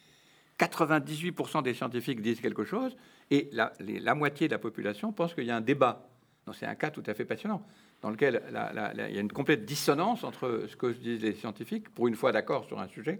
98% 0.59 1.61
des 1.61 1.75
scientifiques 1.75 2.21
disent 2.21 2.41
quelque 2.41 2.63
chose 2.63 2.95
et 3.31 3.49
la, 3.51 4.15
moitié 4.15 4.47
de 4.47 4.53
la 4.53 4.59
population 4.59 5.11
pense 5.11 5.33
qu'il 5.33 5.45
y 5.45 5.51
a 5.51 5.55
un 5.55 5.61
débat. 5.61 6.09
C'est 6.53 6.65
un 6.65 6.75
cas 6.75 6.91
tout 6.91 7.03
à 7.05 7.13
fait 7.13 7.25
passionnant 7.25 7.65
dans 8.01 8.09
lequel 8.09 8.41
il 8.49 9.13
y 9.13 9.17
a 9.17 9.19
une 9.19 9.31
complète 9.31 9.65
dissonance 9.65 10.23
entre 10.23 10.65
ce 10.67 10.75
que 10.75 10.87
disent 10.87 11.21
les 11.21 11.33
scientifiques, 11.33 11.89
pour 11.89 12.07
une 12.07 12.15
fois 12.15 12.31
d'accord 12.31 12.65
sur 12.65 12.79
un 12.79 12.87
sujet, 12.87 13.19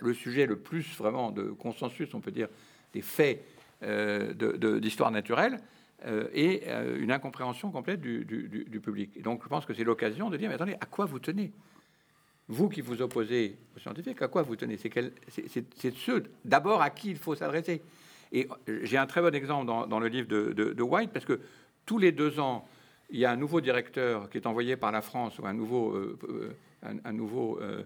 le 0.00 0.14
sujet 0.14 0.46
le 0.46 0.56
plus 0.58 0.96
vraiment 0.96 1.30
de 1.30 1.50
consensus, 1.50 2.12
on 2.14 2.20
peut 2.20 2.32
dire, 2.32 2.48
des 2.92 3.02
faits 3.02 3.44
euh, 3.82 4.32
d'histoire 4.80 5.10
naturelle, 5.10 5.60
euh, 6.06 6.28
et 6.32 6.62
euh, 6.66 6.98
une 7.00 7.10
incompréhension 7.10 7.70
complète 7.70 8.00
du, 8.00 8.24
du, 8.24 8.80
public. 8.80 9.10
Et 9.16 9.22
donc 9.22 9.42
je 9.42 9.48
pense 9.48 9.64
que 9.66 9.74
c'est 9.74 9.84
l'occasion 9.84 10.30
de 10.30 10.36
dire, 10.36 10.48
mais 10.48 10.54
attendez, 10.54 10.76
à 10.80 10.86
quoi 10.86 11.04
vous 11.04 11.18
tenez? 11.18 11.52
Vous 12.48 12.68
qui 12.68 12.80
vous 12.80 13.02
opposez 13.02 13.58
aux 13.76 13.80
scientifiques, 13.80 14.22
à 14.22 14.28
quoi 14.28 14.42
vous 14.42 14.56
tenez? 14.56 14.78
C'est 14.78 15.96
ceux 15.96 16.24
d'abord 16.44 16.80
à 16.80 16.90
qui 16.90 17.10
il 17.10 17.18
faut 17.18 17.34
s'adresser? 17.34 17.82
Et 18.36 18.46
j'ai 18.82 18.98
un 18.98 19.06
très 19.06 19.22
bon 19.22 19.34
exemple 19.34 19.64
dans, 19.64 19.98
le 19.98 20.08
livre 20.08 20.28
de, 20.28 20.82
White, 20.82 21.10
parce 21.10 21.24
que 21.24 21.40
tous 21.86 21.96
les 21.96 22.12
deux 22.12 22.38
ans, 22.38 22.68
il 23.08 23.18
y 23.18 23.24
a 23.24 23.30
un 23.30 23.36
nouveau 23.36 23.62
directeur 23.62 24.28
qui 24.28 24.36
est 24.36 24.46
envoyé 24.46 24.76
par 24.76 24.92
la 24.92 25.00
France, 25.00 25.38
ou 25.38 25.46
un 25.46 25.54
nouveau, 25.54 25.92
euh, 25.92 26.18
euh, 26.28 26.94
un, 27.02 27.12
nouveau 27.14 27.58
euh, 27.62 27.82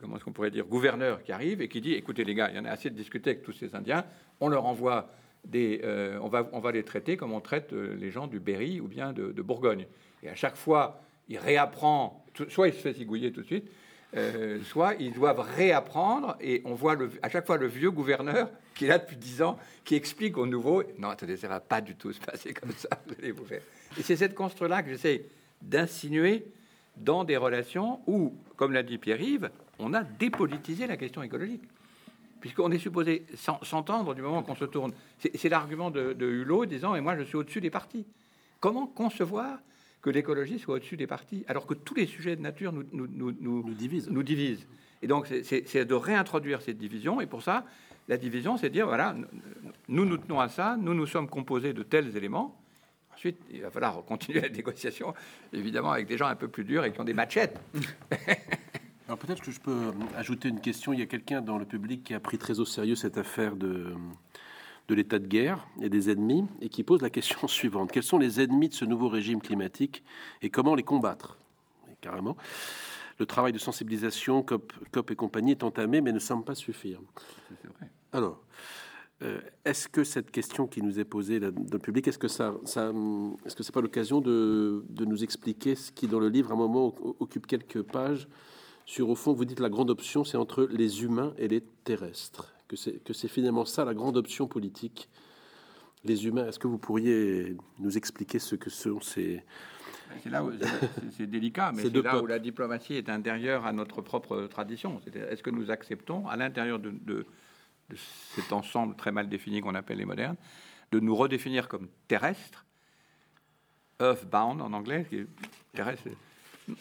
comment 0.00 0.16
est-ce 0.16 0.24
pourrait 0.30 0.52
dire, 0.52 0.66
gouverneur 0.66 1.24
qui 1.24 1.32
arrive 1.32 1.60
et 1.60 1.68
qui 1.68 1.80
dit, 1.80 1.94
écoutez 1.94 2.22
les 2.22 2.36
gars, 2.36 2.48
il 2.50 2.56
y 2.56 2.60
en 2.60 2.64
a 2.64 2.70
assez 2.70 2.90
de 2.90 2.94
discuter 2.94 3.30
avec 3.30 3.42
tous 3.42 3.50
ces 3.50 3.74
Indiens, 3.74 4.04
on 4.38 4.46
leur 4.46 4.66
envoie 4.66 5.10
des... 5.44 5.80
on, 6.22 6.28
va, 6.28 6.48
on 6.52 6.60
va 6.60 6.70
les 6.70 6.84
traiter 6.84 7.16
comme 7.16 7.32
on 7.32 7.40
traite 7.40 7.72
les 7.72 8.12
gens 8.12 8.28
du 8.28 8.38
Berry 8.38 8.80
ou 8.80 8.86
bien 8.86 9.12
de, 9.12 9.32
de 9.32 9.42
Bourgogne. 9.42 9.86
Et 10.22 10.28
à 10.28 10.36
chaque 10.36 10.54
fois, 10.54 11.00
il 11.28 11.38
réapprend, 11.38 12.24
soit 12.48 12.68
il 12.68 12.74
se 12.74 12.78
fait 12.78 12.92
zigouiller 12.92 13.32
tout 13.32 13.40
de 13.40 13.46
suite, 13.46 13.68
euh, 14.14 14.58
soit 14.64 14.94
ils 14.98 15.12
doivent 15.12 15.40
réapprendre 15.56 16.36
et 16.40 16.62
on 16.64 16.74
voit 16.74 16.96
à 17.22 17.28
chaque 17.30 17.46
fois 17.46 17.56
le 17.56 17.66
vieux 17.66 17.90
gouverneur 17.90 18.50
qui 18.74 18.84
est 18.84 18.88
là 18.88 18.98
depuis 18.98 19.16
dix 19.16 19.40
ans 19.40 19.58
qui 19.84 19.94
explique 19.94 20.36
au 20.36 20.46
nouveau 20.46 20.82
non 20.98 21.08
attendez 21.08 21.36
ça 21.36 21.48
va 21.48 21.60
pas 21.60 21.80
du 21.80 21.94
tout 21.94 22.12
se 22.12 22.20
passer 22.20 22.52
comme 22.52 22.72
ça 22.72 22.88
vous 23.06 23.14
allez 23.18 23.32
vous 23.32 23.44
faire. 23.44 23.62
Et 23.98 24.02
c'est 24.02 24.16
cette 24.16 24.34
construction 24.34 24.68
là 24.68 24.82
que 24.82 24.90
j'essaie 24.90 25.24
d'insinuer 25.62 26.44
dans 26.96 27.24
des 27.24 27.36
relations 27.36 28.00
où 28.06 28.34
comme 28.56 28.72
l'a 28.72 28.82
dit 28.82 28.98
Pierre-Yves 28.98 29.50
on 29.78 29.94
a 29.94 30.04
dépolitisé 30.04 30.86
la 30.86 30.96
question 30.96 31.22
écologique. 31.22 31.62
Puisqu'on 32.40 32.72
est 32.72 32.78
supposé 32.78 33.24
s'entendre 33.62 34.14
du 34.14 34.22
moment 34.22 34.42
qu'on 34.42 34.56
se 34.56 34.64
tourne. 34.64 34.92
C'est 35.18 35.48
l'argument 35.48 35.92
de, 35.92 36.12
de 36.12 36.26
Hulot 36.26 36.66
disant 36.66 36.96
et 36.96 37.00
moi 37.00 37.16
je 37.16 37.22
suis 37.22 37.36
au-dessus 37.36 37.60
des 37.60 37.70
partis. 37.70 38.04
Comment 38.58 38.86
concevoir 38.86 39.58
que 40.02 40.10
l'écologie 40.10 40.58
soit 40.58 40.74
au-dessus 40.74 40.96
des 40.96 41.06
partis, 41.06 41.44
alors 41.46 41.66
que 41.66 41.74
tous 41.74 41.94
les 41.94 42.06
sujets 42.06 42.36
de 42.36 42.42
nature 42.42 42.72
nous, 42.72 42.84
nous, 42.92 43.06
nous, 43.08 43.32
nous 43.40 43.74
divisent. 43.74 44.10
nous 44.10 44.24
divisent. 44.24 44.66
Et 45.00 45.06
donc, 45.06 45.26
c'est 45.26 45.84
de 45.84 45.94
réintroduire 45.94 46.60
cette 46.60 46.78
division. 46.78 47.20
Et 47.20 47.26
pour 47.26 47.42
ça, 47.42 47.64
la 48.08 48.16
division, 48.16 48.56
c'est 48.56 48.70
dire, 48.70 48.86
voilà, 48.86 49.14
nous 49.88 50.04
nous 50.04 50.16
tenons 50.16 50.40
à 50.40 50.48
ça, 50.48 50.76
nous 50.78 50.94
nous 50.94 51.06
sommes 51.06 51.28
composés 51.28 51.72
de 51.72 51.82
tels 51.82 52.16
éléments. 52.16 52.60
Ensuite, 53.14 53.38
il 53.50 53.62
va 53.62 53.70
falloir 53.70 54.04
continuer 54.06 54.40
la 54.40 54.48
négociation, 54.48 55.14
évidemment, 55.52 55.92
avec 55.92 56.06
des 56.06 56.16
gens 56.16 56.26
un 56.26 56.36
peu 56.36 56.48
plus 56.48 56.64
durs 56.64 56.84
et 56.84 56.92
qui 56.92 57.00
ont 57.00 57.04
des 57.04 57.14
machettes. 57.14 57.60
Alors 59.08 59.18
peut-être 59.18 59.42
que 59.42 59.50
je 59.50 59.60
peux 59.60 59.92
ajouter 60.16 60.48
une 60.48 60.60
question. 60.60 60.92
Il 60.92 61.00
y 61.00 61.02
a 61.02 61.06
quelqu'un 61.06 61.42
dans 61.42 61.58
le 61.58 61.64
public 61.64 62.04
qui 62.04 62.14
a 62.14 62.20
pris 62.20 62.38
très 62.38 62.60
au 62.60 62.64
sérieux 62.64 62.94
cette 62.94 63.18
affaire 63.18 63.56
de 63.56 63.92
de 64.92 64.96
l'état 64.96 65.18
de 65.18 65.26
guerre 65.26 65.66
et 65.80 65.88
des 65.88 66.10
ennemis, 66.10 66.44
et 66.60 66.68
qui 66.68 66.84
pose 66.84 67.00
la 67.00 67.08
question 67.08 67.48
suivante. 67.48 67.90
Quels 67.90 68.02
sont 68.02 68.18
les 68.18 68.40
ennemis 68.40 68.68
de 68.68 68.74
ce 68.74 68.84
nouveau 68.84 69.08
régime 69.08 69.40
climatique 69.40 70.04
et 70.42 70.50
comment 70.50 70.74
les 70.74 70.82
combattre? 70.82 71.38
Carrément. 72.02 72.36
Le 73.18 73.26
travail 73.26 73.52
de 73.52 73.58
sensibilisation, 73.58 74.42
COP, 74.42 74.72
COP 74.90 75.10
et 75.12 75.16
compagnie 75.16 75.52
est 75.52 75.62
entamé, 75.62 76.00
mais 76.00 76.12
ne 76.12 76.18
semble 76.18 76.44
pas 76.44 76.54
suffire. 76.54 77.00
Alors, 78.12 78.42
euh, 79.22 79.40
est-ce 79.64 79.88
que 79.88 80.04
cette 80.04 80.30
question 80.30 80.66
qui 80.66 80.82
nous 80.82 80.98
est 80.98 81.04
posée 81.04 81.40
dans 81.40 81.52
le 81.72 81.78
public, 81.78 82.08
est-ce 82.08 82.18
que 82.18 82.28
ça, 82.28 82.54
ça 82.64 82.92
est-ce 83.46 83.56
que 83.56 83.62
c'est 83.62 83.72
pas 83.72 83.80
l'occasion 83.80 84.20
de, 84.20 84.84
de, 84.90 85.04
nous 85.04 85.22
expliquer 85.22 85.74
ce 85.74 85.92
qui, 85.92 86.08
dans 86.08 86.18
le 86.18 86.28
livre, 86.28 86.50
à 86.50 86.54
un 86.54 86.56
moment, 86.56 86.94
occupe 87.20 87.46
quelques 87.46 87.82
pages 87.82 88.28
sur, 88.84 89.08
au 89.08 89.14
fond, 89.14 89.32
vous 89.32 89.44
dites 89.44 89.60
la 89.60 89.70
grande 89.70 89.90
option, 89.90 90.24
c'est 90.24 90.36
entre 90.36 90.66
les 90.70 91.04
humains 91.04 91.32
et 91.38 91.46
les 91.46 91.62
terrestres? 91.84 92.52
Que 93.04 93.12
c'est 93.12 93.28
finalement 93.28 93.64
ça 93.64 93.84
la 93.84 93.94
grande 93.94 94.16
option 94.16 94.46
politique. 94.46 95.08
Les 96.04 96.26
humains, 96.26 96.48
est-ce 96.48 96.58
que 96.58 96.66
vous 96.66 96.78
pourriez 96.78 97.56
nous 97.78 97.96
expliquer 97.96 98.38
ce 98.38 98.56
que 98.56 98.70
sont 98.70 99.00
ces... 99.00 99.42
C'est 100.22 100.30
là 100.30 100.44
où 100.44 100.52
c'est 101.16 101.26
délicat, 101.26 101.72
mais 101.74 101.82
c'est 101.90 102.02
là 102.02 102.20
où 102.20 102.26
la 102.26 102.38
diplomatie 102.38 102.94
est 102.94 103.08
intérieure 103.08 103.64
à 103.64 103.72
notre 103.72 104.02
propre 104.02 104.46
tradition. 104.46 105.00
Est-ce 105.14 105.42
que 105.42 105.50
nous 105.50 105.70
acceptons, 105.70 106.26
à 106.28 106.36
l'intérieur 106.36 106.78
de, 106.78 106.90
de, 106.90 107.26
cet 108.34 108.52
ensemble 108.52 108.96
très 108.96 109.12
mal 109.12 109.28
défini 109.28 109.60
qu'on 109.60 109.74
appelle 109.74 109.98
les 109.98 110.04
modernes, 110.04 110.36
de 110.90 111.00
nous 111.00 111.14
redéfinir 111.14 111.68
comme 111.68 111.88
terrestres, 112.08 112.66
earthbound 114.00 114.60
en 114.60 114.72
anglais, 114.72 115.06
qui 115.08 115.16
est 115.16 115.26
terrestre, 115.72 116.08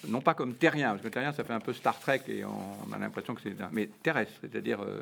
non 0.08 0.22
pas 0.22 0.34
comme 0.34 0.56
terrien, 0.56 0.92
parce 0.92 1.02
que 1.02 1.08
terrien 1.08 1.32
ça 1.32 1.44
fait 1.44 1.54
un 1.54 1.60
peu 1.60 1.74
Star 1.74 2.00
Trek 2.00 2.22
et 2.28 2.44
on, 2.46 2.92
a 2.94 2.98
l'impression 2.98 3.36
que 3.36 3.42
c'est, 3.42 3.56
mais 3.72 3.88
terrestre, 4.04 4.34
c'est-à-dire 4.42 4.82
euh, 4.82 5.02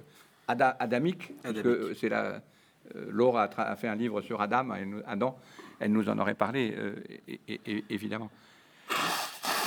adamique, 0.50 1.34
parce 1.42 1.62
que 1.62 1.94
c'est 1.94 2.10
la. 2.10 2.42
Euh, 2.96 3.06
Laura 3.10 3.50
a, 3.56 3.76
fait 3.76 3.88
un 3.88 3.96
livre 3.96 4.22
sur 4.22 4.42
Adam, 4.42 4.70
Adam, 5.06 5.38
elle 5.80 5.92
nous 5.92 6.10
en 6.10 6.18
aurait 6.18 6.36
parlé, 6.36 6.74
euh, 6.76 6.96
évidemment. 7.90 8.30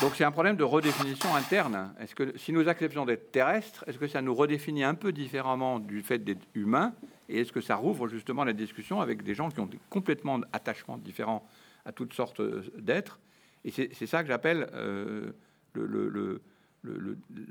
Donc 0.01 0.17
c'est 0.17 0.25
un 0.25 0.33
problème 0.33 0.57
de 0.57 0.65
redéfinition 0.65 1.35
interne. 1.37 1.95
Est-ce 2.01 2.15
que 2.15 2.37
si 2.37 2.53
nous 2.53 2.69
acceptons 2.69 3.05
d'être 3.05 3.31
terrestres, 3.31 3.85
est-ce 3.87 3.99
que 3.99 4.09
ça 4.09 4.21
nous 4.21 4.35
redéfinit 4.35 4.83
un 4.83 4.95
peu 4.95 5.13
différemment 5.13 5.79
du 5.79 6.03
fait 6.03 6.19
d'être 6.19 6.45
humain 6.55 6.95
Et 7.29 7.41
est-ce 7.41 7.53
que 7.53 7.61
ça 7.61 7.77
rouvre 7.77 8.09
justement 8.09 8.43
la 8.43 8.53
discussion 8.53 9.01
avec 9.01 9.23
des 9.23 9.35
gens 9.35 9.51
qui 9.51 9.61
ont 9.61 9.71
complètement 9.89 10.41
attachements 10.53 10.99
différents 10.99 11.47
à 11.85 11.93
toutes 11.93 12.15
sortes 12.15 12.43
d'êtres? 12.77 13.21
Et 13.65 13.71
c'est 13.71 14.07
ça 14.07 14.23
que 14.23 14.29
j'appelle 14.29 14.69
euh, 14.75 15.31
le, 15.75 16.43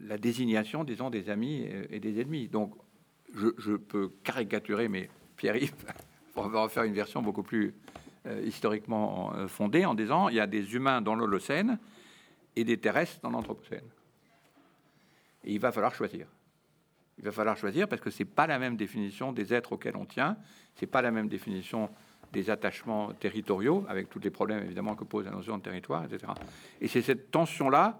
la 0.05 0.17
désignation, 0.17 0.83
disons, 0.83 1.09
des 1.09 1.29
amis 1.29 1.65
et 1.89 2.01
des 2.01 2.19
ennemis. 2.19 2.49
Donc 2.49 2.73
je, 3.33 3.75
peux 3.75 4.11
caricaturer, 4.23 4.87
mais 4.87 5.09
Pierre-Yves, 5.37 5.73
on 6.35 6.47
va 6.47 6.59
en 6.59 6.69
faire 6.69 6.83
une 6.83 6.93
version 6.93 7.21
beaucoup 7.21 7.43
plus 7.43 7.73
euh, 8.27 8.41
historiquement 8.45 9.33
euh, 9.35 9.47
fondée 9.47 9.85
en 9.85 9.95
disant 9.95 10.29
il 10.29 10.35
y 10.35 10.39
a 10.39 10.47
des 10.47 10.75
humains 10.75 11.01
dans 11.01 11.15
l'Holocène 11.15 11.79
et 12.55 12.63
des 12.63 12.77
terrestres 12.77 13.19
dans 13.21 13.29
l'Anthropocène. 13.29 13.87
Et 15.43 15.53
il 15.53 15.59
va 15.59 15.71
falloir 15.71 15.93
choisir. 15.95 16.27
Il 17.17 17.23
va 17.23 17.31
falloir 17.31 17.57
choisir 17.57 17.87
parce 17.87 18.01
que 18.01 18.09
c'est 18.09 18.25
pas 18.25 18.47
la 18.47 18.59
même 18.59 18.75
définition 18.75 19.31
des 19.31 19.53
êtres 19.53 19.73
auxquels 19.73 19.95
on 19.95 20.05
tient, 20.05 20.37
c'est 20.75 20.87
pas 20.87 21.01
la 21.01 21.11
même 21.11 21.27
définition 21.27 21.89
des 22.31 22.49
attachements 22.49 23.11
territoriaux, 23.13 23.85
avec 23.89 24.09
tous 24.09 24.19
les 24.19 24.29
problèmes 24.29 24.63
évidemment 24.63 24.95
que 24.95 25.03
pose 25.03 25.25
la 25.25 25.31
notion 25.31 25.57
de 25.57 25.63
territoire, 25.63 26.05
etc. 26.05 26.31
Et 26.79 26.87
c'est 26.87 27.01
cette 27.01 27.29
tension-là 27.29 27.99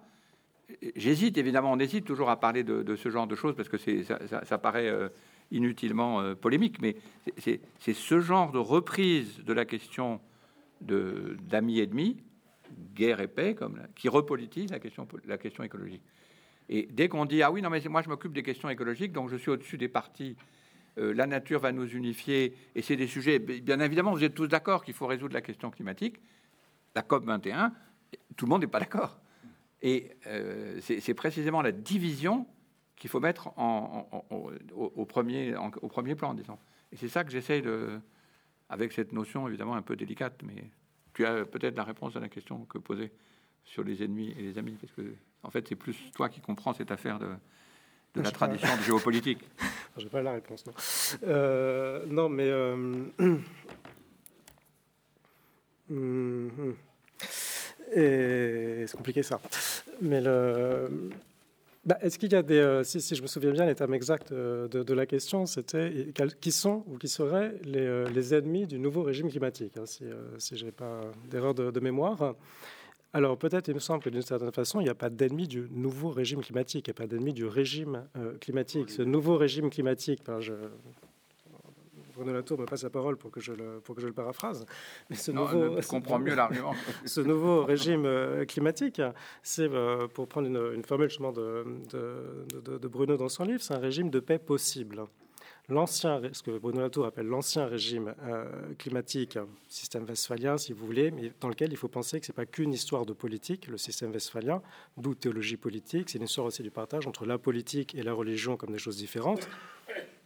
J'hésite, 0.95 1.38
évidemment, 1.38 1.72
on 1.72 1.80
hésite 1.80 2.06
toujours 2.06 2.30
à 2.30 2.39
parler 2.39 2.64
de, 2.64 2.95
ce 2.95 3.10
genre 3.10 3.27
de 3.27 3.35
choses 3.35 3.56
parce 3.56 3.69
que 3.69 3.77
ça, 3.77 4.57
paraît 4.57 4.89
euh, 4.89 5.10
inutilement 5.52 6.22
euh, 6.22 6.35
polémique, 6.35 6.81
mais 6.81 6.95
c'est 7.38 7.93
ce 7.93 8.19
genre 8.19 8.52
de 8.52 8.60
reprise 8.60 9.43
de 9.43 9.53
la 9.53 9.65
question 9.65 10.22
d'amis 10.81 11.80
et 11.80 11.84
ennemis, 11.84 12.18
guerre 12.95 13.19
et 13.22 13.27
paix, 13.27 13.56
qui 13.95 14.10
repolitise 14.10 14.72
la 14.72 14.80
question, 14.80 15.07
la 15.26 15.38
question 15.38 15.64
écologique. 15.64 16.03
Et 16.69 16.88
dès 16.91 17.10
qu'on 17.10 17.26
dit 17.26 17.43
ah 17.43 17.52
oui 17.52 17.61
non 17.61 17.69
mais 17.69 17.81
moi 17.89 18.02
je 18.02 18.10
m'occupe 18.10 18.34
des 18.34 18.43
questions 18.43 18.69
écologiques 18.69 19.11
donc 19.11 19.30
je 19.30 19.35
suis 19.35 19.52
au-dessus 19.52 19.77
des 19.77 19.89
partis, 19.89 20.38
euh, 20.98 21.14
la 21.14 21.27
nature 21.27 21.60
va 21.60 21.72
nous 21.72 21.88
unifier 21.88 22.56
et 22.76 22.81
c'est 22.81 22.95
des 22.95 23.07
sujets 23.07 23.39
bien 23.39 23.80
évidemment 23.80 24.11
vous 24.11 24.23
êtes 24.23 24.34
tous 24.34 24.48
d'accord 24.48 24.84
qu'il 24.84 24.93
faut 24.93 25.07
résoudre 25.07 25.34
la 25.34 25.41
question 25.41 25.69
climatique, 25.69 26.18
la 26.95 27.02
COP 27.02 27.26
21, 27.26 27.73
tout 28.38 28.45
le 28.45 28.49
monde 28.49 28.61
n'est 28.61 28.68
pas 28.68 28.80
d'accord. 28.80 29.20
Et 29.82 30.12
euh, 30.28 30.80
c'est 30.82 31.14
précisément 31.14 31.62
la 31.62 31.72
division 31.72 32.45
qu'il 32.95 33.10
faut 33.10 33.20
mettre 33.20 33.52
au, 33.58 35.06
premier, 35.06 35.56
au 35.56 35.88
premier 35.88 36.16
plan, 36.16 36.34
disons. 36.36 36.60
Et 36.91 36.98
c'est 36.98 37.08
ça 37.08 37.24
que 37.24 37.32
j'essaye 37.32 37.62
de, 37.62 37.99
avec 38.70 38.91
cette 38.91 39.12
notion 39.12 39.48
évidemment 39.48 39.76
un 39.76 39.82
peu 39.82 39.95
délicate, 39.95 40.41
mais 40.44 40.70
tu 41.14 41.26
as 41.26 41.45
peut-être 41.45 41.76
la 41.76 41.84
réponse 41.84 42.16
à 42.16 42.20
la 42.20 42.30
question 42.30 42.66
que 42.66 42.78
posait 42.78 43.12
sur 43.64 43.84
les 43.84 44.03
ennemis 44.03 44.34
et 44.38 44.41
les 44.41 44.58
amis, 44.58 44.78
parce 44.80 44.94
que 44.94 45.16
en 45.44 45.49
fait, 45.49 45.68
c'est 45.68 45.76
plus 45.76 45.95
toi 46.14 46.30
qui 46.30 46.41
comprends 46.41 46.74
cette 46.74 46.91
affaire 46.91 47.18
de, 47.18 47.30
de 48.16 48.22
la 48.22 48.32
tradition 48.32 48.76
de 48.78 48.82
géopolitique. 48.82 49.44
Je 49.98 50.03
n'ai 50.03 50.10
pas 50.10 50.22
la 50.22 50.34
réponse, 50.34 50.66
non. 50.66 50.74
Euh, 51.24 52.06
non, 52.06 52.30
mais 52.30 52.48
euh, 52.49 53.06
hum, 55.90 56.76
c'est 57.94 58.95
compliqué 58.95 59.24
ça. 59.24 59.41
Mais 59.99 60.22
le, 60.22 61.09
bah, 61.85 61.97
est-ce 62.01 62.19
qu'il 62.19 62.31
y 62.31 62.35
a 62.35 62.43
des. 62.43 62.57
Euh, 62.57 62.84
si, 62.84 63.15
je 63.15 63.22
me 63.22 63.27
souviens 63.27 63.51
bien, 63.51 63.65
les 63.65 63.76
termes 63.76 63.93
exacts 63.93 64.31
de, 64.31 64.68
de 64.68 64.93
la 64.93 65.05
question, 65.05 65.45
c'était 65.45 66.13
qui 66.39 66.51
sont 66.51 66.84
ou 66.88 66.97
qui 66.97 67.07
seraient 67.07 67.55
les, 67.63 68.05
les 68.05 68.34
ennemis 68.34 68.68
du 68.68 68.80
nouveau 68.80 69.03
régime 69.03 69.30
climatique, 69.30 69.77
hein, 69.77 69.85
si, 69.85 70.03
si 70.38 70.55
je 70.55 70.65
n'ai 70.65 70.72
pas 70.72 71.01
d'erreur 71.30 71.53
de, 71.53 71.80
mémoire. 71.80 72.35
Alors 73.13 73.38
peut-être, 73.38 73.68
il 73.68 73.73
me 73.73 73.80
semble 73.80 74.01
que 74.01 74.09
d'une 74.09 74.22
certaine 74.22 74.51
façon, 74.53 74.80
il 74.80 74.85
n'y 74.85 74.89
a 74.89 74.95
pas 74.95 75.09
d'ennemi 75.09 75.47
du 75.47 75.68
nouveau 75.72 76.09
régime 76.09 76.41
climatique, 76.41 76.88
il 76.88 76.91
n'y 76.91 76.95
a 76.95 76.99
pas 77.01 77.07
d'ennemi 77.07 77.34
du 77.34 77.45
régime 77.45 78.07
euh, 78.15 78.38
climatique. 78.38 78.89
Ce 78.89 79.01
nouveau 79.01 79.35
régime 79.35 79.69
climatique, 79.69 80.22
ben, 80.26 80.39
je, 80.39 80.53
Bruno 82.22 82.34
Latour 82.34 82.60
me 82.60 82.65
passe 82.65 82.84
la 82.84 82.89
parole 82.89 83.18
pour 83.18 83.31
que 83.31 83.39
je 83.39 83.53
le, 83.53 83.80
pour 83.84 83.95
que 83.95 84.02
je 84.02 84.07
le 84.07 84.14
paraphrase. 84.14 84.65
Mais 85.10 85.15
ce 85.15 85.31
nouveau, 85.31 85.80
comprends 85.89 86.19
mieux 86.19 86.35
l'argument. 86.35 86.73
ce 87.06 87.22
nouveau 87.22 87.65
régime 87.65 88.06
euh, 88.06 88.45
climatique, 88.45 89.02
c'est, 89.43 89.69
euh, 89.72 90.07
pour 90.07 90.27
prendre 90.27 90.48
une, 90.48 90.84
formule 90.84 91.10
justement 91.10 91.31
de, 91.31 91.65
de, 91.91 92.77
de, 92.77 92.88
Bruno 92.88 93.18
dans 93.18 93.30
son 93.30 93.43
livre, 93.43 93.61
c'est 93.61 93.73
un 93.73 93.80
régime 93.80 94.10
de 94.10 94.19
paix 94.19 94.39
possible 94.39 95.06
l'ancien, 95.69 96.22
ce 96.34 96.43
que 96.43 96.57
Bruno 96.57 96.81
Latour 96.81 97.06
appelle 97.06 97.27
l'ancien 97.27 97.65
régime 97.65 98.14
euh, 98.23 98.73
climatique, 98.77 99.39
système 99.68 100.03
westphalien, 100.03 100.57
si 100.57 100.73
vous 100.73 100.85
voulez, 100.85 101.11
mais 101.11 101.31
dans 101.39 101.48
lequel 101.48 101.72
il 101.72 101.77
faut 101.77 101.88
penser 101.88 102.19
que 102.19 102.26
ce 102.26 102.31
n'est 102.31 102.35
pas 102.35 102.45
qu'une 102.45 102.73
histoire 102.73 103.06
de 103.06 103.14
politique, 103.14 103.68
le 103.68 103.77
système 103.77 104.11
westphalien, 104.11 104.61
d'où 104.98 105.15
théologie 105.15 105.57
politique, 105.57 106.10
c'est 106.10 106.18
une 106.18 106.26
histoire 106.26 106.48
aussi 106.48 106.61
du 106.61 106.72
partage 106.72 107.07
entre 107.07 107.26
la 107.26 107.38
politique 107.38 107.95
et 107.95 108.03
la 108.03 108.14
religion 108.14 108.57
comme 108.57 108.72
des 108.72 108.80
choses 108.80 108.98
différentes. 108.98 109.48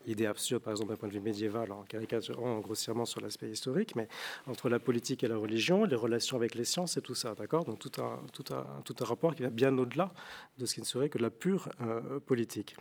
Idée 0.07 0.25
absurde, 0.25 0.61
par 0.61 0.71
exemple, 0.71 0.91
d'un 0.91 0.97
point 0.97 1.09
de 1.09 1.13
vue 1.13 1.19
médiéval, 1.19 1.71
en 1.71 1.83
caricaturant 1.83 2.59
grossièrement 2.59 3.05
sur 3.05 3.21
l'aspect 3.21 3.49
historique, 3.49 3.95
mais 3.95 4.07
entre 4.47 4.69
la 4.69 4.79
politique 4.79 5.23
et 5.23 5.27
la 5.27 5.37
religion, 5.37 5.83
les 5.85 5.95
relations 5.95 6.37
avec 6.37 6.55
les 6.55 6.65
sciences 6.65 6.97
et 6.97 7.01
tout 7.01 7.15
ça, 7.15 7.33
d'accord? 7.35 7.65
Donc 7.65 7.79
tout 7.79 7.91
un, 8.01 8.19
tout, 8.33 8.53
un, 8.53 8.65
tout 8.83 8.95
un 8.99 9.05
rapport 9.05 9.35
qui 9.35 9.43
va 9.43 9.49
bien 9.49 9.75
au-delà 9.77 10.11
de 10.57 10.65
ce 10.65 10.75
qui 10.75 10.81
ne 10.81 10.85
serait 10.85 11.09
que 11.09 11.17
de 11.17 11.23
la 11.23 11.31
pure 11.31 11.69
euh, 11.81 12.19
politique. 12.19 12.75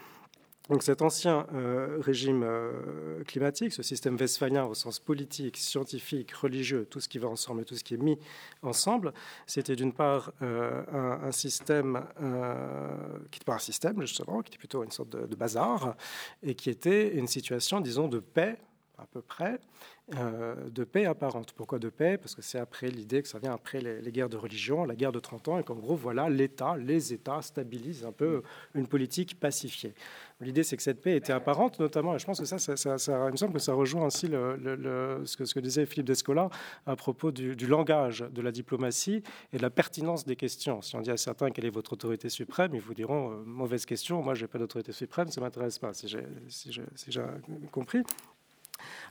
Donc 0.71 0.83
cet 0.83 1.03
ancien 1.03 1.47
euh, 1.53 1.99
régime 2.01 2.43
euh, 2.43 3.23
climatique, 3.25 3.73
ce 3.73 3.83
système 3.83 4.17
westphalien 4.17 4.65
au 4.65 4.75
sens 4.75 4.99
politique, 4.99 5.59
scientifique, 5.59 6.33
religieux, 6.33 6.87
tout 6.89 7.01
ce 7.01 7.09
qui 7.09 7.19
va 7.19 7.29
ensemble 7.29 7.65
tout 7.67 7.77
ce 7.77 7.85
qui 7.85 7.95
est 7.95 8.03
mis 8.03 8.19
ensemble, 8.63 9.13
c'était 9.47 9.77
d'une 9.77 9.93
part 9.93 10.33
euh, 10.41 10.83
un, 11.23 11.33
système 11.33 12.05
qui 12.19 12.25
n'était 12.25 13.45
pas 13.45 13.55
un 13.55 13.59
système 13.59 14.01
justement, 14.01 14.41
qui 14.43 14.51
était 14.51 14.59
plutôt 14.59 14.83
une 14.83 14.91
sorte 14.91 15.11
de 15.11 15.37
bazar, 15.37 15.97
et 16.43 16.55
qui 16.55 16.71
était 16.71 17.15
une 17.15 17.27
situation, 17.27 17.81
disons, 17.81 18.09
de 18.09 18.21
paix 18.21 18.57
à 18.99 19.07
peu 19.07 19.23
près, 19.23 19.59
euh, 20.17 20.69
de 20.69 20.85
paix 20.85 21.07
apparente. 21.07 21.53
Pourquoi 21.53 21.79
de 21.79 21.89
paix? 21.89 22.19
Parce 22.19 22.35
que 22.35 22.43
c'est 22.43 22.59
après 22.59 22.89
l'idée 22.89 23.23
que 23.23 23.29
ça 23.29 23.39
vient 23.39 23.53
après 23.53 23.81
les, 23.81 24.13
guerres 24.13 24.29
de 24.29 24.37
religion, 24.37 24.85
la 24.85 24.95
guerre 24.95 25.13
de 25.13 25.19
30 25.19 25.49
ans, 25.49 25.59
et 25.59 25.65
qu'en 25.65 25.75
gros, 25.75 25.97
voilà, 25.97 26.29
l'État, 26.29 26.77
les 26.77 27.13
États 27.13 27.41
stabilisent 27.43 28.05
un 28.05 28.13
peu 28.13 28.43
une 28.75 28.87
politique 28.87 29.41
pacifiée. 29.41 29.95
L'idée, 30.41 30.63
c'est 30.63 30.77
que 30.77 30.83
cette 30.83 31.01
paix 31.01 31.17
était 31.17 31.33
apparente, 31.33 31.81
notamment, 31.81 32.15
et 32.15 32.19
je 32.19 32.27
pense 32.27 32.39
que 32.39 32.45
ça, 32.45 32.59
ça, 32.59 33.27
il 33.27 33.33
me 33.33 33.37
semble 33.37 33.55
que 33.55 33.59
ça 33.59 33.73
rejoint 33.73 34.09
le, 34.25 35.23
ce, 35.25 35.55
que, 35.55 35.61
disait 35.61 35.87
Philippe 35.87 36.07
Descola 36.07 36.51
à 36.87 36.97
propos 36.97 37.33
du, 37.33 37.55
langage 37.67 38.21
de 38.31 38.43
la 38.43 38.53
diplomatie 38.53 39.23
et 39.53 39.57
de 39.57 39.63
la 39.63 39.71
pertinence 39.71 40.27
des 40.27 40.37
questions. 40.37 40.83
Si 40.83 40.97
on 40.97 41.01
dit 41.01 41.11
à 41.11 41.17
certains 41.17 41.51
quelle 41.51 41.65
est 41.65 41.71
votre 41.71 41.95
autorité 41.95 42.29
suprême, 42.29 42.73
ils 42.75 42.81
vous 42.81 42.95
diront 42.95 43.31
euh, 43.31 43.43
mauvaise 43.45 43.87
question, 43.87 44.23
moi, 44.23 44.35
je 44.35 44.43
n'ai 44.43 44.49
pas 44.49 44.59
d'autorité 44.59 44.93
suprême, 44.93 45.29
ça 45.29 45.41
ne 45.41 45.47
m'intéresse 45.47 45.79
pas, 45.79 45.95
si 45.95 46.09
j'ai 46.09 47.23
compris. 47.73 48.03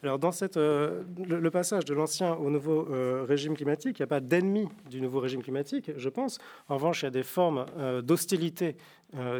Alors, 0.01 0.19
dans 0.19 0.31
cette, 0.31 0.57
euh, 0.57 1.03
le, 1.25 1.51
passage 1.51 1.85
de 1.85 1.93
l'ancien 1.93 2.33
au 2.33 2.49
nouveau 2.49 2.87
euh, 2.89 3.25
régime 3.27 3.55
climatique, 3.55 3.99
il 3.99 4.01
n'y 4.01 4.05
a 4.05 4.07
pas 4.07 4.19
d'ennemi 4.19 4.67
du 4.89 5.01
nouveau 5.01 5.19
régime 5.19 5.41
climatique, 5.41 5.91
je 5.95 6.09
pense. 6.09 6.39
En 6.69 6.75
revanche, 6.75 7.01
il 7.01 7.05
y 7.05 7.07
a 7.07 7.11
des 7.11 7.23
formes 7.23 7.65
euh, 7.77 8.01
d'hostilité, 8.01 8.75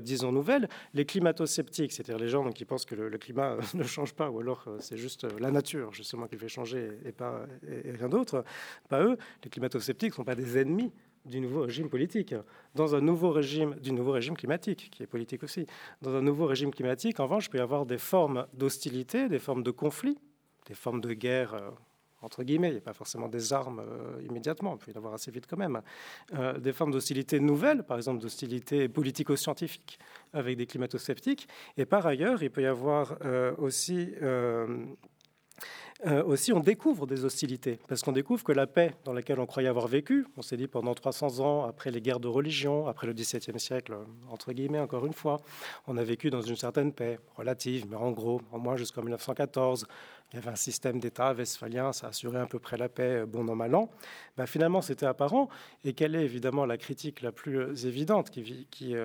disons, 0.03 0.31
nouvelles. 0.31 0.69
Les 0.93 1.03
climato-sceptiques, 1.03 1.93
c'est-à-dire 1.93 2.19
les 2.19 2.29
gens 2.29 2.47
qui 2.51 2.63
pensent 2.63 2.85
que 2.85 2.93
le, 2.93 3.17
climat 3.17 3.57
ne 3.73 3.83
change 3.83 4.13
pas, 4.13 4.29
ou 4.29 4.39
alors 4.39 4.67
c'est 4.79 4.97
juste 4.97 5.25
la 5.39 5.49
nature, 5.49 5.91
justement, 5.93 6.27
qui 6.27 6.37
fait 6.37 6.47
changer 6.47 6.89
et, 7.05 7.09
et, 7.09 7.91
rien 7.91 8.07
d'autre, 8.07 8.43
pas 8.87 9.03
eux. 9.03 9.17
Les 9.43 9.49
climato-sceptiques 9.49 10.11
ne 10.11 10.15
sont 10.15 10.23
pas 10.23 10.35
des 10.35 10.59
ennemis 10.59 10.91
du 11.25 11.39
nouveau 11.39 11.61
régime 11.61 11.89
politique, 11.89 12.35
dans 12.75 12.95
un 12.95 13.01
nouveau 13.01 13.31
régime, 13.31 13.75
du 13.75 13.91
nouveau 13.91 14.11
régime 14.11 14.35
climatique, 14.35 14.89
qui 14.91 15.03
est 15.03 15.07
politique 15.07 15.43
aussi. 15.43 15.65
Dans 16.01 16.15
un 16.15 16.21
nouveau 16.21 16.45
régime 16.45 16.71
climatique, 16.71 17.19
en 17.19 17.23
revanche, 17.23 17.45
il 17.45 17.49
peut 17.49 17.57
y 17.57 17.61
avoir 17.61 17.85
des 17.85 17.97
formes 17.97 18.47
d'hostilité, 18.53 19.29
des 19.29 19.39
formes 19.39 19.63
de 19.63 19.71
conflit, 19.71 20.17
des 20.67 20.75
formes 20.75 21.01
de 21.01 21.13
guerre, 21.13 21.53
euh, 21.53 21.69
entre 22.21 22.43
guillemets, 22.43 22.69
il 22.69 22.73
n'y 22.73 22.77
a 22.77 22.81
pas 22.81 22.93
forcément 22.93 23.27
des 23.27 23.51
armes 23.51 23.79
euh, 23.79 24.21
immédiatement, 24.21 24.77
il 24.79 24.85
peut 24.85 24.91
y 24.91 24.93
en 24.95 24.97
avoir 24.97 25.13
assez 25.13 25.29
vite 25.29 25.45
quand 25.45 25.57
même, 25.57 25.81
euh, 26.35 26.57
des 26.57 26.71
formes 26.71 26.91
d'hostilité 26.91 27.39
nouvelles, 27.39 27.83
par 27.83 27.97
exemple 27.97 28.21
d'hostilité 28.21 28.87
politico-scientifique 28.87 29.99
avec 30.31 30.57
des 30.57 30.65
climato-sceptiques. 30.65 31.47
Et 31.75 31.85
par 31.85 32.05
ailleurs, 32.05 32.41
il 32.41 32.49
peut 32.49 32.61
y 32.61 32.65
avoir 32.65 33.17
aussi 33.57 34.13
euh, 36.05 36.23
aussi, 36.23 36.51
on 36.51 36.59
découvre 36.59 37.07
des 37.07 37.23
hostilités, 37.23 37.79
parce 37.87 38.01
qu'on 38.01 38.11
découvre 38.11 38.43
que 38.43 38.51
la 38.51 38.67
paix 38.67 38.93
dans 39.05 39.13
laquelle 39.13 39.39
on 39.39 39.45
croyait 39.45 39.69
avoir 39.69 39.87
vécu, 39.87 40.25
on 40.35 40.41
s'est 40.41 40.57
dit 40.57 40.67
pendant 40.67 40.93
300 40.93 41.39
ans, 41.39 41.63
après 41.63 41.91
les 41.91 42.01
guerres 42.01 42.19
de 42.19 42.27
religion, 42.27 42.87
après 42.87 43.07
le 43.07 43.13
XVIIe 43.13 43.59
siècle, 43.59 43.95
entre 44.29 44.51
guillemets, 44.51 44.79
encore 44.79 45.05
une 45.05 45.13
fois, 45.13 45.41
on 45.87 45.95
a 45.95 46.03
vécu 46.03 46.29
dans 46.29 46.41
une 46.41 46.57
certaine 46.57 46.91
paix 46.91 47.19
relative, 47.37 47.85
mais 47.89 47.95
en 47.95 48.11
gros, 48.11 48.41
en 48.51 48.59
moins 48.59 48.75
jusqu'en 48.75 49.01
1914, 49.01 49.87
il 50.31 50.37
y 50.37 50.39
avait 50.39 50.49
un 50.49 50.55
système 50.55 50.99
d'État 50.99 51.31
westphalien, 51.33 51.93
ça 51.93 52.07
assurait 52.07 52.39
à 52.39 52.47
peu 52.47 52.57
près 52.57 52.75
la 52.75 52.89
paix, 52.89 53.21
euh, 53.21 53.25
bon 53.27 53.47
an, 53.49 53.55
mal 53.55 53.75
an. 53.75 53.89
Ben, 54.35 54.47
finalement, 54.47 54.81
c'était 54.81 55.05
apparent. 55.05 55.47
Et 55.85 55.93
quelle 55.93 56.15
est 56.15 56.23
évidemment 56.23 56.65
la 56.65 56.77
critique 56.77 57.21
la 57.21 57.31
plus 57.31 57.59
euh, 57.59 57.75
évidente 57.75 58.31
qui, 58.31 58.67
qui 58.71 58.95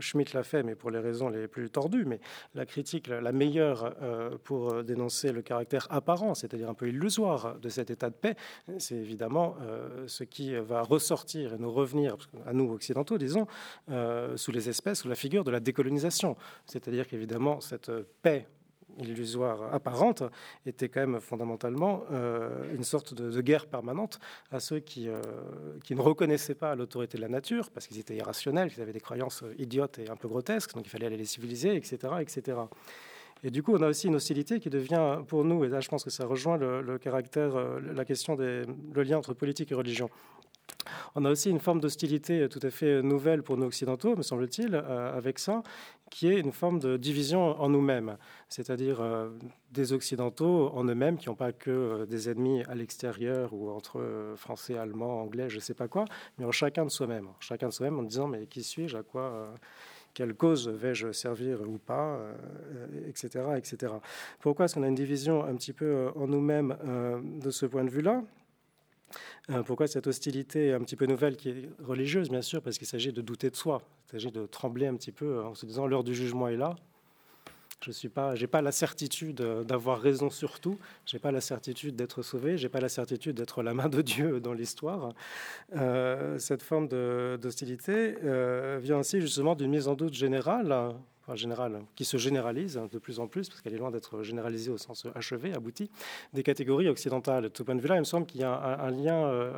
Schmitt 0.00 0.32
l'a 0.32 0.42
fait, 0.42 0.64
mais 0.64 0.74
pour 0.74 0.90
les 0.90 0.98
raisons 0.98 1.28
les 1.28 1.46
plus 1.46 1.70
tordues, 1.70 2.04
mais 2.04 2.20
la 2.54 2.66
critique 2.66 3.06
la 3.06 3.32
meilleure 3.32 3.94
pour 4.44 4.82
dénoncer 4.82 5.32
le 5.32 5.42
caractère 5.42 5.86
apparent, 6.02 6.34
c'est-à-dire 6.34 6.68
un 6.68 6.74
peu 6.74 6.88
illusoire 6.88 7.58
de 7.58 7.68
cet 7.68 7.90
état 7.90 8.10
de 8.10 8.14
paix, 8.14 8.36
c'est 8.78 8.96
évidemment 8.96 9.56
ce 10.06 10.24
qui 10.24 10.54
va 10.54 10.82
ressortir 10.82 11.54
et 11.54 11.58
nous 11.58 11.72
revenir, 11.72 12.16
à 12.46 12.52
nous 12.52 12.72
occidentaux, 12.72 13.18
disons, 13.18 13.46
sous 14.36 14.52
les 14.52 14.68
espèces, 14.68 15.00
sous 15.00 15.08
la 15.08 15.14
figure 15.14 15.44
de 15.44 15.50
la 15.50 15.60
décolonisation. 15.60 16.36
C'est-à-dire 16.66 17.06
qu'évidemment, 17.06 17.60
cette 17.60 17.90
paix 18.22 18.46
illusoire 18.98 19.74
apparente 19.74 20.22
était 20.66 20.88
quand 20.88 21.00
même 21.00 21.20
fondamentalement 21.20 22.04
euh, 22.12 22.74
une 22.74 22.84
sorte 22.84 23.14
de, 23.14 23.40
guerre 23.40 23.66
permanente 23.66 24.20
à 24.50 24.60
ceux 24.60 24.78
qui, 24.80 25.08
euh, 25.08 25.20
qui 25.82 25.94
ne 25.94 26.00
reconnaissaient 26.00 26.54
pas 26.54 26.74
l'autorité 26.74 27.16
de 27.16 27.22
la 27.22 27.28
nature 27.28 27.70
parce 27.70 27.86
qu'ils 27.86 27.98
étaient 27.98 28.16
irrationnels, 28.16 28.70
qu'ils 28.70 28.82
avaient 28.82 28.92
des 28.92 29.00
croyances 29.00 29.44
idiotes 29.58 29.98
et 29.98 30.08
un 30.08 30.16
peu 30.16 30.28
grotesques, 30.28 30.74
donc 30.74 30.86
il 30.86 30.90
fallait 30.90 31.06
aller 31.06 31.16
les 31.16 31.24
civiliser, 31.24 31.74
etc., 31.74 32.14
etc. 32.20 32.58
Et 33.42 33.50
du 33.50 33.62
coup, 33.62 33.74
on 33.74 33.82
a 33.82 33.88
aussi 33.88 34.06
une 34.06 34.14
hostilité 34.14 34.60
qui 34.60 34.70
devient 34.70 35.18
pour 35.26 35.44
nous, 35.44 35.64
et 35.64 35.68
là 35.68 35.80
je 35.80 35.88
pense 35.88 36.04
que 36.04 36.10
ça 36.10 36.26
rejoint 36.26 36.56
le, 36.56 36.98
caractère, 36.98 37.56
euh, 37.56 37.80
la 37.80 38.04
question 38.04 38.36
des 38.36 38.62
le 38.94 39.02
lien 39.02 39.18
entre 39.18 39.34
politique 39.34 39.72
et 39.72 39.74
religion. 39.74 40.08
On 41.14 41.24
a 41.24 41.30
aussi 41.30 41.50
une 41.50 41.58
forme 41.58 41.80
d'hostilité 41.80 42.48
tout 42.48 42.60
à 42.62 42.70
fait 42.70 43.02
nouvelle 43.02 43.42
pour 43.42 43.56
nous 43.56 43.66
occidentaux, 43.66 44.16
me 44.16 44.22
semble-t-il, 44.22 44.74
avec 44.74 45.38
ça, 45.38 45.62
qui 46.12 46.28
est 46.28 46.38
une 46.38 46.52
forme 46.52 46.78
de 46.78 46.98
division 46.98 47.58
en 47.58 47.70
nous-mêmes, 47.70 48.18
c'est-à-dire 48.50 49.00
euh, 49.00 49.30
des 49.70 49.94
Occidentaux 49.94 50.68
en 50.74 50.84
eux-mêmes 50.84 51.16
qui 51.16 51.30
n'ont 51.30 51.34
pas 51.34 51.52
que 51.52 51.70
euh, 51.70 52.06
des 52.06 52.28
ennemis 52.28 52.62
à 52.64 52.74
l'extérieur 52.74 53.54
ou 53.54 53.70
entre 53.70 53.98
euh, 53.98 54.36
Français, 54.36 54.76
Allemands, 54.76 55.22
Anglais, 55.22 55.48
je 55.48 55.56
ne 55.56 55.60
sais 55.60 55.72
pas 55.72 55.88
quoi, 55.88 56.04
mais 56.36 56.44
en 56.44 56.52
chacun 56.52 56.84
de 56.84 56.90
soi-même, 56.90 57.28
chacun 57.40 57.68
de 57.68 57.72
soi-même 57.72 57.98
en 57.98 58.02
disant 58.02 58.28
mais 58.28 58.46
qui 58.46 58.62
suis-je, 58.62 58.98
à 58.98 59.02
quoi 59.02 59.54
quelle 60.14 60.34
cause 60.34 60.68
vais-je 60.68 61.12
servir 61.12 61.62
ou 61.62 61.78
pas, 61.78 62.20
etc., 63.06 63.44
etc. 63.56 63.94
Pourquoi 64.40 64.66
est-ce 64.66 64.74
qu'on 64.74 64.82
a 64.82 64.88
une 64.88 64.94
division 64.94 65.44
un 65.44 65.54
petit 65.56 65.72
peu 65.72 66.10
en 66.14 66.26
nous-mêmes 66.26 66.76
de 67.40 67.50
ce 67.50 67.66
point 67.66 67.84
de 67.84 67.90
vue-là? 67.90 68.22
Euh, 69.50 69.62
pourquoi 69.62 69.86
cette 69.86 70.06
hostilité 70.06 70.72
un 70.72 70.80
petit 70.80 70.96
peu 70.96 71.06
nouvelle 71.06 71.36
qui 71.36 71.50
est 71.50 71.70
religieuse, 71.82 72.30
bien 72.30 72.42
sûr, 72.42 72.62
parce 72.62 72.78
qu'il 72.78 72.86
s'agit 72.86 73.12
de 73.12 73.20
douter 73.20 73.50
de 73.50 73.56
soi, 73.56 73.82
il 74.06 74.10
s'agit 74.12 74.30
de 74.30 74.46
trembler 74.46 74.86
un 74.86 74.94
petit 74.94 75.12
peu 75.12 75.42
en 75.42 75.54
se 75.54 75.66
disant 75.66 75.86
l'heure 75.86 76.04
du 76.04 76.14
jugement 76.14 76.48
est 76.48 76.56
là. 76.56 76.76
Je 77.82 77.90
n'ai 77.90 78.10
pas, 78.10 78.34
pas 78.50 78.62
la 78.62 78.72
certitude 78.72 79.42
d'avoir 79.66 80.00
raison 80.00 80.30
sur 80.30 80.60
tout, 80.60 80.78
je 81.06 81.16
n'ai 81.16 81.20
pas 81.20 81.32
la 81.32 81.40
certitude 81.40 81.96
d'être 81.96 82.22
sauvé, 82.22 82.56
je 82.56 82.64
n'ai 82.64 82.68
pas 82.68 82.80
la 82.80 82.88
certitude 82.88 83.36
d'être 83.36 83.62
la 83.62 83.74
main 83.74 83.88
de 83.88 84.02
Dieu 84.02 84.40
dans 84.46 84.52
l'histoire. 84.52 85.12
Euh, 85.76 86.38
cette 86.38 86.62
forme 86.62 86.88
d'hostilité 86.88 88.16
euh, 88.24 88.78
vient 88.82 88.98
aussi 88.98 89.20
justement 89.20 89.54
d'une 89.54 89.70
mise 89.70 89.88
en 89.88 89.94
doute 89.94 90.14
générale 90.14 90.94
générale, 91.34 91.82
qui 91.94 92.04
se 92.04 92.16
généralise 92.16 92.80
de 92.90 92.98
plus 92.98 93.20
en 93.20 93.26
plus, 93.26 93.48
parce 93.48 93.60
qu'elle 93.60 93.74
est 93.74 93.78
loin 93.78 93.90
d'être 93.90 94.22
généralisée 94.22 94.70
au 94.70 94.78
sens 94.78 95.06
achevé, 95.14 95.52
abouti, 95.54 95.90
des 96.32 96.42
catégories 96.42 96.88
occidentales. 96.88 97.44
De 97.44 97.50
ce 97.56 97.62
point 97.62 97.74
de 97.74 97.80
vue-là, 97.80 97.96
il 97.96 98.00
me 98.00 98.04
semble 98.04 98.26
qu'il 98.26 98.40
y 98.40 98.44
a 98.44 98.52
un, 98.52 98.90
lien, 98.90 99.26
euh, 99.26 99.52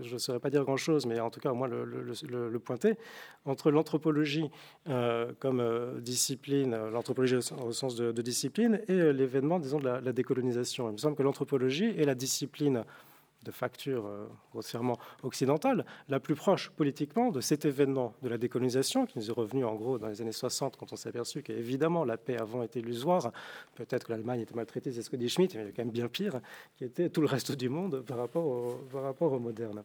je 0.00 0.14
ne 0.14 0.18
saurais 0.18 0.40
pas 0.40 0.50
dire 0.50 0.64
grand-chose, 0.64 1.06
mais 1.06 1.20
en 1.20 1.30
tout 1.30 1.40
cas, 1.40 1.50
au 1.50 1.54
moins 1.54 1.68
le, 1.68 1.84
le, 1.84 2.58
pointer, 2.58 2.96
entre 3.44 3.70
l'anthropologie 3.70 4.50
euh, 4.88 5.32
comme 5.38 5.60
euh, 5.60 6.00
discipline, 6.00 6.76
l'anthropologie 6.92 7.36
au, 7.36 7.72
sens 7.72 7.96
de, 7.96 8.12
discipline, 8.22 8.80
et 8.88 9.12
l'événement, 9.12 9.58
disons, 9.58 9.78
de 9.78 9.84
la, 9.84 10.00
la 10.00 10.12
décolonisation. 10.12 10.88
Il 10.88 10.92
me 10.92 10.98
semble 10.98 11.16
que 11.16 11.22
l'anthropologie 11.22 11.94
est 11.96 12.04
la 12.04 12.14
discipline 12.14 12.84
de 13.44 13.50
facture 13.50 14.06
euh, 14.06 14.26
grossièrement 14.52 14.98
occidentale, 15.22 15.84
la 16.08 16.20
plus 16.20 16.34
proche 16.34 16.70
politiquement 16.70 17.30
de 17.30 17.40
cet 17.40 17.64
événement 17.64 18.14
de 18.22 18.28
la 18.28 18.38
décolonisation 18.38 19.06
qui 19.06 19.18
nous 19.18 19.28
est 19.30 19.32
revenu 19.32 19.64
en 19.64 19.74
gros 19.74 19.98
dans 19.98 20.08
les 20.08 20.20
années 20.20 20.32
60 20.32 20.76
quand 20.76 20.92
on 20.92 20.96
s'est 20.96 21.08
aperçu 21.08 21.42
qu'évidemment 21.42 22.04
la 22.04 22.16
paix 22.16 22.36
avant 22.38 22.62
était 22.62 22.80
illusoire. 22.80 23.32
Peut-être 23.74 24.06
que 24.06 24.12
l'Allemagne 24.12 24.40
était 24.40 24.54
maltraitée, 24.54 24.92
c'est 24.92 25.02
ce 25.02 25.10
que 25.10 25.16
dit 25.16 25.28
Schmitt, 25.28 25.54
mais 25.54 25.62
il 25.62 25.66
y 25.66 25.68
a 25.68 25.72
quand 25.72 25.84
même 25.84 25.90
bien 25.90 26.08
pire, 26.08 26.40
qui 26.76 26.84
était 26.84 27.08
tout 27.10 27.20
le 27.20 27.26
reste 27.26 27.52
du 27.52 27.68
monde 27.68 28.02
par 28.02 28.18
rapport 28.18 28.78
par 28.90 29.02
rapport 29.02 29.32
au 29.32 29.38
moderne. 29.38 29.82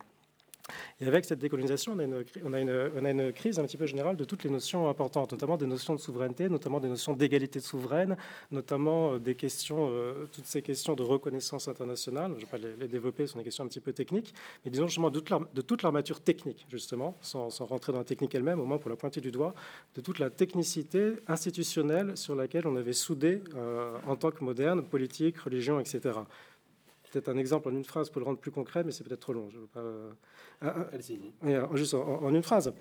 Et 1.01 1.07
avec 1.07 1.25
cette 1.25 1.39
décolonisation, 1.39 1.97
on 2.43 2.53
a, 2.53 2.59
une, 2.59 3.33
crise 3.33 3.59
un 3.59 3.63
petit 3.63 3.77
peu 3.77 3.85
générale 3.85 4.15
de 4.15 4.23
toutes 4.23 4.43
les 4.43 4.49
notions 4.49 4.89
importantes, 4.89 5.31
notamment 5.31 5.57
des 5.57 5.65
notions 5.65 5.95
de 5.95 5.99
souveraineté, 5.99 6.49
notamment 6.49 6.79
des 6.79 6.87
notions 6.87 7.13
d'égalité 7.13 7.59
souveraine, 7.59 8.17
notamment 8.51 9.13
euh, 9.13 9.19
des 9.19 9.35
questions, 9.35 9.89
euh, 9.89 10.27
toutes 10.31 10.45
ces 10.45 10.61
questions 10.61 10.93
de 10.95 11.03
reconnaissance 11.03 11.67
internationale. 11.67 12.31
Je 12.31 12.35
ne 12.35 12.39
vais 12.41 12.45
pas 12.45 12.57
les, 12.57 12.87
développer, 12.87 13.27
ce 13.27 13.33
sont 13.33 13.39
des 13.39 13.43
questions 13.43 13.63
un 13.63 13.67
petit 13.67 13.79
peu 13.79 13.93
techniques, 13.93 14.33
mais 14.63 14.71
disons 14.71 14.87
justement 14.87 15.09
de 15.09 15.61
toute 15.61 15.83
l'armature 15.83 16.21
technique, 16.21 16.65
justement, 16.69 17.17
sans, 17.21 17.49
rentrer 17.65 17.91
dans 17.91 17.99
la 17.99 18.03
technique 18.03 18.35
elle-même, 18.35 18.59
au 18.59 18.65
moins 18.65 18.77
pour 18.77 18.89
la 18.89 18.95
pointer 18.95 19.21
du 19.21 19.31
doigt, 19.31 19.53
de 19.95 20.01
toute 20.01 20.19
la 20.19 20.29
technicité 20.29 21.13
institutionnelle 21.27 22.17
sur 22.17 22.35
laquelle 22.35 22.67
on 22.67 22.75
avait 22.75 22.93
soudé 22.93 23.41
euh, 23.55 23.97
en 24.07 24.15
tant 24.15 24.31
que 24.31 24.43
moderne, 24.43 24.83
politique, 24.83 25.37
religion, 25.39 25.79
etc 25.79 26.11
peut-être 27.13 27.29
un 27.29 27.37
exemple 27.37 27.69
en 27.69 27.71
une 27.71 27.85
phrase 27.85 28.09
pour 28.09 28.19
le 28.19 28.25
rendre 28.25 28.39
plus 28.39 28.51
concret, 28.51 28.83
mais 28.83 28.91
c'est 28.91 29.03
peut-être 29.03 29.21
trop 29.21 29.33
long. 29.33 29.49
Je 29.49 29.59
veux 29.59 29.67
pas... 29.67 29.83
Ah, 30.61 30.87
ah, 30.91 31.75
juste 31.75 31.93
en, 31.93 32.29
une 32.33 32.43
phrase. 32.43 32.73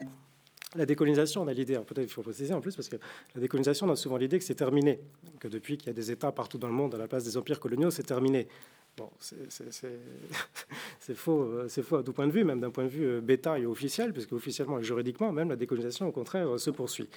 La 0.75 0.87
décolonisation, 0.87 1.43
on 1.43 1.49
a 1.49 1.53
l'idée, 1.53 1.75
peut-être 1.75 2.07
il 2.07 2.09
faut 2.09 2.23
préciser 2.23 2.55
en 2.55 2.61
plus, 2.61 2.75
parce 2.75 2.89
que 2.89 2.97
la 3.35 3.41
décolonisation, 3.41 3.87
on 3.87 3.91
a 3.91 3.97
souvent 3.97 4.17
l'idée 4.17 4.39
que 4.39 4.45
c'est 4.45 4.55
terminé, 4.55 5.01
que 5.39 5.49
depuis 5.49 5.77
qu'il 5.77 5.89
y 5.89 5.91
a 5.91 5.93
des 5.93 6.11
États 6.11 6.33
partout 6.33 6.57
dans 6.57 6.69
le 6.69 6.73
monde 6.73 6.95
à 6.95 6.99
la 6.99 7.09
place 7.09 7.25
des 7.25 7.37
empires 7.37 7.61
coloniaux, 7.61 7.91
c'est 7.91 8.05
terminé. 8.05 8.49
Bon, 8.97 9.11
c'est 9.19 9.49
faux, 11.15 11.43
euh, 11.43 11.67
c'est 11.69 11.83
faux 11.83 11.97
à 11.97 12.03
tout 12.03 12.13
point 12.13 12.27
de 12.27 12.33
vue, 12.33 12.45
même 12.45 12.61
d'un 12.61 12.71
point 12.71 12.85
de 12.85 12.91
vue 12.91 13.07
euh, 13.07 13.21
bêta 13.23 13.59
et 13.59 13.65
officiel, 13.65 14.13
puisque 14.13 14.33
officiellement 14.33 14.79
et 14.79 14.83
juridiquement, 14.83 15.33
même 15.33 15.49
la 15.49 15.57
décolonisation, 15.57 16.09
au 16.09 16.13
contraire, 16.13 16.47
euh, 16.47 16.59
se 16.59 16.71
poursuit. 16.71 17.09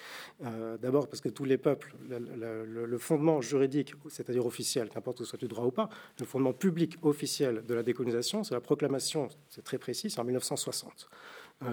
D'abord 0.82 1.08
parce 1.08 1.20
que 1.20 1.28
tous 1.28 1.44
les 1.44 1.58
peuples, 1.58 1.94
le, 2.10 2.98
fondement 2.98 3.42
juridique, 3.42 3.94
c'est-à-dire 4.10 4.46
officiel, 4.46 4.90
qu'importe 4.90 5.18
que 5.18 5.24
ce 5.26 5.30
soit 5.32 5.40
du 5.40 5.48
droit 5.48 5.66
ou 5.66 5.72
pas, 5.72 5.90
le 6.20 6.26
fondement 6.26 6.54
public 6.54 6.98
officiel 7.02 7.64
de 7.66 7.74
la 7.74 7.84
décolonisation, 7.84 8.44
c'est 8.44 8.54
la 8.54 8.62
proclamation, 8.62 9.28
c'est 9.50 9.64
très 9.64 9.78
précis, 9.78 10.10
c'est 10.10 10.20
en 10.20 10.24
1960, 10.24 11.10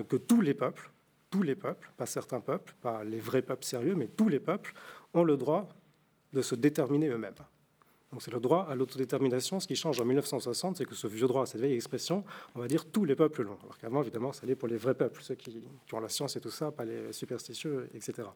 que 0.09 0.17
tous 0.17 0.41
les 0.41 0.55
peuples, 0.55 0.91
tous 1.33 1.43
les 1.43 1.57
peuples, 1.57 1.91
pas 1.97 2.07
certains 2.07 2.41
peuples, 2.41 2.75
pas 2.83 3.03
les 3.03 3.19
vrais 3.19 3.43
peuples 3.43 3.65
sérieux, 3.65 3.95
mais 3.97 4.07
tous 4.07 4.29
les 4.29 4.39
peuples 4.39 4.75
ont 5.15 5.25
le 5.25 5.37
droit 5.37 5.67
de 6.33 6.43
se 6.43 6.55
déterminer 6.55 7.09
eux-mêmes. 7.09 7.35
Donc 8.13 8.21
c'est 8.21 8.31
le 8.31 8.41
droit 8.41 8.67
à 8.69 8.75
l'autodétermination. 8.75 9.59
Ce 9.59 9.67
qui 9.67 9.75
change 9.75 9.99
en 9.99 10.05
1960, 10.05 10.77
c'est 10.77 10.85
que 10.85 10.95
ce 10.95 11.07
vieux 11.07 11.27
droit, 11.27 11.47
cette 11.47 11.63
vieille 11.63 11.75
expression, 11.75 12.23
on 12.55 12.61
va 12.61 12.69
dire 12.69 12.85
tous 12.85 13.07
les 13.07 13.17
peuples 13.17 13.43
l'ont. 13.43 13.57
Alors 13.63 13.79
qu'avant, 13.79 14.03
évidemment, 14.03 14.35
ça 14.35 14.43
allait 14.45 14.55
pour 14.55 14.69
les 14.69 14.77
vrais 14.77 14.95
peuples, 14.95 15.23
ceux 15.23 15.35
qui, 15.35 15.65
ont 15.93 16.01
la 16.01 16.11
science 16.11 16.37
et 16.37 16.41
tout 16.41 16.51
ça, 16.51 16.71
pas 16.71 16.85
les 16.85 17.13
superstitieux, 17.13 17.89
etc. 17.95 18.29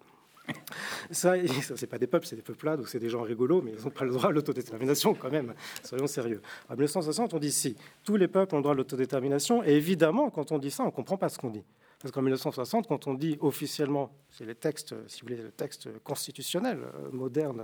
Ça, 1.10 1.34
ça 1.62 1.76
c'est 1.76 1.86
pas 1.88 1.98
des 1.98 2.06
peuples, 2.06 2.24
c'est 2.26 2.36
des 2.36 2.42
peuplades 2.42 2.80
ou 2.80 2.86
c'est 2.86 3.00
des 3.00 3.10
gens 3.10 3.22
rigolos, 3.22 3.60
mais 3.60 3.72
ils 3.76 3.84
n'ont 3.84 3.90
pas 3.90 4.04
le 4.04 4.12
droit 4.12 4.28
à 4.28 4.32
l'autodétermination 4.32 5.12
quand 5.12 5.30
même. 5.30 5.52
Soyons 5.82 6.06
sérieux. 6.06 6.40
En 6.68 6.74
1960, 6.74 7.34
on 7.34 7.38
dit 7.38 7.52
si, 7.52 7.76
tous 8.04 8.16
les 8.16 8.28
peuples 8.28 8.54
ont 8.54 8.58
le 8.58 8.62
droit 8.62 8.72
à 8.72 8.76
l'autodétermination, 8.76 9.62
et 9.64 9.72
évidemment, 9.72 10.30
quand 10.30 10.52
on 10.52 10.58
dit 10.58 10.70
ça, 10.70 10.84
on 10.84 10.90
comprend 10.90 11.18
pas 11.18 11.28
ce 11.28 11.36
qu'on 11.36 11.50
dit. 11.50 11.64
Parce 12.06 12.14
qu'en 12.14 12.22
1960, 12.22 12.86
quand 12.86 13.08
on 13.08 13.14
dit 13.14 13.36
officiellement, 13.40 14.12
c'est 14.36 14.44
les 14.44 14.54
textes, 14.54 14.94
si 15.06 15.22
vous 15.22 15.28
voulez, 15.28 15.42
le 15.42 15.50
texte 15.50 15.88
constitutionnel 16.04 16.78
euh, 16.78 17.10
moderne, 17.10 17.62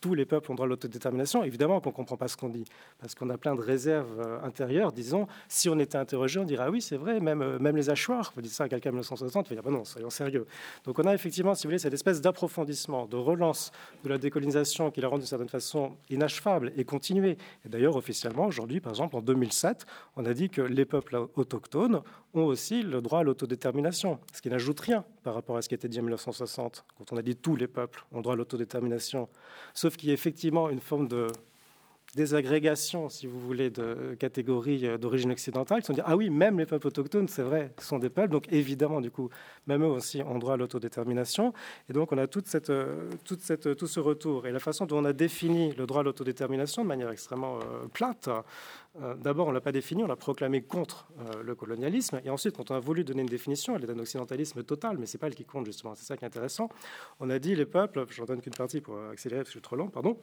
tous 0.00 0.14
les 0.14 0.24
peuples 0.24 0.50
ont 0.50 0.54
droit 0.54 0.64
à 0.64 0.68
l'autodétermination, 0.70 1.44
évidemment 1.44 1.80
qu'on 1.80 1.90
ne 1.90 1.94
comprend 1.94 2.16
pas 2.16 2.28
ce 2.28 2.36
qu'on 2.38 2.48
dit, 2.48 2.64
parce 2.98 3.14
qu'on 3.14 3.28
a 3.28 3.36
plein 3.36 3.54
de 3.54 3.60
réserves 3.60 4.20
euh, 4.20 4.40
intérieures. 4.42 4.90
Disons, 4.92 5.26
si 5.48 5.68
on 5.68 5.78
était 5.78 5.98
interrogé, 5.98 6.40
on 6.40 6.44
dirait 6.44 6.64
ah 6.66 6.70
oui, 6.70 6.80
c'est 6.80 6.96
vrai, 6.96 7.20
même, 7.20 7.42
euh, 7.42 7.58
même 7.58 7.76
les 7.76 7.90
hachoirs, 7.90 8.32
vous 8.34 8.40
dites 8.40 8.52
ça 8.52 8.64
à 8.64 8.68
quelqu'un 8.70 8.88
en 8.88 8.92
1960, 8.94 9.46
il 9.46 9.48
va 9.50 9.54
dire 9.60 9.70
bah 9.70 9.76
non, 9.76 9.84
soyons 9.84 10.08
sérieux. 10.08 10.46
Donc 10.84 10.98
on 10.98 11.04
a 11.04 11.12
effectivement, 11.12 11.54
si 11.54 11.64
vous 11.64 11.68
voulez, 11.68 11.78
cette 11.78 11.92
espèce 11.92 12.22
d'approfondissement, 12.22 13.04
de 13.04 13.16
relance 13.16 13.70
de 14.02 14.08
la 14.08 14.16
décolonisation 14.16 14.90
qui 14.90 15.02
la 15.02 15.08
rend 15.08 15.18
d'une 15.18 15.26
certaine 15.26 15.50
façon 15.50 15.92
inachevable 16.08 16.72
et 16.76 16.86
continuée. 16.86 17.36
Et 17.66 17.68
d'ailleurs, 17.68 17.96
officiellement, 17.96 18.46
aujourd'hui, 18.46 18.80
par 18.80 18.92
exemple, 18.92 19.14
en 19.16 19.20
2007, 19.20 19.84
on 20.16 20.24
a 20.24 20.32
dit 20.32 20.48
que 20.48 20.62
les 20.62 20.86
peuples 20.86 21.26
autochtones 21.36 22.00
ont 22.32 22.44
aussi 22.44 22.82
le 22.82 23.00
droit 23.00 23.20
à 23.20 23.22
l'autodétermination, 23.22 24.18
ce 24.32 24.42
qui 24.42 24.48
n'ajoute 24.48 24.80
rien 24.80 25.04
par 25.22 25.34
rapport 25.34 25.56
à 25.56 25.62
ce 25.62 25.68
qui 25.68 25.74
était 25.74 25.88
dit 25.88 26.00
en 26.00 26.13
1960, 26.14 26.84
quand 26.98 27.12
on 27.12 27.16
a 27.16 27.22
dit 27.22 27.36
tous 27.36 27.56
les 27.56 27.68
peuples 27.68 28.04
ont 28.12 28.20
droit 28.20 28.34
à 28.34 28.36
l'autodétermination, 28.36 29.28
sauf 29.72 29.96
qu'il 29.96 30.08
y 30.08 30.12
a 30.12 30.14
effectivement 30.14 30.70
une 30.70 30.80
forme 30.80 31.08
de 31.08 31.28
désagrégation, 32.14 33.08
si 33.08 33.26
vous 33.26 33.40
voulez, 33.40 33.70
de 33.70 34.14
catégories 34.18 34.86
euh, 34.86 34.98
d'origine 34.98 35.32
occidentale, 35.32 35.80
qui 35.80 35.86
sont 35.86 35.92
dire 35.92 36.04
ah 36.06 36.16
oui, 36.16 36.30
même 36.30 36.58
les 36.58 36.66
peuples 36.66 36.86
autochtones, 36.86 37.28
c'est 37.28 37.42
vrai, 37.42 37.72
sont 37.78 37.98
des 37.98 38.10
peuples, 38.10 38.30
donc 38.30 38.52
évidemment, 38.52 39.00
du 39.00 39.10
coup, 39.10 39.30
même 39.66 39.82
eux 39.82 39.88
aussi 39.88 40.22
ont 40.22 40.38
droit 40.38 40.54
à 40.54 40.56
l'autodétermination. 40.56 41.52
Et 41.88 41.92
donc, 41.92 42.12
on 42.12 42.18
a 42.18 42.22
euh, 42.22 43.10
cette, 43.36 43.76
tout 43.76 43.86
ce 43.86 44.00
retour. 44.00 44.46
Et 44.46 44.52
la 44.52 44.60
façon 44.60 44.86
dont 44.86 44.98
on 44.98 45.04
a 45.04 45.12
défini 45.12 45.72
le 45.74 45.86
droit 45.86 46.00
à 46.00 46.04
l'autodétermination 46.04 46.82
de 46.82 46.88
manière 46.88 47.10
extrêmement 47.10 47.58
euh, 47.58 47.86
plate, 47.92 48.28
d'abord, 49.18 49.46
on 49.46 49.50
ne 49.50 49.54
l'a 49.54 49.60
pas 49.60 49.72
défini, 49.72 50.02
on 50.04 50.06
l'a 50.06 50.16
proclamé 50.16 50.62
contre 50.62 51.08
le 51.42 51.54
colonialisme. 51.54 52.20
Et 52.24 52.30
ensuite, 52.30 52.56
quand 52.56 52.70
on 52.70 52.74
a 52.74 52.80
voulu 52.80 53.04
donner 53.04 53.22
une 53.22 53.28
définition, 53.28 53.76
elle 53.76 53.84
est 53.84 53.86
d'un 53.86 53.98
occidentalisme 53.98 54.62
total, 54.62 54.98
mais 54.98 55.06
c'est 55.06 55.18
pas 55.18 55.26
elle 55.26 55.34
qui 55.34 55.44
compte, 55.44 55.66
justement. 55.66 55.94
C'est 55.94 56.04
ça 56.04 56.16
qui 56.16 56.24
est 56.24 56.28
intéressant. 56.28 56.68
On 57.20 57.30
a 57.30 57.38
dit 57.38 57.54
les 57.54 57.66
peuples, 57.66 58.04
j'en 58.10 58.24
donne 58.24 58.40
qu'une 58.40 58.54
partie 58.54 58.80
pour 58.80 58.98
accélérer 59.10 59.40
parce 59.40 59.50
que 59.50 59.54
je 59.54 59.58
suis 59.58 59.62
trop 59.62 59.76
long, 59.76 59.88
pardon 59.88 60.16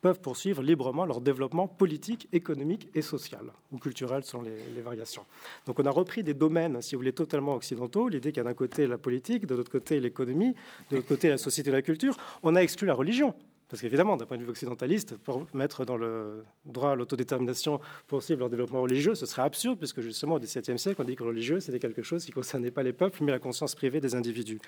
peuvent 0.00 0.20
poursuivre 0.20 0.62
librement 0.62 1.06
leur 1.06 1.20
développement 1.20 1.66
politique, 1.66 2.28
économique 2.32 2.88
et 2.94 3.02
social, 3.02 3.52
ou 3.72 3.78
culturel 3.78 4.24
selon 4.24 4.42
les, 4.42 4.82
variations. 4.82 5.24
Donc 5.66 5.78
on 5.78 5.86
a 5.86 5.90
repris 5.90 6.22
des 6.22 6.34
domaines, 6.34 6.82
si 6.82 6.94
vous 6.94 7.00
voulez, 7.00 7.12
totalement 7.12 7.54
occidentaux, 7.54 8.08
l'idée 8.08 8.30
qu'il 8.30 8.38
y 8.38 8.40
a 8.40 8.44
d'un 8.44 8.54
côté 8.54 8.86
la 8.86 8.98
politique, 8.98 9.46
de 9.46 9.54
l'autre 9.54 9.70
côté 9.70 10.00
l'économie, 10.00 10.54
de 10.90 10.96
l'autre 10.96 11.08
côté 11.08 11.28
la 11.28 11.38
société 11.38 11.70
et 11.70 11.72
la 11.72 11.82
culture. 11.82 12.16
On 12.42 12.54
a 12.54 12.60
exclu 12.60 12.86
la 12.86 12.94
religion. 12.94 13.34
Parce 13.74 13.82
qu'évidemment, 13.82 14.16
d'un 14.16 14.24
point 14.24 14.36
de 14.36 14.44
vue 14.44 14.50
occidentaliste, 14.50 15.16
pour 15.16 15.48
mettre 15.52 15.84
dans 15.84 15.96
le 15.96 16.44
droit 16.64 16.92
à 16.92 16.94
l'autodétermination 16.94 17.80
possible 18.06 18.38
leur 18.38 18.48
développement 18.48 18.82
religieux, 18.82 19.16
ce 19.16 19.26
serait 19.26 19.42
absurde, 19.42 19.78
puisque 19.78 20.00
justement 20.00 20.36
au 20.36 20.38
XVIIe 20.38 20.78
siècle, 20.78 21.02
on 21.02 21.04
dit 21.04 21.16
que 21.16 21.24
religieux, 21.24 21.58
c'était 21.58 21.80
quelque 21.80 22.04
chose 22.04 22.24
qui 22.24 22.30
concernait 22.30 22.70
pas 22.70 22.84
les 22.84 22.92
peuples, 22.92 23.24
mais 23.24 23.32
la 23.32 23.40
conscience 23.40 23.74
privée 23.74 24.00
des 24.00 24.14
individus. 24.14 24.60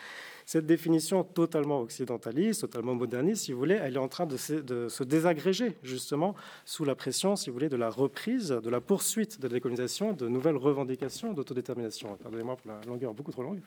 Cette 0.44 0.66
définition 0.66 1.22
totalement 1.22 1.82
occidentaliste, 1.82 2.62
totalement 2.62 2.96
moderniste, 2.96 3.44
si 3.44 3.52
vous 3.52 3.60
voulez, 3.60 3.78
elle 3.80 3.94
est 3.94 4.00
en 4.00 4.08
train 4.08 4.26
de 4.26 4.36
se, 4.36 5.04
désagréger, 5.04 5.76
justement, 5.84 6.34
sous 6.64 6.84
la 6.84 6.96
pression, 6.96 7.36
si 7.36 7.48
vous 7.48 7.54
voulez, 7.54 7.68
de 7.68 7.76
la 7.76 7.90
reprise, 7.90 8.48
de 8.48 8.70
la 8.70 8.80
poursuite 8.80 9.40
de 9.40 9.46
la 9.46 9.54
décolonisation, 9.54 10.14
de 10.14 10.26
nouvelles 10.26 10.56
revendications 10.56 11.32
d'autodétermination. 11.32 12.16
Pardonnez-moi 12.20 12.56
pour 12.56 12.72
la 12.72 12.80
longueur 12.88 13.14
beaucoup 13.14 13.30
trop 13.30 13.44
longue. 13.44 13.60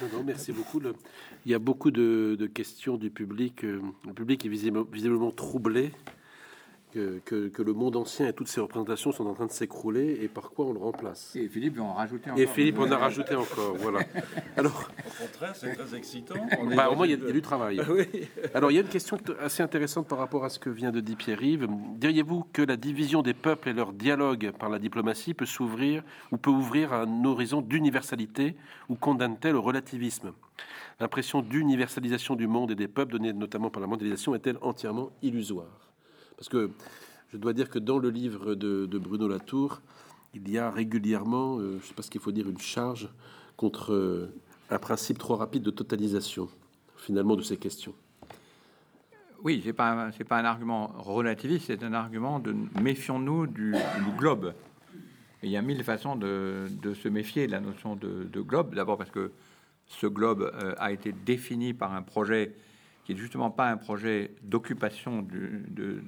Non, 0.00 0.24
merci 0.24 0.52
beaucoup. 0.52 0.80
Il 1.44 1.52
y 1.52 1.54
a 1.54 1.58
beaucoup 1.58 1.90
de, 1.90 2.50
questions 2.54 2.96
du 2.96 3.10
public. 3.10 3.64
Euh, 3.64 3.80
le 4.06 4.12
public 4.12 4.44
est 4.44 4.48
visiblement 4.48 4.85
troublé 5.36 5.92
que, 7.20 7.62
le 7.62 7.72
monde 7.72 7.96
ancien 7.96 8.28
et 8.28 8.32
toutes 8.32 8.48
ses 8.48 8.60
représentations 8.60 9.12
sont 9.12 9.26
en 9.26 9.34
train 9.34 9.46
de 9.46 9.52
s'écrouler 9.52 10.18
et 10.22 10.28
par 10.28 10.50
quoi 10.50 10.66
on 10.66 10.72
le 10.72 10.78
remplace. 10.78 11.34
Et 11.36 11.48
Philippe 11.48 11.78
en 11.80 11.92
rajouter 11.92 12.30
encore. 12.30 12.42
Et 12.42 12.46
Philippe 12.46 12.78
en 12.78 12.90
a 12.90 12.96
rajouté 12.96 13.34
encore, 13.34 13.76
voilà. 13.76 14.00
Alors, 14.56 14.88
au 14.98 15.24
contraire, 15.24 15.54
c'est 15.54 15.74
très 15.74 15.96
excitant. 15.96 16.34
Bah, 16.76 16.90
au 16.90 16.96
moins, 16.96 17.06
il 17.06 17.10
y, 17.10 17.28
a, 17.28 17.32
du 17.32 17.42
travail. 17.42 17.80
Alors, 18.54 18.70
il 18.70 18.74
y 18.74 18.78
a 18.78 18.80
une 18.80 18.88
question 18.88 19.18
assez 19.40 19.62
intéressante 19.62 20.08
par 20.08 20.18
rapport 20.18 20.44
à 20.44 20.48
ce 20.48 20.58
que 20.58 20.68
vient 20.68 20.90
de 20.90 21.00
dire 21.00 21.16
Pierre-Yves. 21.16 21.68
Diriez-vous 21.96 22.44
que 22.52 22.62
la 22.62 22.76
division 22.76 23.22
des 23.22 23.34
peuples 23.34 23.68
et 23.68 23.72
leur 23.72 23.92
dialogue 23.92 24.52
par 24.58 24.68
la 24.68 24.78
diplomatie 24.78 25.34
peut 25.34 25.46
s'ouvrir 25.46 26.02
ou 26.32 26.36
peut 26.36 26.50
ouvrir 26.50 26.92
un 26.92 27.24
horizon 27.24 27.60
d'universalité 27.60 28.56
ou 28.88 28.94
condamne-t-elle 28.96 29.56
au 29.56 29.62
relativisme? 29.62 30.32
L'impression 30.98 31.42
d'universalisation 31.42 32.36
du 32.36 32.46
monde 32.46 32.70
et 32.70 32.74
des 32.74 32.88
peuples 32.88 33.12
donnée 33.12 33.32
notamment 33.32 33.70
par 33.70 33.80
la 33.80 33.86
mondialisation 33.86 34.34
est-elle 34.34 34.58
entièrement 34.62 35.10
illusoire? 35.22 35.92
Parce 36.36 36.48
que 36.48 36.70
je 37.32 37.36
dois 37.36 37.52
dire 37.52 37.68
que 37.68 37.78
dans 37.78 37.98
le 37.98 38.08
livre 38.08 38.54
de, 38.54 38.98
Bruno 38.98 39.28
Latour, 39.28 39.82
il 40.34 40.48
y 40.48 40.58
a 40.58 40.70
régulièrement, 40.70 41.58
euh, 41.58 41.72
je 41.72 41.76
ne 41.76 41.80
sais 41.82 41.94
pas 41.94 42.02
ce 42.02 42.10
qu'il 42.10 42.20
faut 42.20 42.32
dire, 42.32 42.48
une 42.48 42.58
charge 42.58 43.08
contre 43.56 43.92
euh, 43.92 44.34
un 44.70 44.78
principe 44.78 45.18
trop 45.18 45.36
rapide 45.36 45.62
de 45.62 45.70
totalisation, 45.70 46.48
finalement, 46.96 47.36
de 47.36 47.42
ces 47.42 47.56
questions. 47.56 47.94
Oui, 49.42 49.60
ce 49.62 49.66
n'est 49.66 49.72
pas, 49.72 50.10
pas, 50.28 50.38
un 50.38 50.44
argument 50.44 50.92
relativiste, 50.96 51.66
c'est 51.66 51.82
un 51.82 51.92
argument 51.92 52.38
de 52.38 52.54
méfions-nous 52.80 53.46
du, 53.46 53.74
globe. 54.16 54.54
il 55.42 55.50
y 55.50 55.56
a 55.56 55.62
mille 55.62 55.84
façons 55.84 56.16
de, 56.16 56.66
se 56.94 57.08
méfier 57.08 57.46
de 57.46 57.52
la 57.52 57.60
notion 57.60 57.96
de, 57.96 58.40
globe. 58.40 58.74
D'abord 58.74 58.98
parce 58.98 59.10
que 59.10 59.30
ce 59.86 60.06
globe 60.06 60.50
euh, 60.54 60.74
a 60.78 60.92
été 60.92 61.12
défini 61.12 61.74
par 61.74 61.94
un 61.94 62.02
projet 62.02 62.54
qui 63.04 63.12
est 63.12 63.16
justement 63.16 63.50
pas 63.50 63.70
un 63.70 63.76
projet 63.76 64.32
d'occupation 64.42 65.22
du, 65.22 65.64
de, 65.68 66.02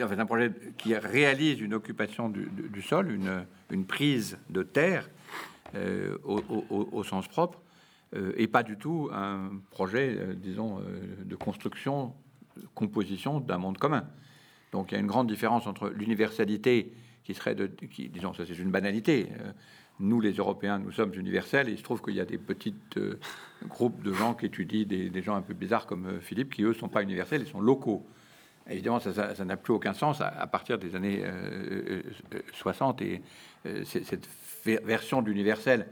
un 0.00 0.26
projet 0.26 0.52
qui 0.78 0.94
réalise 0.94 1.60
une 1.60 1.74
occupation 1.74 2.28
du, 2.28 2.82
sol, 2.82 3.10
une, 3.70 3.84
prise 3.86 4.38
de 4.50 4.62
terre 4.62 5.08
euh, 5.74 6.16
au, 6.24 7.02
sens 7.02 7.26
propre, 7.28 7.60
euh, 8.14 8.32
et 8.36 8.46
pas 8.46 8.62
du 8.62 8.76
tout 8.76 9.10
un 9.12 9.50
projet, 9.70 10.16
euh, 10.16 10.34
disons, 10.34 10.80
de 11.24 11.36
construction, 11.36 12.14
composition 12.74 13.40
d'un 13.40 13.58
monde 13.58 13.78
commun. 13.78 14.04
Donc 14.72 14.92
il 14.92 14.94
y 14.94 14.96
a 14.98 15.00
une 15.00 15.06
grande 15.06 15.28
différence 15.28 15.66
entre 15.66 15.88
l'universalité 15.88 16.92
qui 17.24 17.34
serait 17.34 17.54
de, 17.54 17.70
disons, 18.12 18.32
ça 18.34 18.44
c'est 18.46 18.58
une 18.58 18.70
banalité 18.70 19.28
nous, 19.98 20.20
les 20.20 20.32
Européens, 20.32 20.78
nous 20.78 20.92
sommes 20.92 21.14
universels. 21.14 21.68
Et 21.68 21.72
il 21.72 21.78
se 21.78 21.82
trouve 21.82 22.02
qu'il 22.02 22.14
y 22.14 22.20
a 22.20 22.24
des 22.24 22.38
petits 22.38 22.74
euh, 22.96 23.18
groupes 23.68 24.02
de 24.02 24.12
gens 24.12 24.34
qui 24.34 24.46
étudient 24.46 24.84
des, 24.84 25.22
gens 25.22 25.36
un 25.36 25.42
peu 25.42 25.54
bizarres 25.54 25.86
comme 25.86 26.06
euh, 26.06 26.20
Philippe, 26.20 26.54
qui 26.54 26.62
eux 26.62 26.74
sont 26.74 26.88
pas 26.88 27.02
universels, 27.02 27.42
ils 27.42 27.50
sont 27.50 27.60
locaux. 27.60 28.04
évidemment, 28.68 29.00
ça 29.00 29.44
n'a 29.44 29.56
plus 29.56 29.72
aucun 29.72 29.94
sens 29.94 30.20
à, 30.20 30.46
partir 30.46 30.78
des 30.78 30.94
années 30.94 31.24
60. 32.52 33.02
Euh, 33.02 33.04
et 33.04 33.22
cette 33.84 34.28
version 34.64 35.22
d'universel 35.22 35.86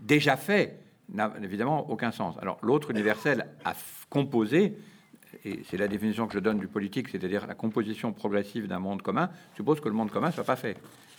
déjà 0.00 0.36
fait 0.36 0.78
n'a 1.08 1.32
évidemment 1.42 1.90
aucun 1.90 2.12
sens. 2.12 2.36
Alors 2.40 2.58
l'autre 2.62 2.90
universel 2.90 3.46
a 3.64 3.74
composé, 4.10 4.74
et 5.44 5.62
c'est 5.64 5.76
la 5.76 5.88
définition 5.88 6.26
que 6.26 6.34
je 6.34 6.38
donne 6.38 6.58
du 6.58 6.68
politique, 6.68 7.08
c'est-à-dire 7.08 7.46
la 7.46 7.54
composition 7.54 8.12
progressive 8.12 8.66
d'un 8.66 8.78
monde 8.78 9.02
commun, 9.02 9.30
suppose 9.56 9.80
que 9.80 9.88
le 9.88 9.94
monde 9.94 10.10
commun 10.10 10.30
soit 10.30 10.44
pas 10.44 10.56
fait. 10.56 10.76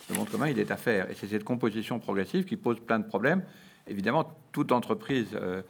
Le 0.08 0.16
monde 0.16 0.28
commun, 0.28 0.48
il 0.48 0.58
est 0.58 0.70
à 0.70 0.76
faire. 0.76 1.10
Et 1.10 1.14
c'est 1.14 1.26
cette 1.26 1.44
composition 1.44 1.98
progressive 1.98 2.44
qui 2.44 2.56
pose 2.56 2.80
plein 2.80 2.98
de 2.98 3.06
problèmes. 3.06 3.42
Évidemment, 3.86 4.32
toute 4.52 4.72
entreprise 4.72 5.28
euh, 5.34 5.62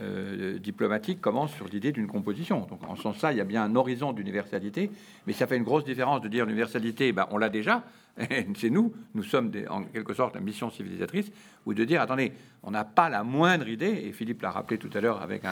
euh, 0.00 0.58
diplomatique 0.58 1.20
commence 1.20 1.52
sur 1.52 1.68
l'idée 1.68 1.92
d'une 1.92 2.06
composition. 2.06 2.60
Donc, 2.60 2.80
en 2.88 2.96
sens-là, 2.96 3.32
il 3.32 3.38
y 3.38 3.42
a 3.42 3.44
bien 3.44 3.62
un 3.62 3.76
horizon 3.76 4.14
d'universalité, 4.14 4.90
mais 5.26 5.34
ça 5.34 5.46
fait 5.46 5.58
une 5.58 5.64
grosse 5.64 5.84
différence 5.84 6.22
de 6.22 6.28
dire 6.28 6.46
l'universalité, 6.46 7.12
ben, 7.12 7.26
on 7.30 7.36
l'a 7.36 7.50
déjà, 7.50 7.84
c'est 8.56 8.70
nous, 8.70 8.94
nous 9.14 9.22
sommes 9.22 9.52
en 9.68 9.82
quelque 9.84 10.14
sorte 10.14 10.34
la 10.34 10.40
mission 10.40 10.70
civilisatrice, 10.70 11.30
ou 11.66 11.74
de 11.74 11.84
dire, 11.84 12.00
attendez, 12.00 12.32
on 12.62 12.70
n'a 12.70 12.84
pas 12.84 13.10
la 13.10 13.22
moindre 13.22 13.68
idée, 13.68 14.04
et 14.06 14.12
Philippe 14.12 14.40
l'a 14.40 14.50
rappelé 14.50 14.78
tout 14.78 14.90
à 14.94 15.00
l'heure 15.02 15.20
avec 15.20 15.42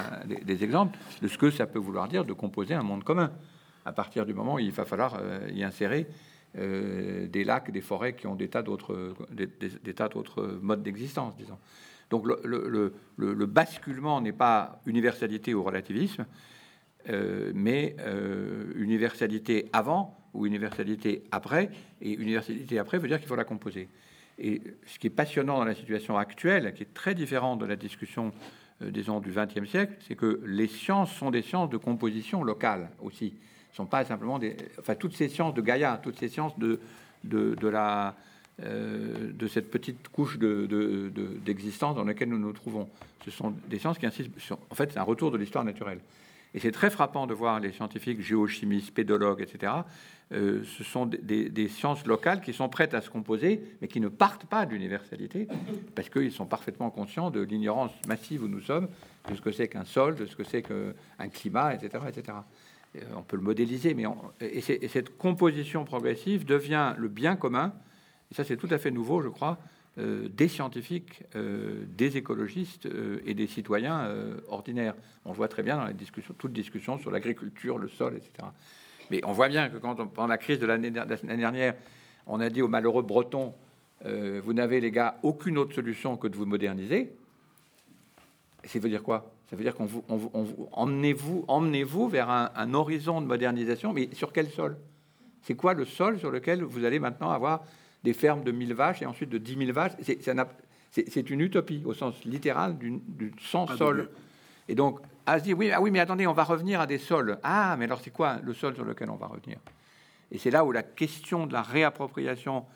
des, 0.43 0.65
exemples, 0.65 0.99
de 1.21 1.29
ce 1.29 1.37
que 1.37 1.51
ça 1.51 1.67
peut 1.67 1.79
vouloir 1.79 2.09
dire 2.09 2.25
de 2.25 2.33
composer 2.33 2.73
un 2.73 2.83
monde 2.83 3.05
commun. 3.05 3.31
À 3.85 3.93
partir 3.93 4.25
du 4.25 4.33
moment 4.33 4.55
où 4.55 4.59
il 4.59 4.73
va 4.73 4.87
falloir 4.87 5.19
euh, 5.21 5.51
y 5.53 5.65
insérer 5.65 6.07
euh, 6.59 7.29
des 7.29 7.45
lacs, 7.45 7.71
des 7.71 7.81
forêts 7.81 8.15
qui 8.15 8.27
ont 8.27 8.35
des 8.35 8.49
tas 8.49 8.63
d'autres, 8.63 9.15
des, 9.31 9.95
tas 9.95 10.09
d'autres 10.09 10.59
modes 10.61 10.83
d'existence, 10.83 11.37
disons. 11.37 11.59
Donc 12.11 12.27
le, 12.27 12.93
le, 13.17 13.47
basculement 13.47 14.21
n'est 14.21 14.33
pas 14.33 14.81
universalité 14.85 15.55
ou 15.55 15.63
relativisme, 15.63 16.27
euh, 17.09 17.53
mais 17.55 17.95
euh, 18.01 18.73
universalité 18.75 19.69
avant 19.73 20.19
ou 20.35 20.45
universalité 20.45 21.23
après. 21.31 21.71
Et 22.01 22.15
universalité 22.15 22.81
après 22.81 22.99
veut 22.99 23.07
dire 23.07 23.21
qu'il 23.21 23.29
faut 23.29 23.37
la 23.37 23.45
composer. 23.45 23.89
Et 24.37 24.61
ce 24.87 24.99
qui 24.99 25.07
est 25.07 25.11
passionnant 25.11 25.59
dans 25.59 25.65
la 25.65 25.77
situation 25.77 26.19
actuelle, 26.19 26.75
qui 26.75 26.83
est 26.83 26.95
très 26.95 27.15
différent 27.15 27.55
de 27.55 27.65
la 27.65 27.77
discussion, 27.77 28.33
disons, 28.81 29.21
du 29.21 29.31
XXe 29.31 29.71
siècle, 29.71 29.93
c'est 30.01 30.17
que 30.17 30.43
les 30.47 30.67
sciences 30.67 31.13
sont 31.13 31.31
des 31.31 31.43
sciences 31.43 31.71
de 31.71 31.77
composition 31.77 32.43
locale 32.43 32.91
aussi 33.01 33.35
sont 33.73 33.87
pas 33.87 34.05
simplement 34.05 34.39
des. 34.39 34.57
Enfin, 34.79 34.95
toutes 34.95 35.15
ces 35.15 35.29
sciences 35.29 35.55
de 35.55 35.63
Gaïa, 35.63 36.01
toutes 36.03 36.19
ces 36.19 36.29
sciences 36.29 36.59
de, 36.59 36.81
de, 37.25 37.69
la. 37.69 38.15
Euh, 38.63 39.33
de 39.33 39.47
cette 39.47 39.71
petite 39.71 40.09
couche 40.09 40.39
d'existence 40.39 41.95
de, 41.95 42.01
dans 42.01 42.07
laquelle 42.07 42.29
nous 42.29 42.39
nous 42.39 42.53
trouvons. 42.53 42.89
Ce 43.25 43.31
sont 43.31 43.55
des 43.69 43.79
sciences 43.79 43.99
qui 43.99 44.07
insistent 44.07 44.39
sur, 44.39 44.59
en 44.71 44.75
fait, 44.75 44.93
c'est 44.93 44.99
un 44.99 45.05
retour 45.05 45.31
de 45.31 45.39
l'histoire 45.39 45.65
naturelle. 45.65 46.01
Et 46.53 46.59
c'est 46.59 46.73
très 46.73 46.91
frappant 46.91 47.27
de 47.27 47.35
voir 47.35 47.61
les 47.61 47.73
scientifiques, 47.73 48.21
géochimistes, 48.21 48.93
pédologues, 48.93 49.41
etc. 49.41 49.73
Euh, 50.33 50.63
ce 50.65 50.85
sont 50.85 51.07
des, 51.07 51.49
des, 51.49 51.69
sciences 51.69 52.07
locales 52.07 52.41
qui 52.41 52.53
sont 52.53 52.69
prêtes 52.69 52.95
à 52.95 53.01
se 53.01 53.11
composer, 53.11 53.63
mais 53.81 53.89
qui 53.89 54.01
ne 54.01 54.09
partent 54.09 54.47
pas 54.47 54.67
de 54.67 54.73
l'universalité, 54.73 55.49
parce 55.95 56.09
qu'ils 56.09 56.33
sont 56.33 56.47
parfaitement 56.47 56.91
conscients 56.91 57.31
de 57.31 57.41
l'ignorance 57.41 57.93
massive 58.07 58.45
où 58.45 58.49
nous 58.49 58.61
sommes, 58.61 58.89
de 59.29 59.35
ce 59.35 59.41
que 59.41 59.53
c'est 59.53 59.69
qu'un 59.69 59.85
sol, 59.85 60.15
de 60.17 60.27
ce 60.27 60.37
que 60.37 60.45
c'est 60.45 60.63
qu'un 60.63 61.29
climat, 61.29 61.75
etc., 61.75 62.05
etc. 62.09 62.39
Euh, 62.97 63.01
on 63.17 63.23
peut 63.23 63.37
le 63.37 63.43
modéliser, 63.43 63.95
mais 63.95 64.05
et, 64.41 64.61
cette 64.61 65.17
composition 65.17 65.85
progressive 65.85 66.45
devient 66.45 66.95
le 66.97 67.09
bien 67.09 67.37
commun, 67.37 67.73
et 68.31 68.35
ça 68.35 68.45
c'est 68.45 68.57
tout 68.57 68.69
à 68.71 68.79
fait 68.79 68.91
nouveau, 68.91 69.23
je 69.23 69.29
crois, 69.29 69.59
euh, 69.99 70.29
des 70.29 70.49
scientifiques, 70.49 71.23
euh, 71.37 71.85
des 71.97 72.17
écologistes 72.17 72.89
et 73.25 73.35
des 73.35 73.47
citoyens 73.47 74.11
ordinaires. 74.49 74.95
On 75.25 75.31
le 75.31 75.37
voit 75.37 75.49
très 75.49 75.63
bien 75.63 75.77
dans 75.77 75.87
les 75.87 75.95
discussions, 75.95 76.35
toute 76.37 76.53
discussion 76.53 76.99
sur 76.99 77.11
l'agriculture, 77.11 77.79
le 77.79 77.89
sol, 77.89 78.15
etc. 78.17 78.49
Mais 79.11 79.21
on 79.25 79.33
voit 79.33 79.49
bien 79.49 79.69
que 79.69 79.77
quand 79.77 79.99
on, 80.01 80.07
pendant 80.07 80.29
la 80.29 80.39
crise 80.39 80.59
de 80.59 80.67
l'année 80.67 80.91
dernière, 80.91 81.75
on 82.27 82.41
a 82.41 82.49
dit 82.49 82.63
aux 82.63 82.69
malheureux 82.69 83.03
Bretons, 83.03 83.55
vous 84.05 84.53
n'avez 84.53 84.81
les 84.81 84.91
gars 84.91 85.19
aucune 85.23 85.59
autre 85.59 85.75
solution 85.75 86.17
que 86.17 86.27
de 86.27 86.37
vous 86.37 86.47
moderniser. 86.47 87.13
Ça 88.65 88.79
veut 88.79 88.89
dire 88.89 89.03
quoi? 89.03 89.31
Ça 89.51 89.57
veut 89.57 89.65
dire 89.65 89.75
qu'on 89.75 89.87
vous, 89.87 90.05
emmenez-vous, 90.71 91.45
emmenez-vous 91.49 92.09
vers 92.09 92.31
un, 92.31 92.73
horizon 92.73 93.21
de 93.21 93.27
modernisation, 93.27 93.93
mais 93.93 94.09
sur 94.13 94.33
quel 94.33 94.49
sol? 94.49 94.77
C'est 95.43 95.57
quoi 95.57 95.75
le 95.75 95.85
sol 95.85 96.21
sur 96.21 96.31
lequel 96.31 96.63
vous 96.63 96.85
allez 96.85 97.01
maintenant 97.01 97.31
avoir 97.31 97.65
des 98.05 98.13
fermes 98.13 98.45
de 98.45 98.53
1000 98.53 98.75
vaches 98.75 99.03
et 99.03 99.07
ensuite 99.07 99.29
de 99.29 99.39
10 99.39 99.57
000 99.67 99.73
vaches? 99.73 99.93
C'est, 100.93 101.31
une 101.31 101.41
utopie 101.41 101.83
au 101.85 101.95
sens 101.95 102.25
littéral 102.25 102.79
du, 102.79 103.33
sans 103.41 103.67
sol. 103.77 104.11
Et 104.69 104.77
donc, 104.77 105.01
à 105.27 105.41
se 105.41 105.45
dire, 105.45 105.59
oui, 105.59 105.73
ah 105.73 105.81
oui, 105.81 105.91
mais 105.91 105.99
attendez, 105.99 106.29
on 106.29 106.33
va 106.33 106.45
revenir 106.45 106.81
à 106.81 106.87
des 106.87 106.99
sols. 106.99 107.39
Ah, 107.43 107.75
mais 107.77 107.87
alors 107.87 108.01
c'est 108.01 108.13
quoi 108.13 108.39
le 108.45 108.55
sol 108.55 108.77
sur 108.77 108.85
lequel 108.85 109.11
on 109.11 109.17
va 109.17 109.27
revenir? 109.27 109.59
Et 110.31 110.39
c'est 110.39 110.53
là 110.53 110.65
où 110.65 110.71
la 110.71 110.85
question 110.85 111.49
de 111.49 111.53
la 111.53 111.63
réappropriation, 111.63 112.67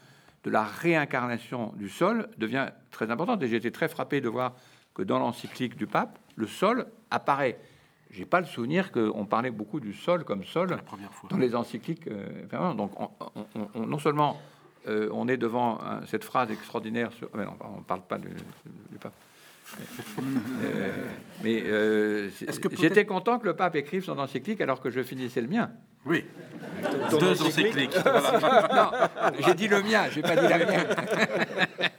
de 0.43 0.51
la 0.51 0.65
réincarnation 0.65 1.73
du 1.77 1.89
sol 1.89 2.29
devient 2.37 2.67
très 2.91 3.13
importante. 3.13 3.41
Et 3.45 3.49
j'ai 3.49 3.57
été 3.57 3.71
très 3.71 3.87
frappé 3.87 4.21
de 4.21 4.29
voir 4.29 4.55
que 4.93 5.03
dans 5.03 5.21
l'encyclique 5.21 5.77
du 5.77 5.87
pape, 5.87 6.19
le 6.37 6.47
sol 6.47 6.87
apparaît. 7.11 7.59
J'ai 8.11 8.25
pas 8.25 8.41
le 8.41 8.47
souvenir 8.47 8.93
qu'on 8.93 9.27
parlait 9.27 9.51
beaucoup 9.51 9.81
du 9.81 9.93
sol 9.93 10.25
comme 10.25 10.45
sol 10.45 10.77
dans 11.31 11.39
les 11.39 11.55
encycliques. 11.55 12.07
Euh, 12.07 12.75
donc, 12.75 12.93
non 13.75 13.99
seulement 13.99 14.41
euh, 14.87 15.09
on 15.13 15.27
est 15.29 15.37
devant 15.37 15.81
cette 16.07 16.25
phrase 16.25 16.51
extraordinaire 16.51 17.13
sur. 17.13 17.29
Mais 17.35 17.45
non, 17.45 17.57
on 17.61 17.83
parle 17.83 18.03
pas 18.03 18.19
du, 18.19 18.29
pape. 19.01 19.13
mais 21.43 21.63
euh, 21.65 22.31
j'étais 22.79 23.07
content 23.07 23.39
que 23.39 23.47
le 23.47 23.57
pape 23.57 23.77
écrive 23.77 24.05
son 24.05 24.19
encyclique 24.19 24.61
alors 24.61 24.81
que 24.81 24.91
je 24.91 25.03
finissais 25.03 25.41
le 25.41 25.49
mien. 25.49 25.71
Oui. 26.07 26.25
Deux 27.19 27.43
encycliques. 27.43 27.97
non, 27.97 28.91
j'ai 29.41 29.55
dit 29.55 29.69
le 29.69 29.83
mien, 29.83 30.05
j'ai 30.11 30.23
pas 30.23 30.37
dit 30.37 30.49
la 30.49 30.59
mienne. 30.59 30.87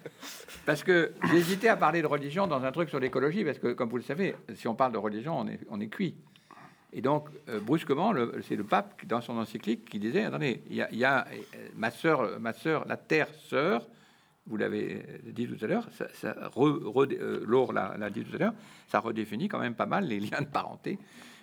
Parce 0.66 0.84
que 0.84 1.14
j'hésitais 1.30 1.68
à 1.68 1.78
parler 1.78 2.02
de 2.02 2.08
religion 2.08 2.48
dans 2.48 2.64
un 2.64 2.72
truc 2.72 2.90
sur 2.90 3.00
l'écologie, 3.00 3.46
parce 3.46 3.60
que, 3.60 3.74
comme 3.74 3.90
vous 3.90 3.98
le 3.98 4.04
savez, 4.04 4.36
si 4.56 4.68
on 4.68 4.74
parle 4.74 4.94
de 4.94 4.98
religion, 4.98 5.40
on 5.40 5.48
est, 5.48 5.60
on 5.70 5.80
est 5.80 5.88
cuit. 5.88 6.16
Et 6.92 7.02
donc, 7.02 7.28
euh, 7.50 7.60
brusquement, 7.60 8.14
c'est 8.48 8.56
le 8.56 8.64
pape, 8.64 9.06
dans 9.06 9.22
son 9.22 9.38
encyclique, 9.38 9.88
qui 9.88 10.00
disait, 10.00 10.24
attendez, 10.24 10.64
il 10.70 10.78
y 10.78 11.04
a, 11.04 11.28
euh, 11.28 11.68
ma 11.76 11.92
sœur, 11.92 12.40
ma 12.40 12.54
sœur, 12.54 12.86
la 12.88 12.98
terre 12.98 13.28
sœur, 13.48 13.86
vous 14.48 14.58
l'avez 14.58 15.04
dit 15.24 15.48
tout 15.48 15.64
à 15.64 15.68
l'heure, 15.68 15.88
ça, 15.92 16.08
ça 16.14 16.36
euh, 16.58 17.98
l'a 17.98 18.10
dit 18.10 18.24
tout 18.24 18.36
à 18.36 18.40
l'heure, 18.40 18.54
ça 18.88 19.00
redéfinit 19.00 19.50
quand 19.50 19.60
même 19.60 19.76
pas 19.76 19.86
mal 19.86 20.06
les 20.06 20.20
liens 20.22 20.42
de 20.42 20.48
parenté 20.48 20.98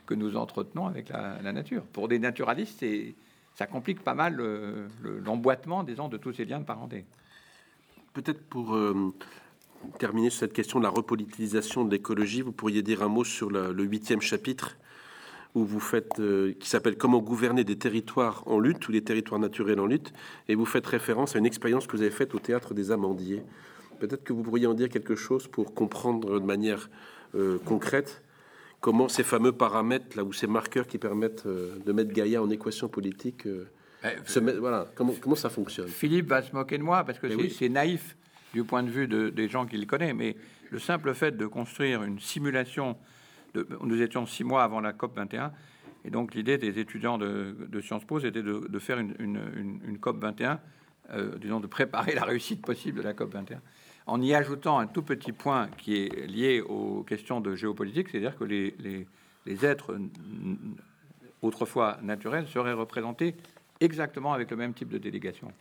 que 0.07 0.15
nous 0.15 0.36
entretenons 0.36 0.86
avec 0.86 1.11
la, 1.11 1.53
nature. 1.53 1.85
Pour 1.85 2.09
des 2.09 2.19
naturalistes, 2.19 2.85
ça 3.55 3.66
complique 3.66 4.03
pas 4.03 4.15
mal 4.15 4.43
l'emboîtement, 5.24 5.85
disons, 5.85 6.09
de 6.09 6.16
tous 6.16 6.32
ces 6.32 6.44
liens 6.44 6.59
de 6.59 6.65
parenté. 6.65 7.05
Peut-être 8.12 8.43
pour 8.43 8.74
euh, 8.74 8.94
terminer 9.98 10.28
sur 10.28 10.40
cette 10.40 10.52
question 10.52 10.78
de 10.78 10.84
la 10.84 10.90
repolitisation 10.90 11.84
de 11.86 11.90
l'écologie, 11.90 12.43
vous 12.43 12.52
pourriez 12.52 12.82
dire 12.82 13.02
un 13.02 13.09
mot 13.09 13.24
sur 13.24 13.48
le 13.51 13.84
huitième 13.84 14.20
chapitre 14.20 14.76
où 15.55 15.64
vous 15.64 15.80
faites, 15.80 16.20
euh, 16.20 16.52
qui 16.60 16.68
s'appelle 16.68 16.97
Comment 16.97 17.20
gouverner 17.20 17.64
des 17.64 17.76
territoires 17.76 18.43
en 18.47 18.59
lutte 18.59 18.86
ou 18.89 18.93
des 18.93 19.02
territoires 19.02 19.40
naturels 19.40 19.80
en 19.80 19.86
lutte, 19.86 20.12
et 20.48 20.55
vous 20.55 20.66
faites 20.66 20.86
référence 20.86 21.36
à 21.36 21.39
une 21.39 21.47
expérience 21.47 21.86
que 21.86 21.97
vous 21.97 22.02
avez 22.02 22.10
faite 22.10 22.34
au 22.34 22.39
théâtre 22.39 22.74
des 22.74 22.90
Amandiers. 22.90 23.43
Peut-être 23.98 24.24
que 24.24 24.34
vous 24.34 24.43
pourriez 24.43 24.66
en 24.66 24.74
dire 24.74 24.90
quelque 24.90 25.14
chose 25.14 25.48
pour 25.48 25.74
comprendre 25.74 26.39
de 26.39 26.44
manière 26.44 26.90
euh, 27.34 27.59
concrète 27.64 28.22
comment 28.80 29.09
ces 29.09 29.22
fameux 29.22 29.52
paramètres 29.52 30.16
là 30.16 30.24
ou 30.24 30.32
ces 30.32 30.48
marqueurs 30.48 30.86
qui 30.86 30.98
permettent 30.98 31.47
de 31.47 31.93
mettre 31.93 32.12
Gaïa 32.12 32.43
en 32.43 32.51
équation 32.51 32.89
politique 32.89 33.47
voilà, 34.59 34.87
comment, 34.95 35.12
comment 35.20 35.37
ça 35.37 35.51
fonctionne? 35.51 35.89
Philippe 35.89 36.27
va 36.27 36.43
se 36.43 36.53
moquer 36.53 36.79
de 36.79 36.83
moi 36.83 37.05
parce 37.05 37.19
que 37.19 37.27
eh 37.27 37.49
c'est 37.51 37.69
naïf 37.69 38.16
du 38.53 38.65
point 38.65 38.83
de 38.83 38.91
vue 38.91 39.07
de, 39.07 39.31
des 39.31 39.49
gens 39.49 39.66
qui 39.66 39.79
le 39.79 39.87
connaissent, 39.87 40.15
mais 40.15 40.37
le 40.70 40.79
simple 40.79 41.15
fait 41.15 41.37
de 41.37 41.47
construire 41.47 42.03
une 42.03 42.19
simulation, 42.19 42.97
de, 43.55 43.66
nous 43.83 44.03
étions 44.03 44.27
six 44.27 44.45
mois 44.45 44.62
avant 44.65 44.81
la 44.81 44.93
COP 44.93 45.16
21, 45.16 45.53
et 46.05 46.11
donc 46.11 46.35
l'idée 46.35 46.59
des 46.59 46.79
étudiants 46.79 47.16
de, 47.16 47.81
Sciences 47.81 48.05
Po, 48.05 48.20
c'était 48.20 48.43
de, 48.43 48.79
faire 48.79 48.99
une, 48.99 49.15
une, 49.19 49.99
COP 49.99 50.20
21, 50.20 50.61
euh, 51.11 51.39
disons 51.39 51.61
de 51.61 51.66
préparer 51.66 52.15
la 52.16 52.24
réussite 52.24 52.61
possible 52.61 52.99
de 52.99 53.05
la 53.05 53.15
COP 53.15 53.33
21, 53.33 53.61
en 54.07 54.20
y 54.20 54.35
ajoutant 54.35 54.79
un 54.79 54.87
tout 54.87 55.03
petit 55.03 55.33
point 55.33 55.69
qui 55.79 55.97
est 55.97 56.27
lié 56.27 56.61
aux 56.61 57.05
questions 57.05 57.41
de 57.41 57.55
géopolitique, 57.55 58.09
c'est-à-dire 58.11 58.37
que 58.37 58.45
les, 58.45 58.74
les 58.81 59.07
les 59.47 59.65
êtres 59.65 59.99
autrefois 61.41 61.99
naturels 62.03 62.47
seraient 62.47 62.73
représentés 62.73 63.35
exactement 63.82 64.32
avec 64.32 64.50
le 64.50 64.56
même 64.56 64.74
type 64.74 64.88
de 64.88 64.98
délégation. 64.98 65.52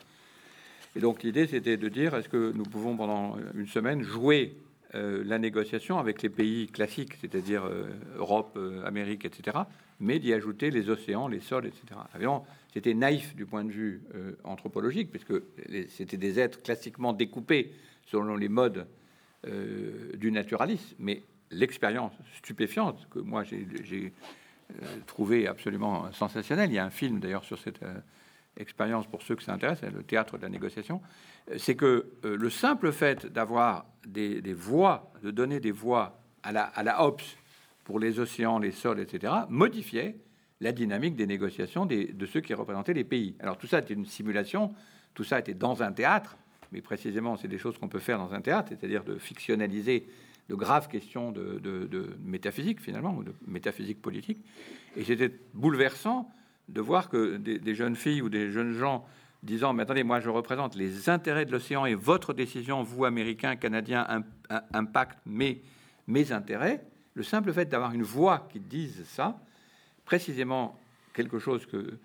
Et 0.96 1.00
donc 1.00 1.24
l'idée, 1.24 1.48
c'était 1.48 1.78
de 1.78 1.90
dire, 1.90 2.16
est-ce 2.16 2.30
que 2.30 2.52
nous 2.54 2.64
pouvons 2.64 2.98
pendant 2.98 3.38
une 3.56 3.68
semaine 3.68 4.04
jouer 4.04 4.56
euh, 4.94 5.24
la 5.26 5.40
négociation 5.40 6.00
avec 6.00 6.22
les 6.22 6.28
pays 6.28 6.68
classiques, 6.68 7.14
c'est-à-dire 7.22 7.64
euh, 7.64 7.88
Europe, 8.18 8.56
euh, 8.58 8.86
Amérique, 8.86 9.24
etc., 9.24 9.58
mais 10.02 10.20
d'y 10.20 10.34
ajouter 10.34 10.70
les 10.70 10.90
océans, 10.90 11.30
les 11.30 11.40
sols, 11.40 11.68
etc. 11.68 11.84
Évidemment, 12.14 12.46
c'était 12.74 12.94
naïf 12.94 13.36
du 13.36 13.46
point 13.46 13.64
de 13.64 13.72
vue 13.72 14.02
anthropologique, 14.44 15.12
puisque 15.12 15.34
c'était 15.90 16.18
des 16.18 16.40
êtres 16.40 16.64
classiquement 16.64 17.14
découpés 17.14 17.72
selon 18.08 18.36
les 18.36 18.50
modes 18.50 18.88
du 20.16 20.32
naturalisme, 20.32 20.96
mais 20.98 21.22
l'expérience 21.52 22.14
stupéfiante 22.38 23.08
que 23.12 23.20
moi 23.20 23.44
j'ai 23.44 24.12
trouvé 25.08 25.48
absolument 25.48 26.12
sensationnelle, 26.12 26.70
il 26.70 26.76
y 26.76 26.80
a 26.80 26.86
un 26.86 26.90
film 26.90 27.20
d'ailleurs 27.20 27.44
sur 27.44 27.58
cette 27.60 27.80
expérience 28.58 29.08
pour 29.08 29.22
ceux 29.22 29.36
que 29.36 29.44
ça 29.44 29.54
intéresse, 29.54 29.82
le 29.82 30.04
théâtre 30.04 30.38
de 30.38 30.44
la 30.44 30.50
négociation, 30.50 31.02
c'est 31.58 31.76
que 31.76 32.12
euh, 32.26 32.36
le 32.36 32.50
simple 32.50 32.92
fait 32.92 33.26
d'avoir 33.26 33.86
des, 34.06 34.42
voix, 34.54 35.12
de 35.24 35.32
donner 35.32 35.60
des 35.60 35.72
voix 35.72 36.22
à 36.44 36.52
la, 36.52 36.64
à 36.64 36.84
la 36.84 37.04
OPS 37.04 37.38
pour 37.84 38.00
les 38.00 38.20
océans, 38.20 38.60
les 38.60 38.72
sols, 38.72 39.00
etc., 39.00 39.34
modifiait 39.50 40.16
la 40.60 40.72
dynamique 40.72 41.16
des 41.16 41.26
négociations 41.26 41.86
de 41.88 42.26
ceux 42.28 42.42
qui 42.42 42.54
représentaient 42.54 42.94
les 42.94 43.04
pays. 43.04 43.36
Alors 43.40 43.58
tout 43.58 43.68
ça 43.68 43.80
était 43.80 43.96
une 43.96 44.06
simulation, 44.06 44.74
tout 45.16 45.24
ça 45.24 45.40
était 45.40 45.56
dans 45.56 45.82
un 45.82 45.92
théâtre, 45.92 46.38
mais 46.72 46.82
précisément 46.82 47.36
c'est 47.36 47.48
des 47.48 47.58
choses 47.58 47.78
qu'on 47.80 47.88
peut 47.88 48.00
faire 48.00 48.20
dans 48.20 48.34
un 48.34 48.42
théâtre, 48.42 48.70
c'est-à-dire 48.70 49.04
de 49.04 49.18
fictionnaliser 49.18 50.08
de 50.52 50.56
graves 50.56 50.90
questions 50.90 51.32
de, 51.32 52.18
métaphysique 52.20 52.82
finalement, 52.82 53.16
ou 53.16 53.24
de 53.24 53.34
métaphysique 53.48 54.02
politique. 54.02 54.40
Et 54.98 55.06
c'était 55.06 55.32
bouleversant 55.54 56.30
de 56.68 56.82
voir 56.82 57.08
que 57.08 57.38
des, 57.38 57.74
jeunes 57.74 57.96
filles 57.96 58.22
ou 58.22 58.28
des 58.28 58.52
jeunes 58.52 58.74
gens 58.74 59.06
disant 59.44 59.72
Mais 59.72 59.84
attendez, 59.84 60.04
moi 60.04 60.20
je 60.20 60.30
représente 60.30 60.76
les 60.76 61.08
intérêts 61.08 61.46
de 61.46 61.54
l'océan 61.54 61.86
et 61.86 61.96
votre 61.96 62.34
décision, 62.34 62.84
vous, 62.84 63.06
Américains, 63.06 63.56
Canadiens, 63.56 64.06
impacte 64.74 65.20
mes, 65.26 65.62
mes 66.08 66.34
intérêts. 66.34 66.84
Le 67.14 67.24
simple 67.24 67.54
fait 67.54 67.70
d'avoir 67.70 67.94
une 67.94 68.04
voix 68.04 68.50
qui 68.52 68.60
dise 68.60 69.06
ça, 69.06 69.40
précisément 70.04 70.78
quelque 71.14 71.40
chose 71.40 71.66
que 71.66 71.98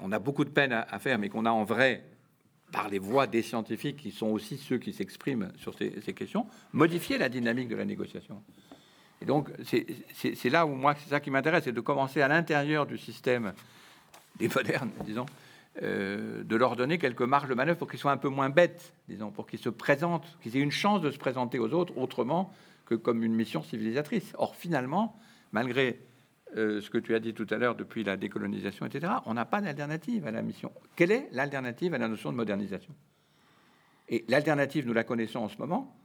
on 0.00 0.12
a 0.12 0.18
beaucoup 0.18 0.46
de 0.46 0.50
peine 0.50 0.72
à, 0.72 0.98
faire, 0.98 1.18
mais 1.18 1.28
qu'on 1.28 1.44
a 1.44 1.50
en 1.50 1.64
vrai 1.64 2.04
par 2.74 2.88
les 2.88 2.98
voix 2.98 3.28
des 3.28 3.42
scientifiques 3.42 3.98
qui 3.98 4.10
sont 4.10 4.26
aussi 4.26 4.58
ceux 4.58 4.78
qui 4.78 4.92
s'expriment 4.92 5.52
sur 5.56 5.74
ces, 5.78 6.12
questions, 6.12 6.44
modifier 6.72 7.18
la 7.18 7.28
dynamique 7.28 7.68
de 7.68 7.76
la 7.76 7.84
négociation. 7.84 8.42
Et 9.22 9.24
donc, 9.26 9.48
c'est 9.62 10.50
là 10.50 10.66
où 10.66 10.74
moi, 10.74 10.96
c'est 10.96 11.08
ça 11.08 11.20
qui 11.20 11.30
m'intéresse, 11.30 11.64
c'est 11.64 11.72
de 11.72 11.80
commencer 11.80 12.20
à 12.20 12.26
l'intérieur 12.26 12.84
du 12.84 12.98
système 12.98 13.52
des 14.40 14.48
modernes, 14.48 14.90
disons, 15.06 15.26
euh, 15.84 16.42
de 16.42 16.56
leur 16.56 16.74
donner 16.74 16.98
quelques 16.98 17.22
marges 17.22 17.48
de 17.48 17.54
manœuvre 17.54 17.78
pour 17.78 17.88
qu'ils 17.88 18.00
soient 18.00 18.10
un 18.10 18.16
peu 18.16 18.28
moins 18.28 18.50
bêtes, 18.50 18.92
disons, 19.08 19.30
pour 19.30 19.46
qu'ils 19.46 19.60
se 19.60 19.68
présentent, 19.68 20.36
qu'ils 20.42 20.56
aient 20.56 20.60
une 20.60 20.72
chance 20.72 21.00
de 21.00 21.12
se 21.12 21.18
présenter 21.18 21.60
aux 21.60 21.72
autres 21.72 21.96
autrement 21.96 22.52
que 22.86 22.96
comme 22.96 23.22
une 23.22 23.34
mission 23.34 23.62
civilisatrice. 23.62 24.32
Or, 24.36 24.56
finalement, 24.56 25.16
malgré 25.52 26.00
euh, 26.56 26.80
ce 26.80 26.90
que 26.90 26.98
tu 26.98 27.14
as 27.14 27.20
dit 27.20 27.34
tout 27.34 27.46
à 27.50 27.56
l'heure 27.56 27.74
depuis 27.74 28.04
la 28.04 28.16
décolonisation, 28.16 28.86
etc., 28.86 29.12
on 29.26 29.34
n'a 29.34 29.44
pas 29.44 29.60
d'alternative 29.60 30.26
à 30.26 30.30
la 30.30 30.42
mission. 30.42 30.72
Quelle 30.96 31.10
est 31.10 31.28
l'alternative 31.32 31.94
à 31.94 31.98
la 31.98 32.08
notion 32.08 32.30
de 32.30 32.36
modernisation? 32.36 32.94
Et 34.08 34.24
l'alternative, 34.28 34.86
nous 34.86 34.92
la 34.92 35.04
connaissons 35.04 35.40
en 35.40 35.48
ce 35.48 35.56
moment, 35.58 35.96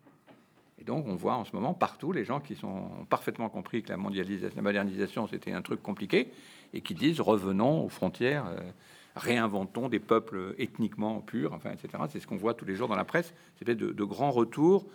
Donc, 0.85 1.05
on 1.07 1.15
voit 1.15 1.35
en 1.35 1.45
ce 1.45 1.55
moment 1.55 1.73
partout 1.73 2.11
les 2.11 2.25
gens 2.25 2.39
qui 2.39 2.55
sont 2.55 2.89
parfaitement 3.09 3.49
compris 3.49 3.81
que 3.83 3.89
la 3.89 3.97
mondialisation, 3.97 4.55
la 4.55 4.61
modernisation, 4.61 5.27
c'était 5.27 5.51
un 5.51 5.61
truc 5.61 5.81
compliqué, 5.81 6.27
et 6.73 6.81
qui 6.81 6.93
disent 6.93 7.21
revenons 7.21 7.83
aux 7.83 7.89
frontières. 7.89 8.45
Euh, 8.47 8.59
réinventons 9.15 9.87
des 9.87 9.99
peuples 9.99 10.55
ethniquement 10.57 11.21
purs, 11.21 11.53
enfin, 11.53 11.71
etc. 11.71 12.03
C'est 12.09 12.19
ce 12.19 12.27
qu'on 12.27 12.35
voit 12.35 12.53
tous 12.53 12.65
les 12.65 12.75
jours 12.75 12.89
dans 12.89 12.97
la 12.97 13.05
presse, 13.05 13.33
c'est 13.57 13.65
de, 13.65 13.73
de 13.73 14.03
grands 14.03 14.31
retours 14.31 14.85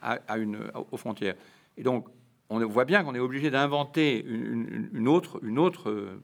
à, 0.00 0.38
une, 0.38 0.70
aux 0.90 0.96
frontières. 0.96 1.34
Et 1.76 1.82
donc, 1.82 2.06
on 2.48 2.64
voit 2.66 2.84
bien 2.84 3.04
qu'on 3.04 3.14
est 3.14 3.20
obligé 3.20 3.50
d'inventer 3.50 4.24
une, 4.24 5.08
autre, 5.08 5.40
une 5.42 5.58
autre, 5.58 6.18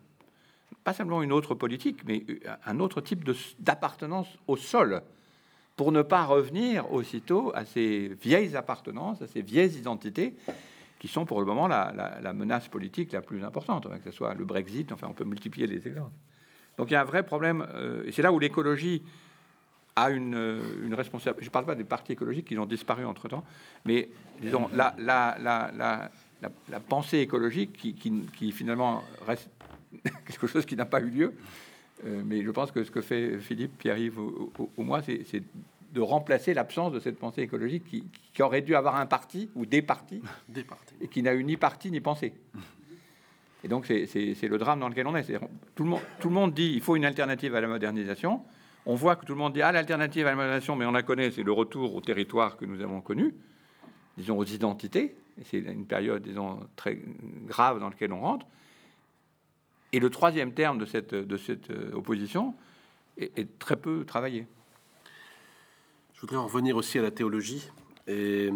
pas 0.84 0.92
simplement 0.92 1.22
une 1.22 1.32
autre 1.32 1.54
politique, 1.54 2.04
mais 2.06 2.24
un 2.64 2.80
autre 2.80 3.00
type 3.00 3.28
d'appartenance 3.58 4.28
au 4.46 4.56
sol, 4.56 5.02
pour 5.82 5.90
ne 5.90 6.02
pas 6.02 6.26
revenir 6.26 6.92
aussitôt 6.92 7.50
à 7.56 7.64
ces 7.64 8.16
vieilles 8.22 8.54
appartenances, 8.54 9.20
à 9.20 9.26
ces 9.26 9.42
vieilles 9.42 9.76
identités 9.76 10.32
qui 11.00 11.09
sont 11.09 11.24
pour 11.24 11.40
le 11.40 11.44
moment 11.44 11.66
la, 11.66 12.32
menace 12.32 12.68
politique 12.68 13.10
la 13.10 13.20
plus 13.20 13.42
importante, 13.42 13.88
que 13.88 14.04
ce 14.04 14.16
soit 14.16 14.32
le 14.34 14.44
Brexit, 14.44 14.92
enfin 14.92 15.09
on 15.10 15.12
peut 15.12 15.24
multiplier 15.24 15.66
les 15.66 15.88
exemples. 15.88 16.14
Donc 16.78 16.88
il 16.88 16.92
y 16.92 16.96
a 16.96 17.00
un 17.00 17.04
vrai 17.04 17.24
problème, 17.24 17.66
euh, 17.74 18.04
et 18.06 18.12
c'est 18.12 18.22
là 18.22 18.30
où 18.30 18.38
l'écologie 18.38 19.02
a 19.96 20.10
une, 20.10 20.36
euh, 20.36 20.60
une 20.84 20.94
responsabilité. 20.94 21.42
Je 21.42 21.48
ne 21.48 21.52
parle 21.52 21.66
pas 21.66 21.74
des 21.74 21.82
partis 21.82 22.12
écologiques 22.12 22.46
qui 22.46 22.59
ont 22.59 22.66
disparu 22.66 23.04
entre-temps, 23.04 23.42
mais 23.84 24.09
disons, 24.40 24.70
la, 24.72 24.94
la, 24.98 25.36
la, 25.40 26.10
la 26.68 26.78
pensée 26.78 27.18
écologique 27.18 27.72
qui, 27.72 27.94
qui, 27.94 28.52
finalement 28.52 29.02
reste 29.26 29.50
quelque 30.28 30.46
chose 30.46 30.64
qui 30.64 30.76
n'a 30.76 30.86
pas 30.86 31.00
eu 31.00 31.10
lieu. 31.10 31.34
Euh, 32.04 32.22
mais 32.24 32.42
je 32.42 32.50
pense 32.50 32.72
que 32.72 32.82
ce 32.82 32.90
que 32.90 33.00
fait 33.00 33.38
Philippe, 33.38 33.78
Pierre-Yves 33.78 34.18
ou, 34.18 34.52
moi, 34.78 35.02
c'est 35.02 35.42
de 35.93 36.01
remplacer 36.01 36.55
l'absence 36.55 36.93
de 36.93 37.01
cette 37.01 37.19
pensée 37.19 37.43
écologique 37.43 37.85
qui, 37.85 38.05
qui, 38.32 38.43
aurait 38.43 38.62
dû 38.62 38.74
avoir 38.74 38.97
un 38.97 39.06
parti 39.06 39.51
ou 39.55 39.66
des 39.66 39.82
partis, 39.82 40.23
des 40.48 40.64
partis. 40.64 40.94
et 41.01 41.09
qui 41.09 41.23
n'a 41.23 41.35
eu 41.35 41.44
ni 41.44 41.56
parti 41.56 41.90
ni 41.90 42.01
pensée. 42.01 42.32
Et 43.64 43.69
donc, 43.69 43.86
c'est 43.86 44.48
le 44.48 44.59
drame 44.59 44.81
dans 44.81 44.89
lequel 44.89 45.06
on 45.06 45.14
est. 45.14 45.39
tout, 45.74 45.85
le 45.85 45.90
monde, 45.90 46.01
tout 46.19 46.28
le 46.28 46.35
monde 46.35 46.52
dit 46.52 46.73
il 46.74 46.81
faut 46.81 46.97
une 46.97 47.05
alternative 47.05 47.55
à 47.55 47.60
la 47.60 47.69
modernisation. 47.69 48.43
On 48.85 48.97
voit 48.97 49.14
que 49.14 49.24
tout 49.24 49.35
le 49.35 49.39
monde 49.39 49.52
dit 49.52 49.62
ah, 49.62 49.70
l'alternative 49.70 50.27
à 50.27 50.31
la 50.31 50.36
modernisation, 50.36 50.74
mais 50.74 50.85
on 50.85 50.93
la 50.93 51.02
connaît, 51.02 51.31
c'est 51.31 51.44
le 51.44 51.52
retour 51.52 51.94
au 51.94 52.01
territoire 52.01 52.56
que 52.56 52.64
nous 52.64 52.81
avons 52.81 53.01
connu, 53.01 53.35
disons 54.16 54.36
aux 54.36 54.44
identités. 54.44 55.14
C'est 55.44 55.59
une 55.59 55.86
période, 55.86 56.23
disons, 56.23 56.59
très 56.74 56.98
grave 57.47 57.78
dans 57.78 57.89
laquelle 57.89 58.12
on 58.12 58.20
rentre. 58.20 58.47
Et 59.93 60.01
le 60.01 60.10
troisième 60.10 60.52
terme 60.52 60.78
de 60.78 60.86
cette, 60.86 61.14
de 61.14 61.36
cette 61.36 61.70
euh, 61.70 61.93
opposition 61.93 62.55
est, 63.19 63.59
très 63.59 63.77
peu 63.77 64.05
travaillé. 64.05 64.47
Voudrais 66.22 66.36
en 66.36 66.46
revenir 66.46 66.76
aussi 66.76 67.00
à 67.00 67.02
la 67.02 67.10
théologie, 67.10 67.68
et 68.06 68.48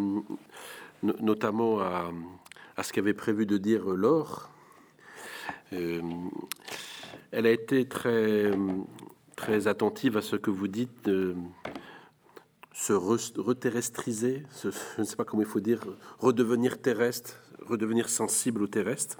notamment 1.02 1.80
à, 1.80 2.12
ce 2.80 2.92
qu'avait 2.92 3.12
prévu 3.12 3.44
de 3.44 3.58
dire 3.58 3.86
Laure 3.86 4.50
euh, 5.72 6.00
elle 7.32 7.44
a 7.44 7.50
été 7.50 7.88
très, 7.88 8.52
très 9.34 9.66
attentive 9.66 10.16
à 10.16 10.22
ce 10.22 10.36
que 10.36 10.48
vous 10.48 10.68
dites, 10.68 11.10
se 12.72 12.92
reterrestriser, 12.92 14.44
je 14.62 14.68
ne 14.98 15.04
sais 15.04 15.16
pas 15.16 15.24
comment 15.24 15.42
il 15.42 15.48
faut 15.48 15.58
dire, 15.58 15.80
redevenir 16.20 16.80
terrestre, 16.80 17.42
redevenir 17.66 18.08
sensible 18.08 18.62
au 18.62 18.68
terrestre. 18.68 19.16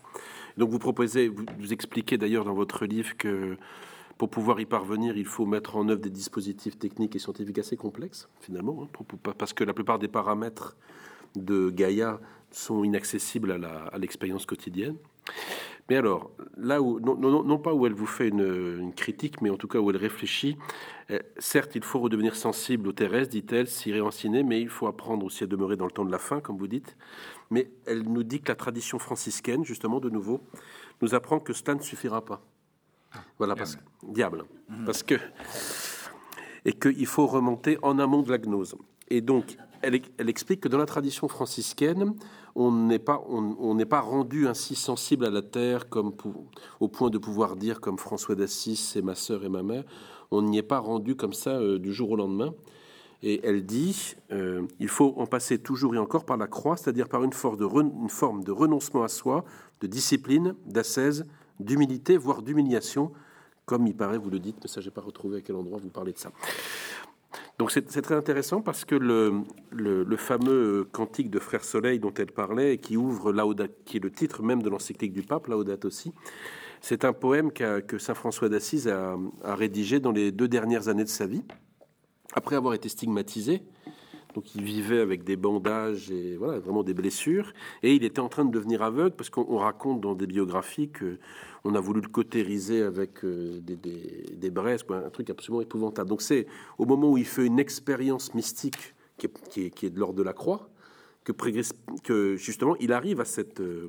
Donc 0.56 0.70
vous 0.70 0.78
proposez, 0.78 1.26
vous, 1.26 1.46
vous 1.58 1.72
expliquez 1.72 2.16
d'ailleurs 2.16 2.44
dans 2.44 2.54
votre 2.54 2.86
livre 2.86 3.16
que 3.16 3.56
pour 4.18 4.30
pouvoir 4.30 4.60
y 4.60 4.66
parvenir, 4.66 5.16
il 5.16 5.26
faut 5.26 5.46
mettre 5.46 5.76
en 5.76 5.88
œuvre 5.88 6.00
des 6.00 6.10
dispositifs 6.10 6.78
techniques 6.78 7.14
et 7.16 7.18
scientifiques 7.18 7.58
assez 7.58 7.76
complexes, 7.76 8.28
finalement, 8.40 8.84
hein, 8.84 9.32
parce 9.36 9.52
que 9.52 9.64
la 9.64 9.74
plupart 9.74 9.98
des 9.98 10.08
paramètres 10.08 10.76
de 11.34 11.70
Gaïa 11.70 12.20
sont 12.50 12.82
inaccessibles 12.84 13.52
à 13.92 13.98
l'expérience 13.98 14.46
quotidienne. 14.46 14.96
Mais 15.88 15.96
alors, 15.96 16.30
là 16.56 16.82
où, 16.82 16.98
non, 16.98 17.58
pas 17.58 17.72
où 17.72 17.86
elle 17.86 17.92
vous 17.92 18.06
fait 18.06 18.28
une, 18.28 18.92
critique, 18.94 19.40
mais 19.40 19.50
en 19.50 19.56
tout 19.56 19.68
cas 19.68 19.78
où 19.78 19.90
elle 19.90 19.96
réfléchit, 19.96 20.56
euh, 21.10 21.20
certes, 21.38 21.76
il 21.76 21.84
faut 21.84 22.00
redevenir 22.00 22.34
sensible 22.34 22.88
au 22.88 22.92
terrestre, 22.92 23.30
dit-elle, 23.30 23.68
s'y 23.68 23.92
réenseigner, 23.92 24.42
mais 24.42 24.60
il 24.60 24.68
faut 24.68 24.88
apprendre 24.88 25.24
aussi 25.24 25.44
à 25.44 25.46
demeurer 25.46 25.76
dans 25.76 25.84
le 25.84 25.92
temps 25.92 26.04
de 26.04 26.10
la 26.10 26.18
fin, 26.18 26.40
comme 26.40 26.56
vous 26.56 26.66
dites. 26.66 26.96
Mais 27.50 27.70
elle 27.86 28.02
nous 28.02 28.24
dit 28.24 28.40
que 28.40 28.48
la 28.48 28.56
tradition 28.56 28.98
franciscaine, 28.98 29.64
justement, 29.64 30.00
de 30.00 30.10
nouveau, 30.10 30.40
nous 31.02 31.14
apprend 31.14 31.38
que 31.38 31.52
cela 31.52 31.76
ne 31.76 31.82
suffira 31.82 32.24
pas. 32.24 32.42
Voilà, 33.38 33.54
parce 33.54 33.78
diable, 34.02 34.44
parce 34.84 35.02
que 35.02 35.16
et 36.66 36.72
qu'il 36.72 37.06
faut 37.06 37.26
remonter 37.26 37.78
en 37.82 37.98
amont 37.98 38.22
de 38.22 38.30
la 38.30 38.38
gnose. 38.38 38.74
Et 39.08 39.20
donc, 39.20 39.56
elle, 39.82 40.00
elle 40.18 40.28
explique 40.28 40.60
que 40.62 40.68
dans 40.68 40.78
la 40.78 40.86
tradition 40.86 41.28
franciscaine, 41.28 42.14
on 42.56 42.72
n'est 42.72 42.98
pas, 42.98 43.22
on, 43.28 43.78
pas 43.84 44.00
rendu 44.00 44.48
ainsi 44.48 44.74
sensible 44.74 45.26
à 45.26 45.30
la 45.30 45.42
terre 45.42 45.88
comme 45.88 46.12
au 46.80 46.88
point 46.88 47.10
de 47.10 47.18
pouvoir 47.18 47.54
dire 47.54 47.80
comme 47.80 47.98
François 47.98 48.34
d'Assis, 48.34 48.76
c'est 48.76 49.02
ma 49.02 49.14
sœur 49.14 49.44
et 49.44 49.48
ma 49.48 49.62
mère. 49.62 49.84
On 50.32 50.42
n'y 50.42 50.58
est 50.58 50.62
pas 50.62 50.80
rendu 50.80 51.14
comme 51.14 51.34
ça 51.34 51.50
euh, 51.50 51.78
du 51.78 51.92
jour 51.92 52.10
au 52.10 52.16
lendemain. 52.16 52.52
Et 53.22 53.46
elle 53.46 53.64
dit 53.64 54.14
euh, 54.32 54.66
il 54.80 54.88
faut 54.88 55.14
en 55.18 55.26
passer 55.26 55.58
toujours 55.58 55.94
et 55.94 55.98
encore 55.98 56.24
par 56.24 56.36
la 56.36 56.48
croix, 56.48 56.76
c'est-à-dire 56.76 57.08
par 57.08 57.22
une 57.22 57.32
forme, 57.32 57.56
de 57.56 57.64
une 57.64 58.08
forme 58.08 58.42
de 58.42 58.50
renoncement 58.50 59.04
à 59.04 59.08
soi, 59.08 59.44
de 59.80 59.86
discipline, 59.86 60.54
d'ascèse, 60.66 61.26
d'humilité, 61.60 62.16
voire 62.16 62.42
d'humiliation, 62.42 63.12
comme 63.64 63.86
il 63.86 63.96
paraît, 63.96 64.18
vous 64.18 64.30
le 64.30 64.38
dites, 64.38 64.56
mais 64.62 64.68
ça, 64.68 64.80
j'ai 64.80 64.90
pas 64.90 65.00
retrouvé 65.00 65.38
à 65.38 65.40
quel 65.40 65.56
endroit 65.56 65.78
vous 65.78 65.90
parlez 65.90 66.12
de 66.12 66.18
ça. 66.18 66.30
Donc 67.58 67.70
c'est 67.70 67.82
très 68.02 68.14
intéressant 68.14 68.60
parce 68.60 68.84
que 68.84 68.94
le, 68.94 70.16
fameux 70.16 70.86
cantique 70.92 71.30
de 71.30 71.38
Frère 71.38 71.64
Soleil 71.64 71.98
dont 71.98 72.12
elle 72.14 72.32
parlait, 72.32 72.78
qui 72.78 72.96
ouvre 72.96 73.32
Laudato, 73.32 73.72
qui 73.84 73.96
est 73.96 74.00
le 74.00 74.10
titre 74.10 74.42
même 74.42 74.62
de 74.62 74.68
l'encyclique 74.68 75.12
du 75.12 75.22
pape, 75.22 75.46
Laudato 75.46 75.88
aussi, 75.88 76.12
c'est 76.82 77.04
un 77.04 77.12
poème 77.12 77.50
que 77.52 77.98
Saint 77.98 78.14
François 78.14 78.48
d'Assise 78.48 78.88
a, 78.88 79.16
rédigé 79.42 80.00
dans 80.00 80.12
les 80.12 80.32
deux 80.32 80.48
dernières 80.48 80.88
années 80.88 81.04
de 81.04 81.08
sa 81.08 81.26
vie, 81.26 81.42
après 82.34 82.56
avoir 82.56 82.74
été 82.74 82.88
stigmatisé. 82.88 83.62
Donc 84.36 84.54
il 84.54 84.62
vivait 84.62 85.00
avec 85.00 85.24
des 85.24 85.36
bandages 85.36 86.10
et 86.10 86.36
voilà, 86.36 86.58
vraiment 86.58 86.82
des 86.82 86.92
blessures. 86.92 87.54
Et 87.82 87.94
il 87.94 88.04
était 88.04 88.20
en 88.20 88.28
train 88.28 88.44
de 88.44 88.50
devenir 88.50 88.82
aveugle 88.82 89.16
parce 89.16 89.30
qu'on 89.30 89.56
raconte 89.56 90.02
dans 90.02 90.14
des 90.14 90.26
biographies 90.26 90.90
qu'on 90.92 91.74
a 91.74 91.80
voulu 91.80 92.02
le 92.02 92.08
cautériser 92.08 92.82
avec 92.82 93.24
euh, 93.24 93.60
des, 93.62 93.76
des, 93.76 94.26
des 94.34 94.50
braises, 94.50 94.84
un 94.90 95.08
truc 95.08 95.30
absolument 95.30 95.62
épouvantable. 95.62 96.10
Donc 96.10 96.20
c'est 96.20 96.46
au 96.76 96.84
moment 96.84 97.10
où 97.12 97.16
il 97.16 97.24
fait 97.24 97.46
une 97.46 97.58
expérience 97.58 98.34
mystique 98.34 98.94
qui 99.16 99.26
est, 99.56 99.88
de 99.88 99.98
l'ordre 99.98 100.18
de 100.18 100.22
la 100.22 100.34
croix 100.34 100.68
que, 101.24 101.32
que, 102.02 102.36
justement 102.36 102.76
il 102.76 102.92
arrive 102.92 103.22
à 103.22 103.24
cette, 103.24 103.60
euh, 103.60 103.88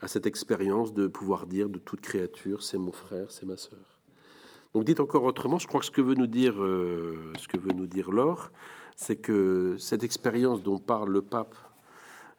à 0.00 0.08
cette 0.08 0.26
expérience 0.26 0.92
de 0.92 1.06
pouvoir 1.06 1.46
dire 1.46 1.68
de 1.68 1.78
toute 1.78 2.00
créature, 2.00 2.64
c'est 2.64 2.76
mon 2.76 2.90
frère, 2.90 3.30
c'est 3.30 3.46
ma 3.46 3.56
sœur. 3.56 4.00
Donc 4.74 4.82
dites 4.82 4.98
encore 4.98 5.22
autrement, 5.22 5.60
je 5.60 5.68
crois 5.68 5.78
que 5.78 5.86
ce 5.86 5.92
que 5.92 6.00
veut 6.00 6.14
nous 6.14 6.26
dire, 6.26 6.60
euh, 6.60 7.32
ce 7.38 7.46
que 7.46 7.56
veut 7.56 7.72
nous 7.72 7.86
dire 7.86 8.10
Laure, 8.10 8.50
c'est 9.00 9.16
que 9.16 9.76
cette 9.78 10.04
expérience 10.04 10.62
dont 10.62 10.78
parle 10.78 11.10
le 11.10 11.22
pape, 11.22 11.54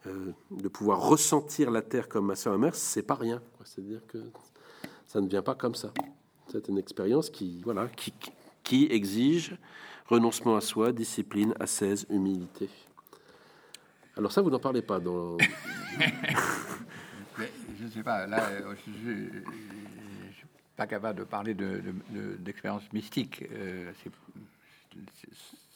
euh, 0.06 0.30
de 0.52 0.68
pouvoir 0.68 1.00
ressentir 1.00 1.72
la 1.72 1.82
terre 1.82 2.08
comme 2.08 2.26
ma 2.26 2.36
soeur 2.36 2.54
et 2.54 2.56
ma 2.56 2.66
mère, 2.66 2.76
c'est 2.76 3.02
pas 3.02 3.16
rien. 3.16 3.42
C'est-à-dire 3.64 4.00
que 4.06 4.18
ça 5.08 5.20
ne 5.20 5.26
vient 5.26 5.42
pas 5.42 5.56
comme 5.56 5.74
ça. 5.74 5.92
C'est 6.52 6.68
une 6.68 6.78
expérience 6.78 7.30
qui, 7.30 7.60
voilà, 7.64 7.88
qui, 7.88 8.14
qui 8.62 8.86
exige 8.92 9.56
renoncement 10.06 10.54
à 10.54 10.60
soi, 10.60 10.92
discipline, 10.92 11.52
ascèse, 11.58 12.06
humilité. 12.08 12.68
Alors 14.16 14.30
ça, 14.30 14.40
vous 14.40 14.50
n'en 14.50 14.60
parlez 14.60 14.82
pas 14.82 15.00
dans. 15.00 15.38
je 17.76 17.84
ne 17.84 17.90
sais 17.90 18.04
pas. 18.04 18.28
Là, 18.28 18.50
euh, 18.50 18.74
je, 18.86 19.40
pas 20.76 20.86
capable 20.86 21.18
de 21.18 21.24
parler 21.24 21.54
d'expérience 21.54 22.88
de, 22.88 22.94
mystique. 22.94 23.44
Euh, 23.50 23.92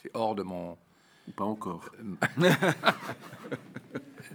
c'est 0.06 0.18
hors 0.18 0.34
de 0.34 0.42
mon. 0.42 0.76
Pas 1.34 1.44
encore. 1.44 1.90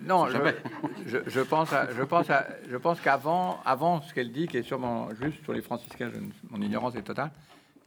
non, 0.01 0.27
je, 0.27 1.17
je, 1.25 1.39
pense 1.39 1.71
à, 1.71 1.93
je 1.93 2.03
pense 2.03 2.29
à, 2.29 2.47
je 2.69 2.75
pense 2.75 2.99
qu'avant, 2.99 3.61
avant 3.63 4.01
ce 4.01 4.13
qu'elle 4.13 4.33
dit, 4.33 4.47
qui 4.47 4.57
est 4.57 4.63
sûrement 4.63 5.13
juste 5.15 5.41
sur 5.43 5.53
les 5.53 5.61
franciscains, 5.61 6.11
mon 6.49 6.61
ignorance 6.61 6.95
est 6.95 7.03
totale. 7.03 7.31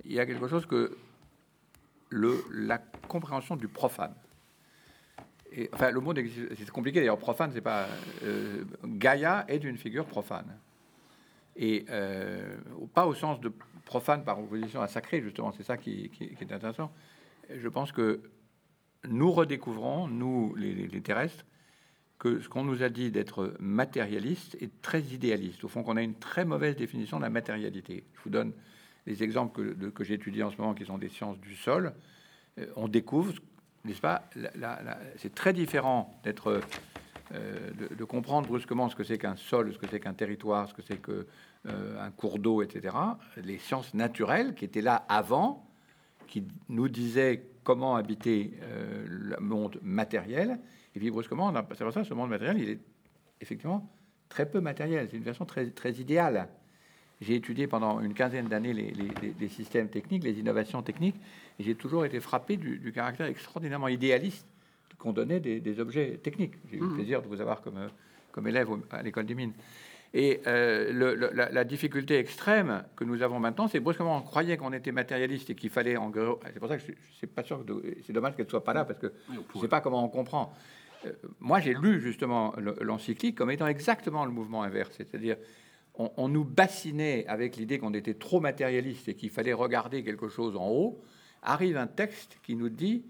Il 0.06 0.12
y 0.12 0.20
a 0.20 0.26
quelque 0.26 0.48
chose 0.48 0.64
que 0.64 0.96
le, 2.08 2.42
la 2.50 2.78
compréhension 2.78 3.56
du 3.56 3.68
profane. 3.68 4.14
Et, 5.52 5.68
enfin, 5.74 5.90
le 5.90 6.00
mot 6.00 6.14
c'est 6.14 6.70
compliqué 6.70 7.00
d'ailleurs. 7.00 7.18
Profane, 7.18 7.50
c'est 7.52 7.60
pas. 7.60 7.86
Euh, 8.22 8.64
Gaïa 8.84 9.44
est 9.48 9.62
une 9.64 9.76
figure 9.76 10.06
profane 10.06 10.56
et 11.56 11.84
euh, 11.90 12.56
pas 12.94 13.06
au 13.06 13.14
sens 13.14 13.40
de 13.40 13.52
profane 13.84 14.24
par 14.24 14.40
opposition 14.40 14.80
à 14.80 14.88
sacré, 14.88 15.20
justement, 15.20 15.52
c'est 15.52 15.62
ça 15.62 15.76
qui, 15.76 16.10
est 16.20 16.52
intéressant. 16.52 16.90
Je 17.50 17.68
pense 17.68 17.92
que 17.92 18.22
nous 19.08 19.30
redécouvrons, 19.32 20.08
nous 20.08 20.54
les, 20.56 21.00
terrestres, 21.00 21.44
que 22.18 22.40
ce 22.40 22.48
qu'on 22.48 22.64
nous 22.64 22.82
a 22.82 22.88
dit 22.88 23.10
d'être 23.10 23.54
matérialiste 23.60 24.56
est 24.60 24.80
très 24.82 25.02
idéaliste. 25.02 25.64
Au 25.64 25.68
fond, 25.68 25.82
qu'on 25.82 25.96
a 25.96 26.02
une 26.02 26.14
très 26.14 26.44
mauvaise 26.44 26.76
définition 26.76 27.18
de 27.18 27.22
la 27.22 27.30
matérialité. 27.30 28.04
Je 28.14 28.20
vous 28.22 28.30
donne 28.30 28.52
les 29.06 29.22
exemples 29.22 29.74
que, 29.92 30.04
j'étudie 30.04 30.42
en 30.42 30.50
ce 30.50 30.56
moment, 30.56 30.74
qui 30.74 30.86
sont 30.86 30.98
des 30.98 31.10
sciences 31.10 31.38
du 31.40 31.54
sol. 31.54 31.92
Euh, 32.58 32.66
on 32.76 32.88
découvre, 32.88 33.34
n'est-ce 33.84 34.00
pas, 34.00 34.28
c'est 35.16 35.34
très 35.34 35.52
différent 35.52 36.18
d'être 36.24 36.62
euh, 37.32 37.70
de, 37.96 38.04
comprendre 38.04 38.46
brusquement 38.46 38.90
ce 38.90 38.94
que 38.94 39.02
c'est 39.02 39.16
qu'un 39.16 39.36
sol, 39.36 39.72
ce 39.72 39.78
que 39.78 39.86
c'est 39.90 39.98
qu'un 39.98 40.12
territoire, 40.12 40.68
ce 40.68 40.74
que 40.74 40.82
c'est 40.82 41.00
qu'un 41.00 41.24
euh, 41.68 42.10
cours 42.16 42.38
d'eau, 42.38 42.62
etc. 42.62 42.94
Les 43.42 43.58
sciences 43.58 43.94
naturelles 43.94 44.54
qui 44.54 44.66
étaient 44.66 44.82
là 44.82 45.04
avant, 45.08 45.63
qui 46.34 46.42
nous 46.68 46.88
disaient 46.88 47.44
comment 47.62 47.94
habiter 47.94 48.54
euh, 48.62 49.04
le 49.06 49.36
monde 49.38 49.78
matériel, 49.82 50.58
et 50.96 50.98
puis 50.98 51.08
brusquement, 51.08 51.54
c'est 51.70 51.84
pour 51.84 51.92
ça 51.92 52.02
ce 52.02 52.12
monde 52.12 52.28
matériel, 52.28 52.58
il 52.58 52.70
est 52.70 52.80
effectivement 53.40 53.88
très 54.28 54.44
peu 54.50 54.60
matériel. 54.60 55.06
C'est 55.08 55.16
une 55.16 55.22
version 55.22 55.44
très, 55.44 55.70
très 55.70 55.92
idéale. 55.92 56.48
J'ai 57.20 57.36
étudié 57.36 57.68
pendant 57.68 58.00
une 58.00 58.14
quinzaine 58.14 58.48
d'années 58.48 58.72
les, 58.72 59.48
systèmes 59.48 59.88
techniques, 59.88 60.24
les 60.24 60.40
innovations 60.40 60.82
techniques, 60.82 61.14
et 61.60 61.62
j'ai 61.62 61.76
toujours 61.76 62.04
été 62.04 62.18
frappé 62.18 62.56
du, 62.56 62.78
du 62.80 62.90
caractère 62.90 63.26
extraordinairement 63.26 63.86
idéaliste 63.86 64.44
qu'on 64.98 65.12
donnait 65.12 65.38
des, 65.38 65.78
objets 65.78 66.18
techniques. 66.20 66.54
J'ai 66.68 66.78
eu 66.78 66.80
le 66.80 66.86
mmh. 66.86 66.94
plaisir 66.96 67.22
de 67.22 67.28
vous 67.28 67.40
avoir 67.40 67.62
comme, 67.62 67.78
euh, 67.78 67.88
comme 68.32 68.48
élève 68.48 68.68
à 68.90 69.04
l'école 69.04 69.26
des 69.26 69.36
mines. 69.36 69.52
Et 70.16 70.40
euh, 70.46 71.32
la, 71.32 71.64
difficulté 71.64 72.18
extrême 72.18 72.84
que 72.94 73.02
nous 73.02 73.22
avons 73.22 73.40
maintenant, 73.40 73.66
c'est 73.66 73.80
brusquement 73.80 74.16
on 74.16 74.22
croyait 74.22 74.56
qu'on 74.56 74.72
était 74.72 74.92
matérialiste 74.92 75.50
et 75.50 75.56
qu'il 75.56 75.70
fallait 75.70 75.96
en 75.96 76.12
C'est 76.12 76.60
pour 76.60 76.68
ça 76.68 76.78
que 76.78 76.84
c'est 77.18 77.26
pas 77.26 77.42
sûr 77.42 77.66
c'est 78.06 78.12
dommage 78.12 78.36
qu'elle 78.36 78.48
soit 78.48 78.62
pas 78.62 78.74
là 78.74 78.84
parce 78.84 79.00
que 79.00 79.12
je 79.52 79.58
sais 79.58 79.66
pas 79.66 79.80
comment 79.80 80.04
on 80.04 80.08
comprend. 80.08 80.54
Euh, 81.04 81.10
moi, 81.40 81.58
j'ai 81.58 81.74
lu 81.74 82.00
justement 82.00 82.54
l'encyclique 82.80 83.34
comme 83.34 83.50
étant 83.50 83.66
exactement 83.66 84.24
le 84.24 84.30
mouvement 84.30 84.62
inverse, 84.62 84.92
c'est-à-dire 84.96 85.36
on, 85.96 86.12
on, 86.16 86.28
nous 86.28 86.44
bassinait 86.44 87.26
avec 87.26 87.56
l'idée 87.56 87.80
qu'on 87.80 87.92
était 87.92 88.14
trop 88.14 88.38
matérialiste 88.38 89.08
et 89.08 89.14
qu'il 89.14 89.30
fallait 89.30 89.52
regarder 89.52 90.04
quelque 90.04 90.28
chose 90.28 90.56
en 90.56 90.68
haut. 90.68 91.02
Arrive 91.42 91.76
un 91.76 91.88
texte 91.88 92.38
qui 92.44 92.54
nous 92.54 92.68
dit 92.68 93.04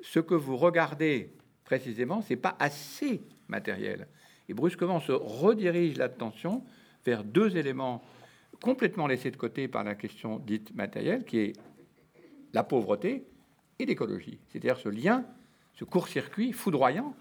ce 0.00 0.20
que 0.20 0.34
vous 0.34 0.56
regardez 0.56 1.32
précisément, 1.64 2.22
c'est 2.22 2.36
pas 2.36 2.56
assez 2.60 3.20
matériel. 3.48 4.06
Et 4.48 4.54
brusquement, 4.54 4.96
on 4.96 5.00
se 5.00 5.12
redirige 5.12 5.96
l'attention 5.96 6.62
vers 7.04 7.24
deux 7.24 7.56
éléments 7.56 8.02
complètement 8.62 9.06
laissés 9.06 9.30
de 9.30 9.36
côté 9.36 9.68
par 9.68 9.84
la 9.84 9.94
question 9.94 10.38
dite 10.38 10.74
matérielle, 10.74 11.24
qui 11.24 11.38
est 11.38 11.52
la 12.52 12.64
pauvreté 12.64 13.26
et 13.78 13.86
l'écologie. 13.86 14.38
C'est-à-dire 14.48 14.78
ce 14.78 14.88
lien, 14.88 15.24
ce 15.74 15.84
court-circuit 15.84 16.52
foudroyant 16.52 17.14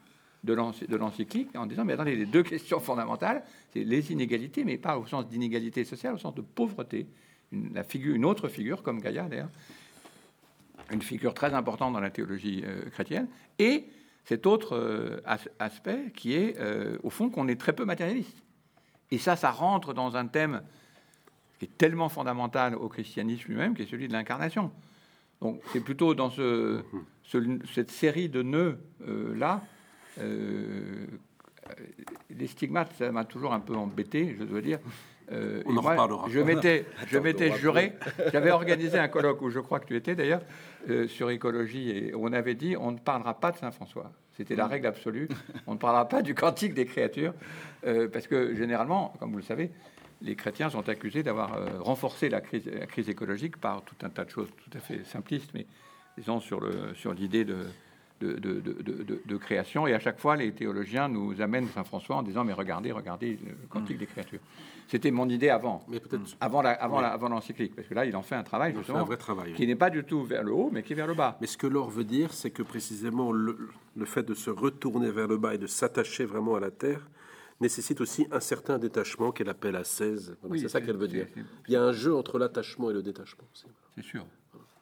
de 0.44 0.96
l'encyclique 0.96 1.56
en 1.56 1.66
disant, 1.66 1.86
mais 1.86 1.94
attendez, 1.94 2.16
les 2.16 2.26
deux 2.26 2.44
questions 2.54 2.80
fondamentales, 2.80 3.44
c'est 3.74 3.84
les 3.84 4.12
inégalités, 4.12 4.64
mais 4.64 4.78
pas 4.78 4.98
au 4.98 5.06
sens 5.06 5.28
d'inégalité 5.28 5.84
sociale, 5.84 6.14
au 6.14 6.18
sens 6.18 6.36
de 6.36 6.42
pauvreté. 6.42 7.08
Une, 7.52 8.26
autre 8.26 8.48
figure, 8.48 8.84
comme 8.84 9.00
Gaïa 9.00 9.24
d'ailleurs, 9.24 9.50
une 10.92 11.02
figure 11.02 11.34
très 11.34 11.54
importante 11.54 11.94
dans 11.94 12.00
la 12.00 12.12
théologie 12.12 12.64
euh, 12.66 12.90
chrétienne, 12.90 13.28
et 13.60 13.86
cet 14.26 14.48
autre 14.48 14.76
euh, 14.76 15.22
aspect 15.60 16.12
qui 16.16 16.34
est, 16.34 16.60
euh, 16.60 16.98
au 17.04 17.10
fond, 17.10 17.30
qu'on 17.30 17.48
est 17.48 17.60
très 17.60 17.74
peu 17.74 17.86
matérialiste. 17.86 18.44
Et 19.12 19.20
ça, 19.20 19.36
ça 19.36 19.52
rentre 19.52 19.94
dans 19.94 20.18
un 20.18 20.26
thème 20.26 20.64
qui 21.60 21.66
est 21.66 21.78
tellement 21.78 22.10
fondamental 22.10 22.76
au 22.76 22.90
christianisme 22.90 23.50
lui-même, 23.50 23.76
qui 23.76 23.84
est 23.84 23.90
celui 23.90 24.08
de 24.08 24.14
l'incarnation. 24.14 24.72
Donc, 25.42 25.62
c'est 25.72 25.80
plutôt 25.80 26.16
dans 26.16 26.32
ce, 26.32 26.84
cette 27.74 27.92
série 27.92 28.28
de 28.30 28.42
nœuds-là. 28.42 29.62
les 32.30 32.48
stigmates, 32.48 32.94
ça 32.98 33.12
m'a 33.12 33.26
toujours 33.26 33.54
un 33.54 33.60
peu 33.60 33.76
embêté, 33.76 34.36
je 34.40 34.44
dois 34.44 34.62
dire. 34.62 34.80
Euh, 35.32 35.64
On 35.66 35.78
en 35.78 35.82
reparlera. 35.82 36.28
Je 36.30 36.40
m'étais, 36.40 36.86
je 37.08 37.18
m'étais 37.18 37.52
juré. 37.58 37.94
J'avais 38.32 38.52
organisé 38.60 38.98
un 39.00 39.08
colloque 39.08 39.42
où 39.42 39.50
je 39.50 39.60
crois 39.60 39.80
que 39.80 39.88
tu 39.88 39.96
étais 39.96 40.16
d'ailleurs 40.16 40.42
euh, 40.90 41.08
sur 41.08 41.30
écologie 41.30 41.90
et 41.90 42.14
on 42.16 42.32
avait 42.34 42.56
dit 42.56 42.76
on 42.78 42.92
ne 42.92 43.00
parlera 43.00 43.40
pas 43.40 43.52
de 43.52 43.58
Saint 43.58 43.72
François. 43.72 44.12
C'était 44.38 44.56
la 44.56 44.68
règle 44.68 44.88
absolue. 44.88 45.30
On 45.66 45.74
ne 45.74 45.80
parlera 45.80 46.08
pas 46.08 46.22
du 46.22 46.36
cantique 46.36 46.74
des 46.74 46.86
créatures 46.86 47.34
euh, 47.88 48.08
parce 48.08 48.28
que 48.28 48.54
généralement, 48.56 49.14
comme 49.20 49.32
vous 49.32 49.38
le 49.38 49.44
savez, 49.44 49.72
les 50.22 50.36
chrétiens 50.36 50.70
sont 50.70 50.88
accusés 50.90 51.24
d'avoir 51.24 51.58
renforcé 51.82 52.30
la 52.30 52.42
crise, 52.42 52.66
la 52.68 52.86
crise 52.86 53.10
écologique 53.10 53.58
par 53.58 53.82
tout 53.84 53.96
un 54.04 54.10
tas 54.10 54.26
de 54.26 54.30
choses 54.30 54.50
tout 54.64 54.78
à 54.78 54.80
fait 54.80 55.04
simplistes, 55.04 55.52
mais 55.54 55.66
disons 56.18 56.40
sur 56.40 56.62
le 56.62 56.94
sur 56.96 57.14
l'idée 57.14 57.44
de 57.44 57.66
de, 58.22 59.38
création. 59.38 59.88
Et 59.88 59.94
à 59.94 60.00
chaque 60.00 60.20
fois, 60.20 60.36
les 60.36 60.52
théologiens 60.52 61.08
nous 61.08 61.42
amènent 61.42 61.68
Saint 61.68 61.84
François 61.84 62.18
en 62.18 62.24
disant 62.24 62.44
Mais 62.44 62.54
regardez, 62.54 62.92
regardez 62.92 63.38
le 63.44 63.68
cantique 63.68 63.98
des 63.98 64.06
créatures? 64.06 64.40
C'était 64.88 65.12
mon 65.12 65.28
idée 65.30 65.50
avant, 65.50 65.84
mais 65.88 66.00
peut-être 66.00 66.38
avant 66.40 66.62
la, 66.62 66.72
avant, 66.72 67.00
avant 67.00 67.30
l'encyclique, 67.30 67.76
parce 67.76 67.88
que 67.88 67.96
là, 67.96 68.06
il 68.06 68.16
en 68.16 68.22
fait 68.22 68.36
un 68.36 68.44
travail 68.44 68.76
justement, 68.76 69.00
un 69.00 69.04
vrai 69.04 69.18
travail, 69.18 69.54
qui 69.54 69.66
n'est 69.66 69.76
pas 69.76 69.90
du 69.90 70.04
tout 70.04 70.24
vers 70.24 70.44
le 70.44 70.54
haut, 70.54 70.70
mais 70.72 70.84
qui 70.84 70.94
est 70.94 70.96
vers 70.96 71.08
le 71.08 71.16
bas. 71.16 71.38
Mais 71.42 71.48
ce 71.48 71.58
que 71.58 71.66
l'or 71.66 71.90
veut 71.90 72.04
dire, 72.04 72.34
c'est 72.34 72.52
que 72.52 72.62
précisément 72.62 73.32
le, 73.32 73.58
fait 74.06 74.24
de 74.24 74.36
se 74.36 74.52
retourner 74.52 75.10
vers 75.10 75.28
le 75.28 75.38
bas 75.38 75.56
et 75.56 75.58
de 75.58 75.68
s'attacher 75.68 76.26
vraiment 76.26 76.56
à 76.56 76.60
la 76.60 76.72
terre 76.72 77.08
nécessite 77.62 78.02
aussi 78.02 78.28
un 78.32 78.42
certain 78.42 78.78
détachement 78.78 79.32
qu'elle 79.32 79.50
appelle 79.50 79.78
à 79.78 79.86
16. 79.86 80.36
c'est 80.58 80.68
ça 80.68 80.82
qu'elle 80.82 80.98
veut 80.98 81.08
dire. 81.08 81.26
Il 81.68 81.74
y 81.74 81.78
a 81.78 81.82
un 81.82 81.94
jeu 81.94 82.14
entre 82.14 82.38
l'attachement 82.38 82.92
et 82.92 82.94
le 82.94 83.02
détachement. 83.02 83.46
C'est 83.96 84.04
sûr. 84.04 84.28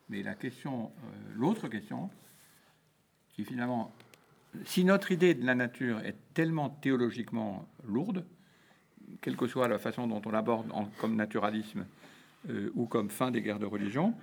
Mais 0.10 0.22
la 0.22 0.35
question, 0.35 0.85
euh, 0.85 1.34
l'autre 1.35 1.68
question, 1.68 2.10
si 3.35 3.43
finalement, 3.43 3.93
si 4.65 4.84
notre 4.84 5.11
idée 5.11 5.34
de 5.34 5.45
la 5.45 5.55
nature 5.55 5.99
est 6.01 6.15
tellement 6.34 6.69
théologiquement 6.69 7.68
lourde, 7.85 8.26
quelle 9.22 9.35
que 9.35 9.47
soit 9.47 9.68
la 9.68 9.80
façon 9.80 10.07
dont 10.07 10.22
on 10.26 10.31
l'aborde 10.31 10.72
comme 10.99 11.15
naturalisme 11.15 11.85
euh, 12.49 12.72
ou 12.76 12.85
comme 12.85 13.10
fin 13.10 13.31
des 13.31 13.41
guerres 13.41 13.60
de 13.60 13.65
religion, 13.65 14.14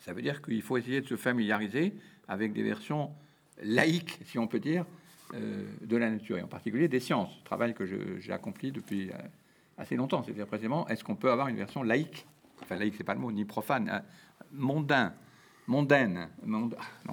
ça 0.00 0.12
veut 0.12 0.22
dire 0.22 0.42
qu'il 0.42 0.62
faut 0.62 0.76
essayer 0.76 1.00
de 1.00 1.06
se 1.06 1.16
familiariser 1.16 1.94
avec 2.28 2.52
des 2.52 2.62
versions 2.62 3.12
laïques, 3.62 4.18
si 4.24 4.38
on 4.38 4.46
peut 4.46 4.60
dire, 4.60 4.84
euh, 5.34 5.64
de 5.80 5.96
la 5.96 6.10
nature, 6.10 6.38
et 6.38 6.42
en 6.42 6.48
particulier 6.48 6.88
des 6.88 7.00
sciences, 7.00 7.42
travail 7.44 7.74
que 7.74 7.86
j'ai 7.86 8.32
accompli 8.32 8.72
depuis 8.72 9.10
euh, 9.10 9.14
assez 9.78 9.96
longtemps. 9.96 10.22
C'est-à-dire 10.22 10.46
précisément, 10.46 10.86
est-ce 10.88 11.04
qu'on 11.04 11.16
peut 11.16 11.30
avoir 11.30 11.48
une 11.48 11.56
version 11.56 11.82
laïque? 11.82 12.26
Enfin, 12.62 12.76
laïque, 12.76 12.94
c'est 12.96 13.04
pas 13.04 13.14
le 13.14 13.20
mot, 13.20 13.32
ni 13.32 13.44
profane, 13.44 13.88
hein, 13.88 14.02
mondain, 14.52 15.14
mondaine. 15.66 16.28
non, 16.44 16.70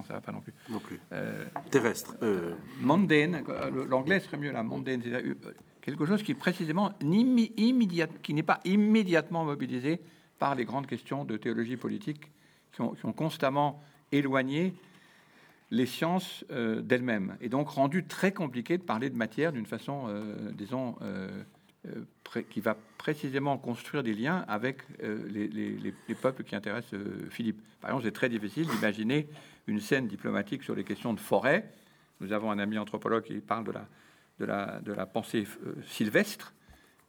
ça 0.07 0.13
va 0.13 0.21
pas 0.21 0.31
non 0.31 0.41
plus. 0.41 0.53
Non 0.69 0.79
plus. 0.79 0.99
Terrestre. 1.69 2.15
Mondaine, 2.81 3.43
l'anglais 3.87 4.19
serait 4.19 4.37
mieux 4.37 4.51
là, 4.51 4.63
mondaine, 4.63 5.01
c'est 5.03 5.91
quelque 5.91 6.05
chose 6.05 6.23
qui 6.23 6.33
précisément 6.33 6.91
qui 6.99 8.33
n'est 8.33 8.43
pas 8.43 8.59
immédiatement 8.65 9.45
mobilisé 9.45 10.01
par 10.39 10.55
les 10.55 10.65
grandes 10.65 10.87
questions 10.87 11.25
de 11.25 11.37
théologie 11.37 11.77
politique 11.77 12.31
qui 12.71 12.81
ont, 12.81 13.13
constamment 13.13 13.81
éloigné 14.11 14.73
les 15.71 15.85
sciences 15.85 16.45
euh, 16.51 16.81
d'elles-mêmes 16.81 17.37
et 17.41 17.49
donc 17.49 17.69
rendu 17.69 18.05
très 18.05 18.31
compliqué 18.31 18.77
de 18.77 18.83
parler 18.83 19.09
de 19.09 19.15
matière 19.15 19.51
d'une 19.51 19.67
façon, 19.67 20.05
euh, 20.07 20.51
disons, 20.53 20.95
euh, 21.01 21.43
qui 22.49 22.61
va 22.61 22.75
précisément 22.97 23.57
construire 23.57 24.03
des 24.03 24.13
liens 24.13 24.45
avec 24.47 24.81
les, 25.01 25.47
les, 25.47 26.15
peuples 26.15 26.43
qui 26.43 26.55
intéressent 26.55 26.99
Philippe. 27.29 27.61
Par 27.79 27.91
exemple, 27.91 28.05
c'est 28.05 28.11
très 28.11 28.29
difficile 28.29 28.67
d'imaginer 28.67 29.27
une 29.67 29.79
scène 29.79 30.07
diplomatique 30.07 30.63
sur 30.63 30.75
les 30.75 30.83
questions 30.83 31.13
de 31.13 31.19
forêt. 31.19 31.71
Nous 32.19 32.33
avons 32.33 32.51
un 32.51 32.59
ami 32.59 32.77
anthropologue 32.77 33.23
qui 33.23 33.39
parle 33.39 33.63
de 33.63 33.71
la 33.71 33.87
de 34.39 34.45
la, 34.45 34.79
de 34.79 34.93
la 34.93 35.05
pensée 35.05 35.45
euh, 35.65 35.75
sylvestre 35.87 36.53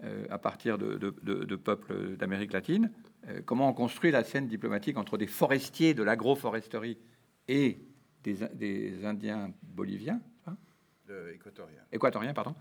euh, 0.02 0.26
à 0.30 0.38
partir 0.38 0.78
de, 0.78 0.96
de, 0.96 1.56
peuples 1.56 2.16
d'Amérique 2.16 2.52
latine. 2.52 2.90
Euh, 3.28 3.40
comment 3.44 3.68
on 3.68 3.72
construit 3.72 4.10
la 4.10 4.24
scène 4.24 4.46
diplomatique 4.46 4.96
entre 4.98 5.16
des 5.16 5.26
forestiers 5.26 5.94
de 5.94 6.02
l'agroforesterie 6.02 6.98
et 7.48 7.78
des, 8.22 8.38
des, 8.54 9.04
Indiens 9.04 9.52
boliviens 9.62 10.20
hein? 10.46 10.56
Équatoriens. 11.34 11.82
Équatoriens, 11.92 12.34
pardon. 12.34 12.54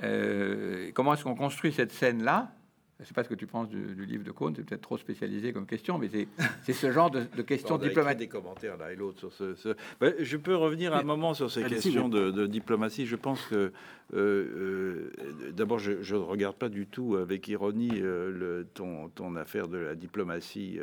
Comment 0.00 1.14
est-ce 1.14 1.24
qu'on 1.24 1.34
construit 1.34 1.72
cette 1.72 1.92
scène-là? 1.92 2.54
Je 3.02 3.06
ne 3.06 3.08
sais 3.08 3.14
pas 3.14 3.24
ce 3.24 3.28
que 3.28 3.34
tu 3.34 3.48
penses 3.48 3.68
du, 3.68 4.06
livre 4.06 4.22
de 4.22 4.30
Cohn, 4.30 4.54
c'est 4.54 4.64
peut-être 4.64 4.82
trop 4.82 4.96
spécialisé 4.96 5.52
comme 5.52 5.66
question, 5.66 5.98
mais 5.98 6.08
c'est 6.62 6.72
ce 6.72 6.92
genre 6.92 7.10
de, 7.10 7.24
questions 7.42 7.76
diplomatiques. 7.78 8.18
des 8.20 8.28
commentaires 8.28 8.76
là 8.76 8.92
et 8.92 8.94
l'autre 8.94 9.18
sur 9.18 9.32
ce. 9.32 9.74
Ben, 10.00 10.14
je 10.20 10.36
peux 10.36 10.54
revenir 10.54 10.94
un 10.94 11.02
moment 11.02 11.34
sur 11.34 11.50
ces 11.50 11.64
questions 11.64 12.08
de, 12.08 12.46
diplomatie. 12.46 13.06
Je 13.06 13.16
pense 13.16 13.42
que 13.46 13.72
euh, 14.14 15.10
euh, 15.34 15.50
d'abord, 15.52 15.80
je 15.80 16.14
ne 16.14 16.20
regarde 16.20 16.54
pas 16.54 16.68
du 16.68 16.86
tout 16.86 17.16
avec 17.16 17.48
ironie 17.48 17.90
euh, 17.94 18.30
le, 18.30 18.66
ton, 18.72 19.08
ton, 19.08 19.34
affaire 19.34 19.66
de 19.66 19.78
la 19.78 19.96
diplomatie 19.96 20.78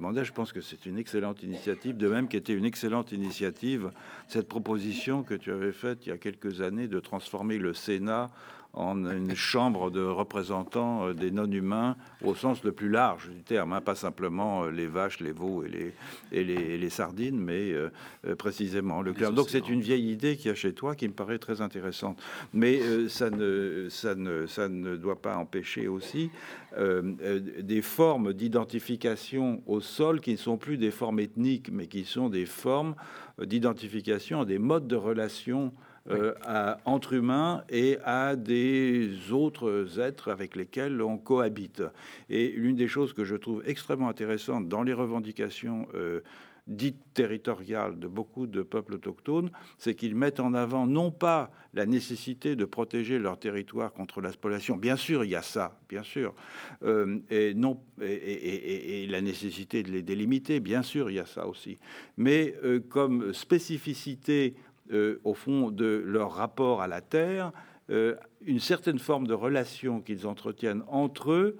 mondiale. 0.00 0.24
Je 0.24 0.32
pense 0.32 0.54
que 0.54 0.62
c'est 0.62 0.86
une 0.86 0.96
excellente 0.96 1.42
initiative, 1.42 1.98
de 1.98 2.08
même 2.08 2.28
qu'était 2.28 2.54
une 2.54 2.64
excellente 2.64 3.12
initiative 3.12 3.90
cette 4.26 4.48
proposition 4.48 5.22
que 5.22 5.34
tu 5.34 5.52
avais 5.52 5.72
faite 5.72 6.06
il 6.06 6.08
y 6.08 6.12
a 6.12 6.16
quelques 6.16 6.62
années 6.62 6.88
de 6.88 6.98
transformer 6.98 7.58
le 7.58 7.74
Sénat 7.74 8.30
en 8.76 9.10
une 9.10 9.34
chambre 9.34 9.90
de 9.90 10.02
représentants 10.02 11.08
euh, 11.08 11.14
des 11.14 11.30
non-humains 11.30 11.96
au 12.22 12.34
sens 12.34 12.62
le 12.62 12.72
plus 12.72 12.90
large 12.90 13.30
du 13.30 13.42
terme, 13.42 13.72
hein, 13.72 13.80
pas 13.80 13.94
simplement 13.94 14.64
euh, 14.64 14.70
les 14.70 14.86
vaches, 14.86 15.20
les 15.20 15.32
veaux 15.32 15.64
et 15.64 15.68
les, 15.68 15.94
et 16.30 16.44
les, 16.44 16.76
les 16.76 16.90
sardines, 16.90 17.38
mais 17.38 17.72
euh, 17.72 17.90
précisément 18.36 19.00
le 19.00 19.14
cœur. 19.14 19.32
Donc 19.32 19.48
c'est 19.48 19.70
une 19.70 19.80
vieille 19.80 20.12
idée 20.12 20.36
qui 20.36 20.50
a 20.50 20.54
chez 20.54 20.74
toi 20.74 20.94
qui 20.94 21.08
me 21.08 21.14
paraît 21.14 21.38
très 21.38 21.62
intéressante. 21.62 22.22
Mais 22.52 23.08
ça, 23.08 23.30
ne, 23.30 23.88
ça, 23.88 24.14
ne, 24.14 24.46
ça 24.46 24.68
ne 24.68 24.96
doit 24.96 25.20
pas 25.20 25.36
empêcher 25.36 25.88
aussi 25.88 26.30
des 26.76 27.82
formes 27.82 28.34
d'identification 28.34 29.62
au 29.66 29.80
sol 29.80 30.20
qui 30.20 30.32
ne 30.32 30.36
sont 30.36 30.58
plus 30.58 30.76
des 30.76 30.90
formes 30.90 31.20
ethniques, 31.20 31.70
mais 31.72 31.86
qui 31.86 32.04
sont 32.04 32.28
des 32.28 32.44
formes 32.44 32.94
d'identification 33.40 34.44
des 34.44 34.58
modes 34.58 34.86
de 34.86 34.96
relation 34.96 35.72
euh, 36.10 36.74
entre 36.84 37.14
humains 37.14 37.64
et 37.68 37.98
à 38.04 38.36
des 38.36 39.32
autres 39.32 39.98
êtres 39.98 40.30
avec 40.30 40.54
lesquels 40.54 41.02
on 41.02 41.18
cohabite. 41.18 41.82
Et 42.30 42.48
l'une 42.48 42.76
des 42.76 42.86
choses 42.86 43.12
que 43.12 43.24
je 43.24 43.34
trouve 43.34 43.62
extrêmement 43.66 44.08
intéressante 44.08 44.68
dans 44.68 44.84
les 44.84 44.92
revendications 44.92 45.88
euh, 45.94 46.20
dites 46.68 47.00
territoriales 47.14 47.98
de 47.98 48.06
beaucoup 48.06 48.46
de 48.46 48.62
peuples 48.62 48.94
autochtones, 48.94 49.50
c'est 49.78 49.94
qu'ils 49.94 50.14
mettent 50.14 50.40
en 50.40 50.54
avant 50.54 50.86
non 50.86 51.10
pas 51.10 51.50
la 51.74 51.86
nécessité 51.86 52.56
de 52.56 52.64
protéger 52.64 53.18
leur 53.18 53.38
territoire 53.38 53.92
contre 53.92 54.20
la 54.20 54.32
spoliation, 54.32 54.76
bien 54.76 54.96
sûr 54.96 55.24
il 55.24 55.30
y 55.30 55.36
a 55.36 55.42
ça, 55.42 55.78
bien 55.88 56.02
sûr, 56.02 56.34
euh, 56.82 57.18
et, 57.30 57.54
non, 57.54 57.80
et, 58.00 59.06
la 59.08 59.20
nécessité 59.20 59.82
de 59.82 59.90
les 59.90 60.02
délimiter, 60.02 60.58
bien 60.58 60.82
sûr 60.82 61.08
il 61.08 61.14
y 61.14 61.20
a 61.20 61.26
ça 61.26 61.46
aussi, 61.46 61.78
mais 62.16 62.54
comme 62.88 63.32
spécificité 63.32 64.54
euh, 64.92 65.20
au 65.24 65.34
fond, 65.34 65.70
de 65.70 66.02
leur 66.04 66.32
rapport 66.32 66.82
à 66.82 66.86
la 66.86 67.00
Terre, 67.00 67.52
euh, 67.90 68.14
une 68.44 68.60
certaine 68.60 68.98
forme 68.98 69.26
de 69.26 69.34
relation 69.34 70.00
qu'ils 70.00 70.26
entretiennent 70.26 70.82
entre 70.88 71.32
eux 71.32 71.56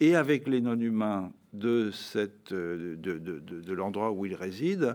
et 0.00 0.16
avec 0.16 0.48
les 0.48 0.60
non-humains 0.60 1.32
de, 1.52 1.90
euh, 2.16 2.96
de, 2.96 3.18
de, 3.18 3.72
l'endroit 3.72 4.12
où 4.12 4.26
ils 4.26 4.34
résident, 4.34 4.92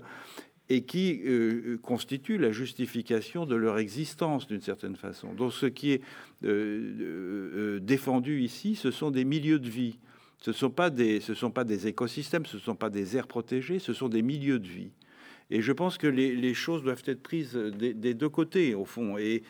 et 0.69 0.81
qui 0.81 1.21
constitue 1.81 2.37
la 2.37 2.51
justification 2.51 3.45
de 3.45 3.55
leur 3.55 3.77
existence 3.77 4.47
d'une 4.47 4.59
certaine 4.59 4.97
façon. 4.97 5.33
Donc 5.33 5.53
ce 5.53 5.65
qui 5.65 5.93
est 5.93 6.01
défendu 7.79 8.41
ici, 8.41 8.75
ce 8.75 8.91
sont 8.91 9.09
des 9.09 9.23
milieux 9.23 9.59
de 9.59 9.69
vie. 9.69 9.97
Ce 10.39 10.51
ne 10.51 10.55
sont, 10.55 10.69
pas 10.69 10.89
des, 10.89 11.19
ce 11.19 11.33
sont 11.33 11.51
pas 11.51 11.63
des 11.63 11.87
écosystèmes, 11.87 12.45
ce 12.45 12.57
ne 12.57 12.61
sont 12.61 12.75
pas 12.75 12.89
des 12.89 13.15
aires 13.15 13.27
protégées, 13.27 13.79
ce 13.79 13.93
sont 13.93 14.09
des 14.09 14.21
milieux 14.21 14.59
de 14.59 14.67
vie. 14.67 14.91
Et 15.49 15.61
je 15.61 15.71
pense 15.71 15.97
que 15.97 16.07
les, 16.07 16.53
choses 16.53 16.83
doivent 16.83 17.03
être 17.05 17.23
prises 17.23 17.55
des, 17.55 18.13
deux 18.13 18.29
côtés, 18.29 18.75
au 18.75 18.83
fond. 18.83 19.17
Et 19.17 19.43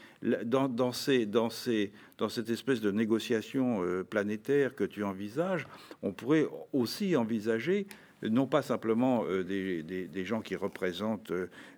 dans, 0.46 0.92
cette 0.92 2.50
espèce 2.50 2.82
de 2.82 2.92
négociation 2.92 3.84
euh, 3.84 4.04
planétaire 4.04 4.76
que 4.76 4.84
tu 4.84 5.04
envisages, 5.04 5.68
on 6.04 6.12
pourrait 6.14 6.48
aussi 6.72 7.16
envisager 7.16 7.88
non 8.24 8.48
pas 8.48 8.62
simplement 8.62 9.24
euh, 9.26 9.44
des, 9.44 10.26
gens 10.26 10.42
qui 10.42 10.56
représentent 10.56 11.32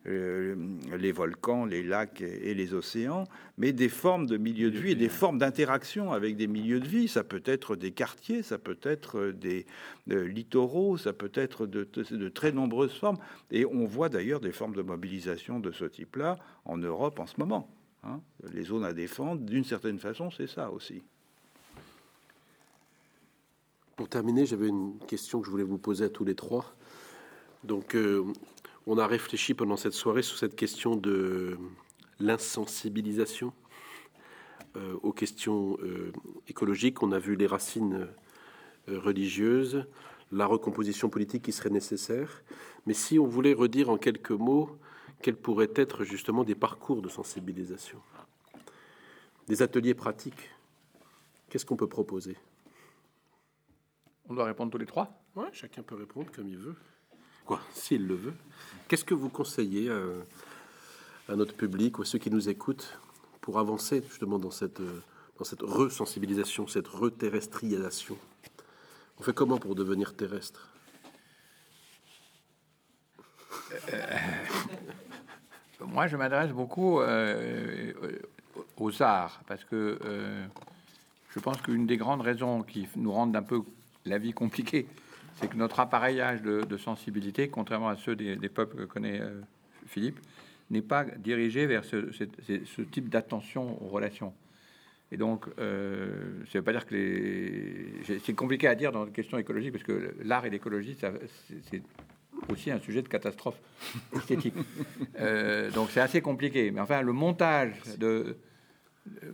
euh, 0.07 0.55
les 0.97 1.11
volcans, 1.11 1.65
les 1.65 1.83
lacs 1.83 2.21
et, 2.21 2.53
les 2.53 2.73
océans, 2.73 3.25
mais 3.57 3.73
des 3.73 3.89
formes 3.89 4.25
de 4.25 4.37
milieux 4.37 4.71
de 4.71 4.77
vie 4.77 4.91
et 4.91 4.95
des 4.95 5.09
formes 5.09 5.37
d'interaction 5.37 6.11
avec 6.11 6.35
des 6.35 6.47
milieux 6.47 6.79
de 6.79 6.87
vie. 6.87 7.07
Ça 7.07 7.23
peut 7.23 7.43
être 7.45 7.75
des 7.75 7.91
quartiers, 7.91 8.41
ça 8.41 8.57
peut 8.57 8.79
être 8.83 9.31
des 9.31 9.65
littoraux, 10.07 10.97
ça 10.97 11.13
peut 11.13 11.31
être 11.33 11.67
de, 11.67 11.87
de, 12.11 12.29
très 12.29 12.51
nombreuses 12.51 12.97
formes. 12.97 13.17
Et 13.51 13.65
on 13.65 13.85
voit 13.85 14.09
d'ailleurs 14.09 14.39
des 14.39 14.51
formes 14.51 14.75
de 14.75 14.81
mobilisation 14.81 15.59
de 15.59 15.71
ce 15.71 15.85
type-là 15.85 16.37
en 16.65 16.77
Europe 16.77 17.19
en 17.19 17.27
ce 17.27 17.35
moment. 17.37 17.69
Hein. 18.03 18.21
Les 18.53 18.63
zones 18.63 18.85
à 18.85 18.93
défendre, 18.93 19.41
d'une 19.41 19.65
certaine 19.65 19.99
façon, 19.99 20.31
c'est 20.31 20.47
ça 20.47 20.71
aussi. 20.71 21.03
Pour 23.99 24.07
terminer, 24.07 24.45
j'avais 24.45 24.69
une 24.69 24.97
question 25.09 25.41
que 25.41 25.45
je 25.45 25.51
voulais 25.51 25.61
vous 25.61 25.77
poser 25.77 26.05
à 26.05 26.09
tous 26.09 26.23
les 26.23 26.33
trois. 26.33 26.73
Donc, 27.65 27.95
euh, 27.95 28.23
on 28.87 28.97
a 28.97 29.05
réfléchi 29.05 29.53
pendant 29.53 29.75
cette 29.75 29.91
soirée 29.91 30.21
sur 30.21 30.37
cette 30.37 30.55
question 30.55 30.95
de 30.95 31.57
l'insensibilisation 32.21 33.51
euh, 34.77 34.93
aux 35.03 35.11
questions 35.11 35.77
euh, 35.81 36.13
écologiques. 36.47 37.03
On 37.03 37.11
a 37.11 37.19
vu 37.19 37.35
les 37.35 37.45
racines 37.45 38.07
religieuses, 38.87 39.85
la 40.31 40.45
recomposition 40.45 41.09
politique 41.09 41.43
qui 41.43 41.51
serait 41.51 41.69
nécessaire. 41.69 42.41
Mais 42.85 42.93
si 42.93 43.19
on 43.19 43.27
voulait 43.27 43.53
redire 43.53 43.89
en 43.89 43.97
quelques 43.97 44.31
mots 44.31 44.77
quels 45.21 45.35
pourraient 45.35 45.73
être 45.75 46.05
justement 46.05 46.45
des 46.45 46.55
parcours 46.55 47.01
de 47.01 47.09
sensibilisation, 47.09 47.99
des 49.49 49.61
ateliers 49.61 49.93
pratiques, 49.93 50.51
qu'est-ce 51.49 51.65
qu'on 51.65 51.75
peut 51.75 51.85
proposer? 51.85 52.37
On 54.29 54.33
doit 54.33 54.45
répondre 54.45 54.71
tous 54.71 54.77
les 54.77 54.85
trois 54.85 55.11
Oui, 55.35 55.45
chacun 55.53 55.81
peut 55.81 55.95
répondre 55.95 56.31
comme 56.33 56.47
il 56.47 56.57
veut. 56.57 56.75
Quoi, 57.45 57.59
s'il 57.73 58.07
le 58.07 58.15
veut. 58.15 58.33
Qu'est-ce 58.87 59.03
que 59.03 59.15
vous 59.15 59.29
conseillez 59.29 59.89
à, 61.27 61.35
notre 61.35 61.55
public 61.55 61.99
ou 61.99 62.03
à 62.03 62.05
ceux 62.05 62.19
qui 62.19 62.29
nous 62.29 62.47
écoutent 62.47 62.99
pour 63.41 63.59
avancer 63.59 64.03
justement 64.07 64.37
dans 64.37 64.51
cette, 64.51 64.81
dans 65.37 65.43
cette 65.43 65.61
resensibilisation, 65.61 66.67
cette 66.67 66.87
reterrestrialisation? 66.87 68.17
On 69.19 69.23
fait 69.23 69.33
comment 69.33 69.57
pour 69.57 69.75
devenir 69.75 70.15
terrestre? 70.15 70.69
Euh, 73.91 74.17
Moi, 75.85 76.07
je 76.07 76.17
m'adresse 76.17 76.51
beaucoup 76.51 76.99
euh, 76.99 77.93
aux 78.77 79.01
arts 79.01 79.41
parce 79.47 79.63
que 79.63 79.97
euh, 80.03 80.45
je 81.31 81.39
pense 81.39 81.61
qu'une 81.61 81.87
des 81.87 81.97
grandes 81.97 82.21
raisons 82.21 82.63
qui 82.63 82.87
nous 82.95 83.11
rendent 83.11 83.35
un 83.35 83.43
peu 83.43 83.61
la 84.05 84.17
vie 84.17 84.33
compliquée, 84.33 84.87
c'est 85.35 85.49
que 85.49 85.55
notre 85.55 85.79
appareillage 85.79 86.41
de, 86.41 86.77
sensibilité, 86.77 87.49
contrairement 87.49 87.89
à 87.89 87.95
ceux 87.95 88.15
des, 88.15 88.49
peuples 88.49 88.77
que 88.77 88.83
connaît 88.83 89.21
euh, 89.21 89.41
Philippe, 89.87 90.19
n'est 90.69 90.81
pas 90.81 91.03
dirigé 91.03 91.65
vers 91.65 91.83
ce, 91.83 92.11
ce, 92.11 92.81
type 92.81 93.09
d'attention 93.09 93.81
aux 93.83 93.87
relations. 93.87 94.33
Et 95.11 95.17
donc, 95.17 95.45
euh, 95.57 96.43
ça 96.45 96.51
ne 96.53 96.59
veut 96.59 96.63
pas 96.63 96.71
dire 96.71 96.85
que 96.85 96.93
les... 96.93 98.19
C'est 98.19 98.35
compliqué 98.35 98.67
à 98.67 98.75
dire 98.75 98.91
dans 98.91 99.05
une 99.05 99.11
question 99.11 99.37
écologique, 99.39 99.71
parce 99.71 99.83
que 99.83 100.13
l'art 100.23 100.45
et 100.45 100.51
l'écologie, 100.51 100.95
c'est 100.99 101.81
aussi 102.49 102.69
un 102.69 102.79
sujet 102.79 103.01
de 103.01 103.07
catastrophe 103.07 103.59
esthétique. 104.15 104.55
Euh, 105.19 105.69
donc 105.71 105.89
c'est 105.91 105.99
assez 105.99 106.21
compliqué. 106.21 106.71
Mais 106.71 106.79
enfin, 106.79 107.01
le 107.01 107.11
montage 107.11 107.73
de... 107.97 108.37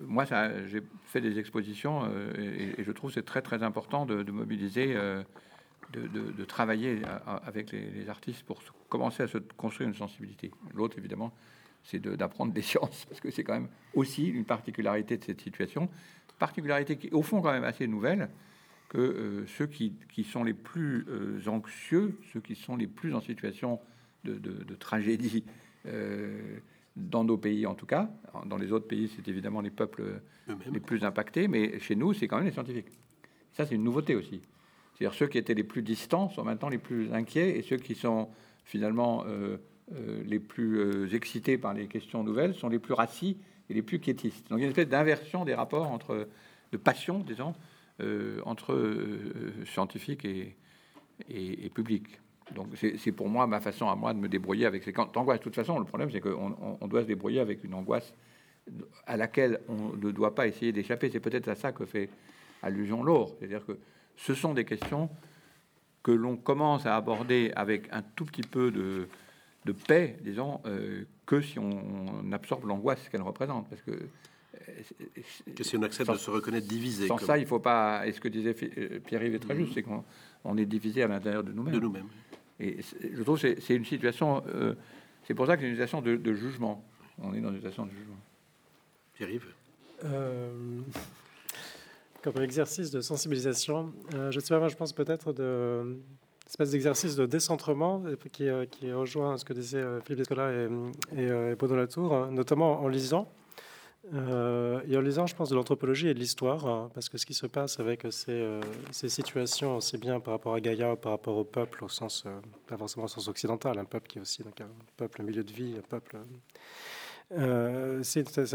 Moi, 0.05 0.25
j'ai 0.67 0.81
fait 1.05 1.21
des 1.21 1.39
expositions 1.39 2.05
et, 2.37 2.83
je 2.83 2.91
trouve 2.91 3.11
c'est 3.11 3.25
très 3.25 3.41
très 3.41 3.63
important 3.63 4.05
de, 4.05 4.31
mobiliser 4.31 4.95
de, 5.93 6.45
travailler 6.45 7.01
avec 7.45 7.71
les, 7.71 8.09
artistes 8.09 8.43
pour 8.43 8.61
commencer 8.89 9.23
à 9.23 9.27
se 9.27 9.37
construire 9.37 9.89
une 9.89 9.95
sensibilité. 9.95 10.51
L'autre, 10.73 10.97
évidemment, 10.97 11.33
c'est 11.83 12.01
d'apprendre 12.01 12.53
des 12.53 12.61
sciences, 12.69 13.05
parce 13.05 13.21
que 13.21 13.31
c'est 13.31 13.43
quand 13.43 13.53
même 13.53 13.69
aussi 13.93 14.27
une 14.27 14.45
particularité 14.45 15.17
de 15.17 15.23
cette 15.23 15.41
situation, 15.41 15.89
particularité 16.39 16.97
qui, 16.97 17.09
au 17.11 17.21
fond, 17.21 17.41
quand 17.41 17.51
même 17.51 17.63
assez 17.63 17.87
nouvelle, 17.87 18.29
que 18.89 18.97
euh, 18.97 19.47
ceux 19.47 19.67
qui, 19.67 19.95
sont 20.23 20.43
les 20.43 20.53
plus 20.53 21.05
euh, 21.09 21.41
anxieux, 21.47 22.19
ceux 22.31 22.41
qui 22.41 22.55
sont 22.55 22.75
les 22.75 22.87
plus 22.87 23.13
en 23.15 23.21
situation 23.21 23.79
de, 24.23 24.75
tragédie, 24.79 25.43
euh, 25.85 26.57
dans 26.95 27.23
nos 27.23 27.37
pays 27.37 27.65
en 27.65 27.75
tout 27.75 27.85
cas, 27.85 28.09
dans 28.45 28.57
les 28.57 28.71
autres 28.71 28.87
pays, 28.87 29.11
c'est 29.15 29.27
évidemment 29.27 29.61
les 29.61 29.69
peuples 29.69 30.21
les 30.71 30.79
plus 30.79 31.03
impactés, 31.03 31.47
mais 31.47 31.79
chez 31.79 31.95
nous, 31.95 32.13
c'est 32.13 32.27
quand 32.27 32.37
même 32.37 32.45
les 32.45 32.51
scientifiques. 32.51 32.87
Ça, 33.53 33.65
c'est 33.65 33.75
une 33.75 33.83
nouveauté 33.83 34.15
aussi. 34.15 34.41
C'est-à-dire 34.95 35.17
ceux 35.17 35.27
qui 35.27 35.37
étaient 35.37 35.53
les 35.53 35.63
plus 35.63 35.81
distants 35.81 36.29
sont 36.29 36.43
maintenant 36.43 36.69
les 36.69 36.77
plus 36.77 37.11
inquiets 37.13 37.57
et 37.57 37.61
ceux 37.61 37.77
qui 37.77 37.95
sont 37.95 38.29
finalement 38.63 39.23
euh, 39.27 39.57
euh, 39.93 40.23
les 40.25 40.39
plus 40.39 40.79
euh, 40.79 41.13
excités 41.13 41.57
par 41.57 41.73
les 41.73 41.87
questions 41.87 42.23
nouvelles 42.23 42.55
sont 42.55 42.69
les 42.69 42.79
plus 42.79 42.93
rassis 42.93 43.37
et 43.69 43.73
les 43.73 43.81
plus 43.81 43.99
quiétistes. 43.99 44.49
Donc 44.49 44.59
il 44.59 44.61
y 44.61 44.63
a 44.63 44.67
une 44.67 44.71
espèce 44.71 44.89
d'inversion 44.89 45.43
des 45.43 45.53
rapports 45.53 45.91
entre 45.91 46.27
de 46.71 46.77
passion, 46.77 47.19
disons, 47.19 47.53
entre 48.43 48.77
scientifiques 49.65 50.25
et, 50.25 50.55
et, 51.29 51.69
public. 51.69 52.19
Donc 52.53 52.67
c'est 52.77 53.11
pour 53.11 53.27
moi 53.27 53.47
ma 53.47 53.59
façon 53.59 53.89
à 53.89 53.95
moi 53.95 54.13
de 54.13 54.19
me 54.19 54.27
débrouiller 54.27 54.65
avec 54.65 54.83
ces 54.83 54.93
angoisses. 55.15 55.39
De 55.39 55.43
toute 55.43 55.55
façon, 55.55 55.79
le 55.79 55.85
problème 55.85 56.11
c'est 56.11 56.21
qu'on 56.21 56.77
on 56.79 56.87
doit 56.87 57.01
se 57.01 57.07
débrouiller 57.07 57.39
avec 57.39 57.63
une 57.63 57.73
angoisse 57.73 58.13
à 59.05 59.17
laquelle 59.17 59.61
on 59.67 59.95
ne 59.95 60.11
doit 60.11 60.35
pas 60.35 60.47
essayer 60.47 60.71
d'échapper. 60.71 61.09
C'est 61.09 61.19
peut-être 61.19 61.47
à 61.47 61.55
ça 61.55 61.71
que 61.71 61.85
fait 61.85 62.09
allusion 62.61 63.03
Laure. 63.03 63.35
C'est-à-dire 63.37 63.65
que 63.65 63.77
ce 64.15 64.33
sont 64.33 64.53
des 64.53 64.65
questions 64.65 65.09
que 66.03 66.11
l'on 66.11 66.37
commence 66.37 66.85
à 66.85 66.95
aborder 66.95 67.51
avec 67.55 67.87
un 67.91 68.01
tout 68.01 68.25
petit 68.25 68.43
peu 68.43 68.71
de, 68.71 69.07
paix, 69.87 70.17
disons, 70.21 70.61
euh, 70.65 71.05
que 71.25 71.41
si 71.41 71.57
on, 71.59 72.31
absorbe 72.31 72.65
l'angoisse 72.65 73.09
qu'elle 73.09 73.23
représente. 73.23 73.67
Parce 73.69 73.81
que, 73.81 73.91
que 75.55 75.63
si 75.63 75.77
on 75.77 75.83
accepte 75.83 76.11
de 76.11 76.17
se 76.17 76.29
reconnaître 76.29 76.67
divisé. 76.67 77.07
Sans 77.07 77.17
ça, 77.17 77.37
il 77.37 77.41
ne 77.41 77.47
faut 77.47 77.59
pas. 77.59 78.05
Et 78.05 78.11
ce 78.11 78.21
que 78.21 78.27
disait 78.27 78.55
euh, 78.77 78.99
Pierre-Yves 78.99 79.35
est 79.35 79.39
très 79.39 79.55
juste, 79.55 79.73
c'est 79.73 79.83
qu'on 79.83 80.03
est 80.57 80.65
divisé 80.65 81.03
à 81.03 81.07
l'intérieur 81.07 81.43
de 81.43 81.51
nous-mêmes. 81.51 81.73
De 81.73 81.79
nous-mêmes. 81.79 82.07
Et 82.59 82.77
je 82.81 83.21
trouve 83.23 83.39
que 83.39 83.59
c'est 83.59 83.75
une 83.75 83.85
situation. 83.85 84.43
Euh, 84.47 84.75
c'est 85.27 85.33
pour 85.33 85.47
ça 85.47 85.55
que 85.55 85.61
c'est 85.61 85.67
une 85.67 85.73
situation 85.73 86.01
de, 86.01 86.33
jugement. 86.33 86.83
On 87.21 87.33
est 87.33 87.41
dans 87.41 87.49
une 87.49 87.55
situation 87.55 87.85
de 87.85 87.91
jugement. 87.91 88.19
Pierre-Yves 89.13 89.53
comme 92.25 92.41
exercice 92.41 92.89
de 92.89 93.01
sensibilisation. 93.01 93.93
Euh, 94.15 94.31
je 94.31 94.39
sais 94.39 94.57
pas, 94.57 94.67
je 94.67 94.75
pense 94.75 94.93
peut-être 94.93 95.31
de 95.31 95.97
espèce 96.47 96.71
d'exercice 96.71 97.15
de 97.15 97.25
décentrement 97.25 98.03
qui, 98.31 98.49
euh, 98.49 98.65
qui, 98.65 98.91
rejoint 98.91 99.37
ce 99.37 99.45
que 99.45 99.53
disaient 99.53 99.77
euh, 99.77 99.99
Philippe 100.01 100.19
Descola 100.19 100.51
et, 100.51 100.67
et, 101.15 101.25
et 101.25 101.55
Bruno 101.55 101.75
Latour, 101.75 102.27
notamment 102.31 102.81
en 102.81 102.87
lisant. 102.87 103.31
Et 104.13 104.97
en 104.97 105.01
lisant, 105.01 105.25
je 105.25 105.35
pense, 105.35 105.49
de 105.49 105.55
l'anthropologie 105.55 106.07
et 106.07 106.13
de 106.13 106.19
l'histoire, 106.19 106.67
hein, 106.67 106.89
parce 106.93 107.09
que 107.09 107.17
ce 107.17 107.25
qui 107.25 107.33
se 107.33 107.47
passe 107.47 107.79
avec 107.79 108.05
ces, 108.11 108.59
ces, 108.91 109.09
situations, 109.09 109.77
aussi 109.77 109.97
bien 109.97 110.19
par 110.19 110.35
rapport 110.35 110.53
à 110.53 110.61
Gaïa, 110.61 110.95
par 110.95 111.13
rapport 111.13 111.37
au 111.37 111.43
peuple, 111.43 111.83
au 111.83 111.89
sens, 111.89 112.25
pas 112.67 112.77
forcément 112.77 113.05
au 113.05 113.09
sens 113.09 113.27
occidental, 113.27 113.79
un 113.79 113.85
peuple 113.85 114.07
qui 114.07 114.19
est 114.19 114.21
aussi 114.21 114.43
un 114.43 114.67
peuple, 114.95 115.21
un 115.21 115.25
milieu 115.25 115.43
de 115.43 115.51
vie, 115.51 115.75
un 115.77 115.81
peuple 115.81 116.17
euh, 117.31 118.03
ça, 118.03 118.45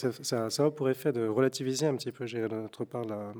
ça, 0.00 0.64
a 0.64 0.70
pour 0.70 0.88
effet 0.88 1.12
de 1.12 1.26
relativiser 1.26 1.86
un 1.86 1.96
petit 1.96 2.12
peu, 2.12 2.26
j'ai 2.26 2.40
notre 2.48 2.84
part, 2.84 3.04
la, 3.04 3.32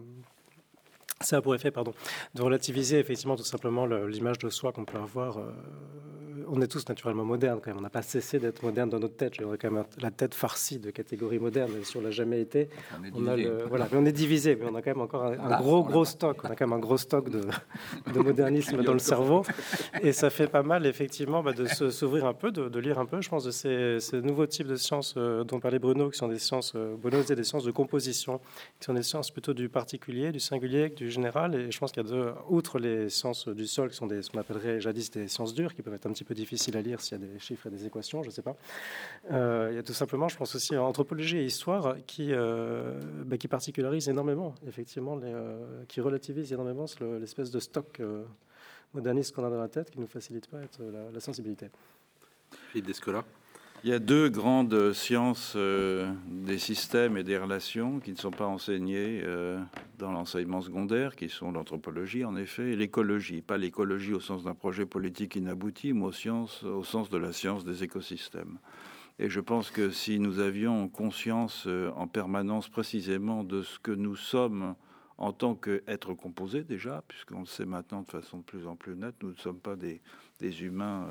ça 1.23 1.37
a 1.37 1.43
pour 1.43 1.55
effet, 1.55 1.71
pardon, 1.71 1.93
de 2.35 2.43
relativiser 2.43 2.99
effectivement 2.99 3.37
tout 3.37 3.45
simplement 3.45 3.85
l'image 3.87 4.39
de 4.39 4.49
soi 4.49 4.73
qu'on 4.73 4.87
peut 4.87 4.99
avoir 4.99 5.39
euh, 5.39 5.53
on 6.53 6.61
est 6.61 6.67
tous 6.67 6.89
naturellement 6.89 7.25
modernes 7.25 7.61
quand 7.63 7.71
même. 7.71 7.79
On 7.79 7.83
n'a 7.83 7.91
pas 7.91 8.03
cessé 8.03 8.39
d'être 8.39 8.63
moderne 8.63 8.91
dans 8.91 8.99
notre 8.99 9.17
tête. 9.17 9.35
J'ai 9.35 9.45
quand 9.45 9.71
même 9.71 9.85
la 10.01 10.11
tête 10.11 10.35
farcie 10.35 10.79
de 10.79 10.91
catégories 10.91 11.39
modernes, 11.39 11.73
même 11.73 11.85
si 11.85 11.97
on 11.97 12.01
l'a 12.01 12.11
jamais 12.11 12.41
été. 12.41 12.69
On, 13.15 13.27
a 13.27 13.37
le, 13.37 13.65
voilà, 13.69 13.89
mais 13.91 13.99
on 13.99 14.05
est 14.05 14.13
divisé, 14.13 14.57
mais 14.57 14.67
on 14.71 14.75
a 14.75 14.83
quand 14.83 14.91
même 14.91 15.01
encore 15.01 15.25
un, 15.25 15.59
gros, 15.59 15.85
gros 15.85 16.05
stock. 16.05 16.45
On 16.45 16.49
a 16.49 16.57
quand 16.57 16.67
même 16.67 16.77
un 16.77 16.81
gros 16.81 16.97
stock 16.97 17.31
de, 17.31 17.41
modernisme 18.21 18.83
dans 18.83 18.93
le 18.93 18.99
cerveau. 18.99 19.43
Et 20.03 20.13
ça 20.13 20.31
fait 20.31 20.49
pas 20.49 20.63
mal, 20.63 20.87
effectivement, 20.87 21.43
bah, 21.43 21.53
de 21.53 21.67
s'ouvrir 21.67 22.27
un 22.27 22.35
peu, 22.35 22.51
de, 22.51 22.79
lire 22.81 22.99
un 22.99 23.07
peu, 23.07 23.21
je 23.21 23.29
pense, 23.29 23.45
de 23.45 23.51
ces, 23.51 24.21
nouveaux 24.21 24.47
types 24.47 24.67
de 24.67 24.77
sciences 24.77 25.15
euh, 25.17 25.45
dont 25.45 25.61
parlait 25.61 25.79
Bruno, 25.79 26.11
qui 26.11 26.19
sont 26.19 26.29
des 26.29 26.39
sciences, 26.39 26.73
euh, 26.75 26.97
Bruno 26.97 27.23
des 27.23 27.45
sciences 27.45 27.65
de 27.65 27.71
composition, 27.71 28.41
qui 28.79 28.87
sont 28.87 28.95
des 28.95 29.03
sciences 29.03 29.31
plutôt 29.31 29.55
du 29.55 29.69
particulier, 29.69 30.33
du 30.33 30.41
singulier, 30.41 30.89
du 30.89 31.10
général. 31.11 31.55
Et 31.55 31.71
je 31.71 31.79
pense 31.79 31.93
qu'il 31.93 32.03
y 32.03 32.07
a 32.07 32.09
deux, 32.09 32.33
outre 32.49 32.79
les 32.79 33.09
sciences 33.09 33.49
du 33.49 33.67
sol, 33.67 33.91
qui 33.91 33.97
sont 33.97 34.09
ce 34.09 34.31
qu'on 34.31 34.39
appellerait 34.39 34.81
jadis 34.81 35.11
des 35.11 35.29
sciences 35.29 35.55
dures, 35.55 35.75
qui 35.75 35.83
peuvent 35.83 35.95
être 35.95 36.07
un 36.07 36.13
petit 36.13 36.25
peu 36.25 36.35
difficile 36.35 36.77
à 36.77 36.83
lire 36.83 37.01
s'il 37.01 37.21
y 37.21 37.25
a 37.25 37.27
des 37.27 37.39
chiffres 37.39 37.67
et 37.67 37.71
des 37.71 37.87
équations, 37.87 38.23
je 38.23 38.29
ne 38.29 38.33
sais 38.33 38.43
pas. 38.43 38.57
Euh, 39.31 39.69
il 39.73 39.77
y 39.77 39.79
a 39.79 39.83
tout 39.83 39.93
simplement, 39.93 40.29
je 40.29 40.37
pense 40.37 40.55
aussi, 40.55 40.77
anthropologie 40.77 41.39
et 41.39 41.45
histoire 41.45 41.97
qui, 42.07 42.33
euh, 42.33 43.01
bah, 43.25 43.37
qui 43.37 43.49
particularisent 43.49 44.09
énormément, 44.09 44.55
effectivement, 44.67 45.19
euh, 45.23 45.85
qui 45.89 46.01
relativisent 46.01 46.53
énormément 46.53 46.87
l'espèce 47.21 47.51
de 47.51 47.61
stock 47.61 48.01
moderniste 48.95 49.35
qu'on 49.35 49.45
a 49.45 49.51
dans 49.51 49.61
la 49.61 49.69
tête 49.69 49.91
qui 49.91 49.99
ne 49.99 50.03
nous 50.03 50.09
facilite 50.09 50.49
pas 50.49 50.59
la, 50.79 51.11
la 51.13 51.21
sensibilité. 51.21 51.71
Philippe 52.73 52.87
Descola 52.87 53.25
il 53.83 53.89
y 53.89 53.93
a 53.95 53.99
deux 53.99 54.29
grandes 54.29 54.93
sciences 54.93 55.55
euh, 55.57 56.13
des 56.27 56.59
systèmes 56.59 57.17
et 57.17 57.23
des 57.23 57.39
relations 57.39 57.99
qui 57.99 58.13
ne 58.13 58.17
sont 58.17 58.31
pas 58.31 58.47
enseignées 58.47 59.23
euh, 59.25 59.59
dans 59.99 60.13
l'enseignement 60.13 60.61
secondaire, 60.61 61.17
qui 61.17 61.31
sont 61.31 61.51
l'anthropologie 61.51 62.25
en 62.25 62.37
effet 62.37 62.73
et 62.73 62.77
l'écologie. 62.77 63.41
Pas 63.41 63.57
l'écologie 63.57 64.13
au 64.13 64.21
sens 64.21 64.45
d'un 64.45 64.55
projet 64.55 64.85
politique 64.85 65.37
inabouti, 65.37 65.95
mais 65.95 66.05
au, 66.05 66.13
sens 66.13 67.09
de 67.11 67.17
la 67.17 67.33
science 67.33 67.65
des 67.65 67.83
écosystèmes. 67.83 68.59
Et 69.19 69.31
je 69.31 69.41
pense 69.41 69.71
que 69.71 69.91
si 69.91 70.19
nous 70.19 70.41
avions 70.41 70.89
conscience 70.89 71.65
euh, 71.67 71.91
en 71.97 72.07
permanence 72.07 72.69
précisément 72.69 73.45
de 73.45 73.63
ce 73.63 73.79
que 73.79 73.93
nous 73.93 74.17
sommes 74.17 74.75
en 75.17 75.33
tant 75.33 75.55
qu'êtres 75.55 76.15
composés 76.15 76.65
déjà, 76.65 77.03
puisqu'on 77.09 77.41
le 77.41 77.47
sait 77.47 77.67
maintenant 77.67 78.03
de 78.03 78.11
façon 78.11 78.39
de 78.39 78.43
plus 78.43 78.67
en 78.67 78.77
plus 78.77 78.95
nette, 78.95 79.17
nous 79.23 79.31
ne 79.31 79.37
sommes 79.37 79.61
pas 79.61 79.77
des, 79.77 80.01
des 80.39 80.63
humains 80.63 81.07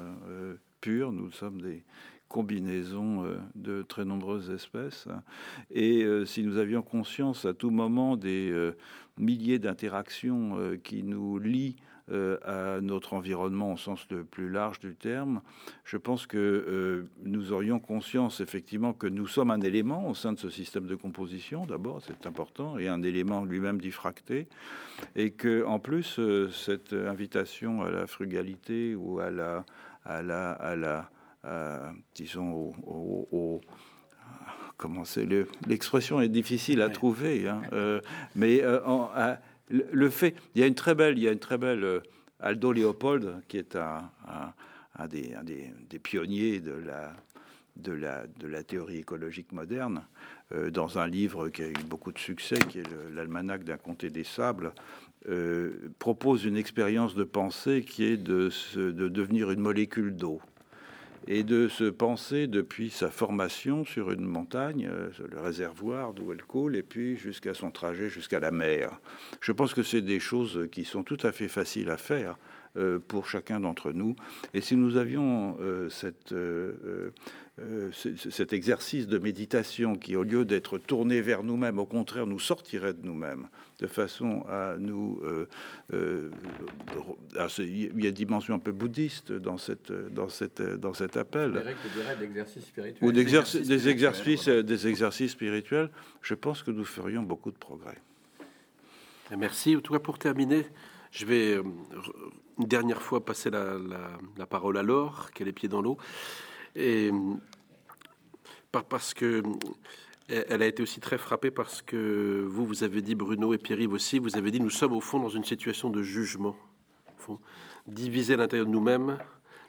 purs, 0.82 1.12
nous 1.12 1.30
sommes 1.30 1.62
des, 1.62 1.84
combinaison 2.30 3.26
euh, 3.26 3.38
de 3.56 3.82
très 3.82 4.06
nombreuses 4.06 4.50
espèces. 4.52 5.08
Et 5.72 6.04
euh, 6.04 6.26
si 6.26 6.44
nous 6.44 6.58
avions 6.58 6.82
conscience 6.82 7.44
à 7.44 7.54
tout 7.54 7.72
moment 7.72 8.16
des 8.16 8.50
euh, 8.52 8.78
milliers 9.18 9.60
d'interactions 9.60 10.58
qui 10.82 11.04
nous 11.04 11.40
lient 11.40 11.76
à 12.44 12.80
notre 12.82 13.14
environnement 13.14 13.74
au 13.74 13.78
sens 13.78 14.08
le 14.10 14.24
plus 14.24 14.50
large 14.50 14.80
du 14.80 14.96
terme, 14.96 15.42
je 15.84 15.98
pense 15.98 16.26
que 16.26 17.06
nous 17.24 17.52
aurions 17.52 17.80
conscience 17.80 18.40
effectivement 18.40 18.94
que 18.94 19.06
nous 19.06 19.28
sommes 19.28 19.52
un 19.52 19.62
élément 19.62 20.10
au 20.10 20.16
sein 20.16 20.32
de 20.32 20.40
ce 20.40 20.50
système 20.50 20.88
de 20.88 20.96
composition, 20.96 21.66
d'abord, 21.66 22.02
c'est 22.02 22.26
important, 22.26 22.80
et 22.80 22.88
un 22.88 23.04
élément 23.04 23.44
lui-même 23.44 23.80
diffracté, 23.80 24.48
et 25.16 25.32
que 25.32 25.66
en 25.66 25.80
plus 25.80 26.20
cette 26.52 26.94
invitation 26.94 27.84
à 27.84 27.92
la 27.92 28.08
frugalité 28.08 28.96
ou 28.96 29.20
à 29.20 29.30
la 29.30 29.66
à 30.06 30.22
la, 30.24 30.52
à 30.54 30.76
la 30.76 31.10
disons, 32.16 32.74
au, 32.86 33.62
comment 34.80 35.04
c'est 35.04 35.28
l'expression 35.68 36.22
est 36.22 36.30
difficile 36.30 36.82
à 36.82 36.90
trouver, 36.90 37.48
hein, 37.48 37.62
euh, 37.74 38.02
mais 38.36 38.62
euh, 38.64 38.80
le 39.70 40.10
fait, 40.10 40.36
il 40.56 40.62
y 40.62 40.64
a 40.64 40.68
une 40.68 40.76
très 40.76 40.96
belle, 40.96 41.18
il 41.18 41.24
y 41.24 41.28
a 41.28 41.32
une 41.32 41.40
très 41.40 41.58
belle 41.58 42.02
Aldo 42.40 42.72
Leopold 42.72 43.42
qui 43.48 43.58
est 43.58 43.76
un, 43.76 44.10
des, 45.08 45.36
des, 45.90 46.00
pionniers 46.00 46.62
de 46.62 46.72
la, 46.72 47.14
de 47.76 47.92
la, 47.92 48.26
de 48.28 48.48
la 48.48 48.64
théorie 48.64 49.00
écologique 49.00 49.52
moderne, 49.52 50.04
dans 50.72 50.98
un 50.98 51.06
livre 51.06 51.50
qui 51.50 51.62
a 51.62 51.68
eu 51.68 51.84
beaucoup 51.86 52.12
de 52.12 52.18
succès, 52.18 52.56
qui 52.56 52.80
est 52.80 52.88
l'Almanach 53.14 53.64
d'un 53.64 53.78
comté 53.78 54.10
des 54.10 54.24
sables, 54.24 54.74
propose 56.00 56.46
une 56.46 56.58
expérience 56.58 57.14
de 57.16 57.24
pensée 57.24 57.84
qui 57.84 58.06
est 58.06 58.18
de, 58.18 58.50
de 58.76 59.10
devenir 59.10 59.52
une 59.52 59.60
molécule 59.60 60.16
d'eau 60.16 60.42
et 61.32 61.44
de 61.44 61.68
se 61.68 61.84
penser 61.84 62.48
depuis 62.48 62.90
sa 62.90 63.12
formation 63.12 63.86
sur 63.86 64.12
une 64.12 64.26
montagne, 64.26 64.90
euh, 64.92 65.10
le 65.30 65.40
réservoir 65.40 66.14
d'où 66.14 66.34
elle 66.34 66.42
coule, 66.42 66.76
et 66.76 66.82
puis 66.82 67.18
jusqu'à 67.18 67.54
son 67.54 67.70
trajet 67.70 68.10
jusqu'à 68.10 68.40
la 68.40 68.50
mer. 68.50 69.00
Je 69.40 69.52
pense 69.52 69.76
que 69.76 69.84
c'est 69.84 70.02
des 70.02 70.20
choses 70.20 70.68
qui 70.72 70.84
sont 70.84 71.04
tout 71.04 71.20
à 71.22 71.32
fait 71.32 71.48
faciles 71.48 71.92
à 71.92 71.98
faire 71.98 72.38
pour 73.08 73.28
chacun 73.28 73.60
d'entre 73.60 73.92
nous. 73.92 74.16
Et 74.54 74.62
si 74.62 74.76
nous 74.76 74.98
avions 74.98 75.58
cette 75.90 76.34
cet 77.92 78.54
exercice 78.54 79.08
de 79.08 79.18
méditation 79.18 79.96
qui, 79.96 80.16
au 80.16 80.24
lieu 80.24 80.46
d'être 80.46 80.78
tourné 80.78 81.20
vers 81.20 81.44
nous-mêmes, 81.44 81.78
au 81.78 81.86
contraire, 81.86 82.26
nous 82.26 82.40
sortirait 82.40 82.94
de 82.94 83.06
nous-mêmes, 83.06 83.50
de 83.80 83.88
façon 83.88 84.46
à 84.48 84.76
nous... 84.78 85.22
il 85.92 88.02
y 88.02 88.06
a 88.06 88.10
une 88.10 88.12
dimension 88.12 88.56
un 88.56 88.60
peu 88.60 88.72
bouddhiste 88.72 89.34
dans, 89.34 89.58
cette, 89.58 89.92
dans, 89.92 90.30
cette, 90.30 90.62
dans 90.62 90.94
cet 90.94 91.18
appel. 91.18 91.62
Ou 93.02 93.12
des 93.12 93.22
exercices, 93.22 94.48
des 94.48 94.88
exercices 94.88 95.32
spirituels. 95.32 95.90
Je 96.22 96.36
pense 96.36 96.64
que 96.64 96.72
nous 96.72 96.86
ferions 96.86 97.24
beaucoup 97.24 97.52
de 97.52 97.58
progrès. 97.58 97.98
Merci. 99.38 99.76
En 99.76 99.82
tout 99.82 99.94
cas, 99.94 100.00
pour 100.00 100.18
terminer, 100.18 100.66
je 101.12 101.26
vais 101.26 101.58
euh, 101.58 101.64
une 102.60 102.66
dernière 102.66 103.02
fois 103.02 103.26
passer 103.26 103.50
la, 103.50 104.46
parole 104.50 104.78
à 104.78 104.84
Laure, 104.84 105.32
qui 105.34 105.44
a 105.44 105.46
les 105.46 105.54
pieds 105.54 105.70
dans 105.70 105.82
l'eau. 105.82 105.98
Et 106.76 107.12
parce 108.72 109.14
que 109.14 109.42
elle 110.28 110.62
a 110.62 110.68
été 110.68 110.84
aussi 110.84 111.00
très 111.00 111.18
frappée 111.18 111.50
parce 111.50 111.82
que 111.82 112.46
vous, 112.48 112.66
vous 112.66 112.84
avez 112.84 113.02
dit, 113.02 113.16
Bruno 113.16 113.52
et 113.54 113.58
Pierre-Yves 113.58 113.94
aussi, 113.94 114.20
vous 114.20 114.38
avez 114.38 114.52
dit, 114.52 114.60
nous 114.60 114.70
sommes 114.70 114.94
au 114.94 115.02
fond 115.02 115.20
dans 115.20 115.30
une 115.30 115.44
situation 115.44 115.90
de 115.90 116.04
jugement. 116.04 116.56
Au 117.28 117.40
divisés 117.88 118.36
à 118.36 118.38
l'intérieur 118.38 118.68
de 118.68 118.72
nous-mêmes, 118.72 119.18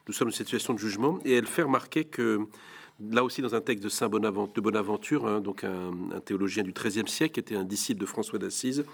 nous 0.06 0.12
sommes 0.12 0.28
dans 0.28 0.32
une 0.32 0.36
situation 0.36 0.74
de 0.74 0.78
jugement. 0.78 1.18
Et 1.24 1.32
elle 1.32 1.46
fait 1.46 1.62
remarquer 1.62 2.04
que, 2.04 2.46
là 3.00 3.24
aussi 3.24 3.40
dans 3.40 3.54
un 3.54 3.62
texte 3.62 3.82
de 3.82 3.88
Saint 3.88 4.08
Bonaventure 4.08 5.26
hein, 5.26 5.40
donc 5.40 5.64
un, 5.64 5.92
un, 6.14 6.20
théologien 6.20 6.62
du 6.62 6.72
XIIIe 6.72 7.08
siècle, 7.08 7.34
qui 7.34 7.40
était 7.40 7.56
un 7.56 7.64
disciple 7.64 8.00
de 8.00 8.06
François 8.06 8.38
d'Assise, 8.38 8.84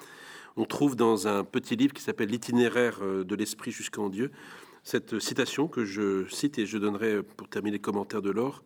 on 0.57 0.65
trouve 0.65 0.97
dans 0.97 1.29
un 1.29 1.45
petit 1.45 1.77
livre 1.77 1.93
qui 1.93 2.03
s'appelle 2.03 2.31
L'itinéraire 2.31 2.99
euh, 3.03 3.25
de 3.25 3.35
l'esprit 3.35 3.71
jusqu'en 3.71 4.09
Dieu 4.09 4.31
cette 4.83 5.19
citation 5.19 5.67
que 5.67 5.85
je 5.85 6.29
cite 6.29 6.59
et 6.61 6.67
je 6.67 6.79
donnerai 6.79 7.21
pour 7.25 7.49
terminer 7.49 7.73
les 7.73 7.81
commentaires 7.81 8.23
de 8.23 8.31
l'or. 8.31 8.63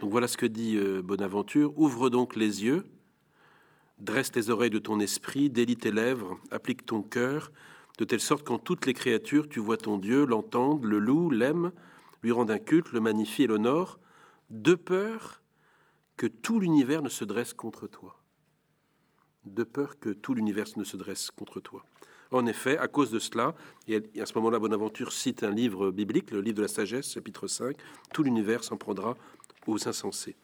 Donc 0.00 0.10
voilà 0.10 0.26
ce 0.26 0.38
que 0.38 0.46
dit 0.46 0.78
euh, 0.78 1.02
Bonaventure. 1.02 1.78
Ouvre 1.78 2.08
donc 2.08 2.34
les 2.34 2.64
yeux, 2.64 2.86
dresse 3.98 4.34
les 4.34 4.48
oreilles 4.48 4.70
de 4.70 4.78
ton 4.78 5.00
esprit, 5.00 5.50
délie 5.50 5.76
tes 5.76 5.92
lèvres, 5.92 6.38
applique 6.50 6.86
ton 6.86 7.02
cœur, 7.02 7.52
de 7.98 8.04
telle 8.06 8.20
sorte 8.20 8.46
qu'en 8.46 8.58
toutes 8.58 8.86
les 8.86 8.94
créatures 8.94 9.50
tu 9.50 9.60
vois 9.60 9.76
ton 9.76 9.98
Dieu, 9.98 10.24
l'entende, 10.24 10.82
le 10.84 10.98
loue, 10.98 11.28
l'aime, 11.28 11.72
lui 12.22 12.32
rend 12.32 12.48
un 12.48 12.58
culte, 12.58 12.92
le 12.92 13.00
magnifie 13.00 13.42
et 13.42 13.46
l'honore, 13.46 13.98
de 14.48 14.74
peur 14.74 15.42
que 16.16 16.26
tout 16.26 16.58
l'univers 16.58 17.02
ne 17.02 17.10
se 17.10 17.24
dresse 17.24 17.52
contre 17.52 17.86
toi 17.86 18.19
de 19.44 19.64
peur 19.64 19.98
que 19.98 20.10
tout 20.10 20.34
l'univers 20.34 20.66
ne 20.76 20.84
se 20.84 20.96
dresse 20.96 21.30
contre 21.30 21.60
toi. 21.60 21.84
En 22.32 22.46
effet, 22.46 22.78
à 22.78 22.86
cause 22.86 23.10
de 23.10 23.18
cela, 23.18 23.54
et 23.88 24.00
à 24.20 24.26
ce 24.26 24.34
moment-là, 24.34 24.60
Bonaventure 24.60 25.12
cite 25.12 25.42
un 25.42 25.50
livre 25.50 25.90
biblique, 25.90 26.30
le 26.30 26.40
livre 26.40 26.58
de 26.58 26.62
la 26.62 26.68
sagesse, 26.68 27.12
chapitre 27.12 27.48
5, 27.48 27.76
tout 28.12 28.22
l'univers 28.22 28.62
s'en 28.62 28.76
prendra 28.76 29.16
aux 29.66 29.88
insensés. 29.88 30.36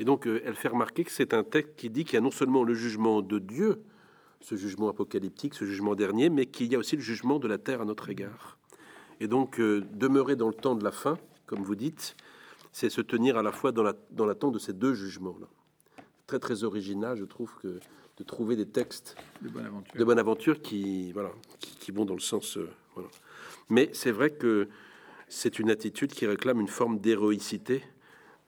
Et 0.00 0.04
donc, 0.04 0.26
euh, 0.26 0.42
elle 0.44 0.56
fait 0.56 0.68
remarquer 0.68 1.04
que 1.04 1.12
c'est 1.12 1.32
un 1.32 1.44
texte 1.44 1.76
qui 1.76 1.88
dit 1.88 2.04
qu'il 2.04 2.14
y 2.14 2.16
a 2.16 2.20
non 2.20 2.32
seulement 2.32 2.64
le 2.64 2.74
jugement 2.74 3.22
de 3.22 3.38
Dieu, 3.38 3.80
ce 4.40 4.56
jugement 4.56 4.88
apocalyptique, 4.88 5.54
ce 5.54 5.64
jugement 5.64 5.94
dernier, 5.94 6.30
mais 6.30 6.46
qu'il 6.46 6.70
y 6.72 6.74
a 6.74 6.78
aussi 6.78 6.96
le 6.96 7.02
jugement 7.02 7.38
de 7.38 7.46
la 7.46 7.58
terre 7.58 7.80
à 7.80 7.84
notre 7.84 8.10
égard. 8.10 8.58
Et 9.20 9.28
donc, 9.28 9.60
euh, 9.60 9.84
demeurer 9.92 10.34
dans 10.34 10.48
le 10.48 10.54
temps 10.54 10.74
de 10.74 10.82
la 10.82 10.90
fin, 10.90 11.16
comme 11.46 11.62
vous 11.62 11.76
dites, 11.76 12.16
c'est 12.72 12.90
se 12.90 13.00
tenir 13.00 13.38
à 13.38 13.42
la 13.42 13.52
fois 13.52 13.70
dans 13.70 13.84
l'attente 14.26 14.54
de 14.54 14.58
ces 14.58 14.72
deux 14.72 14.94
jugements-là. 14.94 15.46
Très, 16.26 16.40
très 16.40 16.64
original, 16.64 17.16
je 17.16 17.24
trouve 17.24 17.54
que 17.62 17.78
de 18.16 18.24
trouver 18.24 18.56
des 18.56 18.66
textes 18.66 19.16
de 19.42 20.04
Bonaventure, 20.04 20.62
qui, 20.62 21.12
voilà, 21.12 21.32
qui, 21.58 21.90
vont 21.90 22.04
dans 22.04 22.14
le 22.14 22.20
sens. 22.20 22.56
Euh, 22.56 22.68
Mais 23.68 23.90
c'est 23.92 24.12
vrai 24.12 24.30
que 24.30 24.68
c'est 25.28 25.58
une 25.58 25.70
attitude 25.70 26.12
qui 26.12 26.26
réclame 26.26 26.60
une 26.60 26.68
forme 26.68 26.98
d'héroïcité 26.98 27.82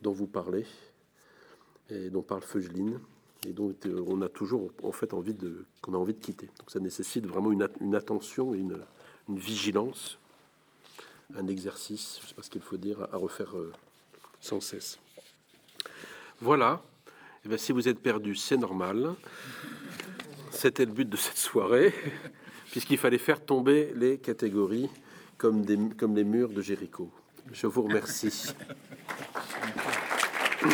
dont 0.02 0.12
vous 0.12 0.26
parlez 0.26 0.66
et 1.90 2.10
dont 2.10 2.22
parle 2.22 2.42
Feugeline 2.42 3.00
et 3.46 3.52
dont 3.52 3.74
euh, 3.86 4.04
on 4.06 4.22
a 4.22 4.28
toujours 4.28 4.70
en 4.82 4.92
fait 4.92 5.14
envie 5.14 5.34
de 5.34 5.64
qu'on 5.82 5.94
a 5.94 5.96
envie 5.96 6.14
de 6.14 6.20
quitter. 6.20 6.46
Donc 6.58 6.70
ça 6.70 6.80
nécessite 6.80 7.26
vraiment 7.26 7.52
une, 7.52 7.68
une 7.80 7.94
attention 7.94 8.54
et 8.54 8.58
une, 8.58 8.78
une, 9.28 9.38
vigilance, 9.38 10.18
un 11.36 11.46
exercice, 11.46 12.20
je 12.22 12.28
sais 12.28 12.34
pas 12.34 12.42
ce 12.42 12.50
qu'il 12.50 12.62
faut 12.62 12.76
dire, 12.76 13.02
à 13.12 13.16
refaire 13.16 13.56
euh, 13.56 13.72
sans 14.40 14.60
cesse. 14.60 14.98
Voilà. 16.40 16.82
Eh 17.46 17.48
bien, 17.48 17.58
si 17.58 17.70
vous 17.70 17.86
êtes 17.86 18.00
perdu, 18.00 18.34
c'est 18.34 18.56
normal. 18.56 19.14
C'était 20.50 20.84
le 20.84 20.90
but 20.90 21.08
de 21.08 21.16
cette 21.16 21.36
soirée, 21.36 21.94
puisqu'il 22.72 22.98
fallait 22.98 23.18
faire 23.18 23.40
tomber 23.40 23.92
les 23.94 24.18
catégories 24.18 24.88
comme, 25.38 25.64
des, 25.64 25.78
comme 25.96 26.16
les 26.16 26.24
murs 26.24 26.48
de 26.48 26.60
Jéricho. 26.60 27.08
Je 27.52 27.68
vous 27.68 27.82
remercie. 27.82 28.52